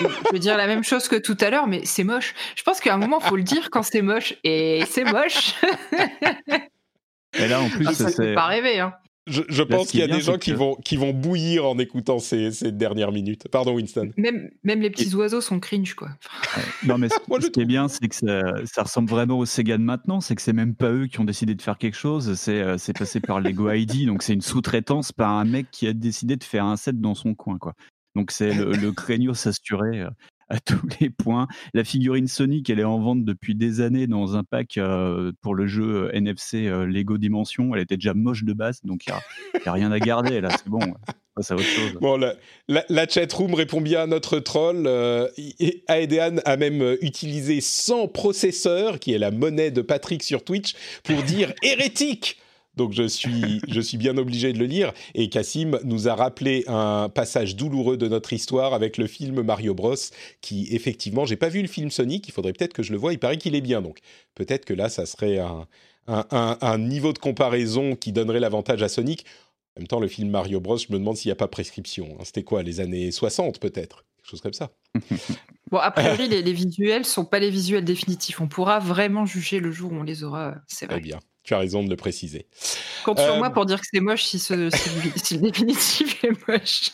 Je 0.00 0.06
veux 0.32 0.38
dire 0.38 0.56
la 0.56 0.66
même 0.66 0.84
chose 0.84 1.06
que 1.08 1.16
tout 1.16 1.36
à 1.40 1.50
l'heure, 1.50 1.66
mais 1.66 1.84
c'est 1.84 2.04
moche. 2.04 2.34
Je 2.56 2.62
pense 2.62 2.80
qu'à 2.80 2.94
un 2.94 2.98
moment, 2.98 3.20
faut 3.20 3.36
le 3.36 3.42
dire 3.42 3.68
quand 3.70 3.82
c'est 3.82 4.00
moche. 4.00 4.34
Et 4.44 4.84
c'est 4.88 5.04
moche. 5.04 5.52
Et 7.38 7.46
là, 7.46 7.60
en 7.60 7.68
plus, 7.68 7.86
Ah, 7.88 7.92
ça 7.92 8.08
c'est. 8.08 8.16
fait 8.28 8.34
pas 8.34 8.46
rêver. 8.46 8.80
Hein. 8.80 8.94
Je, 9.28 9.62
pense 9.62 9.88
qu'il 9.90 10.00
y 10.00 10.02
a 10.02 10.06
des 10.08 10.20
gens 10.20 10.38
qui, 10.38 10.52
que- 10.52 10.56
vont, 10.56 10.74
qui 10.76 10.96
vont 10.96 11.12
bouillir 11.12 11.66
en 11.66 11.78
écoutant 11.78 12.18
ces, 12.18 12.50
ces 12.50 12.72
dernières 12.72 13.12
minutes. 13.12 13.48
Pardon, 13.48 13.74
Winston. 13.74 14.10
Même, 14.16 14.50
même 14.64 14.80
les 14.80 14.90
petits 14.90 15.14
oiseaux 15.14 15.40
sont 15.40 15.60
cringe, 15.60 15.94
quoi. 15.94 16.08
Non, 16.86 16.98
mais 16.98 17.08
ce, 17.08 17.14
Moi, 17.28 17.38
je 17.40 17.46
ce 17.46 17.50
qui 17.50 17.60
est 17.60 17.64
bien, 17.64 17.88
c'est 17.88 18.08
que 18.08 18.14
ça, 18.14 18.42
ça 18.64 18.82
ressemble 18.82 19.10
vraiment 19.10 19.38
au 19.38 19.46
Sega 19.46 19.76
de 19.78 19.82
maintenant. 19.82 20.20
C'est 20.20 20.34
que 20.34 20.42
c'est 20.42 20.52
même 20.52 20.74
pas 20.74 20.90
eux 20.90 21.06
qui 21.06 21.20
ont 21.20 21.24
décidé 21.24 21.54
de 21.54 21.62
faire 21.62 21.78
quelque 21.78 21.96
chose. 21.96 22.34
C'est 22.34 22.60
euh, 22.60 22.78
c'est 22.78 22.96
passé 22.96 23.20
par 23.20 23.40
Lego 23.40 23.70
ID. 23.72 24.06
Donc, 24.06 24.22
c'est 24.22 24.34
une 24.34 24.40
sous-traitance 24.40 25.12
par 25.12 25.30
un 25.32 25.44
mec 25.44 25.66
qui 25.70 25.86
a 25.86 25.92
décidé 25.92 26.36
de 26.36 26.44
faire 26.44 26.64
un 26.64 26.76
set 26.76 27.00
dans 27.00 27.14
son 27.14 27.34
coin. 27.34 27.58
Quoi. 27.58 27.74
Donc, 28.16 28.30
c'est 28.30 28.52
le, 28.54 28.72
le 28.72 28.92
craigno 28.92 29.34
s'assurer 29.34 30.00
euh, 30.00 30.10
à 30.48 30.60
tous 30.60 30.80
les 31.00 31.10
points. 31.10 31.46
La 31.74 31.84
figurine 31.84 32.26
Sonic, 32.26 32.68
elle 32.70 32.80
est 32.80 32.84
en 32.84 32.98
vente 32.98 33.24
depuis 33.24 33.54
des 33.54 33.80
années 33.80 34.06
dans 34.06 34.36
un 34.36 34.44
pack 34.44 34.78
euh, 34.78 35.32
pour 35.42 35.54
le 35.54 35.66
jeu 35.66 36.06
euh, 36.06 36.14
NFC 36.14 36.66
euh, 36.66 36.86
Lego 36.86 37.18
Dimension. 37.18 37.74
Elle 37.74 37.82
était 37.82 37.96
déjà 37.96 38.14
moche 38.14 38.44
de 38.44 38.52
base. 38.52 38.80
Donc, 38.84 39.06
il 39.06 39.12
n'y 39.12 39.66
a, 39.66 39.72
rien 39.72 39.92
à 39.92 39.98
garder. 39.98 40.40
Là, 40.40 40.50
c'est 40.50 40.68
bon. 40.68 40.80
C'est 41.40 41.54
autre 41.54 41.62
chose. 41.62 41.92
Bon, 42.00 42.16
la, 42.16 42.34
la, 42.66 42.84
la 42.88 43.06
chatroom 43.06 43.54
répond 43.54 43.80
bien 43.80 44.02
à 44.02 44.06
notre 44.06 44.40
troll. 44.40 44.84
Euh, 44.86 45.28
a 45.88 46.56
même 46.56 46.96
utilisé 47.00 47.60
100 47.60 48.08
processeurs, 48.08 48.98
qui 48.98 49.12
est 49.12 49.18
la 49.18 49.30
monnaie 49.30 49.70
de 49.70 49.82
Patrick 49.82 50.24
sur 50.24 50.42
Twitch, 50.42 50.74
pour 51.04 51.22
dire 51.22 51.52
hérétique. 51.62 52.38
Donc 52.78 52.94
je 52.94 53.06
suis, 53.06 53.60
je 53.68 53.80
suis 53.80 53.98
bien 53.98 54.16
obligé 54.16 54.54
de 54.54 54.58
le 54.58 54.64
lire. 54.64 54.92
Et 55.14 55.28
Cassim 55.28 55.78
nous 55.84 56.08
a 56.08 56.14
rappelé 56.14 56.64
un 56.66 57.10
passage 57.10 57.56
douloureux 57.56 57.98
de 57.98 58.08
notre 58.08 58.32
histoire 58.32 58.72
avec 58.72 58.96
le 58.96 59.06
film 59.06 59.42
Mario 59.42 59.74
Bros. 59.74 59.94
Qui 60.40 60.68
effectivement, 60.74 61.26
j'ai 61.26 61.36
pas 61.36 61.50
vu 61.50 61.60
le 61.60 61.68
film 61.68 61.90
Sonic. 61.90 62.26
Il 62.28 62.32
faudrait 62.32 62.54
peut-être 62.54 62.72
que 62.72 62.82
je 62.82 62.92
le 62.92 62.98
voie. 62.98 63.12
Il 63.12 63.18
paraît 63.18 63.36
qu'il 63.36 63.54
est 63.54 63.60
bien. 63.60 63.82
Donc 63.82 63.98
peut-être 64.34 64.64
que 64.64 64.72
là, 64.72 64.88
ça 64.88 65.04
serait 65.04 65.38
un, 65.38 65.66
un, 66.06 66.24
un, 66.30 66.56
un 66.62 66.78
niveau 66.78 67.12
de 67.12 67.18
comparaison 67.18 67.94
qui 67.96 68.12
donnerait 68.12 68.40
l'avantage 68.40 68.82
à 68.82 68.88
Sonic. 68.88 69.26
En 69.76 69.80
même 69.80 69.88
temps, 69.88 70.00
le 70.00 70.08
film 70.08 70.30
Mario 70.30 70.58
Bros, 70.60 70.78
je 70.78 70.86
me 70.90 70.98
demande 70.98 71.16
s'il 71.16 71.28
n'y 71.28 71.32
a 71.32 71.36
pas 71.36 71.48
prescription. 71.48 72.16
hein. 72.18 72.22
C'était 72.24 72.42
quoi, 72.44 72.62
les 72.62 72.80
années 72.80 73.10
60 73.12 73.60
peut-être? 73.60 74.04
Quelque 74.16 74.30
chose 74.30 74.40
comme 74.40 74.52
ça. 74.54 74.70
Bon, 75.70 75.76
a 75.78 75.90
priori, 75.90 76.28
les, 76.28 76.40
les 76.40 76.52
visuels 76.54 77.04
sont 77.04 77.26
pas 77.26 77.38
les 77.38 77.50
visuels 77.50 77.84
définitifs. 77.84 78.40
On 78.40 78.48
pourra 78.48 78.78
vraiment 78.78 79.26
juger 79.26 79.60
le 79.60 79.70
jour 79.70 79.92
où 79.92 79.96
on 79.96 80.02
les 80.02 80.24
aura. 80.24 80.54
C'est 80.66 80.86
Très 80.86 80.96
vrai. 80.96 81.00
bien. 81.00 81.20
Tu 81.48 81.54
as 81.54 81.58
raison 81.60 81.82
de 81.82 81.88
le 81.88 81.96
préciser. 81.96 82.44
Compte 83.06 83.20
sur 83.20 83.32
Euh, 83.32 83.38
moi 83.38 83.48
pour 83.48 83.64
dire 83.64 83.80
que 83.80 83.86
c'est 83.90 84.00
moche 84.00 84.24
si, 84.24 84.38
ce, 84.38 84.68
si, 84.68 84.90
le, 84.90 85.10
si 85.16 85.34
le 85.36 85.40
définitif 85.40 86.22
est 86.22 86.46
moche. 86.46 86.90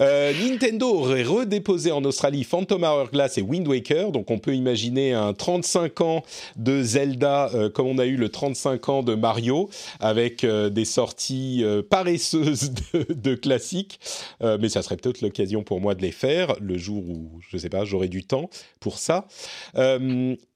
Euh, 0.00 0.32
Nintendo 0.32 0.88
aurait 0.88 1.22
redéposé 1.22 1.92
en 1.92 2.04
Australie 2.04 2.42
Phantom 2.42 2.82
Hourglass 2.82 3.38
et 3.38 3.40
Wind 3.40 3.68
Waker, 3.68 4.10
donc 4.10 4.32
on 4.32 4.40
peut 4.40 4.56
imaginer 4.56 5.12
un 5.12 5.32
35 5.32 6.00
ans 6.00 6.24
de 6.56 6.82
Zelda 6.82 7.50
euh, 7.54 7.70
comme 7.70 7.86
on 7.86 7.98
a 7.98 8.06
eu 8.06 8.16
le 8.16 8.30
35 8.30 8.88
ans 8.88 9.02
de 9.04 9.14
Mario, 9.14 9.70
avec 10.00 10.44
des 10.44 10.84
sorties 10.84 11.64
paresseuses 11.88 12.72
de, 12.92 13.12
de 13.12 13.34
classiques, 13.36 14.00
mais 14.40 14.68
ça 14.68 14.82
serait 14.82 14.96
peut-être 14.96 15.20
l'occasion 15.20 15.62
pour 15.62 15.80
moi 15.80 15.94
de 15.94 16.02
les 16.02 16.10
faire 16.10 16.56
le 16.60 16.76
jour 16.78 17.08
où, 17.08 17.38
je 17.48 17.56
sais 17.58 17.68
pas, 17.68 17.84
j'aurai 17.84 18.08
du 18.08 18.24
temps 18.24 18.50
pour 18.80 18.98
ça. 18.98 19.28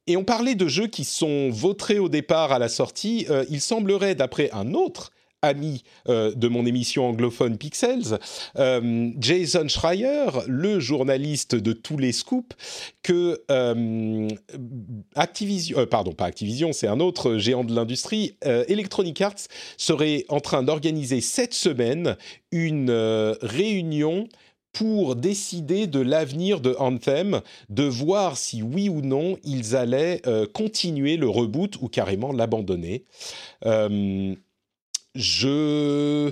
Et 0.09 0.17
on 0.17 0.25
parlait 0.25 0.55
de 0.55 0.69
jeux 0.69 0.87
qui 0.87 1.05
sont 1.05 1.51
vautrés 1.51 1.99
au 1.99 2.09
départ 2.09 2.53
à 2.53 2.61
la 2.61 2.69
sortie. 2.69 3.27
Euh, 3.29 3.45
il 3.51 3.61
semblerait, 3.61 4.15
d'après 4.15 4.51
un 4.53 4.73
autre 4.73 5.11
ami 5.43 5.83
euh, 6.09 6.33
de 6.33 6.47
mon 6.47 6.65
émission 6.65 7.09
anglophone 7.09 7.59
Pixels, 7.59 8.19
euh, 8.57 9.11
Jason 9.19 9.67
Schreier, 9.67 10.27
le 10.47 10.79
journaliste 10.79 11.57
de 11.57 11.73
tous 11.73 11.99
les 11.99 12.13
scoops, 12.13 12.57
que 13.03 13.43
Activision, 15.17 15.85
pardon, 15.87 16.13
pas 16.13 16.27
Activision, 16.27 16.73
c'est 16.73 16.89
un 16.89 17.01
autre 17.01 17.39
géant 17.39 17.65
de 17.65 17.75
l'industrie, 17.75 18.37
Electronic 18.43 19.21
Arts 19.21 19.49
serait 19.77 20.25
en 20.29 20.41
train 20.41 20.63
d'organiser 20.63 21.21
cette 21.21 21.55
semaine 21.55 22.17
une 22.51 22.91
réunion 23.43 24.29
pour 24.77 25.17
décider 25.17 25.87
de 25.87 26.01
l'avenir 26.01 26.61
de 26.61 26.77
Anthem, 26.79 27.41
de 27.71 27.85
voir 27.85 28.37
si 28.37 28.63
oui 28.63 28.91
ou 28.91 29.01
non 29.01 29.39
ils 29.43 29.75
allaient 29.75 30.21
euh, 30.27 30.47
continuer 30.47 31.17
le 31.17 31.31
reboot 31.31 31.77
ou 31.81 31.89
carrément 31.89 32.31
l'abandonner. 32.31 33.05
Euh, 33.65 34.35
je 35.15 36.31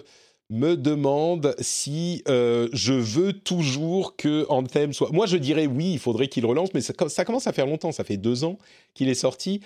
me 0.51 0.77
demande 0.77 1.55
si 1.59 2.23
euh, 2.29 2.69
je 2.75 2.93
veux 2.93 3.33
toujours 3.33 4.15
que 4.17 4.45
Anthem 4.51 4.93
soit... 4.93 5.11
Moi, 5.11 5.25
je 5.25 5.39
dirais 5.39 5.67
oui, 5.67 5.93
il 5.95 5.99
faudrait 5.99 6.29
qu'il 6.29 6.45
relance, 6.45 6.75
mais 6.75 6.83
ça, 6.83 6.93
ça 7.09 7.25
commence 7.25 7.47
à 7.47 7.55
faire 7.55 7.67
longtemps, 7.67 7.93
ça 7.93 8.05
fait 8.05 8.19
deux 8.19 8.45
ans 8.45 8.59
qu'il 8.93 9.09
est 9.09 9.15
sorti. 9.15 9.63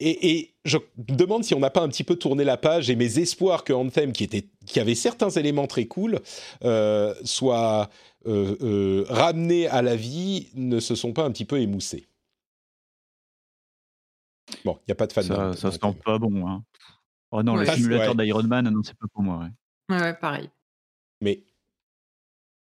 Et, 0.00 0.30
et, 0.30 0.54
je 0.64 0.78
me 0.78 1.16
demande 1.16 1.42
si 1.42 1.54
on 1.54 1.58
n'a 1.58 1.70
pas 1.70 1.80
un 1.80 1.88
petit 1.88 2.04
peu 2.04 2.14
tourné 2.16 2.44
la 2.44 2.56
page 2.56 2.88
et 2.88 2.94
mes 2.94 3.18
espoirs 3.18 3.64
que 3.64 3.72
Anthem, 3.72 4.12
qui, 4.12 4.22
était, 4.22 4.48
qui 4.66 4.78
avait 4.78 4.94
certains 4.94 5.30
éléments 5.30 5.66
très 5.66 5.86
cool, 5.86 6.20
euh, 6.64 7.14
soit 7.24 7.90
euh, 8.26 8.56
euh, 8.60 9.04
ramené 9.08 9.66
à 9.66 9.82
la 9.82 9.96
vie, 9.96 10.48
ne 10.54 10.78
se 10.78 10.94
sont 10.94 11.12
pas 11.12 11.24
un 11.24 11.32
petit 11.32 11.44
peu 11.44 11.60
émoussés. 11.60 12.06
Bon, 14.64 14.78
il 14.82 14.84
n'y 14.88 14.92
a 14.92 14.94
pas 14.94 15.06
de 15.06 15.12
fan 15.12 15.24
Ça, 15.24 15.52
ça 15.54 15.72
se 15.72 15.78
sent 15.78 15.94
pas 16.04 16.18
bon. 16.18 16.46
Hein. 16.48 16.64
Oh 17.30 17.42
non, 17.42 17.56
Ouais. 17.56 17.66
le 17.66 17.72
simulateur 17.72 18.14
ouais. 18.16 18.24
d'Iron 18.24 18.44
Man, 18.44 18.68
non, 18.70 18.82
c'est 18.82 18.96
pas 18.96 19.06
pour 19.12 19.22
moi. 19.22 19.38
ouais. 19.38 19.96
Ouais, 19.96 20.02
ouais, 20.02 20.14
pareil. 20.14 20.48
Mais 21.20 21.42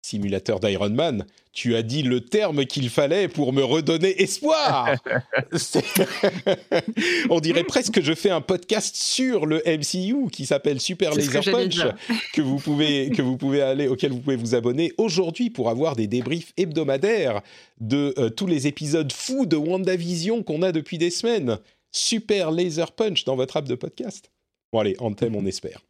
simulateur 0.08 0.60
d'Iron 0.60 0.90
Man, 0.90 1.26
tu 1.52 1.76
as 1.76 1.82
dit 1.82 2.02
le 2.02 2.22
terme 2.22 2.66
qu'il 2.66 2.90
fallait 2.90 3.28
pour 3.28 3.52
me 3.52 3.64
redonner 3.64 4.22
espoir. 4.22 4.96
On 7.30 7.40
dirait 7.40 7.66
presque 7.66 7.96
que 7.96 8.02
je 8.02 8.14
fais 8.14 8.30
un 8.30 8.42
podcast 8.42 8.96
sur 8.96 9.46
le 9.46 9.62
MCU 9.66 10.30
qui 10.32 10.46
s'appelle 10.46 10.80
Super 10.80 11.12
que 11.12 11.18
Laser 11.18 11.44
Punch 11.44 11.80
que 12.34 12.42
vous 12.42 12.58
pouvez 12.58 13.10
que 13.10 13.22
vous 13.22 13.38
pouvez 13.38 13.62
aller 13.62 13.88
auquel 13.88 14.12
vous 14.12 14.20
pouvez 14.20 14.38
vous 14.38 14.56
abonner 14.56 14.94
aujourd'hui 14.98 15.50
pour 15.50 15.70
avoir 15.70 15.96
des 15.96 16.08
débriefs 16.08 16.54
hebdomadaires 16.56 17.42
de 17.82 18.14
euh, 18.18 18.30
tous 18.30 18.48
les 18.48 18.68
épisodes 18.68 19.12
fous 19.12 19.46
de 19.46 19.58
WandaVision 19.58 20.42
qu'on 20.42 20.62
a 20.62 20.72
depuis 20.72 20.98
des 20.98 21.10
semaines. 21.10 21.58
Super 21.92 22.52
Laser 22.52 22.92
Punch 22.94 23.26
dans 23.26 23.36
votre 23.36 23.58
app 23.58 23.66
de 23.66 23.76
podcast. 23.76 24.32
Bon 24.72 24.80
allez, 24.80 24.96
Anthem, 25.00 25.36
on 25.36 25.46
espère. 25.46 25.82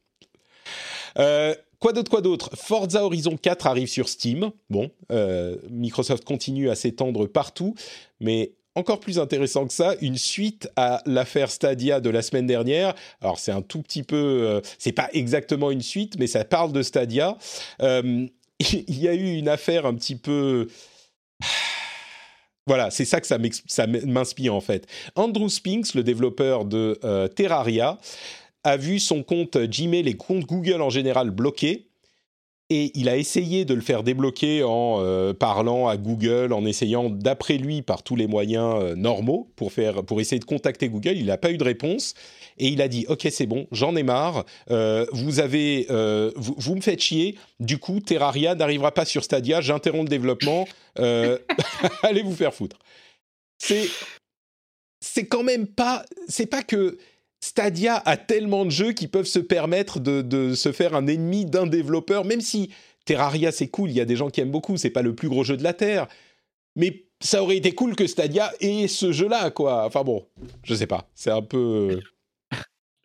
Euh, 1.19 1.55
quoi 1.79 1.93
d'autre, 1.93 2.09
quoi 2.09 2.21
d'autre? 2.21 2.49
Forza 2.55 3.05
Horizon 3.05 3.37
4 3.37 3.67
arrive 3.67 3.87
sur 3.87 4.09
Steam. 4.09 4.51
Bon, 4.69 4.91
euh, 5.11 5.57
Microsoft 5.69 6.23
continue 6.25 6.69
à 6.69 6.75
s'étendre 6.75 7.27
partout, 7.27 7.75
mais 8.19 8.57
encore 8.77 8.99
plus 8.99 9.17
intéressant 9.17 9.65
que 9.65 9.73
ça, 9.73 9.95
une 10.01 10.17
suite 10.17 10.69
à 10.75 11.01
l'affaire 11.07 11.49
Stadia 11.49 11.99
de 11.99 12.11
la 12.11 12.21
semaine 12.21 12.45
dernière. 12.45 12.93
Alors 13.21 13.39
c'est 13.39 13.51
un 13.51 13.63
tout 13.63 13.81
petit 13.81 14.03
peu, 14.03 14.15
euh, 14.15 14.61
c'est 14.77 14.91
pas 14.91 15.09
exactement 15.13 15.71
une 15.71 15.81
suite, 15.81 16.17
mais 16.19 16.27
ça 16.27 16.45
parle 16.45 16.71
de 16.71 16.83
Stadia. 16.83 17.37
Euh, 17.81 18.27
il 18.59 18.99
y 18.99 19.07
a 19.07 19.15
eu 19.15 19.33
une 19.33 19.49
affaire 19.49 19.85
un 19.85 19.95
petit 19.95 20.15
peu. 20.15 20.67
Voilà, 22.67 22.91
c'est 22.91 23.05
ça 23.05 23.21
que 23.21 23.27
ça 23.27 23.87
m'inspire 23.87 24.53
en 24.53 24.59
fait. 24.59 24.87
Andrew 25.15 25.47
Spinks, 25.47 25.93
le 25.93 26.03
développeur 26.03 26.65
de 26.65 26.99
euh, 27.05 27.29
Terraria, 27.29 27.97
a 28.67 28.75
vu 28.75 28.99
son 28.99 29.23
compte 29.23 29.57
Gmail 29.57 30.07
et 30.09 30.15
compte 30.15 30.45
Google 30.45 30.81
en 30.81 30.89
général 30.89 31.31
bloqués. 31.31 31.87
Et 32.69 32.91
il 32.95 33.07
a 33.07 33.15
essayé 33.15 33.63
de 33.63 33.73
le 33.73 33.79
faire 33.79 34.03
débloquer 34.03 34.61
en 34.61 34.97
euh, 34.99 35.33
parlant 35.33 35.87
à 35.87 35.95
Google, 35.95 36.51
en 36.51 36.65
essayant 36.65 37.09
d'après 37.09 37.57
lui 37.57 37.81
par 37.81 38.03
tous 38.03 38.17
les 38.17 38.27
moyens 38.27 38.83
euh, 38.83 38.95
normaux 38.95 39.49
pour, 39.55 39.71
faire, 39.71 40.03
pour 40.03 40.19
essayer 40.19 40.39
de 40.39 40.45
contacter 40.45 40.89
Google. 40.89 41.15
Il 41.15 41.27
n'a 41.27 41.37
pas 41.37 41.51
eu 41.51 41.57
de 41.57 41.63
réponse. 41.63 42.13
Et 42.57 42.67
il 42.67 42.81
a 42.81 42.89
dit, 42.89 43.05
OK, 43.07 43.25
c'est 43.31 43.45
bon, 43.45 43.67
j'en 43.71 43.95
ai 43.95 44.03
marre. 44.03 44.43
Euh, 44.69 45.05
vous, 45.13 45.39
avez, 45.39 45.87
vous, 46.35 46.55
vous 46.57 46.75
me 46.75 46.81
faites 46.81 46.99
chier. 47.01 47.37
Du 47.61 47.77
coup, 47.77 48.01
Terraria 48.01 48.53
n'arrivera 48.53 48.91
pas 48.93 49.05
sur 49.05 49.23
Stadia. 49.23 49.61
J'interromps 49.61 50.03
le 50.03 50.09
développement. 50.09 50.67
Allez 50.97 52.21
vous 52.21 52.35
faire 52.35 52.53
foutre. 52.53 52.79
C'est, 53.59 53.87
c'est 54.99 55.25
quand 55.25 55.43
même 55.43 55.67
pas... 55.67 56.03
C'est 56.27 56.47
pas 56.47 56.63
que 56.63 56.97
Stadia 57.39 58.01
a 58.05 58.17
tellement 58.17 58.65
de 58.65 58.71
jeux 58.71 58.93
qui 58.93 59.07
peuvent 59.07 59.25
se 59.25 59.39
permettre 59.39 59.99
de, 59.99 60.21
de 60.21 60.55
se 60.55 60.71
faire 60.71 60.95
un 60.95 61.07
ennemi 61.07 61.45
d'un 61.45 61.67
développeur, 61.67 62.25
même 62.25 62.41
si 62.41 62.71
Terraria 63.05 63.51
c'est 63.51 63.67
cool, 63.67 63.89
il 63.89 63.95
y 63.95 64.01
a 64.01 64.05
des 64.05 64.15
gens 64.15 64.29
qui 64.29 64.41
aiment 64.41 64.51
beaucoup, 64.51 64.77
c'est 64.77 64.89
pas 64.89 65.01
le 65.01 65.15
plus 65.15 65.29
gros 65.29 65.43
jeu 65.43 65.55
de 65.55 65.63
la 65.63 65.73
Terre, 65.73 66.07
mais 66.75 67.05
ça 67.19 67.41
aurait 67.41 67.57
été 67.57 67.71
cool 67.73 67.95
que 67.95 68.05
Stadia 68.05 68.51
ait 68.59 68.87
ce 68.87 69.11
jeu-là, 69.11 69.49
quoi. 69.51 69.85
Enfin 69.85 70.03
bon, 70.03 70.27
je 70.63 70.73
sais 70.75 70.87
pas, 70.87 71.09
c'est 71.15 71.31
un 71.31 71.41
peu... 71.41 71.99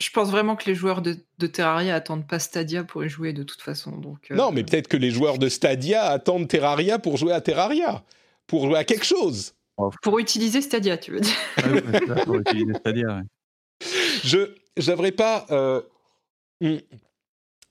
Je 0.00 0.10
pense 0.10 0.30
vraiment 0.30 0.56
que 0.56 0.64
les 0.66 0.74
joueurs 0.74 1.00
de, 1.00 1.16
de 1.38 1.46
Terraria 1.46 1.94
attendent 1.94 2.26
pas 2.26 2.40
Stadia 2.40 2.82
pour 2.82 3.04
y 3.04 3.08
jouer 3.08 3.32
de 3.32 3.44
toute 3.44 3.62
façon. 3.62 3.92
Donc, 3.92 4.32
euh, 4.32 4.34
Non, 4.34 4.50
mais 4.50 4.64
peut-être 4.64 4.88
que 4.88 4.96
les 4.96 5.12
joueurs 5.12 5.38
de 5.38 5.48
Stadia 5.48 6.02
attendent 6.06 6.48
Terraria 6.48 6.98
pour 6.98 7.16
jouer 7.18 7.32
à 7.32 7.40
Terraria, 7.40 8.02
pour 8.48 8.66
jouer 8.66 8.78
à 8.78 8.84
quelque 8.84 9.04
chose. 9.04 9.54
Pour 10.02 10.18
utiliser 10.18 10.60
Stadia, 10.60 10.98
tu 10.98 11.12
veux 11.12 11.20
dire. 11.20 11.36
Ouais, 11.58 12.06
ça, 12.06 12.24
pour 12.24 12.36
utiliser 12.36 12.74
Stadia, 12.74 13.06
ouais. 13.06 13.22
Je 14.22 14.46
devrais 14.76 15.12
pas 15.12 15.46
euh, 15.50 15.80
hmm, 16.60 16.78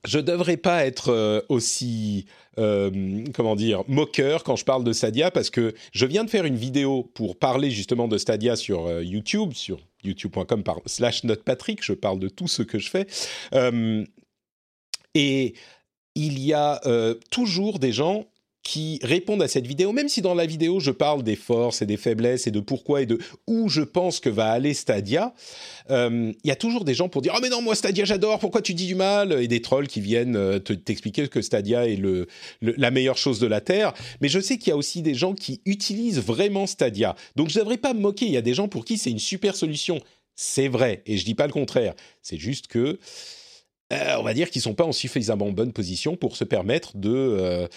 je 0.05 0.19
devrais 0.19 0.57
pas 0.57 0.85
être 0.85 1.09
euh, 1.09 1.41
aussi 1.49 2.25
euh, 2.57 3.23
comment 3.33 3.55
dire 3.55 3.83
moqueur 3.87 4.43
quand 4.43 4.55
je 4.55 4.65
parle 4.65 4.83
de 4.83 4.93
Stadia 4.93 5.31
parce 5.31 5.49
que 5.49 5.73
je 5.91 6.05
viens 6.05 6.23
de 6.23 6.29
faire 6.29 6.45
une 6.45 6.55
vidéo 6.55 7.03
pour 7.13 7.37
parler 7.37 7.69
justement 7.71 8.07
de 8.07 8.17
Stadia 8.17 8.55
sur 8.55 9.01
YouTube 9.01 9.53
sur 9.53 9.79
youtube.com 10.03 10.63
slash 10.85 11.23
notepatrick 11.23 11.83
je 11.83 11.93
parle 11.93 12.19
de 12.19 12.29
tout 12.29 12.47
ce 12.47 12.63
que 12.63 12.79
je 12.79 12.89
fais. 12.89 13.07
Et 15.13 15.53
il 16.15 16.39
y 16.39 16.53
a 16.53 16.81
toujours 17.29 17.79
des 17.79 17.91
gens 17.91 18.25
qui 18.63 18.99
répondent 19.01 19.41
à 19.41 19.47
cette 19.47 19.65
vidéo, 19.65 19.91
même 19.91 20.07
si 20.07 20.21
dans 20.21 20.35
la 20.35 20.45
vidéo 20.45 20.79
je 20.79 20.91
parle 20.91 21.23
des 21.23 21.35
forces 21.35 21.81
et 21.81 21.85
des 21.85 21.97
faiblesses 21.97 22.45
et 22.45 22.51
de 22.51 22.59
pourquoi 22.59 23.01
et 23.01 23.05
de 23.05 23.17
où 23.47 23.69
je 23.69 23.81
pense 23.81 24.19
que 24.19 24.29
va 24.29 24.51
aller 24.51 24.73
Stadia, 24.73 25.33
euh, 25.89 26.31
il 26.43 26.47
y 26.47 26.51
a 26.51 26.55
toujours 26.55 26.85
des 26.85 26.93
gens 26.93 27.09
pour 27.09 27.21
dire⁇ 27.21 27.33
Oh 27.35 27.39
mais 27.41 27.49
non, 27.49 27.61
moi 27.61 27.75
Stadia 27.75 28.05
j'adore, 28.05 28.39
pourquoi 28.39 28.61
tu 28.61 28.73
dis 28.73 28.85
du 28.85 28.95
mal?⁇ 28.95 29.31
et 29.41 29.47
des 29.47 29.61
trolls 29.61 29.87
qui 29.87 29.99
viennent 29.99 30.35
euh, 30.35 30.59
t'expliquer 30.59 31.27
que 31.27 31.41
Stadia 31.41 31.87
est 31.87 31.95
le, 31.95 32.27
la 32.61 32.91
meilleure 32.91 33.17
chose 33.17 33.39
de 33.39 33.47
la 33.47 33.61
Terre. 33.61 33.93
Mais 34.21 34.29
je 34.29 34.39
sais 34.39 34.57
qu'il 34.57 34.69
y 34.69 34.73
a 34.73 34.77
aussi 34.77 35.01
des 35.01 35.15
gens 35.15 35.33
qui 35.33 35.61
utilisent 35.65 36.19
vraiment 36.19 36.67
Stadia. 36.67 37.15
Donc 37.35 37.49
je 37.49 37.57
ne 37.57 37.63
devrais 37.63 37.77
pas 37.77 37.93
me 37.93 37.99
moquer, 37.99 38.25
il 38.25 38.31
y 38.31 38.37
a 38.37 38.41
des 38.41 38.53
gens 38.53 38.67
pour 38.67 38.85
qui 38.85 38.97
c'est 38.97 39.11
une 39.11 39.19
super 39.19 39.55
solution. 39.55 39.99
C'est 40.35 40.67
vrai, 40.67 41.03
et 41.05 41.17
je 41.17 41.25
dis 41.25 41.35
pas 41.35 41.45
le 41.45 41.53
contraire. 41.53 41.93
C'est 42.21 42.37
juste 42.37 42.67
que 42.67 42.99
euh, 43.91 44.15
on 44.17 44.23
va 44.23 44.33
dire 44.33 44.49
qu'ils 44.49 44.61
sont 44.61 44.73
pas 44.73 44.85
en 44.85 44.91
suffisamment 44.91 45.51
bonne 45.51 45.73
position 45.73 46.15
pour 46.15 46.37
se 46.37 46.43
permettre 46.43 46.95
de 46.95 47.09
euh, 47.09 47.67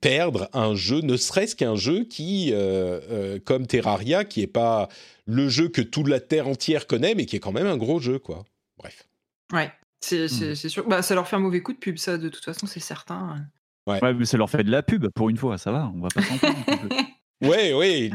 perdre 0.00 0.48
un 0.52 0.74
jeu, 0.74 1.00
ne 1.00 1.16
serait-ce 1.16 1.56
qu'un 1.56 1.74
jeu 1.74 2.04
qui, 2.04 2.50
euh, 2.52 3.38
comme 3.44 3.66
Terraria, 3.66 4.24
qui 4.24 4.42
est 4.42 4.46
pas 4.46 4.88
le 5.26 5.48
jeu 5.48 5.68
que 5.68 5.80
toute 5.80 6.08
la 6.08 6.20
terre 6.20 6.46
entière 6.46 6.86
connaît, 6.86 7.14
mais 7.14 7.26
qui 7.26 7.36
est 7.36 7.40
quand 7.40 7.52
même 7.52 7.66
un 7.66 7.76
gros 7.76 7.98
jeu, 7.98 8.18
quoi. 8.18 8.44
Bref. 8.78 9.08
Ouais, 9.52 9.72
c'est 10.00 10.26
hmm. 10.26 10.54
sûr. 10.54 10.86
Bah, 10.86 11.02
ça 11.02 11.14
leur 11.14 11.26
fait 11.26 11.36
un 11.36 11.40
mauvais 11.40 11.60
coup 11.60 11.72
de 11.72 11.78
pub, 11.78 11.96
ça, 11.96 12.18
de 12.18 12.28
toute 12.28 12.44
façon, 12.44 12.66
c'est 12.66 12.80
certain. 12.80 13.44
Ouais. 13.86 14.00
mais 14.14 14.24
ça 14.24 14.36
leur 14.36 14.48
fait 14.48 14.64
de 14.64 14.70
la 14.70 14.82
pub 14.82 15.08
pour 15.08 15.28
une 15.28 15.36
fois, 15.36 15.58
ça 15.58 15.72
va, 15.72 15.92
on 15.94 16.00
va 16.00 16.08
pas 16.08 16.22
s'en 16.22 16.36
Ouais, 17.42 17.74
ouais. 17.74 18.10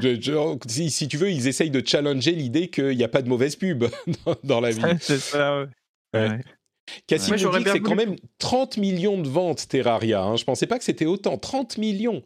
si, 0.68 1.07
tu 1.07 1.18
veux, 1.18 1.30
ils 1.30 1.47
essayent 1.47 1.70
de 1.70 1.86
challenger 1.86 2.32
l'idée 2.32 2.70
qu'il 2.70 2.97
n'y 2.97 3.03
a 3.03 3.07
pas 3.07 3.22
de 3.22 3.30
mauvaise 3.30 3.55
pub 3.55 3.86
dans, 4.43 4.62
la 4.62 4.72
vie. 4.72 4.82
c'est 5.01 5.20
ça, 5.20 5.66
ouais. 6.14 6.41
Cassim 7.07 7.35
dit 7.35 7.43
que 7.43 7.71
c'est 7.71 7.79
quand 7.79 7.95
même 7.95 8.15
30 8.37 8.77
millions 8.77 9.21
de 9.21 9.27
ventes 9.27 9.67
Terraria. 9.67 10.21
Hein. 10.21 10.35
Je 10.35 10.43
pensais 10.43 10.67
pas 10.67 10.77
que 10.77 10.83
c'était 10.83 11.05
autant. 11.05 11.37
30 11.37 11.77
millions. 11.77 12.23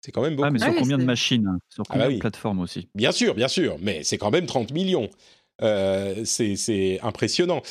C'est 0.00 0.12
quand 0.12 0.22
même 0.22 0.36
beaucoup. 0.36 0.48
Ah, 0.48 0.50
mais 0.50 0.58
sur 0.58 0.74
combien 0.74 0.98
de 0.98 1.04
machines 1.04 1.46
hein? 1.46 1.58
Sur 1.68 1.84
ah 1.88 1.92
combien 1.92 2.10
de 2.10 2.18
plateformes 2.18 2.60
aussi? 2.60 2.88
Bien 2.94 3.12
sûr, 3.12 3.34
bien 3.34 3.48
sûr. 3.48 3.76
Mais 3.80 4.04
c'est 4.04 4.18
quand 4.18 4.30
même 4.30 4.46
30 4.46 4.72
millions. 4.72 5.10
Euh, 5.62 6.24
c'est 6.24 7.00
impressionnant. 7.02 7.62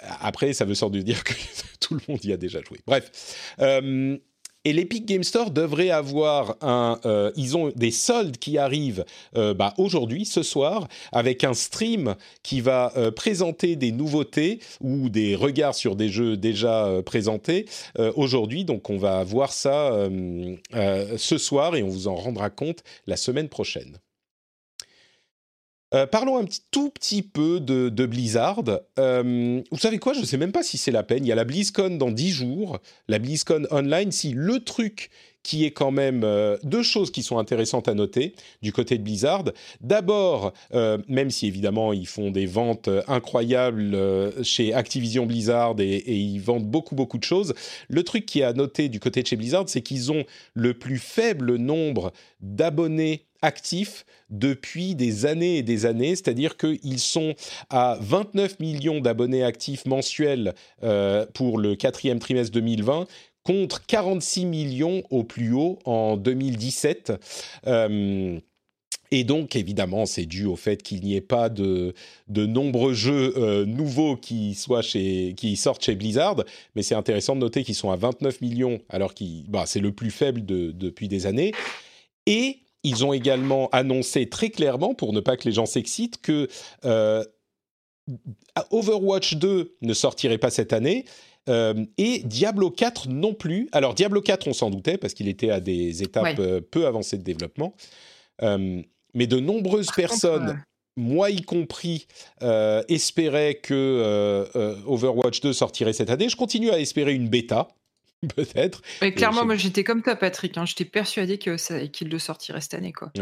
Après, 0.00 0.52
ça 0.52 0.64
veut 0.64 0.74
sans 0.74 0.90
doute 0.90 1.04
dire 1.04 1.24
que 1.24 1.34
tout 1.80 1.94
le 1.94 2.00
monde 2.08 2.24
y 2.24 2.32
a 2.32 2.36
déjà 2.36 2.60
joué. 2.62 2.78
Bref. 2.86 3.54
Euh, 3.60 4.18
et 4.64 4.72
l'Epic 4.72 5.04
Game 5.06 5.24
Store 5.24 5.50
devrait 5.50 5.90
avoir 5.90 6.56
un. 6.60 6.98
Euh, 7.04 7.30
ils 7.36 7.56
ont 7.56 7.70
des 7.74 7.90
soldes 7.90 8.38
qui 8.38 8.58
arrivent 8.58 9.04
euh, 9.36 9.54
bah, 9.54 9.74
aujourd'hui, 9.78 10.24
ce 10.24 10.42
soir, 10.42 10.88
avec 11.12 11.44
un 11.44 11.54
stream 11.54 12.14
qui 12.42 12.60
va 12.60 12.92
euh, 12.96 13.10
présenter 13.10 13.76
des 13.76 13.92
nouveautés 13.92 14.60
ou 14.80 15.08
des 15.08 15.34
regards 15.34 15.74
sur 15.74 15.96
des 15.96 16.08
jeux 16.08 16.36
déjà 16.36 16.88
présentés 17.04 17.66
aujourd'hui. 18.16 18.64
Donc, 18.64 18.90
on 18.90 18.98
va 18.98 19.22
voir 19.24 19.52
ça 19.52 20.08
ce 20.72 21.38
soir 21.38 21.76
et 21.76 21.82
on 21.82 21.88
vous 21.88 22.08
en 22.08 22.14
rendra 22.14 22.50
compte 22.50 22.82
la 23.06 23.16
semaine 23.16 23.48
prochaine. 23.48 23.98
Euh, 25.94 26.06
parlons 26.06 26.38
un 26.38 26.46
tout 26.72 26.90
petit 26.90 27.22
peu 27.22 27.60
de, 27.60 28.06
Blizzard. 28.06 28.64
Euh, 28.98 29.62
vous 29.70 29.78
savez 29.78 29.98
quoi? 29.98 30.12
Je 30.12 30.20
ne 30.20 30.24
sais 30.24 30.36
même 30.36 30.52
pas 30.52 30.64
si 30.64 30.76
c'est 30.76 30.90
la 30.90 31.04
peine. 31.04 31.24
Il 31.24 31.28
y 31.28 31.32
a 31.32 31.36
la 31.36 31.44
BlizzCon 31.44 31.96
dans 31.96 32.10
10 32.10 32.30
jours, 32.30 32.78
la 33.06 33.20
BlizzCon 33.20 33.66
Online. 33.70 34.10
Si 34.10 34.32
le 34.32 34.60
truc 34.60 35.10
qui 35.44 35.66
est 35.66 35.72
quand 35.72 35.90
même 35.90 36.22
euh, 36.24 36.56
deux 36.62 36.82
choses 36.82 37.10
qui 37.10 37.22
sont 37.22 37.36
intéressantes 37.36 37.86
à 37.86 37.92
noter 37.92 38.34
du 38.62 38.72
côté 38.72 38.96
de 38.96 39.02
Blizzard. 39.02 39.44
D'abord, 39.82 40.54
même 40.72 41.30
si 41.30 41.46
évidemment 41.46 41.92
ils 41.92 42.06
font 42.06 42.30
des 42.30 42.46
ventes 42.46 42.88
incroyables 43.08 43.94
chez 44.42 44.72
Activision 44.72 45.26
Blizzard 45.26 45.74
et, 45.80 45.96
et, 45.96 46.16
ils 46.16 46.38
vendent 46.38 46.64
beaucoup 46.64 46.94
beaucoup 46.94 47.18
de 47.18 47.24
choses, 47.24 47.52
le 47.88 48.02
truc 48.04 48.24
qui 48.24 48.40
est 48.40 48.44
à 48.44 48.54
noter 48.54 48.88
du 48.88 49.00
côté 49.00 49.22
de 49.22 49.26
chez 49.26 49.36
Blizzard, 49.36 49.64
c'est 49.66 49.82
qu'ils 49.82 50.10
ont 50.10 50.24
le 50.54 50.72
plus 50.72 50.98
faible 50.98 51.56
nombre 51.56 52.14
d'abonnés 52.40 53.26
actifs 53.44 54.04
depuis 54.30 54.94
des 54.94 55.26
années 55.26 55.58
et 55.58 55.62
des 55.62 55.86
années, 55.86 56.16
c'est-à-dire 56.16 56.56
qu'ils 56.56 56.98
sont 56.98 57.34
à 57.70 57.98
29 58.00 58.58
millions 58.58 59.00
d'abonnés 59.00 59.44
actifs 59.44 59.86
mensuels 59.86 60.54
euh, 60.82 61.26
pour 61.34 61.58
le 61.58 61.76
quatrième 61.76 62.18
trimestre 62.18 62.52
2020 62.52 63.06
contre 63.44 63.84
46 63.86 64.46
millions 64.46 65.02
au 65.10 65.22
plus 65.22 65.52
haut 65.52 65.78
en 65.84 66.16
2017. 66.16 67.12
Euh, 67.66 68.40
et 69.10 69.22
donc, 69.22 69.54
évidemment, 69.54 70.06
c'est 70.06 70.24
dû 70.24 70.46
au 70.46 70.56
fait 70.56 70.82
qu'il 70.82 71.02
n'y 71.04 71.14
ait 71.14 71.20
pas 71.20 71.48
de, 71.48 71.94
de 72.28 72.46
nombreux 72.46 72.94
jeux 72.94 73.34
euh, 73.36 73.64
nouveaux 73.66 74.16
qui, 74.16 74.54
soient 74.54 74.82
chez, 74.82 75.34
qui 75.36 75.56
sortent 75.56 75.84
chez 75.84 75.94
Blizzard. 75.94 76.42
Mais 76.74 76.82
c'est 76.82 76.94
intéressant 76.94 77.36
de 77.36 77.40
noter 77.40 77.62
qu'ils 77.62 77.74
sont 77.74 77.90
à 77.90 77.96
29 77.96 78.40
millions, 78.40 78.80
alors 78.88 79.14
que 79.14 79.24
bah, 79.48 79.64
c'est 79.66 79.78
le 79.78 79.92
plus 79.92 80.10
faible 80.10 80.44
de, 80.44 80.72
depuis 80.72 81.06
des 81.06 81.26
années. 81.26 81.52
Et 82.26 82.63
ils 82.84 83.04
ont 83.04 83.12
également 83.12 83.68
annoncé 83.70 84.28
très 84.28 84.50
clairement, 84.50 84.94
pour 84.94 85.12
ne 85.12 85.20
pas 85.20 85.36
que 85.36 85.44
les 85.44 85.52
gens 85.52 85.66
s'excitent, 85.66 86.20
que 86.20 86.48
euh, 86.84 87.24
Overwatch 88.70 89.36
2 89.36 89.76
ne 89.80 89.94
sortirait 89.94 90.38
pas 90.38 90.50
cette 90.50 90.72
année. 90.72 91.06
Euh, 91.48 91.84
et 91.98 92.20
Diablo 92.24 92.70
4 92.70 93.08
non 93.08 93.34
plus. 93.34 93.68
Alors 93.72 93.94
Diablo 93.94 94.20
4, 94.20 94.46
on 94.48 94.52
s'en 94.52 94.70
doutait 94.70 94.98
parce 94.98 95.14
qu'il 95.14 95.28
était 95.28 95.50
à 95.50 95.60
des 95.60 96.02
étapes 96.02 96.38
euh, 96.38 96.60
peu 96.60 96.86
avancées 96.86 97.18
de 97.18 97.24
développement. 97.24 97.74
mais 98.42 99.26
de 99.26 99.40
nombreuses 99.40 99.90
personnes, 99.96 100.62
moi 100.96 101.30
y 101.30 101.40
compris, 101.42 102.06
espéraient 102.88 103.54
que 103.54 104.46
Overwatch 104.86 105.40
2 105.40 105.52
sortirait 105.52 105.94
cette 105.94 106.10
année. 106.10 106.28
Je 106.28 106.36
continue 106.36 106.70
à 106.70 106.78
espérer 106.78 107.14
une 107.14 107.28
bêta. 107.28 107.68
peut-être. 108.36 108.82
Mais 109.02 109.12
clairement, 109.12 109.44
moi 109.44 109.56
j'étais 109.56 109.84
comme 109.84 110.02
toi, 110.02 110.16
Patrick. 110.16 110.56
Hein. 110.56 110.64
J'étais 110.66 110.84
persuadé 110.84 111.38
que 111.38 111.86
qu'il 111.86 112.08
le 112.08 112.18
sortirait 112.18 112.60
cette 112.60 112.74
année, 112.74 112.92
quoi. 112.92 113.12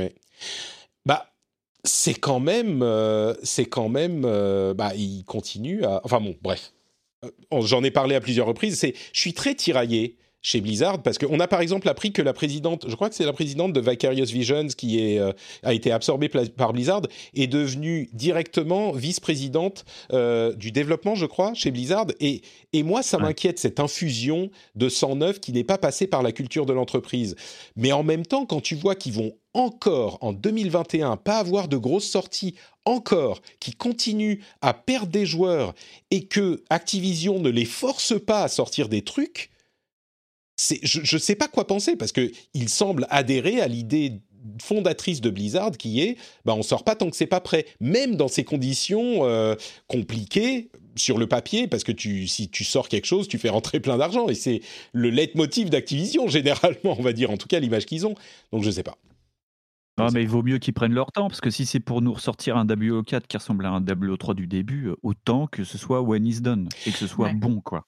Bah, 1.06 1.32
c'est 1.84 2.14
quand 2.14 2.40
même, 2.40 2.82
euh, 2.82 3.34
c'est 3.42 3.64
quand 3.64 3.88
même, 3.88 4.22
euh, 4.24 4.74
bah, 4.74 4.92
il 4.94 5.24
continue 5.24 5.84
à. 5.84 6.00
Enfin 6.04 6.20
bon, 6.20 6.36
bref. 6.42 6.72
Euh, 7.24 7.30
j'en 7.60 7.82
ai 7.84 7.90
parlé 7.90 8.14
à 8.14 8.20
plusieurs 8.20 8.46
reprises. 8.46 8.78
C'est, 8.78 8.94
je 9.12 9.20
suis 9.20 9.34
très 9.34 9.54
tiraillé 9.54 10.16
chez 10.42 10.60
Blizzard 10.60 11.02
parce 11.02 11.18
qu'on 11.18 11.38
a 11.38 11.46
par 11.46 11.60
exemple 11.60 11.88
appris 11.88 12.12
que 12.12 12.20
la 12.20 12.32
présidente, 12.32 12.86
je 12.88 12.94
crois 12.96 13.08
que 13.08 13.14
c'est 13.14 13.24
la 13.24 13.32
présidente 13.32 13.72
de 13.72 13.80
Vicarious 13.80 14.26
Visions 14.26 14.66
qui 14.76 14.98
est, 14.98 15.18
euh, 15.18 15.32
a 15.62 15.72
été 15.72 15.92
absorbée 15.92 16.28
par 16.28 16.72
Blizzard, 16.72 17.02
est 17.34 17.46
devenue 17.46 18.10
directement 18.12 18.92
vice-présidente 18.92 19.84
euh, 20.12 20.52
du 20.54 20.72
développement, 20.72 21.14
je 21.14 21.26
crois, 21.26 21.54
chez 21.54 21.70
Blizzard. 21.70 22.06
Et, 22.20 22.42
et 22.72 22.82
moi, 22.82 23.02
ça 23.02 23.18
m'inquiète 23.18 23.60
cette 23.60 23.78
infusion 23.78 24.50
de 24.74 24.88
sang 24.88 25.14
neuf 25.14 25.38
qui 25.38 25.52
n'est 25.52 25.64
pas 25.64 25.78
passée 25.78 26.08
par 26.08 26.22
la 26.22 26.32
culture 26.32 26.66
de 26.66 26.72
l'entreprise. 26.72 27.36
Mais 27.76 27.92
en 27.92 28.02
même 28.02 28.26
temps, 28.26 28.44
quand 28.44 28.60
tu 28.60 28.74
vois 28.74 28.96
qu'ils 28.96 29.12
vont 29.12 29.32
encore 29.54 30.18
en 30.22 30.32
2021 30.32 31.18
pas 31.18 31.38
avoir 31.38 31.68
de 31.68 31.76
grosses 31.76 32.08
sorties 32.08 32.54
encore 32.84 33.42
qui 33.60 33.72
continuent 33.72 34.40
à 34.60 34.72
perdre 34.74 35.12
des 35.12 35.26
joueurs 35.26 35.74
et 36.10 36.24
que 36.24 36.62
Activision 36.70 37.38
ne 37.38 37.50
les 37.50 37.66
force 37.66 38.14
pas 38.18 38.42
à 38.42 38.48
sortir 38.48 38.88
des 38.88 39.02
trucs 39.02 39.51
je 40.82 41.16
ne 41.16 41.20
sais 41.20 41.34
pas 41.34 41.48
quoi 41.48 41.66
penser 41.66 41.96
parce 41.96 42.12
que 42.12 42.30
il 42.54 42.68
semble 42.68 43.06
adhérer 43.10 43.60
à 43.60 43.68
l'idée 43.68 44.20
fondatrice 44.60 45.20
de 45.20 45.30
Blizzard 45.30 45.72
qui 45.72 46.00
est 46.00 46.16
bah 46.44 46.54
on 46.56 46.62
sort 46.62 46.84
pas 46.84 46.96
tant 46.96 47.10
que 47.10 47.16
c'est 47.16 47.26
pas 47.26 47.40
prêt. 47.40 47.66
Même 47.80 48.16
dans 48.16 48.28
ces 48.28 48.44
conditions 48.44 49.24
euh, 49.24 49.54
compliquées 49.86 50.70
sur 50.96 51.16
le 51.16 51.26
papier 51.26 51.68
parce 51.68 51.84
que 51.84 51.92
tu 51.92 52.26
si 52.26 52.48
tu 52.48 52.64
sors 52.64 52.88
quelque 52.88 53.06
chose 53.06 53.28
tu 53.28 53.38
fais 53.38 53.48
rentrer 53.48 53.80
plein 53.80 53.98
d'argent. 53.98 54.28
Et 54.28 54.34
c'est 54.34 54.60
le 54.92 55.10
leitmotiv 55.10 55.70
d'Activision 55.70 56.28
généralement 56.28 56.96
on 56.98 57.02
va 57.02 57.12
dire 57.12 57.30
en 57.30 57.36
tout 57.36 57.48
cas 57.48 57.60
l'image 57.60 57.86
qu'ils 57.86 58.06
ont. 58.06 58.14
Donc 58.52 58.62
je 58.62 58.70
sais 58.70 58.82
pas. 58.82 58.98
Non, 59.98 60.08
mais 60.10 60.22
il 60.22 60.28
vaut 60.28 60.42
mieux 60.42 60.58
qu'ils 60.58 60.72
prennent 60.72 60.94
leur 60.94 61.12
temps, 61.12 61.28
parce 61.28 61.42
que 61.42 61.50
si 61.50 61.66
c'est 61.66 61.78
pour 61.78 62.00
nous 62.00 62.14
ressortir 62.14 62.56
un 62.56 62.64
WO4 62.64 63.26
qui 63.28 63.36
ressemble 63.36 63.66
à 63.66 63.70
un 63.70 63.82
WO3 63.82 64.34
du 64.34 64.46
début, 64.46 64.86
euh, 64.86 64.96
autant 65.02 65.46
que 65.46 65.64
ce 65.64 65.76
soit 65.76 66.00
when 66.00 66.26
is 66.26 66.40
done, 66.40 66.70
et 66.86 66.92
que 66.92 66.96
ce 66.96 67.06
soit 67.06 67.34
bon, 67.34 67.60
quoi. 67.60 67.86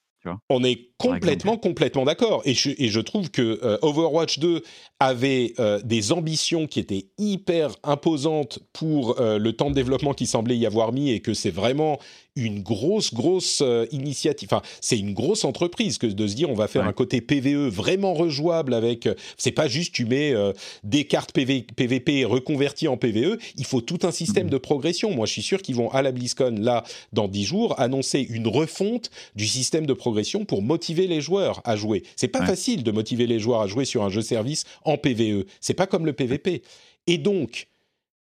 On 0.48 0.64
est 0.64 0.90
complètement, 0.98 1.56
complètement 1.56 2.04
d'accord. 2.04 2.42
Et 2.44 2.54
je, 2.54 2.70
et 2.78 2.88
je 2.88 3.00
trouve 3.00 3.30
que 3.30 3.60
euh, 3.62 3.78
Overwatch 3.82 4.38
2 4.38 4.62
avait 5.00 5.54
euh, 5.58 5.80
des 5.84 6.12
ambitions 6.12 6.66
qui 6.66 6.80
étaient 6.80 7.08
hyper 7.18 7.70
imposantes 7.82 8.58
pour 8.72 9.20
euh, 9.20 9.38
le 9.38 9.52
temps 9.52 9.70
de 9.70 9.74
développement 9.74 10.14
qui 10.14 10.26
semblait 10.26 10.56
y 10.56 10.66
avoir 10.66 10.92
mis 10.92 11.10
et 11.10 11.20
que 11.20 11.34
c'est 11.34 11.50
vraiment 11.50 11.98
une 12.36 12.62
grosse, 12.62 13.14
grosse 13.14 13.62
initiative. 13.90 14.48
Enfin, 14.50 14.62
c'est 14.80 14.98
une 14.98 15.14
grosse 15.14 15.44
entreprise 15.44 15.98
que 15.98 16.06
de 16.06 16.26
se 16.26 16.34
dire 16.34 16.50
on 16.50 16.54
va 16.54 16.68
faire 16.68 16.84
un 16.84 16.92
côté 16.92 17.20
PVE 17.20 17.68
vraiment 17.68 18.14
rejouable 18.14 18.74
avec. 18.74 19.08
c'est 19.36 19.52
pas 19.52 19.68
juste 19.68 19.94
tu 19.94 20.04
mets 20.04 20.34
des 20.82 21.04
cartes 21.04 21.32
PVP 21.32 22.24
reconverties 22.24 22.88
en 22.88 22.96
PVE. 22.96 23.38
Il 23.56 23.64
faut 23.64 23.80
tout 23.80 24.00
un 24.02 24.10
système 24.10 24.48
mm-hmm. 24.48 24.50
de 24.50 24.58
progression. 24.58 25.10
Moi, 25.12 25.26
je 25.26 25.32
suis 25.32 25.42
sûr 25.42 25.62
qu'ils 25.62 25.76
vont 25.76 25.90
à 25.90 26.02
la 26.02 26.12
BlizzCon 26.12 26.56
là 26.60 26.84
dans 27.12 27.28
10 27.28 27.44
jours 27.44 27.80
annoncer 27.80 28.26
une 28.28 28.48
refonte 28.48 29.10
du 29.36 29.46
système 29.46 29.86
de 29.86 29.92
progression 29.92 30.44
pour 30.44 30.62
motiver 30.62 31.06
les 31.06 31.20
joueurs 31.20 31.60
à 31.64 31.76
jouer. 31.76 32.02
C'est 32.16 32.28
pas 32.28 32.44
facile 32.44 32.82
de 32.82 32.90
motiver 32.90 33.26
les 33.26 33.38
joueurs 33.38 33.60
à 33.60 33.66
jouer 33.66 33.84
sur 33.84 34.02
un 34.02 34.10
jeu 34.10 34.22
service 34.22 34.64
en 34.84 34.96
PVE. 34.96 35.44
C'est 35.60 35.74
pas 35.74 35.86
comme 35.86 36.06
le 36.06 36.12
PVP. 36.12 36.62
Et 37.06 37.18
donc, 37.18 37.68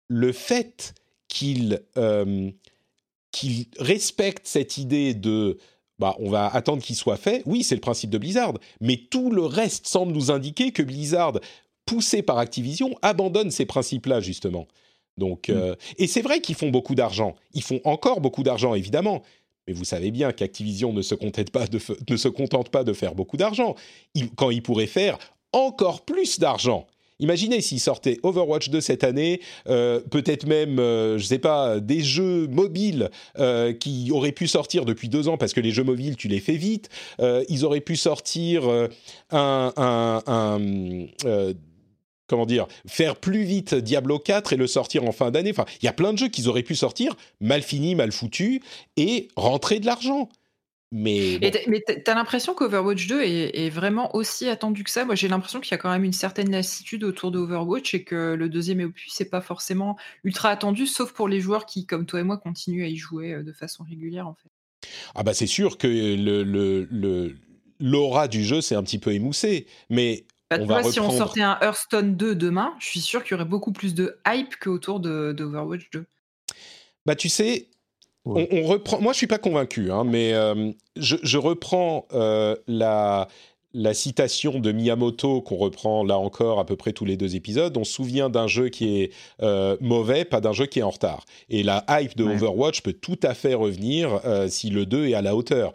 le 0.08 0.32
fait 0.32 0.94
qu'il 1.28 1.82
euh, 1.98 2.52
qu'il 3.36 3.66
respecte 3.80 4.48
cette 4.48 4.78
idée 4.78 5.14
de 5.14 5.58
bah, 6.00 6.16
on 6.20 6.30
va 6.30 6.48
attendre 6.48 6.82
qu'il 6.82 6.96
soit 6.96 7.18
fait. 7.18 7.44
Oui, 7.46 7.64
c'est 7.64 7.76
le 7.76 7.82
principe 7.82 8.10
de 8.10 8.18
Blizzard, 8.18 8.54
mais 8.80 8.96
tout 8.98 9.30
le 9.30 9.44
reste 9.44 9.88
semble 9.88 10.14
nous 10.14 10.32
indiquer 10.32 10.72
que 10.72 10.82
Blizzard, 10.82 11.34
poussé 11.86 12.22
par 12.22 12.38
Activision, 12.38 12.98
abandonne 13.02 13.52
ces 13.52 13.66
principes-là 13.66 14.22
justement. 14.22 14.68
Donc, 15.18 15.50
mm. 15.50 15.54
euh, 15.54 15.76
et 15.98 16.08
c'est 16.08 16.22
vrai 16.22 16.40
qu'ils 16.40 16.56
font 16.56 16.70
beaucoup 16.70 16.96
d'argent. 16.96 17.36
Ils 17.54 17.64
font 17.64 17.82
encore 17.84 18.22
beaucoup 18.22 18.44
d'argent, 18.44 18.74
évidemment. 18.74 19.22
Mais 19.68 19.74
vous 19.74 19.86
savez 19.86 20.12
bien 20.12 20.32
qu'Activision 20.32 20.94
ne, 20.94 21.02
se 21.02 21.16
pas 21.16 21.68
de, 21.68 21.80
ne 22.10 22.18
se 22.18 22.28
contente 22.28 22.70
pas 22.70 22.84
de 22.84 22.94
faire 22.94 23.16
beaucoup 23.16 23.38
d'argent. 23.38 23.76
Quand 24.36 24.50
ils 24.50 24.64
pourraient 24.64 24.88
faire 24.88 25.18
encore 25.52 26.06
plus 26.06 26.40
d'argent. 26.40 26.88
Imaginez 27.20 27.62
s'ils 27.62 27.80
sortaient 27.80 28.18
Overwatch 28.24 28.70
2 28.70 28.82
cette 28.82 29.04
année, 29.04 29.40
euh, 29.68 30.02
peut-être 30.12 30.46
même, 30.46 30.80
euh, 30.80 31.18
je 31.18 31.26
sais 31.26 31.40
pas, 31.40 31.80
des 31.80 32.02
jeux 32.02 32.48
mobiles 32.48 33.10
euh, 33.40 33.72
qui 33.74 34.12
auraient 34.12 34.34
pu 34.34 34.48
sortir 34.48 34.86
depuis 34.86 35.08
deux 35.08 35.30
ans 35.30 35.38
parce 35.38 35.54
que 35.54 35.62
les 35.62 35.72
jeux 35.72 35.84
mobiles, 35.84 36.18
tu 36.18 36.28
les 36.28 36.40
fais 36.40 36.58
vite. 36.58 36.90
ils 37.50 37.66
auraient 37.66 37.82
pu 37.82 37.96
sortir 37.96 38.64
un, 39.32 39.74
un 39.78 40.60
comment 42.28 42.46
dire, 42.46 42.68
faire 42.88 43.16
plus 43.16 43.44
vite 43.44 43.76
Diablo 43.76 44.20
4 44.20 44.54
et 44.54 44.58
le 44.58 44.68
sortir 44.68 45.04
en 45.04 45.12
fin 45.12 45.32
d'année. 45.32 45.52
Enfin, 45.52 45.66
il 45.82 45.86
y 45.86 45.88
a 45.88 45.94
plein 45.94 46.14
de 46.14 46.18
jeux 46.18 46.28
qu'ils 46.28 46.50
auraient 46.50 46.64
pu 46.64 46.76
sortir, 46.76 47.16
mal 47.40 47.62
finis, 47.62 47.96
mal 47.96 48.12
foutus, 48.12 48.60
et 48.98 49.28
rentrer 49.36 49.80
de 49.80 49.86
l'argent. 49.86 50.30
Mais, 50.92 51.40
bon. 51.40 51.52
mais 51.68 51.84
t'as 52.04 52.16
l'impression 52.16 52.54
qu'Overwatch 52.54 53.08
2 53.08 53.22
est, 53.24 53.70
vraiment 53.70 54.16
aussi 54.16 54.48
attendu 54.48 54.84
que 54.84 54.90
ça? 54.90 55.04
Moi, 55.04 55.16
j'ai 55.16 55.28
l'impression 55.28 55.60
qu'il 55.60 55.72
y 55.72 55.74
a 55.74 55.78
quand 55.78 55.90
même 55.90 56.04
une 56.04 56.14
certaine 56.14 56.52
lassitude 56.52 57.04
autour 57.04 57.32
d'Overwatch 57.32 57.94
et 57.94 58.04
que 58.04 58.34
le 58.34 58.50
deuxième 58.50 58.82
opus 58.82 59.12
c'est 59.14 59.30
pas 59.30 59.42
forcément 59.42 59.98
ultra 60.24 60.50
attendu, 60.50 60.86
sauf 60.86 61.12
pour 61.12 61.28
les 61.28 61.42
joueurs 61.42 61.66
qui, 61.66 61.86
comme 61.86 62.06
toi 62.06 62.20
et 62.20 62.24
moi, 62.24 62.38
continuent 62.38 62.84
à 62.84 62.88
y 62.88 62.96
jouer 62.96 63.34
euh, 63.34 63.44
de 63.44 63.52
façon 63.52 63.84
régulière, 63.84 64.28
en 64.28 64.36
fait. 64.36 64.50
Ah 65.16 65.24
bah 65.24 65.34
c'est 65.34 65.48
sûr 65.48 65.78
que 65.78 65.88
le, 65.88 67.36
l'aura 67.80 68.28
du 68.28 68.44
jeu 68.44 68.62
s'est 68.62 68.76
un 68.76 68.84
petit 68.84 69.00
peu 69.00 69.14
émoussé, 69.14 69.66
mais 69.90 70.26
bah, 70.50 70.58
on 70.60 70.92
si 70.92 71.00
on 71.00 71.10
sortait 71.10 71.42
un 71.42 71.58
Hearthstone 71.62 72.16
2 72.16 72.36
demain, 72.36 72.76
je 72.80 72.86
suis 72.86 73.02
sûr 73.02 73.24
qu'il 73.24 73.32
y 73.32 73.34
aurait 73.36 73.50
beaucoup 73.50 73.72
plus 73.72 73.96
de 73.96 74.20
hype 74.28 74.56
qu'autour 74.58 75.00
de, 75.00 75.34
d'Overwatch 75.34 75.90
2. 75.92 76.06
Bah, 77.06 77.16
tu 77.16 77.30
sais, 77.30 77.70
on, 78.26 78.64
reprend. 78.64 79.00
Moi, 79.02 79.14
je 79.14 79.18
suis 79.18 79.28
pas 79.28 79.38
convaincu, 79.38 79.92
hein, 79.92 80.04
mais 80.04 80.34
euh, 80.34 80.72
je, 80.96 81.38
reprends 81.38 82.08
euh, 82.14 82.56
la, 82.68 83.28
la 83.74 83.94
citation 83.94 84.60
de 84.60 84.72
Miyamoto 84.72 85.42
qu'on 85.42 85.58
reprend 85.58 86.04
là 86.04 86.18
encore 86.18 86.60
à 86.60 86.66
peu 86.66 86.76
près 86.76 86.92
tous 86.92 87.06
les 87.06 87.18
deux 87.18 87.36
épisodes. 87.36 87.78
On 87.78 87.84
se 87.84 87.94
souvient 87.94 88.30
d'un 88.30 88.48
jeu 88.48 88.70
qui 88.70 89.02
est 89.02 89.12
euh, 89.42 89.78
mauvais, 89.80 90.26
pas 90.26 90.42
d'un 90.42 90.54
jeu 90.54 90.66
qui 90.66 90.80
est 90.80 90.84
en 90.84 90.90
retard. 90.90 91.26
Et 91.50 91.64
la 91.64 91.86
hype 91.90 92.18
de 92.18 92.24
Overwatch 92.24 92.82
peut 92.82 92.94
tout 92.94 93.20
à 93.22 93.34
fait 93.34 93.54
revenir 93.54 94.20
si 94.48 94.70
le 94.70 94.86
2 94.86 95.08
est 95.08 95.14
à 95.14 95.22
la 95.22 95.36
hauteur 95.36 95.74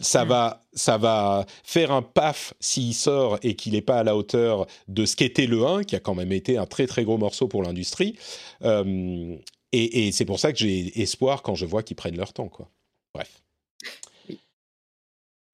ça 0.00 0.24
va, 0.24 0.62
ça 0.72 0.96
va 0.98 1.44
faire 1.62 1.92
un 1.92 2.02
paf 2.02 2.54
s'il 2.60 2.94
sort 2.94 3.38
et 3.42 3.54
qu'il 3.54 3.74
n'est 3.74 3.82
pas 3.82 3.98
à 3.98 4.04
la 4.04 4.16
hauteur 4.16 4.66
de 4.88 5.04
ce 5.04 5.16
qu'était 5.16 5.46
le 5.46 5.64
1, 5.64 5.84
qui 5.84 5.96
a 5.96 6.00
quand 6.00 6.14
même 6.14 6.32
été 6.32 6.56
un 6.56 6.66
très 6.66 6.86
très 6.86 7.04
gros 7.04 7.18
morceau 7.18 7.46
pour 7.48 7.62
l'industrie. 7.62 8.16
Euh, 8.62 9.36
et, 9.72 10.12
c'est 10.12 10.24
pour 10.24 10.40
ça 10.40 10.52
que 10.52 10.58
j'ai 10.58 11.00
espoir 11.00 11.42
quand 11.42 11.54
je 11.54 11.66
vois 11.66 11.82
qu'ils 11.82 11.96
prennent 11.96 12.16
leur 12.16 12.32
temps, 12.32 12.48
quoi. 12.48 12.70
Bref. 13.14 13.42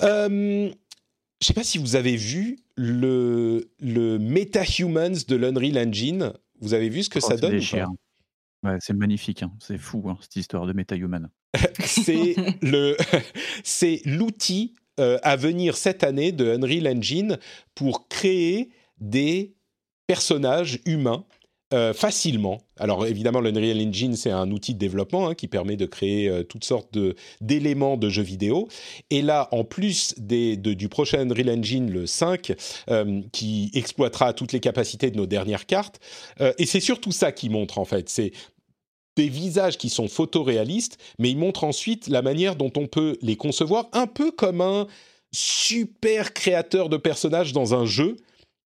Euh, 0.02 0.68
je 0.68 0.68
ne 0.68 1.46
sais 1.46 1.54
pas 1.54 1.64
si 1.64 1.78
vous 1.78 1.96
avez 1.96 2.16
vu 2.16 2.58
le, 2.76 3.70
le 3.80 4.18
MetaHumans 4.18 5.24
de 5.26 5.36
l'Unreal 5.36 5.78
Engine. 5.78 6.32
Vous 6.60 6.74
avez 6.74 6.88
vu 6.88 7.02
ce 7.02 7.10
que 7.10 7.18
oh, 7.18 7.28
ça 7.28 7.36
donne 7.36 7.60
Ouais, 8.64 8.76
c'est 8.78 8.92
magnifique, 8.92 9.42
hein. 9.42 9.52
c'est 9.58 9.78
fou 9.78 10.04
hein, 10.06 10.16
cette 10.20 10.36
histoire 10.36 10.66
de 10.66 10.72
MetaHuman. 10.72 11.28
c'est 11.80 12.36
le, 12.62 12.96
c'est 13.64 14.02
l'outil 14.04 14.76
euh, 15.00 15.18
à 15.24 15.34
venir 15.34 15.76
cette 15.76 16.04
année 16.04 16.30
de 16.30 16.46
Unreal 16.48 16.86
Engine 16.86 17.38
pour 17.74 18.06
créer 18.08 18.70
des 18.98 19.56
personnages 20.06 20.80
humains 20.86 21.24
euh, 21.72 21.92
facilement. 21.92 22.60
Alors 22.78 23.06
évidemment, 23.06 23.40
l'Unreal 23.40 23.80
Engine, 23.86 24.16
c'est 24.16 24.30
un 24.30 24.50
outil 24.50 24.74
de 24.74 24.78
développement 24.78 25.28
hein, 25.28 25.34
qui 25.34 25.48
permet 25.48 25.76
de 25.76 25.86
créer 25.86 26.28
euh, 26.28 26.42
toutes 26.42 26.64
sortes 26.64 26.96
d'éléments 27.40 27.96
de, 27.96 28.08
jeux 28.08 28.22
vidéo. 28.22 28.68
Et 29.10 29.22
là, 29.22 29.48
en 29.52 29.64
plus 29.64 30.14
du 30.18 30.88
prochain 30.88 31.20
Unreal 31.20 31.50
Engine, 31.50 31.90
le 31.90 32.06
5, 32.06 32.54
qui 33.32 33.70
exploitera 33.74 34.32
toutes 34.32 34.52
les 34.52 34.60
capacités 34.60 35.10
de 35.10 35.16
nos 35.16 35.26
dernières 35.26 35.66
cartes, 35.66 36.00
et 36.58 36.66
c'est 36.66 36.80
surtout 36.80 37.12
ça 37.12 37.32
qui 37.32 37.48
montre 37.48 37.78
en 37.78 37.84
fait, 37.84 38.08
c'est 38.08 38.32
des 39.16 39.28
visages 39.28 39.78
qui 39.78 39.88
sont 39.88 40.08
photoréalistes, 40.08 40.98
mais 41.18 41.30
il 41.30 41.38
montre 41.38 41.64
ensuite 41.64 42.08
la 42.08 42.22
manière 42.22 42.56
dont 42.56 42.72
on 42.76 42.86
peut 42.86 43.18
les 43.22 43.36
concevoir, 43.36 43.88
un 43.92 44.06
peu 44.06 44.30
comme 44.30 44.60
un 44.60 44.86
super 45.32 46.34
créateur 46.34 46.88
de 46.88 46.96
personnages 46.96 47.52
dans 47.52 47.74
un 47.74 47.86
jeu. 47.86 48.16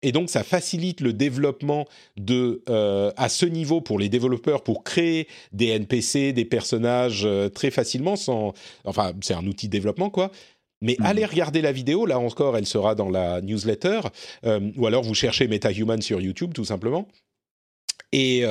Et 0.03 0.11
donc, 0.11 0.29
ça 0.29 0.43
facilite 0.43 1.01
le 1.01 1.11
développement 1.11 1.85
de, 2.17 2.61
euh, 2.69 3.11
à 3.17 3.29
ce 3.29 3.45
niveau 3.45 3.81
pour 3.81 3.97
les 3.97 4.09
développeurs 4.09 4.63
pour 4.63 4.83
créer 4.83 5.27
des 5.53 5.67
NPC, 5.69 6.33
des 6.33 6.45
personnages 6.45 7.23
euh, 7.25 7.49
très 7.49 7.71
facilement. 7.71 8.15
Sans, 8.15 8.53
enfin, 8.85 9.13
c'est 9.21 9.33
un 9.33 9.45
outil 9.47 9.67
de 9.67 9.71
développement, 9.71 10.09
quoi. 10.09 10.31
Mais 10.81 10.95
mmh. 10.99 11.05
allez 11.05 11.25
regarder 11.25 11.61
la 11.61 11.71
vidéo, 11.71 12.05
là 12.05 12.19
encore, 12.19 12.55
elle 12.55 12.67
sera 12.67 12.93
dans 12.93 13.09
la 13.09 13.41
newsletter, 13.41 14.01
euh, 14.45 14.59
ou 14.77 14.85
alors 14.85 15.01
vous 15.01 15.15
cherchez 15.15 15.47
MetaHuman 15.47 16.01
sur 16.01 16.21
YouTube, 16.21 16.53
tout 16.53 16.65
simplement. 16.65 17.07
Et, 18.11 18.43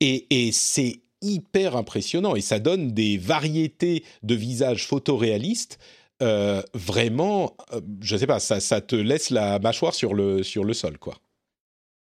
et, 0.00 0.52
c'est 0.52 1.00
hyper 1.22 1.76
impressionnant 1.76 2.34
et 2.34 2.40
ça 2.40 2.58
donne 2.58 2.92
des 2.92 3.16
variétés 3.16 4.02
de 4.22 4.34
visages 4.34 4.86
photoréalistes. 4.86 5.78
Euh, 6.22 6.62
vraiment, 6.72 7.56
euh, 7.72 7.80
je 8.00 8.16
sais 8.16 8.26
pas, 8.26 8.40
ça, 8.40 8.80
te 8.80 8.96
laisse 8.96 9.30
la 9.30 9.58
mâchoire 9.58 9.94
sur 9.94 10.14
le, 10.14 10.42
sol, 10.42 10.98
quoi. 10.98 11.18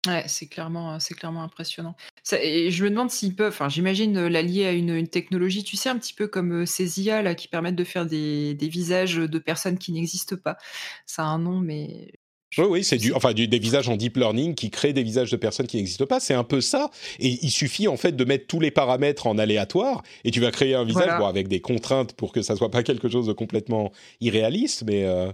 Ouais, 0.07 0.25
c'est 0.29 0.47
clairement, 0.47 1.01
c'est 1.01 1.15
clairement 1.15 1.43
impressionnant. 1.43 1.97
et 2.33 2.71
je 2.71 2.85
me 2.85 2.91
demande 2.91 3.11
s'ils 3.11 3.35
peuvent, 3.35 3.53
enfin, 3.53 3.71
j'imagine 3.71 4.17
euh, 4.19 4.29
l'allier 4.29 4.67
à 4.67 4.73
une, 4.73 5.09
technologie, 5.09 5.65
tu 5.65 5.77
sais, 5.77 5.89
un 5.89 5.99
petit 5.99 6.13
peu 6.13 6.29
comme 6.29 6.67
ces 6.67 7.01
IA 7.01 7.23
là, 7.23 7.35
qui 7.35 7.49
permettent 7.49 7.75
de 7.75 7.85
faire 7.85 8.05
des 8.07 8.57
visages 8.61 9.17
de 9.17 9.39
personnes 9.39 9.79
qui 9.79 9.93
n'existent 9.93 10.37
pas. 10.37 10.59
Ça 11.07 11.23
a 11.23 11.27
un 11.27 11.39
nom, 11.39 11.59
mais 11.59 12.13
oui, 12.59 12.67
oui, 12.69 12.85
c'est 12.85 12.99
du, 12.99 13.13
enfin, 13.13 13.33
du, 13.33 13.49
des 13.49 13.59
visages 13.59 13.89
en 13.89 13.97
deep 13.97 14.17
learning 14.17 14.55
qui 14.55 14.71
créent 14.71 14.93
des 14.93 15.03
visages 15.03 15.31
de 15.31 15.37
personnes 15.37 15.67
qui 15.67 15.77
n'existent 15.77 16.07
pas. 16.07 16.21
C'est 16.21 16.35
un 16.35 16.45
peu 16.45 16.61
ça. 16.61 16.91
Et 17.19 17.39
il 17.43 17.51
suffit 17.51 17.89
en 17.89 17.97
fait 17.97 18.13
de 18.13 18.25
mettre 18.25 18.47
tous 18.47 18.61
les 18.61 18.71
paramètres 18.71 19.27
en 19.27 19.39
aléatoire 19.39 20.03
et 20.25 20.31
tu 20.31 20.41
vas 20.41 20.51
créer 20.51 20.75
un 20.75 20.85
visage 20.85 21.11
avec 21.23 21.49
des 21.49 21.61
contraintes 21.61 22.15
pour 22.15 22.33
que 22.33 22.43
ça 22.43 22.57
soit 22.57 22.71
pas 22.71 22.83
quelque 22.83 23.09
chose 23.09 23.27
de 23.27 23.33
complètement 23.33 23.93
irréaliste, 24.21 24.85
mais. 24.87 25.05
Euh, 25.05 25.33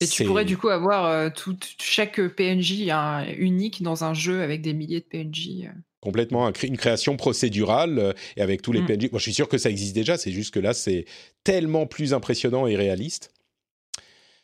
et 0.00 0.06
tu 0.06 0.24
pourrais 0.24 0.44
du 0.44 0.58
coup 0.58 0.68
avoir 0.68 1.06
euh, 1.06 1.30
tout, 1.34 1.56
chaque 1.80 2.20
PNJ 2.20 2.90
unique 3.38 3.82
dans 3.82 4.04
un 4.04 4.12
jeu 4.12 4.42
avec 4.42 4.60
des 4.60 4.74
milliers 4.74 5.00
de 5.00 5.06
PNJ. 5.06 5.64
Euh. 5.64 5.68
Complètement, 6.00 6.52
une 6.62 6.76
création 6.76 7.16
procédurale 7.16 8.14
et 8.36 8.42
avec 8.42 8.62
tous 8.62 8.72
les 8.72 8.82
mm. 8.82 8.86
PNJ. 8.86 9.10
Moi, 9.10 9.18
je 9.18 9.22
suis 9.22 9.32
sûr 9.32 9.48
que 9.48 9.58
ça 9.58 9.70
existe 9.70 9.94
déjà, 9.94 10.18
c'est 10.18 10.30
juste 10.30 10.52
que 10.52 10.60
là, 10.60 10.74
c'est 10.74 11.06
tellement 11.44 11.86
plus 11.86 12.12
impressionnant 12.12 12.66
et 12.66 12.76
réaliste. 12.76 13.30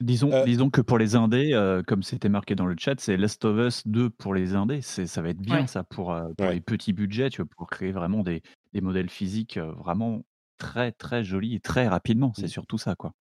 Disons, 0.03 0.33
euh, 0.33 0.45
disons 0.45 0.69
que 0.69 0.81
pour 0.81 0.99
les 0.99 1.15
indés, 1.15 1.53
euh, 1.53 1.83
comme 1.87 2.03
c'était 2.03 2.29
marqué 2.29 2.57
dans 2.57 2.67
le 2.67 2.75
chat, 2.77 2.99
c'est 2.99 3.17
Last 3.17 3.45
of 3.45 3.59
Us 3.59 3.87
2 3.87 4.11
pour 4.11 4.35
les 4.35 4.55
indés. 4.55 4.81
Ça 4.83 5.23
va 5.23 5.29
être 5.29 5.41
bien 5.41 5.67
ça 5.69 5.85
pour, 5.85 6.13
euh, 6.13 6.29
les 6.41 6.61
petits 6.61 6.93
budgets, 6.93 7.31
tu 7.31 7.41
vois, 7.41 7.49
pour 7.57 7.69
créer 7.69 7.93
vraiment 7.93 8.23
des, 8.23 8.43
des 8.73 8.81
modèles 8.81 9.11
physiques 9.11 9.59
vraiment 9.59 10.25
très 10.59 10.91
très 10.93 11.23
jolis 11.23 11.55
et 11.55 11.61
très 11.61 11.87
rapidement. 11.87 12.33
C'est 12.35 12.47
mmh. 12.47 12.49
surtout 12.49 12.79
ça, 12.79 12.97
quoi. 12.97 13.13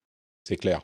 C'est 0.43 0.57
clair. 0.57 0.81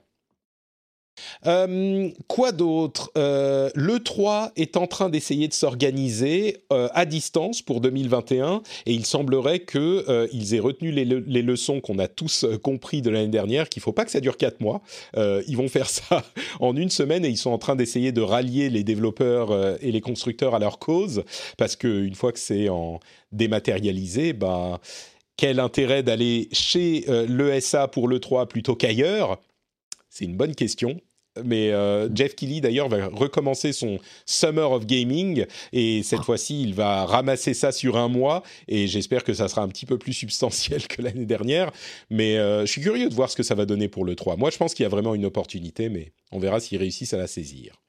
Euh, 1.46 2.10
quoi 2.28 2.52
d'autre? 2.52 3.12
Euh, 3.18 3.70
Le 3.76 4.00
3 4.00 4.52
est 4.56 4.78
en 4.78 4.88
train 4.88 5.10
d'essayer 5.10 5.48
de 5.48 5.54
s'organiser 5.54 6.58
euh, 6.72 6.90
à 6.94 7.06
distance 7.06 7.62
pour 7.62 7.82
2021 7.82 8.62
et 8.86 8.94
il 8.94 9.06
semblerait 9.06 9.62
qu'ils 9.62 10.54
aient 10.54 10.60
retenu 10.60 10.92
les, 10.92 11.06
leçons 11.42 11.80
qu'on 11.80 12.00
a 12.00 12.08
tous 12.08 12.46
compris 12.62 13.02
de 13.02 13.10
l'année 13.10 13.28
dernière, 13.28 13.70
qu'il 13.70 13.80
ne 13.80 13.84
faut 13.84 13.94
pas 13.94 14.06
que 14.06 14.12
ça 14.12 14.20
dure 14.20 14.38
4 14.38 14.60
mois. 14.60 14.82
ils 15.16 15.56
vont 15.56 15.70
faire 15.70 15.90
ça 15.90 16.24
en 16.60 16.76
une 16.76 16.90
semaine 16.90 17.24
et 17.24 17.30
ils 17.30 17.38
sont 17.38 17.52
en 17.52 17.58
train 17.58 17.76
d'essayer 17.76 18.12
de 18.12 18.22
rallier 18.22 18.70
les 18.70 18.84
développeurs 18.84 19.78
et 19.82 19.92
les 19.92 20.02
constructeurs 20.02 20.56
à 20.56 20.60
leur 20.60 20.80
cause 20.80 21.24
parce 21.58 21.76
qu'une 21.76 22.16
fois 22.16 22.32
que 22.32 22.40
c'est 22.40 22.70
en 22.70 23.00
dématérialisé, 23.32 24.34
bah, 24.34 24.80
quel 25.38 25.60
intérêt 25.60 26.04
d'aller 26.04 26.50
chez 26.52 27.06
l'ESA 27.28 27.88
pour 27.88 28.08
le 28.08 28.20
3 28.20 28.48
plutôt 28.48 28.76
qu'ailleurs? 28.76 29.40
C'est 30.10 30.26
une 30.26 30.36
bonne 30.36 30.56
question. 30.56 31.00
Mais 31.46 31.72
euh, 31.72 32.10
Jeff 32.14 32.36
Keighley 32.36 32.62
d'ailleurs 32.62 32.90
va 32.90 33.08
recommencer 33.08 33.74
son 33.74 34.00
Summer 34.26 34.72
of 34.72 34.86
Gaming 34.86 35.46
et 35.74 36.04
cette 36.04 36.24
fois-ci 36.24 36.62
il 36.62 36.74
va 36.74 37.06
ramasser 37.06 37.54
ça 37.54 37.72
sur 37.72 37.98
un 37.98 38.08
mois 38.08 38.44
et 38.68 38.88
j'espère 38.88 39.24
que 39.24 39.34
ça 39.34 39.48
sera 39.48 39.62
un 39.62 39.68
petit 39.68 39.86
peu 39.86 39.98
plus 39.98 40.14
substantiel 40.14 40.88
que 40.88 41.02
l'année 41.02 41.26
dernière. 41.26 41.72
Mais 42.10 42.38
euh, 42.38 42.62
je 42.62 42.72
suis 42.72 42.82
curieux 42.82 43.10
de 43.10 43.16
voir 43.16 43.30
ce 43.30 43.36
que 43.36 43.44
ça 43.44 43.56
va 43.56 43.66
donner 43.66 43.88
pour 43.88 44.06
le 44.06 44.16
3. 44.16 44.36
Moi 44.38 44.50
je 44.50 44.58
pense 44.58 44.74
qu'il 44.74 44.84
y 44.84 44.86
a 44.86 44.90
vraiment 44.90 45.16
une 45.16 45.26
opportunité, 45.26 45.90
mais 45.90 46.12
on 46.32 46.40
verra 46.40 46.60
s'ils 46.60 46.78
réussissent 46.78 47.14
à 47.14 47.18
la 47.18 47.28
saisir. 47.28 47.82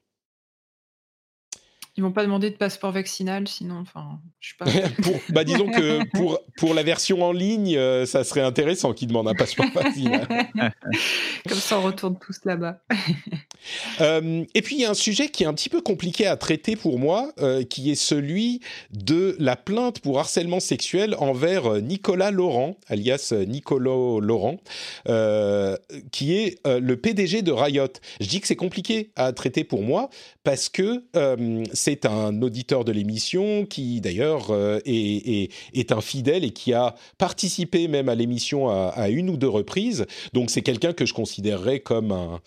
Ils 1.99 2.01
vont 2.01 2.13
pas 2.13 2.23
demander 2.23 2.49
de 2.49 2.55
passeport 2.55 2.93
vaccinal, 2.93 3.45
sinon, 3.45 3.79
enfin, 3.79 4.21
je 4.39 4.51
sais 4.51 4.55
pas. 4.57 4.65
bah, 5.33 5.43
disons 5.43 5.69
que 5.69 6.09
pour, 6.15 6.39
pour 6.55 6.73
la 6.73 6.81
version 6.81 7.21
en 7.21 7.33
ligne, 7.33 7.75
euh, 7.75 8.05
ça 8.05 8.23
serait 8.23 8.39
intéressant 8.39 8.93
qu'ils 8.93 9.09
demandent 9.09 9.27
un 9.27 9.33
passeport 9.33 9.65
vaccinal. 9.73 10.25
Comme 11.49 11.57
ça, 11.57 11.77
on 11.77 11.81
retourne 11.81 12.17
tous 12.17 12.39
là-bas. 12.45 12.79
Euh, 14.01 14.43
et 14.53 14.61
puis, 14.61 14.75
il 14.75 14.81
y 14.81 14.85
a 14.85 14.89
un 14.89 14.95
sujet 14.95 15.29
qui 15.29 15.43
est 15.43 15.47
un 15.47 15.53
petit 15.53 15.69
peu 15.69 15.81
compliqué 15.81 16.25
à 16.27 16.37
traiter 16.37 16.75
pour 16.75 16.99
moi, 16.99 17.31
euh, 17.39 17.63
qui 17.63 17.91
est 17.91 17.95
celui 17.95 18.61
de 18.91 19.35
la 19.39 19.55
plainte 19.55 19.99
pour 19.99 20.19
harcèlement 20.19 20.59
sexuel 20.59 21.15
envers 21.19 21.81
Nicolas 21.81 22.31
Laurent, 22.31 22.77
alias 22.87 23.33
Nicolo 23.47 24.19
Laurent, 24.19 24.57
qui 26.11 26.35
est 26.35 26.59
le 26.65 26.95
PDG 26.95 27.41
de 27.41 27.51
Riot. 27.51 27.87
Je 28.19 28.27
dis 28.27 28.41
que 28.41 28.47
c'est 28.47 28.55
compliqué 28.55 29.11
à 29.15 29.31
traiter 29.33 29.63
pour 29.63 29.81
moi 29.81 30.09
parce 30.43 30.69
que 30.69 31.03
c'est 31.73 32.05
un 32.05 32.41
auditeur 32.41 32.85
de 32.85 32.91
l'émission 32.91 33.65
qui 33.65 34.01
d'ailleurs 34.01 34.51
euh, 34.51 34.79
est, 34.85 35.51
est, 35.73 35.91
un 35.91 36.01
fidèle 36.01 36.43
et 36.43 36.51
qui 36.51 36.73
a 36.73 36.95
participé 37.17 37.87
même 37.87 38.09
à 38.09 38.15
l'émission 38.15 38.69
à, 38.69 39.09
une 39.09 39.29
ou 39.29 39.37
deux 39.37 39.49
reprises. 39.49 40.05
Donc 40.33 40.49
c'est 40.49 40.61
quelqu'un 40.61 40.93
que 40.93 41.05
je 41.05 41.13
considérerais 41.13 41.79
comme 41.79 42.11
un, 42.11 42.39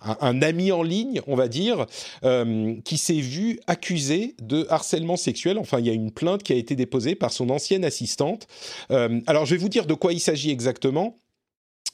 un, 0.00 0.42
ami 0.42 0.72
en 0.72 0.82
ligne, 0.82 1.20
on 1.26 1.36
va 1.36 1.48
dire, 1.48 1.86
euh, 2.24 2.76
qui 2.84 2.98
s'est 2.98 3.20
vu 3.20 3.60
accusé 3.66 4.34
de 4.40 4.66
harcèlement 4.70 5.16
sexuel. 5.16 5.58
Enfin, 5.58 5.80
il 5.80 5.86
y 5.86 5.90
a 5.90 5.94
une 5.94 6.12
plainte 6.12 6.42
qui 6.42 6.52
a 6.52 6.56
été 6.56 6.76
déposée 6.76 7.14
par 7.14 7.32
son 7.32 7.50
ancienne 7.50 7.84
assistante. 7.84 8.46
Euh, 8.90 9.20
alors, 9.26 9.46
je 9.46 9.54
vais 9.54 9.60
vous 9.60 9.68
dire 9.68 9.86
de 9.86 9.94
quoi 9.94 10.12
il 10.12 10.20
s'agit 10.20 10.50
exactement 10.50 11.16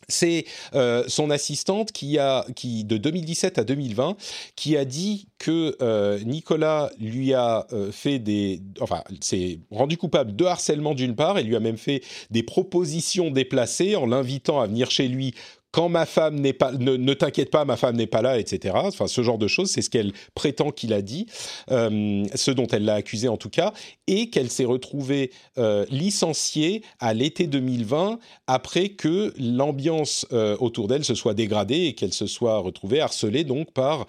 c'est 0.07 0.45
euh, 0.75 1.05
son 1.09 1.31
assistante 1.31 1.91
qui 1.91 2.19
a, 2.19 2.45
qui 2.55 2.85
de 2.85 2.99
2017 2.99 3.57
à 3.57 3.65
2020, 3.65 4.19
qui 4.55 4.77
a 4.77 4.85
dit 4.85 5.29
que 5.39 6.23
Nicolas 6.25 6.91
lui 7.01 7.33
a 7.33 7.67
fait 7.91 8.19
des, 8.19 8.61
enfin, 8.81 9.03
s'est 9.23 9.61
rendu 9.71 9.97
coupable 9.97 10.37
de 10.37 10.45
harcèlement 10.45 10.95
d'une 10.95 11.17
part, 11.17 11.39
et 11.39 11.43
lui 11.43 11.57
a 11.57 11.61
même 11.61 11.79
fait 11.79 12.03
des 12.31 12.43
propositions 12.43 13.31
déplacées 13.31 13.97
en 13.97 14.05
l'invitant 14.05 14.61
à 14.61 14.67
venir 14.67 14.91
chez 14.91 15.09
lui 15.09 15.33
quand 15.75 15.89
ma 15.89 16.07
femme 16.07 16.37
n'est 16.37 16.53
pas, 16.53 16.71
ne, 16.71 17.15
t'inquiète 17.15 17.51
pas, 17.51 17.65
ma 17.65 17.77
femme 17.77 17.97
n'est 17.97 18.07
pas 18.07 18.23
là, 18.23 18.39
etc. 18.39 18.77
Enfin, 18.77 19.09
ce 19.09 19.23
genre 19.25 19.39
de 19.39 19.49
choses, 19.49 19.73
c'est 19.73 19.83
ce 19.83 19.91
qu'elle 19.91 20.13
prétend 20.37 20.71
qu'il 20.71 20.93
a 20.93 21.03
dit, 21.03 21.27
euh, 21.73 22.25
ce 22.33 22.53
dont 22.53 22.69
elle 22.69 22.85
l'a 22.85 22.95
accusé 22.95 23.27
en 23.27 23.37
tout 23.37 23.51
cas, 23.51 23.73
et 24.07 24.31
qu'elle 24.31 24.51
s'est 24.51 24.67
retrouvée 24.67 25.33
euh, 25.59 25.85
licenciée 25.91 26.85
à 27.01 27.13
l'été 27.13 27.49
2020 27.49 28.21
après 28.47 28.91
que 28.91 29.35
l'ambiance 29.37 30.27
euh, 30.33 30.57
autour 30.61 30.87
d'elle 30.87 31.05
se 31.05 31.17
soit 31.17 31.35
dégradée 31.35 31.87
et 31.87 31.95
qu'elle 31.95 32.13
se 32.13 32.29
soit 32.29 32.59
retrouvée 32.59 33.01
harcelée 33.01 33.43
donc 33.43 33.73
par 33.73 34.07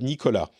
Nicolas 0.00 0.50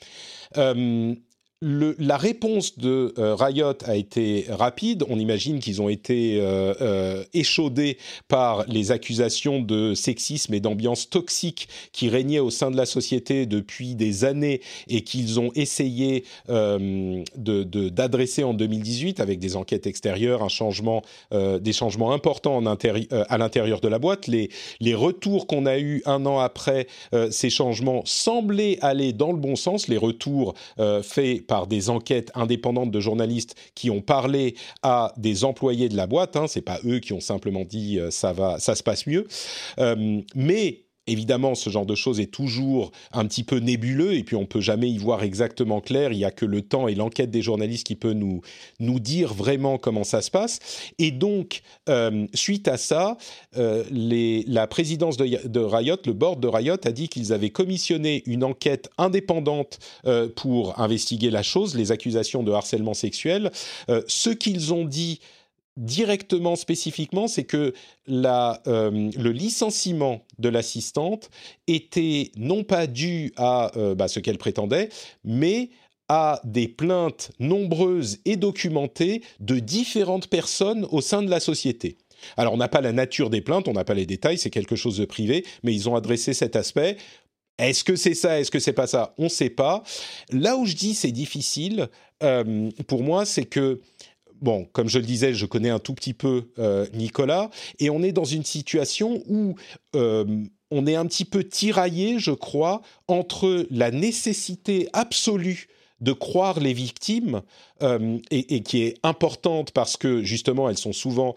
la 1.60 2.16
réponse 2.16 2.78
de 2.78 3.12
euh, 3.18 3.34
Riot 3.34 3.74
a 3.84 3.96
été 3.96 4.46
rapide. 4.48 5.04
On 5.08 5.18
imagine 5.18 5.58
qu'ils 5.58 5.82
ont 5.82 5.88
été 5.88 6.38
euh, 6.40 6.72
euh, 6.80 7.24
échaudés 7.34 7.98
par 8.28 8.64
les 8.68 8.92
accusations 8.92 9.60
de 9.60 9.94
sexisme 9.94 10.54
et 10.54 10.60
d'ambiance 10.60 11.10
toxique 11.10 11.68
qui 11.90 12.08
régnaient 12.10 12.38
au 12.38 12.50
sein 12.50 12.70
de 12.70 12.76
la 12.76 12.86
société 12.86 13.44
depuis 13.46 13.96
des 13.96 14.24
années 14.24 14.60
et 14.86 15.02
qu'ils 15.02 15.40
ont 15.40 15.50
essayé 15.54 16.24
d'adresser 17.36 18.44
en 18.44 18.54
2018 18.54 19.18
avec 19.18 19.40
des 19.40 19.56
enquêtes 19.56 19.86
extérieures, 19.86 20.42
un 20.42 20.48
changement, 20.48 21.02
des 21.32 21.72
changements 21.72 22.12
importants 22.12 22.64
à 22.64 23.38
l'intérieur 23.38 23.80
de 23.80 23.88
la 23.88 23.98
boîte. 23.98 24.26
Les, 24.26 24.50
les 24.80 24.94
retours 24.94 25.46
qu'on 25.46 25.66
a 25.66 25.78
eus 25.78 26.02
un 26.06 26.24
an 26.26 26.38
après 26.38 26.86
ces 27.30 27.50
changements 27.50 28.02
semblaient 28.04 28.78
aller 28.80 29.12
dans 29.12 29.32
le 29.32 29.38
bon 29.38 29.56
sens. 29.56 29.88
Les 29.88 29.96
retours 29.96 30.54
faits 31.02 31.47
par 31.48 31.66
des 31.66 31.90
enquêtes 31.90 32.30
indépendantes 32.36 32.92
de 32.92 33.00
journalistes 33.00 33.56
qui 33.74 33.90
ont 33.90 34.02
parlé 34.02 34.54
à 34.82 35.12
des 35.16 35.42
employés 35.44 35.88
de 35.88 35.96
la 35.96 36.06
boîte. 36.06 36.36
Hein, 36.36 36.46
c'est 36.46 36.62
pas 36.62 36.78
eux 36.84 37.00
qui 37.00 37.12
ont 37.12 37.20
simplement 37.20 37.64
dit 37.64 37.98
euh, 37.98 38.12
ça 38.12 38.32
va, 38.32 38.60
ça 38.60 38.76
se 38.76 38.84
passe 38.84 39.08
mieux. 39.08 39.26
Euh, 39.80 40.20
mais 40.36 40.84
Évidemment, 41.08 41.54
ce 41.54 41.70
genre 41.70 41.86
de 41.86 41.94
choses 41.94 42.20
est 42.20 42.30
toujours 42.30 42.92
un 43.12 43.26
petit 43.26 43.42
peu 43.42 43.56
nébuleux 43.56 44.14
et 44.14 44.22
puis 44.22 44.36
on 44.36 44.46
peut 44.46 44.60
jamais 44.60 44.90
y 44.90 44.98
voir 44.98 45.22
exactement 45.22 45.80
clair. 45.80 46.12
Il 46.12 46.18
y 46.18 46.24
a 46.24 46.30
que 46.30 46.44
le 46.44 46.62
temps 46.62 46.86
et 46.88 46.94
l'enquête 46.94 47.30
des 47.30 47.42
journalistes 47.42 47.86
qui 47.86 47.96
peut 47.96 48.12
nous 48.12 48.42
nous 48.78 49.00
dire 49.00 49.34
vraiment 49.34 49.78
comment 49.78 50.04
ça 50.04 50.22
se 50.22 50.30
passe. 50.30 50.60
Et 50.98 51.10
donc, 51.10 51.62
euh, 51.88 52.26
suite 52.34 52.68
à 52.68 52.76
ça, 52.76 53.16
euh, 53.56 53.84
la 53.90 54.66
présidence 54.66 55.16
de, 55.16 55.46
de, 55.46 55.60
Riot, 55.60 55.96
le 56.04 56.12
board 56.12 56.40
de 56.40 56.48
Riot, 56.48 56.76
a 56.84 56.92
dit 56.92 57.08
qu'ils 57.08 57.32
avaient 57.32 57.50
commissionné 57.50 58.22
une 58.26 58.44
enquête 58.44 58.90
indépendante 58.98 59.78
euh, 60.06 60.28
pour 60.28 60.78
investiguer 60.78 61.30
la 61.30 61.42
chose, 61.42 61.74
les 61.74 61.92
accusations 61.92 62.42
de 62.42 62.52
harcèlement 62.52 62.94
sexuel. 62.94 63.50
ce 64.06 64.30
qu'ils 64.30 64.72
ont 64.72 64.84
dit 64.84 65.20
directement, 65.78 66.56
spécifiquement, 66.56 67.28
c'est 67.28 67.44
que 67.44 67.72
la, 68.06 68.60
euh, 68.66 69.10
le 69.16 69.30
licenciement 69.30 70.22
de 70.38 70.48
l'assistante 70.48 71.30
était 71.68 72.32
non 72.36 72.64
pas 72.64 72.86
dû 72.86 73.32
à 73.36 73.76
euh, 73.76 73.94
bah, 73.94 74.08
ce 74.08 74.20
qu'elle 74.20 74.38
prétendait, 74.38 74.88
mais 75.24 75.70
à 76.08 76.40
des 76.44 76.68
plaintes 76.68 77.30
nombreuses 77.38 78.18
et 78.24 78.36
documentées 78.36 79.22
de 79.40 79.58
différentes 79.58 80.28
personnes 80.28 80.86
au 80.90 81.00
sein 81.00 81.22
de 81.22 81.30
la 81.30 81.38
société. 81.38 81.96
Alors 82.36 82.54
on 82.54 82.56
n'a 82.56 82.68
pas 82.68 82.80
la 82.80 82.92
nature 82.92 83.30
des 83.30 83.40
plaintes, 83.40 83.68
on 83.68 83.74
n'a 83.74 83.84
pas 83.84 83.94
les 83.94 84.06
détails, 84.06 84.38
c'est 84.38 84.50
quelque 84.50 84.74
chose 84.74 84.96
de 84.96 85.04
privé, 85.04 85.44
mais 85.62 85.72
ils 85.72 85.88
ont 85.88 85.94
adressé 85.94 86.34
cet 86.34 86.56
aspect. 86.56 86.96
Est-ce 87.58 87.84
que 87.84 87.94
c'est 87.94 88.14
ça 88.14 88.40
Est-ce 88.40 88.50
que 88.50 88.58
c'est 88.58 88.72
pas 88.72 88.86
ça? 88.86 89.14
On 89.18 89.24
ne 89.24 89.28
sait 89.28 89.50
pas. 89.50 89.82
Là 90.32 90.56
où 90.56 90.64
je 90.64 90.74
dis 90.74 90.94
c'est 90.94 91.12
difficile, 91.12 91.88
euh, 92.22 92.70
pour 92.86 93.02
moi, 93.02 93.24
c'est 93.24 93.44
que 93.44 93.80
bon, 94.40 94.66
comme 94.72 94.88
je 94.88 94.98
le 94.98 95.04
disais, 95.04 95.34
je 95.34 95.46
connais 95.46 95.70
un 95.70 95.78
tout 95.78 95.94
petit 95.94 96.14
peu 96.14 96.50
euh, 96.58 96.86
Nicolas, 96.94 97.50
et 97.78 97.90
on 97.90 98.02
est 98.02 98.12
dans 98.12 98.24
une 98.24 98.44
situation 98.44 99.22
où 99.28 99.54
euh, 99.96 100.44
on 100.70 100.86
est 100.86 100.96
un 100.96 101.06
petit 101.06 101.24
peu 101.24 101.44
tiraillé, 101.44 102.18
je 102.18 102.32
crois, 102.32 102.82
entre 103.06 103.66
la 103.70 103.90
nécessité 103.90 104.88
absolue 104.92 105.68
de 106.00 106.12
croire 106.12 106.60
les 106.60 106.74
victimes 106.74 107.42
euh, 107.82 108.18
et, 108.30 108.62
qui 108.62 108.82
est 108.82 108.98
importante 109.02 109.72
parce 109.72 109.96
que 109.96 110.22
justement 110.22 110.70
elles 110.70 110.78
sont 110.78 110.92
souvent 110.92 111.34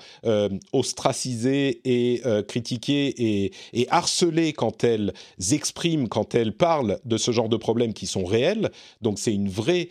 ostracisées 0.72 1.82
et 1.84 2.22
critiquées 2.48 3.08
et, 3.08 3.54
et, 3.74 3.90
harcelées 3.90 4.54
quand 4.54 4.84
elles 4.84 5.14
expriment, 5.52 6.08
quand 6.08 6.36
elles 6.36 6.56
parlent 6.56 7.00
de 7.06 7.18
ce 7.18 7.32
genre 7.32 7.50
de 7.50 7.58
problèmes 7.58 7.96
qui 7.96 8.06
sont 8.06 8.24
réels. 8.24 8.70
Donc 9.02 9.18
c'est 9.18 9.34
une 9.34 9.50
vraie 9.50 9.90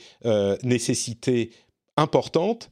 nécessité 0.63 1.51
importante. 1.97 2.71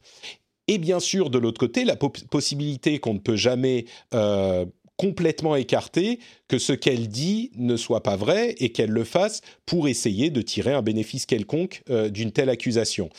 Et 0.69 0.77
bien 0.77 0.99
sûr, 0.99 1.31
de 1.31 1.39
l'autre 1.39 1.59
côté, 1.59 1.83
la 1.83 1.95
possibilité 1.95 2.99
qu'on 2.99 3.15
ne 3.15 3.19
peut 3.19 3.35
jamais 3.35 3.85
euh, 4.13 4.67
complètement 4.97 5.55
écarter, 5.55 6.19
que 6.47 6.59
ce 6.59 6.73
qu'elle 6.73 7.07
dit 7.07 7.49
ne 7.55 7.75
soit 7.75 8.03
pas 8.03 8.15
vrai 8.15 8.51
et 8.59 8.71
qu'elle 8.71 8.91
le 8.91 9.03
fasse 9.03 9.41
pour 9.65 9.87
essayer 9.87 10.29
de 10.29 10.43
tirer 10.43 10.73
un 10.73 10.83
bénéfice 10.83 11.25
quelconque 11.25 11.81
euh, 11.89 12.09
d'une 12.09 12.31
telle 12.31 12.49
accusation. 12.49 13.09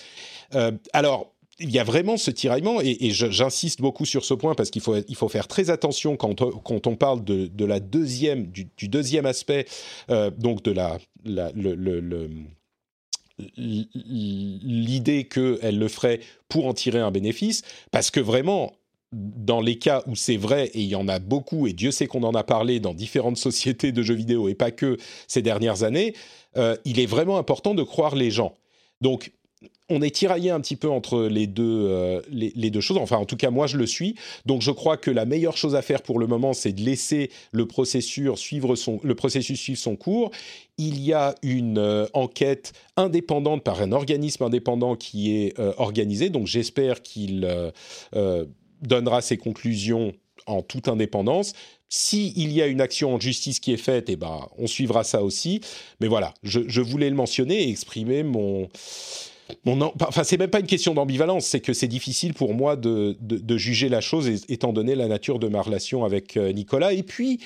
Euh, 0.55 0.71
alors, 0.93 1.35
il 1.59 1.71
y 1.71 1.81
a 1.81 1.85
vraiment 1.85 2.17
ce 2.17 2.31
tiraillement, 2.31 2.81
et, 2.81 3.11
j'insiste 3.11 3.81
beaucoup 3.81 4.07
sur 4.07 4.25
ce 4.25 4.33
point 4.33 4.55
parce 4.55 4.71
qu'il 4.71 4.81
faut, 4.81 4.97
il 4.97 5.17
faut 5.17 5.29
faire 5.29 5.49
très 5.49 5.71
attention 5.71 6.17
quand, 6.17 6.41
quand 6.63 6.87
on 6.87 6.97
parle 6.97 7.23
de, 7.25 7.49
de 7.49 7.65
la 7.65 7.81
deuxième, 7.81 8.47
du, 8.47 8.89
deuxième 8.89 9.27
aspect, 9.27 9.67
donc 10.39 10.63
de 10.63 10.71
la, 10.71 10.99
l'idée 13.57 15.25
qu'elle 15.25 15.79
le 15.79 15.89
ferait 15.89 16.21
pour 16.49 16.67
en 16.67 16.75
tirer 16.75 16.99
un 16.99 17.11
bénéfice, 17.11 17.63
parce 17.91 18.11
que 18.11 18.21
vraiment, 18.21 18.73
dans 19.13 19.61
les 19.61 19.77
cas 19.79 20.03
où 20.07 20.15
c'est 20.15 20.37
vrai, 20.37 20.67
et 20.75 20.81
il 20.81 20.89
y 20.89 20.95
en 20.95 21.09
a 21.09 21.19
beaucoup, 21.19 21.67
et 21.67 21.73
Dieu 21.73 21.91
sait 21.91 22.07
qu'on 22.07 22.23
en 22.23 22.35
a 22.35 22.45
parlé 22.45 22.81
dans 22.81 22.95
différentes 22.95 23.37
sociétés 23.49 23.93
de 23.93 24.03
jeux 24.03 24.15
vidéo, 24.15 24.49
et 24.49 24.55
pas 24.55 24.71
que 24.71 24.97
ces 25.27 25.43
dernières 25.43 25.83
années, 25.83 26.15
euh, 26.57 26.77
il 26.85 27.01
est 27.01 27.07
vraiment 27.07 27.39
important 27.39 27.75
de 27.75 27.83
croire 27.83 28.15
les 28.15 28.31
gens. 28.31 28.55
Donc, 29.01 29.33
on 29.91 30.01
est 30.03 30.15
tiraillé 30.15 30.51
un 30.51 30.61
petit 30.61 30.77
peu 30.77 30.89
entre 30.89 31.23
les 31.23 31.47
deux, 31.47 31.87
euh, 31.89 32.21
les, 32.31 32.71
deux 32.71 32.81
choses. 32.81 32.99
Enfin, 32.99 33.17
en 33.17 33.27
tout 33.27 33.37
cas, 33.37 33.51
moi, 33.51 33.67
je 33.67 33.77
le 33.77 33.87
suis. 33.87 34.15
Donc, 34.47 34.63
je 34.63 34.71
crois 34.71 34.97
que 34.97 35.11
la 35.11 35.25
meilleure 35.25 35.57
chose 35.57 35.75
à 35.75 35.83
faire 35.83 36.03
pour 36.03 36.19
le 36.19 36.27
moment, 36.27 36.53
c'est 36.53 36.73
de 36.73 36.81
laisser 36.81 37.31
le 37.53 37.67
processus 37.67 38.31
suivre 38.37 38.77
son, 38.77 39.01
le 39.03 39.15
processus 39.15 39.61
suivre 39.61 39.79
son 39.79 39.97
cours. 39.97 40.31
Il 40.79 41.01
y 41.01 41.13
a 41.13 41.35
une 41.43 41.79
euh, 41.79 42.07
enquête 42.15 42.73
indépendante 42.97 43.63
par 43.65 43.83
un 43.83 43.93
organisme 43.93 44.45
indépendant 44.45 44.97
qui 44.97 45.37
est 45.37 45.59
euh, 45.59 45.73
organisé. 45.77 46.31
Donc, 46.31 46.47
j'espère 46.47 47.03
qu'il 47.03 47.49
donnera 48.83 49.21
ses 49.21 49.37
conclusions 49.37 50.15
en 50.47 50.63
toute 50.63 50.89
indépendance. 50.89 51.53
S'il 51.93 52.53
y 52.53 52.63
a 52.63 52.69
une 52.69 52.81
action 52.81 53.15
en 53.15 53.21
justice 53.21 53.59
qui 53.59 53.73
est 53.73 53.77
faite, 53.77 54.09
eh 54.09 54.17
ben, 54.17 54.47
on 54.59 54.69
suivra 54.69 55.03
ça 55.03 55.25
aussi. 55.25 55.61
Mais 56.01 56.07
voilà, 56.07 56.35
je, 56.45 56.81
voulais 56.81 57.11
le 57.11 57.17
mentionner 57.17 57.65
et 57.65 57.69
exprimer 57.69 58.23
mon... 58.23 58.69
mon 59.65 59.81
enfin, 59.81 60.25
c'est 60.25 60.37
même 60.37 60.51
pas 60.51 60.61
une 60.61 60.67
question 60.67 60.95
d'ambivalence, 60.95 61.47
c'est 61.47 61.61
que 61.61 61.73
c'est 61.73 61.89
difficile 61.89 62.35
pour 62.35 62.55
moi 62.55 62.77
de, 62.77 63.17
de, 63.21 63.57
juger 63.57 63.89
la 63.89 64.01
chose 64.01 64.29
étant 64.49 64.73
donné 64.73 64.95
la 64.95 65.09
nature 65.09 65.39
de 65.39 65.49
ma 65.49 65.63
relation 65.63 66.05
avec 66.05 66.37
euh, 66.37 66.53
Nicolas. 66.53 66.93
Et 66.93 67.03
puis, 67.03 67.41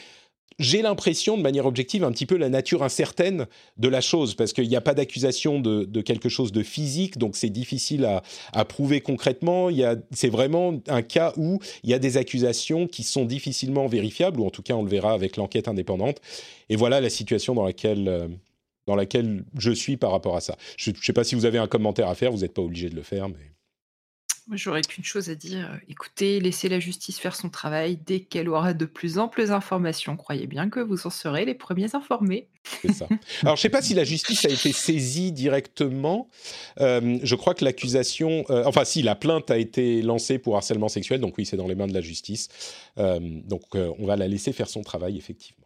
j'ai 0.59 0.83
l'impression, 0.83 1.37
de 1.37 1.43
manière 1.43 1.67
objective, 1.67 2.05
un 2.05 2.13
petit 2.13 2.27
peu 2.27 2.37
la 2.37 2.49
nature 2.49 2.83
incertaine 2.83 3.47
de 3.77 3.89
la 3.89 4.01
chose, 4.01 4.35
parce 4.35 4.53
qu'il 4.53 4.69
n'y 4.69 4.77
a 4.77 4.81
pas 4.81 4.95
d'accusation 4.95 5.59
de, 5.59 6.01
quelque 6.03 6.29
chose 6.29 6.53
de 6.53 6.63
physique, 6.63 7.19
donc 7.19 7.37
c'est 7.37 7.51
difficile 7.51 8.09
à, 8.53 8.65
prouver 8.65 9.01
concrètement. 9.01 9.69
C'est 10.13 10.29
vraiment 10.29 10.75
un 10.89 11.03
cas 11.03 11.33
où 11.37 11.59
il 11.83 11.91
y 11.91 11.95
a 11.95 11.99
des 11.99 12.17
accusations 12.17 12.87
qui 12.87 13.03
sont 13.03 13.25
difficilement 13.25 13.87
vérifiables, 13.87 14.41
ou 14.41 14.47
en 14.47 14.51
tout 14.51 14.63
cas 14.63 14.75
on 14.75 14.83
le 14.83 14.91
verra 14.91 15.13
avec 15.13 15.37
l'enquête 15.37 15.69
indépendante. 15.69 16.21
Et 16.69 16.77
voilà 16.77 17.01
la 17.01 17.11
situation 17.11 17.55
dans 17.55 17.65
laquelle, 17.65 18.09
euh, 18.09 18.29
dans 18.87 18.97
laquelle 18.97 19.45
je 19.59 19.71
suis 19.71 19.97
par 19.97 20.11
rapport 20.11 20.37
à 20.37 20.41
ça. 20.41 20.57
Je 20.77 20.91
ne 20.91 20.97
sais 20.97 21.13
pas 21.13 21.25
si 21.25 21.35
vous 21.35 21.47
avez 21.47 21.59
un 21.59 21.67
commentaire 21.67 22.09
à 22.09 22.15
faire, 22.15 22.33
vous 22.33 22.41
n'êtes 22.41 22.55
pas 22.55 22.63
obligé 22.63 22.89
de 22.89 22.97
le 22.97 23.03
faire, 23.03 23.29
mais... 23.29 23.55
J'aurais 24.53 24.83
qu'une 24.83 25.05
chose 25.05 25.31
à 25.31 25.35
dire, 25.35 25.81
écoutez, 25.89 26.39
laissez 26.39 26.69
la 26.69 26.79
justice 26.79 27.19
faire 27.19 27.35
son 27.35 27.49
travail. 27.49 27.97
Dès 27.97 28.21
qu'elle 28.21 28.51
aura 28.51 28.75
de 28.75 28.85
plus 28.85 29.19
amples 29.19 29.51
informations, 29.51 30.19
croyez 30.19 30.47
bien 30.47 30.69
que 30.69 30.81
vous 30.81 31.07
en 31.07 31.11
serez 31.11 31.47
les 31.47 31.55
premiers 31.55 31.95
informés. 31.95 32.49
C'est 32.83 32.93
ça. 32.93 33.09
Alors, 33.43 33.57
je 33.57 33.61
ne 33.61 33.63
sais 33.63 33.71
pas 33.71 33.81
si 33.81 33.95
la 33.95 34.05
justice 34.05 34.45
a 34.45 34.51
été 34.51 34.73
saisie 34.73 35.33
directement. 35.33 36.29
Euh, 36.79 37.19
je 37.23 37.35
crois 37.37 37.55
que 37.55 37.65
l'accusation, 37.65 38.45
euh, 38.51 38.65
enfin, 38.67 38.85
si 38.85 39.01
la 39.01 39.15
plainte 39.15 39.51
a 39.51 39.57
été 39.57 40.03
lancée 40.03 40.39
pour 40.39 40.57
harcèlement 40.57 40.89
sexuel, 40.89 41.21
donc 41.21 41.39
oui, 41.39 41.47
c'est 41.47 41.57
dans 41.57 41.69
les 41.69 41.75
mains 41.75 41.87
de 41.87 41.95
la 41.95 42.03
justice. 42.03 42.49
Euh, 42.99 43.21
donc, 43.23 43.63
on 43.75 44.07
va 44.07 44.17
la 44.17 44.29
laisser 44.29 44.53
faire 44.53 44.69
son 44.69 44.83
travail, 44.83 45.17
effectivement. 45.17 45.65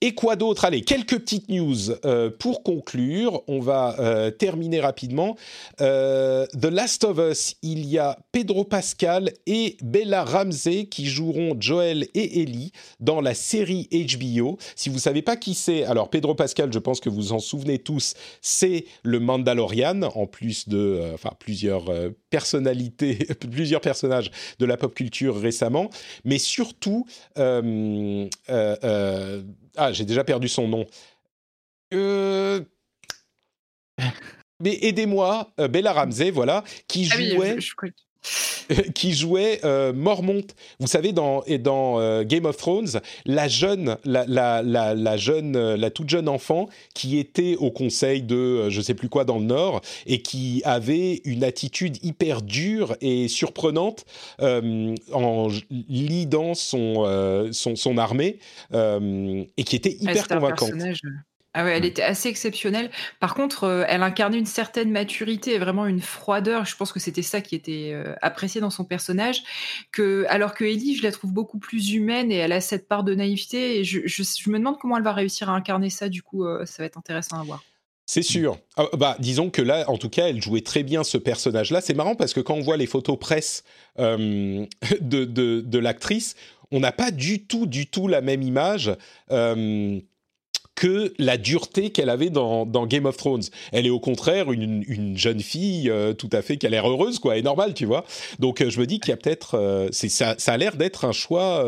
Et 0.00 0.14
quoi 0.14 0.36
d'autre? 0.36 0.64
Allez, 0.64 0.82
quelques 0.82 1.18
petites 1.18 1.48
news 1.48 1.90
euh, 2.04 2.30
pour 2.30 2.62
conclure. 2.62 3.42
On 3.48 3.58
va 3.58 3.96
euh, 3.98 4.30
terminer 4.30 4.78
rapidement. 4.78 5.36
Euh, 5.80 6.46
The 6.52 6.66
Last 6.66 7.02
of 7.02 7.18
Us, 7.18 7.56
il 7.62 7.84
y 7.84 7.98
a 7.98 8.16
Pedro 8.30 8.62
Pascal 8.62 9.32
et 9.46 9.76
Bella 9.82 10.22
Ramsey 10.22 10.84
qui 10.84 11.06
joueront 11.06 11.56
Joel 11.58 12.06
et 12.14 12.42
Ellie 12.42 12.70
dans 13.00 13.20
la 13.20 13.34
série 13.34 13.88
HBO. 13.90 14.56
Si 14.76 14.88
vous 14.88 14.96
ne 14.96 15.00
savez 15.00 15.22
pas 15.22 15.34
qui 15.34 15.54
c'est, 15.54 15.82
alors 15.82 16.10
Pedro 16.10 16.36
Pascal, 16.36 16.72
je 16.72 16.78
pense 16.78 17.00
que 17.00 17.08
vous 17.08 17.32
en 17.32 17.40
souvenez 17.40 17.80
tous, 17.80 18.14
c'est 18.40 18.84
le 19.02 19.18
Mandalorian, 19.18 20.02
en 20.02 20.26
plus 20.26 20.68
de 20.68 21.02
plusieurs 21.40 21.86
personnalités, 22.30 23.16
plusieurs 23.50 23.80
personnages 23.80 24.30
de 24.60 24.66
la 24.66 24.76
pop 24.76 24.94
culture 24.94 25.36
récemment, 25.40 25.90
mais 26.24 26.38
surtout 26.38 27.04
j'ai 29.92 30.04
déjà 30.04 30.24
perdu 30.24 30.48
son 30.48 30.68
nom. 30.68 30.86
Euh... 31.94 32.60
Mais 34.60 34.78
aidez-moi, 34.82 35.52
euh, 35.60 35.68
Bella 35.68 35.92
Ramsey, 35.92 36.30
voilà, 36.30 36.64
qui 36.88 37.08
ah 37.12 37.16
jouait. 37.16 37.58
qui 38.94 39.12
jouait 39.14 39.60
euh, 39.64 39.92
Mormont. 39.92 40.46
Vous 40.80 40.86
savez, 40.86 41.12
dans, 41.12 41.42
dans 41.60 42.00
euh, 42.00 42.24
Game 42.24 42.44
of 42.44 42.56
Thrones, 42.56 43.00
la 43.24 43.48
jeune, 43.48 43.96
la, 44.04 44.24
la, 44.26 44.62
la, 44.62 45.16
jeune, 45.16 45.56
euh, 45.56 45.76
la 45.76 45.90
toute 45.90 46.08
jeune 46.08 46.28
enfant 46.28 46.68
qui 46.94 47.18
était 47.18 47.56
au 47.56 47.70
conseil 47.70 48.22
de 48.22 48.68
je 48.70 48.80
sais 48.80 48.94
plus 48.94 49.08
quoi 49.08 49.24
dans 49.24 49.38
le 49.38 49.44
Nord 49.44 49.80
et 50.06 50.22
qui 50.22 50.62
avait 50.64 51.20
une 51.24 51.44
attitude 51.44 52.02
hyper 52.04 52.42
dure 52.42 52.96
et 53.00 53.28
surprenante 53.28 54.04
en 54.40 55.48
lidant 55.70 56.54
son, 56.54 57.48
son, 57.52 57.76
son 57.76 57.98
armée 57.98 58.38
et 58.72 59.64
qui 59.64 59.76
était 59.76 59.96
hyper 60.00 60.28
convaincante. 60.28 60.72
Ah 61.54 61.64
ouais, 61.64 61.76
elle 61.76 61.82
mmh. 61.82 61.86
était 61.86 62.02
assez 62.02 62.28
exceptionnelle. 62.28 62.90
Par 63.20 63.34
contre, 63.34 63.64
euh, 63.64 63.84
elle 63.88 64.02
incarnait 64.02 64.38
une 64.38 64.46
certaine 64.46 64.90
maturité 64.90 65.54
et 65.54 65.58
vraiment 65.58 65.86
une 65.86 66.02
froideur. 66.02 66.66
Je 66.66 66.76
pense 66.76 66.92
que 66.92 67.00
c'était 67.00 67.22
ça 67.22 67.40
qui 67.40 67.54
était 67.54 67.92
euh, 67.94 68.14
apprécié 68.20 68.60
dans 68.60 68.70
son 68.70 68.84
personnage. 68.84 69.42
Que, 69.90 70.26
alors 70.28 70.54
que 70.54 70.64
Ellie, 70.64 70.94
je 70.94 71.02
la 71.02 71.10
trouve 71.10 71.32
beaucoup 71.32 71.58
plus 71.58 71.92
humaine 71.92 72.30
et 72.30 72.36
elle 72.36 72.52
a 72.52 72.60
cette 72.60 72.86
part 72.86 73.02
de 73.02 73.14
naïveté. 73.14 73.78
Et 73.78 73.84
je, 73.84 74.00
je, 74.04 74.50
me 74.50 74.58
demande 74.58 74.78
comment 74.78 74.98
elle 74.98 75.02
va 75.02 75.14
réussir 75.14 75.48
à 75.48 75.54
incarner 75.54 75.88
ça. 75.88 76.10
Du 76.10 76.22
coup, 76.22 76.44
euh, 76.44 76.66
ça 76.66 76.82
va 76.82 76.86
être 76.86 76.98
intéressant 76.98 77.40
à 77.40 77.44
voir. 77.44 77.64
C'est 78.04 78.22
sûr. 78.22 78.58
Ah, 78.76 78.84
bah, 78.96 79.16
disons 79.18 79.48
que 79.48 79.62
là, 79.62 79.88
en 79.88 79.96
tout 79.96 80.10
cas, 80.10 80.28
elle 80.28 80.42
jouait 80.42 80.60
très 80.60 80.82
bien 80.82 81.02
ce 81.02 81.16
personnage-là. 81.16 81.80
C'est 81.80 81.94
marrant 81.94 82.14
parce 82.14 82.34
que 82.34 82.40
quand 82.40 82.54
on 82.54 82.62
voit 82.62 82.76
les 82.76 82.86
photos 82.86 83.18
presse 83.18 83.64
de, 83.98 84.66
de, 85.00 85.60
de 85.60 85.78
l'actrice, 85.78 86.34
on 86.70 86.80
n'a 86.80 86.92
pas 86.92 87.10
du 87.10 87.46
tout, 87.46 87.66
du 87.66 87.86
tout 87.86 88.06
la 88.06 88.20
même 88.20 88.42
image 88.42 88.92
que 90.78 91.12
la 91.18 91.38
dureté 91.38 91.90
qu'elle 91.90 92.08
avait 92.08 92.30
dans, 92.30 92.64
Game 92.86 93.06
of 93.06 93.16
Thrones. 93.16 93.42
Elle 93.72 93.84
est 93.84 93.90
au 93.90 93.98
contraire 93.98 94.52
une, 94.52 95.16
jeune 95.16 95.40
fille 95.40 95.90
euh, 95.90 96.14
tout 96.14 96.30
à 96.32 96.40
fait 96.40 96.56
qui 96.56 96.66
a 96.66 96.70
l'air 96.70 96.88
heureuse, 96.88 97.18
quoi, 97.18 97.36
et 97.36 97.42
normale, 97.42 97.74
tu 97.74 97.84
vois. 97.84 98.04
Donc 98.38 98.60
euh, 98.60 98.70
je 98.70 98.78
me 98.78 98.86
dis 98.86 99.00
qu'il 99.00 99.10
y 99.10 99.12
a 99.12 99.16
peut-être, 99.16 99.56
euh, 99.56 99.88
ça, 99.90 100.36
ça, 100.38 100.52
a 100.52 100.56
l'air 100.56 100.76
d'être 100.76 101.04
un 101.04 101.10
choix 101.10 101.64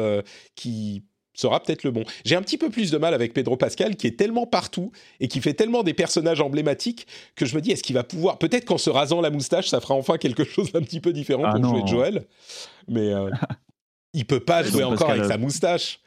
qui 0.55 1.03
sera 1.35 1.61
peut-être 1.61 1.83
le 1.83 1.91
bon. 1.91 2.05
J'ai 2.25 2.37
un 2.37 2.43
petit 2.43 2.57
peu 2.57 2.71
plus 2.71 2.93
de 2.93 2.99
mal 2.99 3.13
avec 3.13 3.35
Pedro 3.35 3.57
Pascal 3.57 3.97
qui 3.97 4.07
est 4.07 4.17
tellement 4.17 4.47
partout 4.47 4.93
et 5.19 5.27
qui 5.27 5.41
fait 5.41 5.55
tellement 5.55 5.83
des 5.83 5.95
personnages 5.95 6.41
emblématiques 6.41 7.09
que 7.35 7.47
je 7.47 7.57
me 7.57 7.61
dis 7.61 7.73
est-ce 7.73 7.83
qu'il 7.83 7.95
va 7.95 8.05
pouvoir 8.05 8.39
peut-être 8.39 8.65
qu'en 8.65 8.79
se 8.79 8.91
rasant 8.91 9.21
la 9.21 9.31
moustache 9.31 9.69
ça 9.69 9.81
fera 9.81 9.95
enfin 9.95 10.19
quelque 10.19 10.45
chose 10.45 10.71
d'un 10.71 10.83
petit 10.83 11.01
peu 11.01 11.13
différent 11.13 11.45
ah 11.47 11.59
pour 11.59 11.65
jouer 11.65 11.83
Joel. 11.87 12.27
Mais 12.87 13.11
il 14.13 14.25
peut 14.25 14.41
pas 14.41 14.63
jouer 14.63 14.85
encore 14.85 15.11
avec 15.11 15.25
sa 15.25 15.39
moustache. 15.39 16.01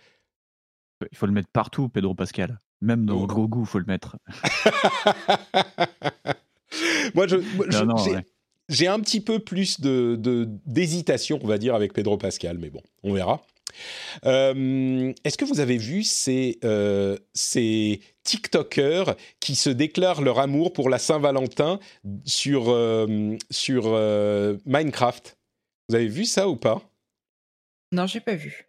Il 1.12 1.18
faut 1.18 1.26
le 1.26 1.34
mettre 1.34 1.50
partout 1.52 1.90
Pedro 1.90 2.14
Pascal. 2.14 2.60
Même 2.84 3.06
dans 3.06 3.26
gros 3.26 3.48
goût, 3.48 3.64
faut 3.64 3.80
le 3.80 3.86
mettre. 3.86 4.18
Moi, 7.16 7.28
je, 7.28 7.38
j'ai 8.68 8.88
un 8.88 9.00
petit 9.00 9.22
peu 9.22 9.40
plus 9.40 9.80
de, 9.80 10.20
d'hésitation, 10.66 11.40
on 11.42 11.48
va 11.48 11.58
dire, 11.58 11.76
avec 11.76 11.94
Pedro 11.94 12.18
Pascal, 12.18 12.58
mais 12.60 12.70
bon, 12.70 12.82
on 13.04 13.14
verra. 13.14 13.42
Euh, 14.26 15.14
est-ce 15.24 15.38
que 15.38 15.46
vous 15.46 15.62
avez 15.62 15.78
vu 15.78 16.04
ces, 16.04 16.60
euh, 16.66 17.18
ces 17.34 18.02
TikTokers 18.24 19.16
qui 19.40 19.56
se 19.56 19.70
déclarent 19.70 20.22
leur 20.22 20.40
amour 20.40 20.74
pour 20.74 20.90
la 20.90 21.00
Saint-Valentin 21.00 21.80
sur, 22.26 22.66
euh, 22.68 23.38
sur 23.50 23.98
Minecraft? 24.66 25.38
Vous 25.88 25.96
avez 25.96 26.08
vu 26.08 26.26
ça 26.26 26.50
ou 26.50 26.58
pas? 26.58 26.82
Non, 27.94 28.08
j'ai 28.08 28.22
pas 28.22 28.34
vu. 28.34 28.68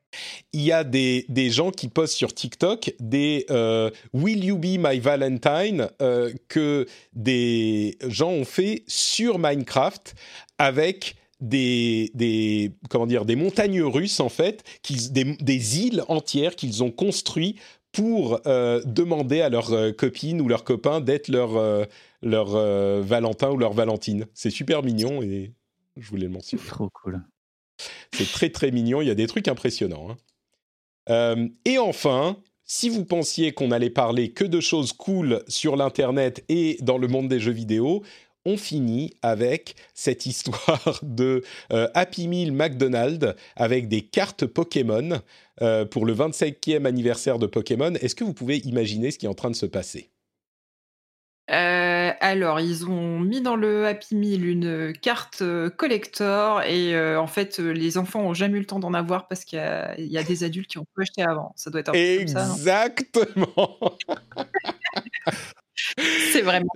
Il 0.53 0.61
y 0.61 0.71
a 0.71 0.85
des, 0.85 1.25
des, 1.31 1.49
gens 1.49 1.71
qui 1.71 1.89
postent 1.89 2.15
sur 2.15 2.35
TikTok 2.35 2.93
des 3.01 3.47
euh, 3.49 3.91
Will 4.13 4.45
You 4.45 4.59
Be 4.59 4.77
My 4.79 5.01
Valentine? 5.01 5.89
euh, 6.03 6.31
que 6.49 6.87
des 7.15 7.97
gens 8.07 8.29
ont 8.29 8.45
fait 8.45 8.85
sur 8.87 9.39
Minecraft 9.39 10.15
avec 10.59 11.17
des, 11.41 12.11
des, 12.13 12.73
comment 12.91 13.07
dire, 13.07 13.25
des 13.25 13.35
montagnes 13.35 13.83
russes 13.83 14.21
en 14.21 14.29
fait, 14.29 14.63
des, 15.11 15.25
des 15.25 15.79
îles 15.79 16.05
entières 16.09 16.55
qu'ils 16.55 16.85
ont 16.85 16.91
construites 16.91 17.59
pour 17.91 18.41
euh, 18.47 18.83
demander 18.85 19.41
à 19.41 19.49
leurs 19.49 19.97
copines 19.97 20.43
ou 20.43 20.49
leurs 20.49 20.65
copains 20.65 21.01
d'être 21.01 21.29
leur, 21.29 21.87
leur 22.21 23.03
Valentin 23.03 23.51
ou 23.51 23.57
leur 23.57 23.73
Valentine. 23.73 24.27
C'est 24.35 24.51
super 24.51 24.83
mignon 24.83 25.23
et 25.23 25.55
je 25.97 26.11
voulais 26.11 26.27
le 26.27 26.33
mentionner. 26.33 26.63
Trop 26.63 26.91
cool. 26.91 27.23
C'est 28.13 28.31
très 28.31 28.51
très 28.51 28.71
mignon, 28.71 29.01
il 29.01 29.09
y 29.09 29.11
a 29.11 29.15
des 29.15 29.27
trucs 29.27 29.49
impressionnants. 29.49 30.11
Hein. 30.11 30.17
Euh, 31.11 31.49
et 31.65 31.79
enfin, 31.79 32.37
si 32.65 32.89
vous 32.89 33.05
pensiez 33.05 33.53
qu'on 33.53 33.71
allait 33.71 33.91
parler 33.91 34.31
que 34.31 34.45
de 34.45 34.61
choses 34.61 34.93
cool 34.93 35.43
sur 35.49 35.77
l'Internet 35.77 36.45
et 36.49 36.79
dans 36.81 36.99
le 36.99 37.09
monde 37.09 37.29
des 37.29 37.41
jeux 37.41 37.53
vidéo, 37.53 38.03
on 38.47 38.57
finit 38.57 39.15
avec 39.23 39.75
cette 39.95 40.27
histoire 40.27 40.99
de 41.03 41.43
euh, 41.73 41.89
Happy 41.95 42.29
Meal 42.29 42.53
McDonald's 42.53 43.35
avec 43.57 43.89
des 43.89 44.03
cartes 44.03 44.47
Pokémon 44.47 45.21
euh, 45.63 45.85
pour 45.85 46.07
le 46.07 46.15
25e 46.15 46.85
anniversaire 46.85 47.39
de 47.39 47.47
Pokémon. 47.47 47.95
Est-ce 47.95 48.15
que 48.15 48.25
vous 48.25 48.35
pouvez 48.35 48.59
imaginer 48.59 49.11
ce 49.11 49.19
qui 49.19 49.27
est 49.27 49.31
en 49.31 49.35
train 49.35 49.51
de 49.51 49.57
se 49.57 49.67
passer? 49.67 50.11
Alors, 52.21 52.61
ils 52.61 52.87
ont 52.87 53.21
mis 53.21 53.41
dans 53.41 53.57
le 53.57 53.87
Happy 53.87 54.17
Meal 54.17 54.47
une 54.47 54.93
carte 54.93 55.43
euh, 55.43 55.71
collector 55.71 56.63
et 56.63 56.95
euh, 56.95 57.21
en 57.21 57.27
fait, 57.27 57.59
les 57.59 57.99
enfants 57.99 58.21
ont 58.21 58.35
jamais 58.35 58.57
eu 58.57 58.61
le 58.61 58.67
temps 58.67 58.79
d'en 58.79 58.95
avoir 58.95 59.29
parce 59.29 59.45
qu'il 59.45 59.59
y, 59.59 60.19
a 60.19 60.23
des 60.23 60.45
adultes 60.45 60.69
qui 60.69 60.79
ont 60.79 60.85
pu 60.85 61.03
acheter 61.03 61.23
avant. 61.23 61.53
Ça 61.57 61.71
doit 61.71 61.81
être 61.81 61.91
un 61.91 61.93
peu 61.93 61.99
Exactement. 61.99 63.79
C'est 66.33 66.43
vraiment 66.43 66.69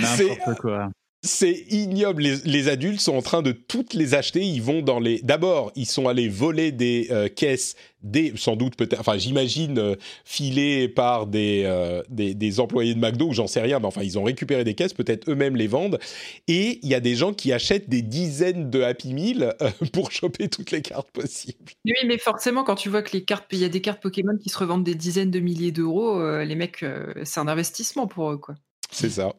N'importe 0.00 0.60
quoi. 0.60 0.90
C'est 1.24 1.52
ignoble. 1.70 2.22
Les, 2.22 2.36
les, 2.44 2.68
adultes 2.68 3.00
sont 3.00 3.14
en 3.14 3.22
train 3.22 3.42
de 3.42 3.52
toutes 3.52 3.94
les 3.94 4.14
acheter. 4.14 4.42
Ils 4.42 4.60
vont 4.60 4.82
dans 4.82 4.98
les. 4.98 5.20
D'abord, 5.22 5.70
ils 5.76 5.86
sont 5.86 6.08
allés 6.08 6.28
voler 6.28 6.72
des 6.72 7.06
euh, 7.12 7.28
caisses, 7.28 7.76
des 8.02 8.32
sans 8.34 8.56
doute 8.56 8.74
peut-être. 8.74 8.98
Enfin, 8.98 9.18
j'imagine 9.18 9.78
euh, 9.78 9.94
filées 10.24 10.88
par 10.88 11.28
des, 11.28 11.62
euh, 11.64 12.02
des, 12.08 12.34
des 12.34 12.58
employés 12.58 12.94
de 12.94 12.98
McDo 12.98 13.28
ou 13.28 13.34
j'en 13.34 13.46
sais 13.46 13.60
rien. 13.60 13.78
Mais 13.78 13.86
enfin, 13.86 14.02
ils 14.02 14.18
ont 14.18 14.24
récupéré 14.24 14.64
des 14.64 14.74
caisses. 14.74 14.94
Peut-être 14.94 15.30
eux-mêmes 15.30 15.54
les 15.54 15.68
vendent. 15.68 16.00
Et 16.48 16.80
il 16.82 16.88
y 16.88 16.94
a 16.96 17.00
des 17.00 17.14
gens 17.14 17.32
qui 17.32 17.52
achètent 17.52 17.88
des 17.88 18.02
dizaines 18.02 18.68
de 18.68 18.82
Happy 18.82 19.14
Meal 19.14 19.54
pour 19.92 20.10
choper 20.10 20.48
toutes 20.48 20.72
les 20.72 20.82
cartes 20.82 21.12
possibles. 21.12 21.70
Oui, 21.84 21.94
mais 22.04 22.18
forcément, 22.18 22.64
quand 22.64 22.74
tu 22.74 22.88
vois 22.88 23.02
que 23.02 23.12
les 23.12 23.24
cartes, 23.24 23.46
il 23.52 23.58
y 23.58 23.64
a 23.64 23.68
des 23.68 23.80
cartes 23.80 24.02
Pokémon 24.02 24.36
qui 24.42 24.48
se 24.48 24.58
revendent 24.58 24.82
des 24.82 24.96
dizaines 24.96 25.30
de 25.30 25.38
milliers 25.38 25.70
d'euros, 25.70 26.20
les 26.42 26.56
mecs, 26.56 26.84
c'est 27.22 27.38
un 27.38 27.46
investissement 27.46 28.08
pour 28.08 28.32
eux, 28.32 28.38
quoi. 28.38 28.56
C'est 28.90 29.10
ça. 29.10 29.32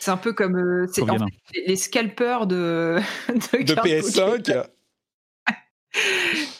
C'est 0.00 0.10
un 0.10 0.16
peu 0.16 0.32
comme 0.32 0.56
euh, 0.56 0.86
c'est 0.92 1.02
Trop 1.02 1.10
en 1.10 1.16
bien. 1.16 1.26
fait, 1.52 1.60
les- 1.66 1.76
scalpers 1.76 2.46
de, 2.48 2.98
de, 3.28 3.62
De 3.62 3.74
cartes 3.74 3.86
PS5. 3.86 4.36
Pokémon. 4.38 4.62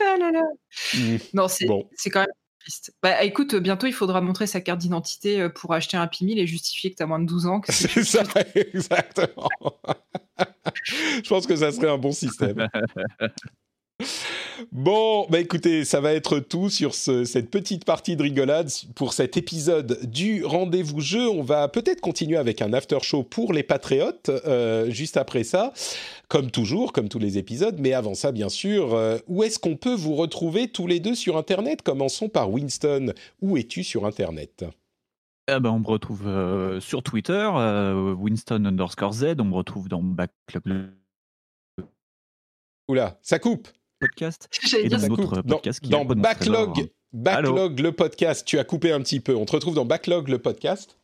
Ah 0.00 0.16
là 0.18 0.30
là. 0.30 0.42
Mm. 0.94 1.16
Non, 1.34 1.48
c'est 1.48 1.66
Bon. 1.66 1.88
c'est 1.96 2.10
quand 2.10 2.20
même 2.20 2.28
triste. 2.60 2.92
Bah 3.02 3.22
écoute, 3.24 3.54
bientôt 3.54 3.86
il 3.86 3.92
faudra 3.94 4.20
montrer 4.20 4.46
sa 4.46 4.60
carte 4.60 4.78
d'identité 4.80 5.40
euh, 5.40 5.48
pour 5.48 5.72
acheter 5.72 5.96
un 5.96 6.02
Happy 6.02 6.24
Meal 6.24 6.38
et 6.38 6.46
justifier 6.46 6.90
que 6.90 6.96
tu 6.96 7.02
as 7.02 7.06
moins 7.06 7.18
de 7.20 7.26
12 7.26 7.46
ans. 7.46 7.60
que 7.60 7.72
c'est- 7.72 7.88
C'est 8.04 8.04
ça, 8.04 8.22
exactement. 8.54 9.48
Je 11.22 11.28
pense 11.28 11.46
que 11.46 11.56
ça 11.56 11.72
serait 11.72 11.88
un 11.90 11.98
bon 11.98 12.12
système. 12.12 12.68
Bon, 14.72 15.26
bah 15.30 15.40
écoutez, 15.40 15.84
ça 15.84 16.00
va 16.00 16.12
être 16.12 16.38
tout 16.38 16.68
sur 16.70 16.94
ce- 16.94 17.24
cette 17.24 17.50
petite 17.50 17.84
partie 17.84 18.16
de 18.16 18.22
rigolade 18.22 18.70
pour 18.94 19.12
cet 19.12 19.36
épisode 19.36 19.98
du 20.04 20.44
rendez-vous 20.44 21.00
jeu. 21.00 21.28
On 21.28 21.42
va 21.42 21.68
peut-être 21.68 22.00
continuer 22.00 22.36
avec 22.36 22.62
un 22.62 22.72
after 22.72 22.98
show 23.00 23.22
pour 23.22 23.52
les 23.52 23.62
patriotes 23.62 24.28
euh, 24.28 24.90
juste 24.90 25.16
après 25.16 25.44
ça, 25.44 25.72
comme 26.28 26.50
toujours, 26.50 26.92
comme 26.92 27.08
tous 27.08 27.18
les 27.18 27.38
épisodes. 27.38 27.76
Mais 27.80 27.92
avant 27.92 28.14
ça, 28.14 28.32
bien 28.32 28.48
sûr, 28.48 28.94
euh, 28.94 29.18
où 29.28 29.42
est-ce 29.42 29.58
qu'on 29.58 29.76
peut 29.76 29.94
vous 29.94 30.14
retrouver 30.14 30.68
tous 30.68 30.86
les 30.86 31.00
deux 31.00 31.14
sur 31.14 31.36
Internet? 31.36 31.82
Commençons 31.82 32.28
par 32.28 32.50
Winston. 32.50 33.12
Où 33.40 33.56
es-tu 33.56 33.82
sur 33.82 34.06
Internet? 34.06 34.64
Ah 35.48 35.58
ben, 35.58 35.70
on 35.70 35.80
me 35.80 35.86
retrouve 35.86 36.28
euh, 36.28 36.80
sur 36.80 37.02
Twitter, 37.02 37.48
Winston 38.18 38.64
underscore 38.66 39.12
Z. 39.14 39.34
On 39.38 39.44
me 39.44 39.54
retrouve 39.54 39.88
dans 39.88 40.02
Backlog 40.02 40.90
Oula, 42.88 43.18
ça 43.22 43.38
coupe. 43.38 43.68
Podcast. 44.00 44.48
Et 44.76 44.88
dans 44.88 45.06
d'autres 45.06 45.36
coupe. 45.36 45.46
Dans, 45.46 45.58
qui 45.58 45.88
dans 45.88 46.04
Backlog. 46.04 46.90
Backlog 47.12 47.80
le 47.80 47.92
podcast, 47.92 48.46
tu 48.46 48.58
as 48.58 48.64
coupé 48.64 48.92
un 48.92 49.00
petit 49.00 49.20
peu. 49.20 49.34
On 49.34 49.44
te 49.44 49.52
retrouve 49.52 49.74
dans 49.74 49.84
Backlog 49.84 50.28
le 50.28 50.38
podcast. 50.38 50.98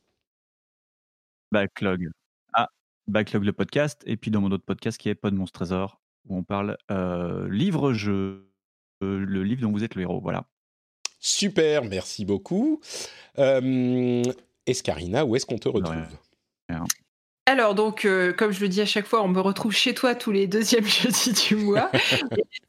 Backlog. 1.52 2.10
Ah, 2.55 2.68
Backlog 3.06 3.44
le 3.44 3.52
podcast. 3.52 4.02
Et 4.06 4.16
puis 4.16 4.31
dans 4.31 4.40
mon 4.40 4.51
autre 4.51 4.64
podcast 4.64 4.98
qui 4.98 5.09
est 5.09 5.14
Pod 5.14 5.35
Monstre 5.35 5.60
Trésor, 5.60 6.01
où 6.28 6.36
on 6.36 6.43
parle 6.43 6.77
euh, 6.90 7.48
livre-jeu, 7.51 8.51
euh, 9.02 9.18
le 9.18 9.44
livre 9.44 9.62
dont 9.62 9.73
vous 9.73 9.85
êtes 9.85 9.94
le 9.94 10.02
héros. 10.02 10.20
Voilà. 10.20 10.44
Super, 11.18 11.85
merci 11.85 12.24
beaucoup. 12.24 12.81
Euh, 13.39 14.23
Escarina, 14.66 15.24
où 15.24 15.35
est-ce 15.36 15.47
qu'on 15.47 15.59
te 15.59 15.68
retrouve? 15.68 16.06
Alors 17.47 17.77
donc, 17.77 18.05
euh, 18.05 18.32
comme 18.32 18.51
je 18.51 18.60
le 18.60 18.68
dis 18.68 18.81
à 18.81 18.86
chaque 18.86 19.06
fois, 19.06 19.23
on 19.23 19.28
me 19.28 19.40
retrouve 19.40 19.73
chez 19.73 19.94
toi 19.94 20.16
tous 20.16 20.32
les 20.32 20.48
deuxièmes 20.48 20.85
jeudis 20.86 21.32
du 21.32 21.56
mois. 21.56 21.90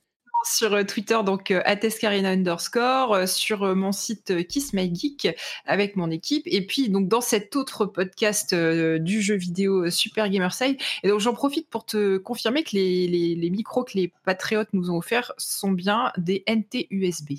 Sur 0.49 0.73
euh, 0.73 0.83
Twitter, 0.83 1.17
donc 1.25 1.51
euh, 1.51 1.61
@escarina 1.65 2.29
underscore, 2.29 3.13
euh, 3.13 3.25
sur 3.25 3.75
mon 3.75 3.91
site 3.91 4.47
Kiss 4.47 4.73
My 4.73 4.93
Geek 4.93 5.27
avec 5.65 5.95
mon 5.95 6.09
équipe, 6.09 6.43
et 6.45 6.65
puis 6.65 6.89
donc 6.89 7.07
dans 7.07 7.21
cet 7.21 7.55
autre 7.55 7.85
podcast 7.85 8.53
euh, 8.53 8.97
du 8.97 9.21
jeu 9.21 9.35
vidéo 9.35 9.89
Super 9.89 10.29
Gamerside. 10.29 10.77
Et 11.03 11.09
donc 11.09 11.19
j'en 11.19 11.33
profite 11.33 11.69
pour 11.69 11.85
te 11.85 12.17
confirmer 12.17 12.63
que 12.63 12.71
les, 12.73 13.07
les, 13.07 13.35
les 13.35 13.49
micros 13.49 13.83
que 13.83 13.93
les 13.95 14.13
patriotes 14.23 14.69
nous 14.73 14.89
ont 14.89 14.97
offerts 14.97 15.33
sont 15.37 15.71
bien 15.71 16.11
des 16.17 16.43
NT 16.47 16.87
USB. 16.91 17.31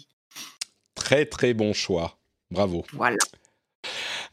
Très 0.95 1.25
très 1.25 1.55
bon 1.55 1.73
choix. 1.73 2.19
Bravo. 2.51 2.85
Voilà. 2.93 3.17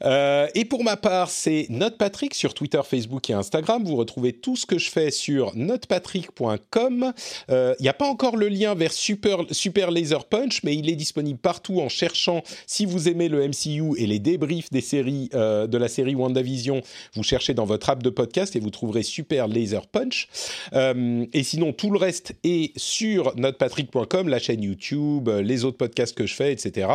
Euh, 0.04 0.48
et 0.56 0.66
pour 0.66 0.84
ma 0.84 0.98
part, 0.98 1.30
c'est 1.30 1.68
NotePatrick 1.70 2.34
sur 2.34 2.54
Twitter, 2.54 2.82
Facebook 2.84 3.30
et 3.30 3.34
Instagram. 3.34 3.84
Vous 3.84 3.96
retrouvez 3.96 4.34
tout 4.34 4.56
ce 4.56 4.66
que 4.66 4.78
je 4.78 4.90
fais 4.90 5.12
sur 5.12 5.56
notepatrick.com. 5.56 7.14
Il 7.50 7.76
n'y 7.80 7.90
a 7.90 7.94
pas 7.94 8.08
encore 8.08 8.38
le 8.38 8.48
lien 8.48 8.76
vers 8.76 8.92
Super, 8.92 9.92
Laser 9.92 10.26
Punch, 10.26 10.64
mais 10.64 10.76
il 10.76 10.90
est 10.90 10.96
disponible 10.96 11.40
partout 11.40 11.80
en 11.80 11.90
cherchant, 11.90 12.44
si 12.68 12.86
vous 12.86 13.08
aimez 13.10 13.30
le 13.30 13.48
MCU 13.48 13.98
et 13.98 14.08
les 14.08 14.20
débriefs 14.20 14.72
des 14.72 14.82
séries, 14.82 15.30
euh, 15.34 15.68
de 15.68 15.78
la 15.78 15.88
série 15.88 16.16
WandaVision, 16.16 16.82
vous 17.14 17.24
cherchez 17.24 17.54
dans 17.54 17.66
votre 17.66 17.90
app 17.90 18.04
de 18.04 18.10
podcast 18.10 18.56
et 18.56 18.60
vous 18.60 18.70
trouverez 18.70 19.04
Super 19.04 19.48
Laser 19.48 19.88
Punch. 19.88 20.28
Euh, 20.74 21.26
et 21.34 21.44
sinon, 21.44 21.74
tout 21.74 21.92
le 21.92 21.98
reste 21.98 22.34
est 22.44 22.78
sur 22.78 23.36
notepatrick.com, 23.36 24.28
la 24.28 24.40
chaîne 24.40 24.64
YouTube, 24.64 25.30
euh, 25.30 25.42
les 25.42 25.64
autres 25.64 25.78
podcasts 25.78 26.16
que 26.16 26.26
je 26.26 26.34
fais, 26.34 26.52
etc. 26.52 26.88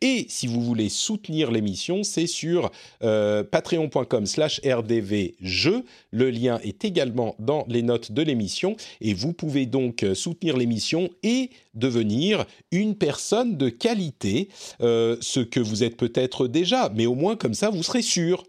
Et 0.00 0.26
si 0.28 0.46
vous 0.46 0.60
voulez 0.60 0.88
soutenir 0.88 1.50
l'émission, 1.50 2.02
c'est 2.02 2.26
sur 2.36 2.70
euh, 3.02 3.42
patreon.com 3.42 4.26
slash 4.26 4.60
rdvjeux. 4.64 5.84
Le 6.10 6.30
lien 6.30 6.58
est 6.62 6.84
également 6.84 7.34
dans 7.38 7.64
les 7.68 7.82
notes 7.82 8.12
de 8.12 8.22
l'émission 8.22 8.76
et 9.00 9.14
vous 9.14 9.32
pouvez 9.32 9.66
donc 9.66 10.02
euh, 10.02 10.14
soutenir 10.14 10.56
l'émission 10.56 11.08
et 11.22 11.50
devenir 11.74 12.44
une 12.70 12.94
personne 12.94 13.56
de 13.56 13.68
qualité, 13.68 14.48
euh, 14.80 15.16
ce 15.20 15.40
que 15.40 15.60
vous 15.60 15.82
êtes 15.82 15.96
peut-être 15.96 16.46
déjà, 16.46 16.90
mais 16.94 17.06
au 17.06 17.14
moins 17.14 17.36
comme 17.36 17.54
ça 17.54 17.70
vous 17.70 17.82
serez 17.82 18.02
sûr. 18.02 18.44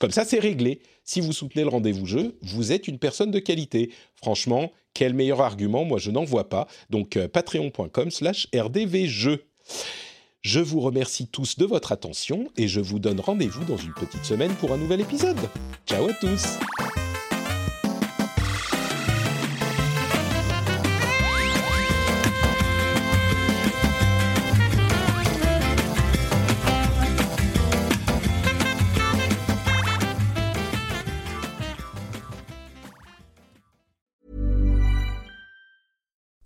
Comme 0.00 0.10
ça 0.10 0.24
c'est 0.24 0.38
réglé. 0.38 0.80
Si 1.04 1.20
vous 1.20 1.32
soutenez 1.32 1.64
le 1.64 1.68
rendez-vous 1.68 2.06
jeu, 2.06 2.38
vous 2.42 2.72
êtes 2.72 2.88
une 2.88 2.98
personne 2.98 3.30
de 3.30 3.40
qualité. 3.40 3.90
Franchement, 4.14 4.72
quel 4.94 5.14
meilleur 5.14 5.40
argument? 5.40 5.84
Moi 5.84 5.98
je 5.98 6.10
n'en 6.10 6.24
vois 6.24 6.48
pas. 6.48 6.66
Donc 6.90 7.18
patreon.com 7.18 8.10
slash 8.10 8.46
rdvjeux. 8.54 9.44
Je 10.42 10.58
vous 10.58 10.80
remercie 10.80 11.28
tous 11.28 11.56
de 11.56 11.64
votre 11.64 11.92
attention 11.92 12.48
et 12.56 12.66
je 12.66 12.80
vous 12.80 12.98
donne 12.98 13.20
rendez-vous 13.20 13.64
dans 13.64 13.76
une 13.76 13.94
petite 13.94 14.24
semaine 14.24 14.52
pour 14.54 14.72
un 14.72 14.76
nouvel 14.76 15.00
épisode. 15.00 15.38
Ciao 15.86 16.08
à 16.08 16.14
tous 16.14 16.58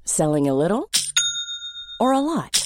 Selling 0.04 0.48
a 0.48 0.54
little 0.54 0.90
or 1.98 2.12
a 2.12 2.20
lot? 2.20 2.65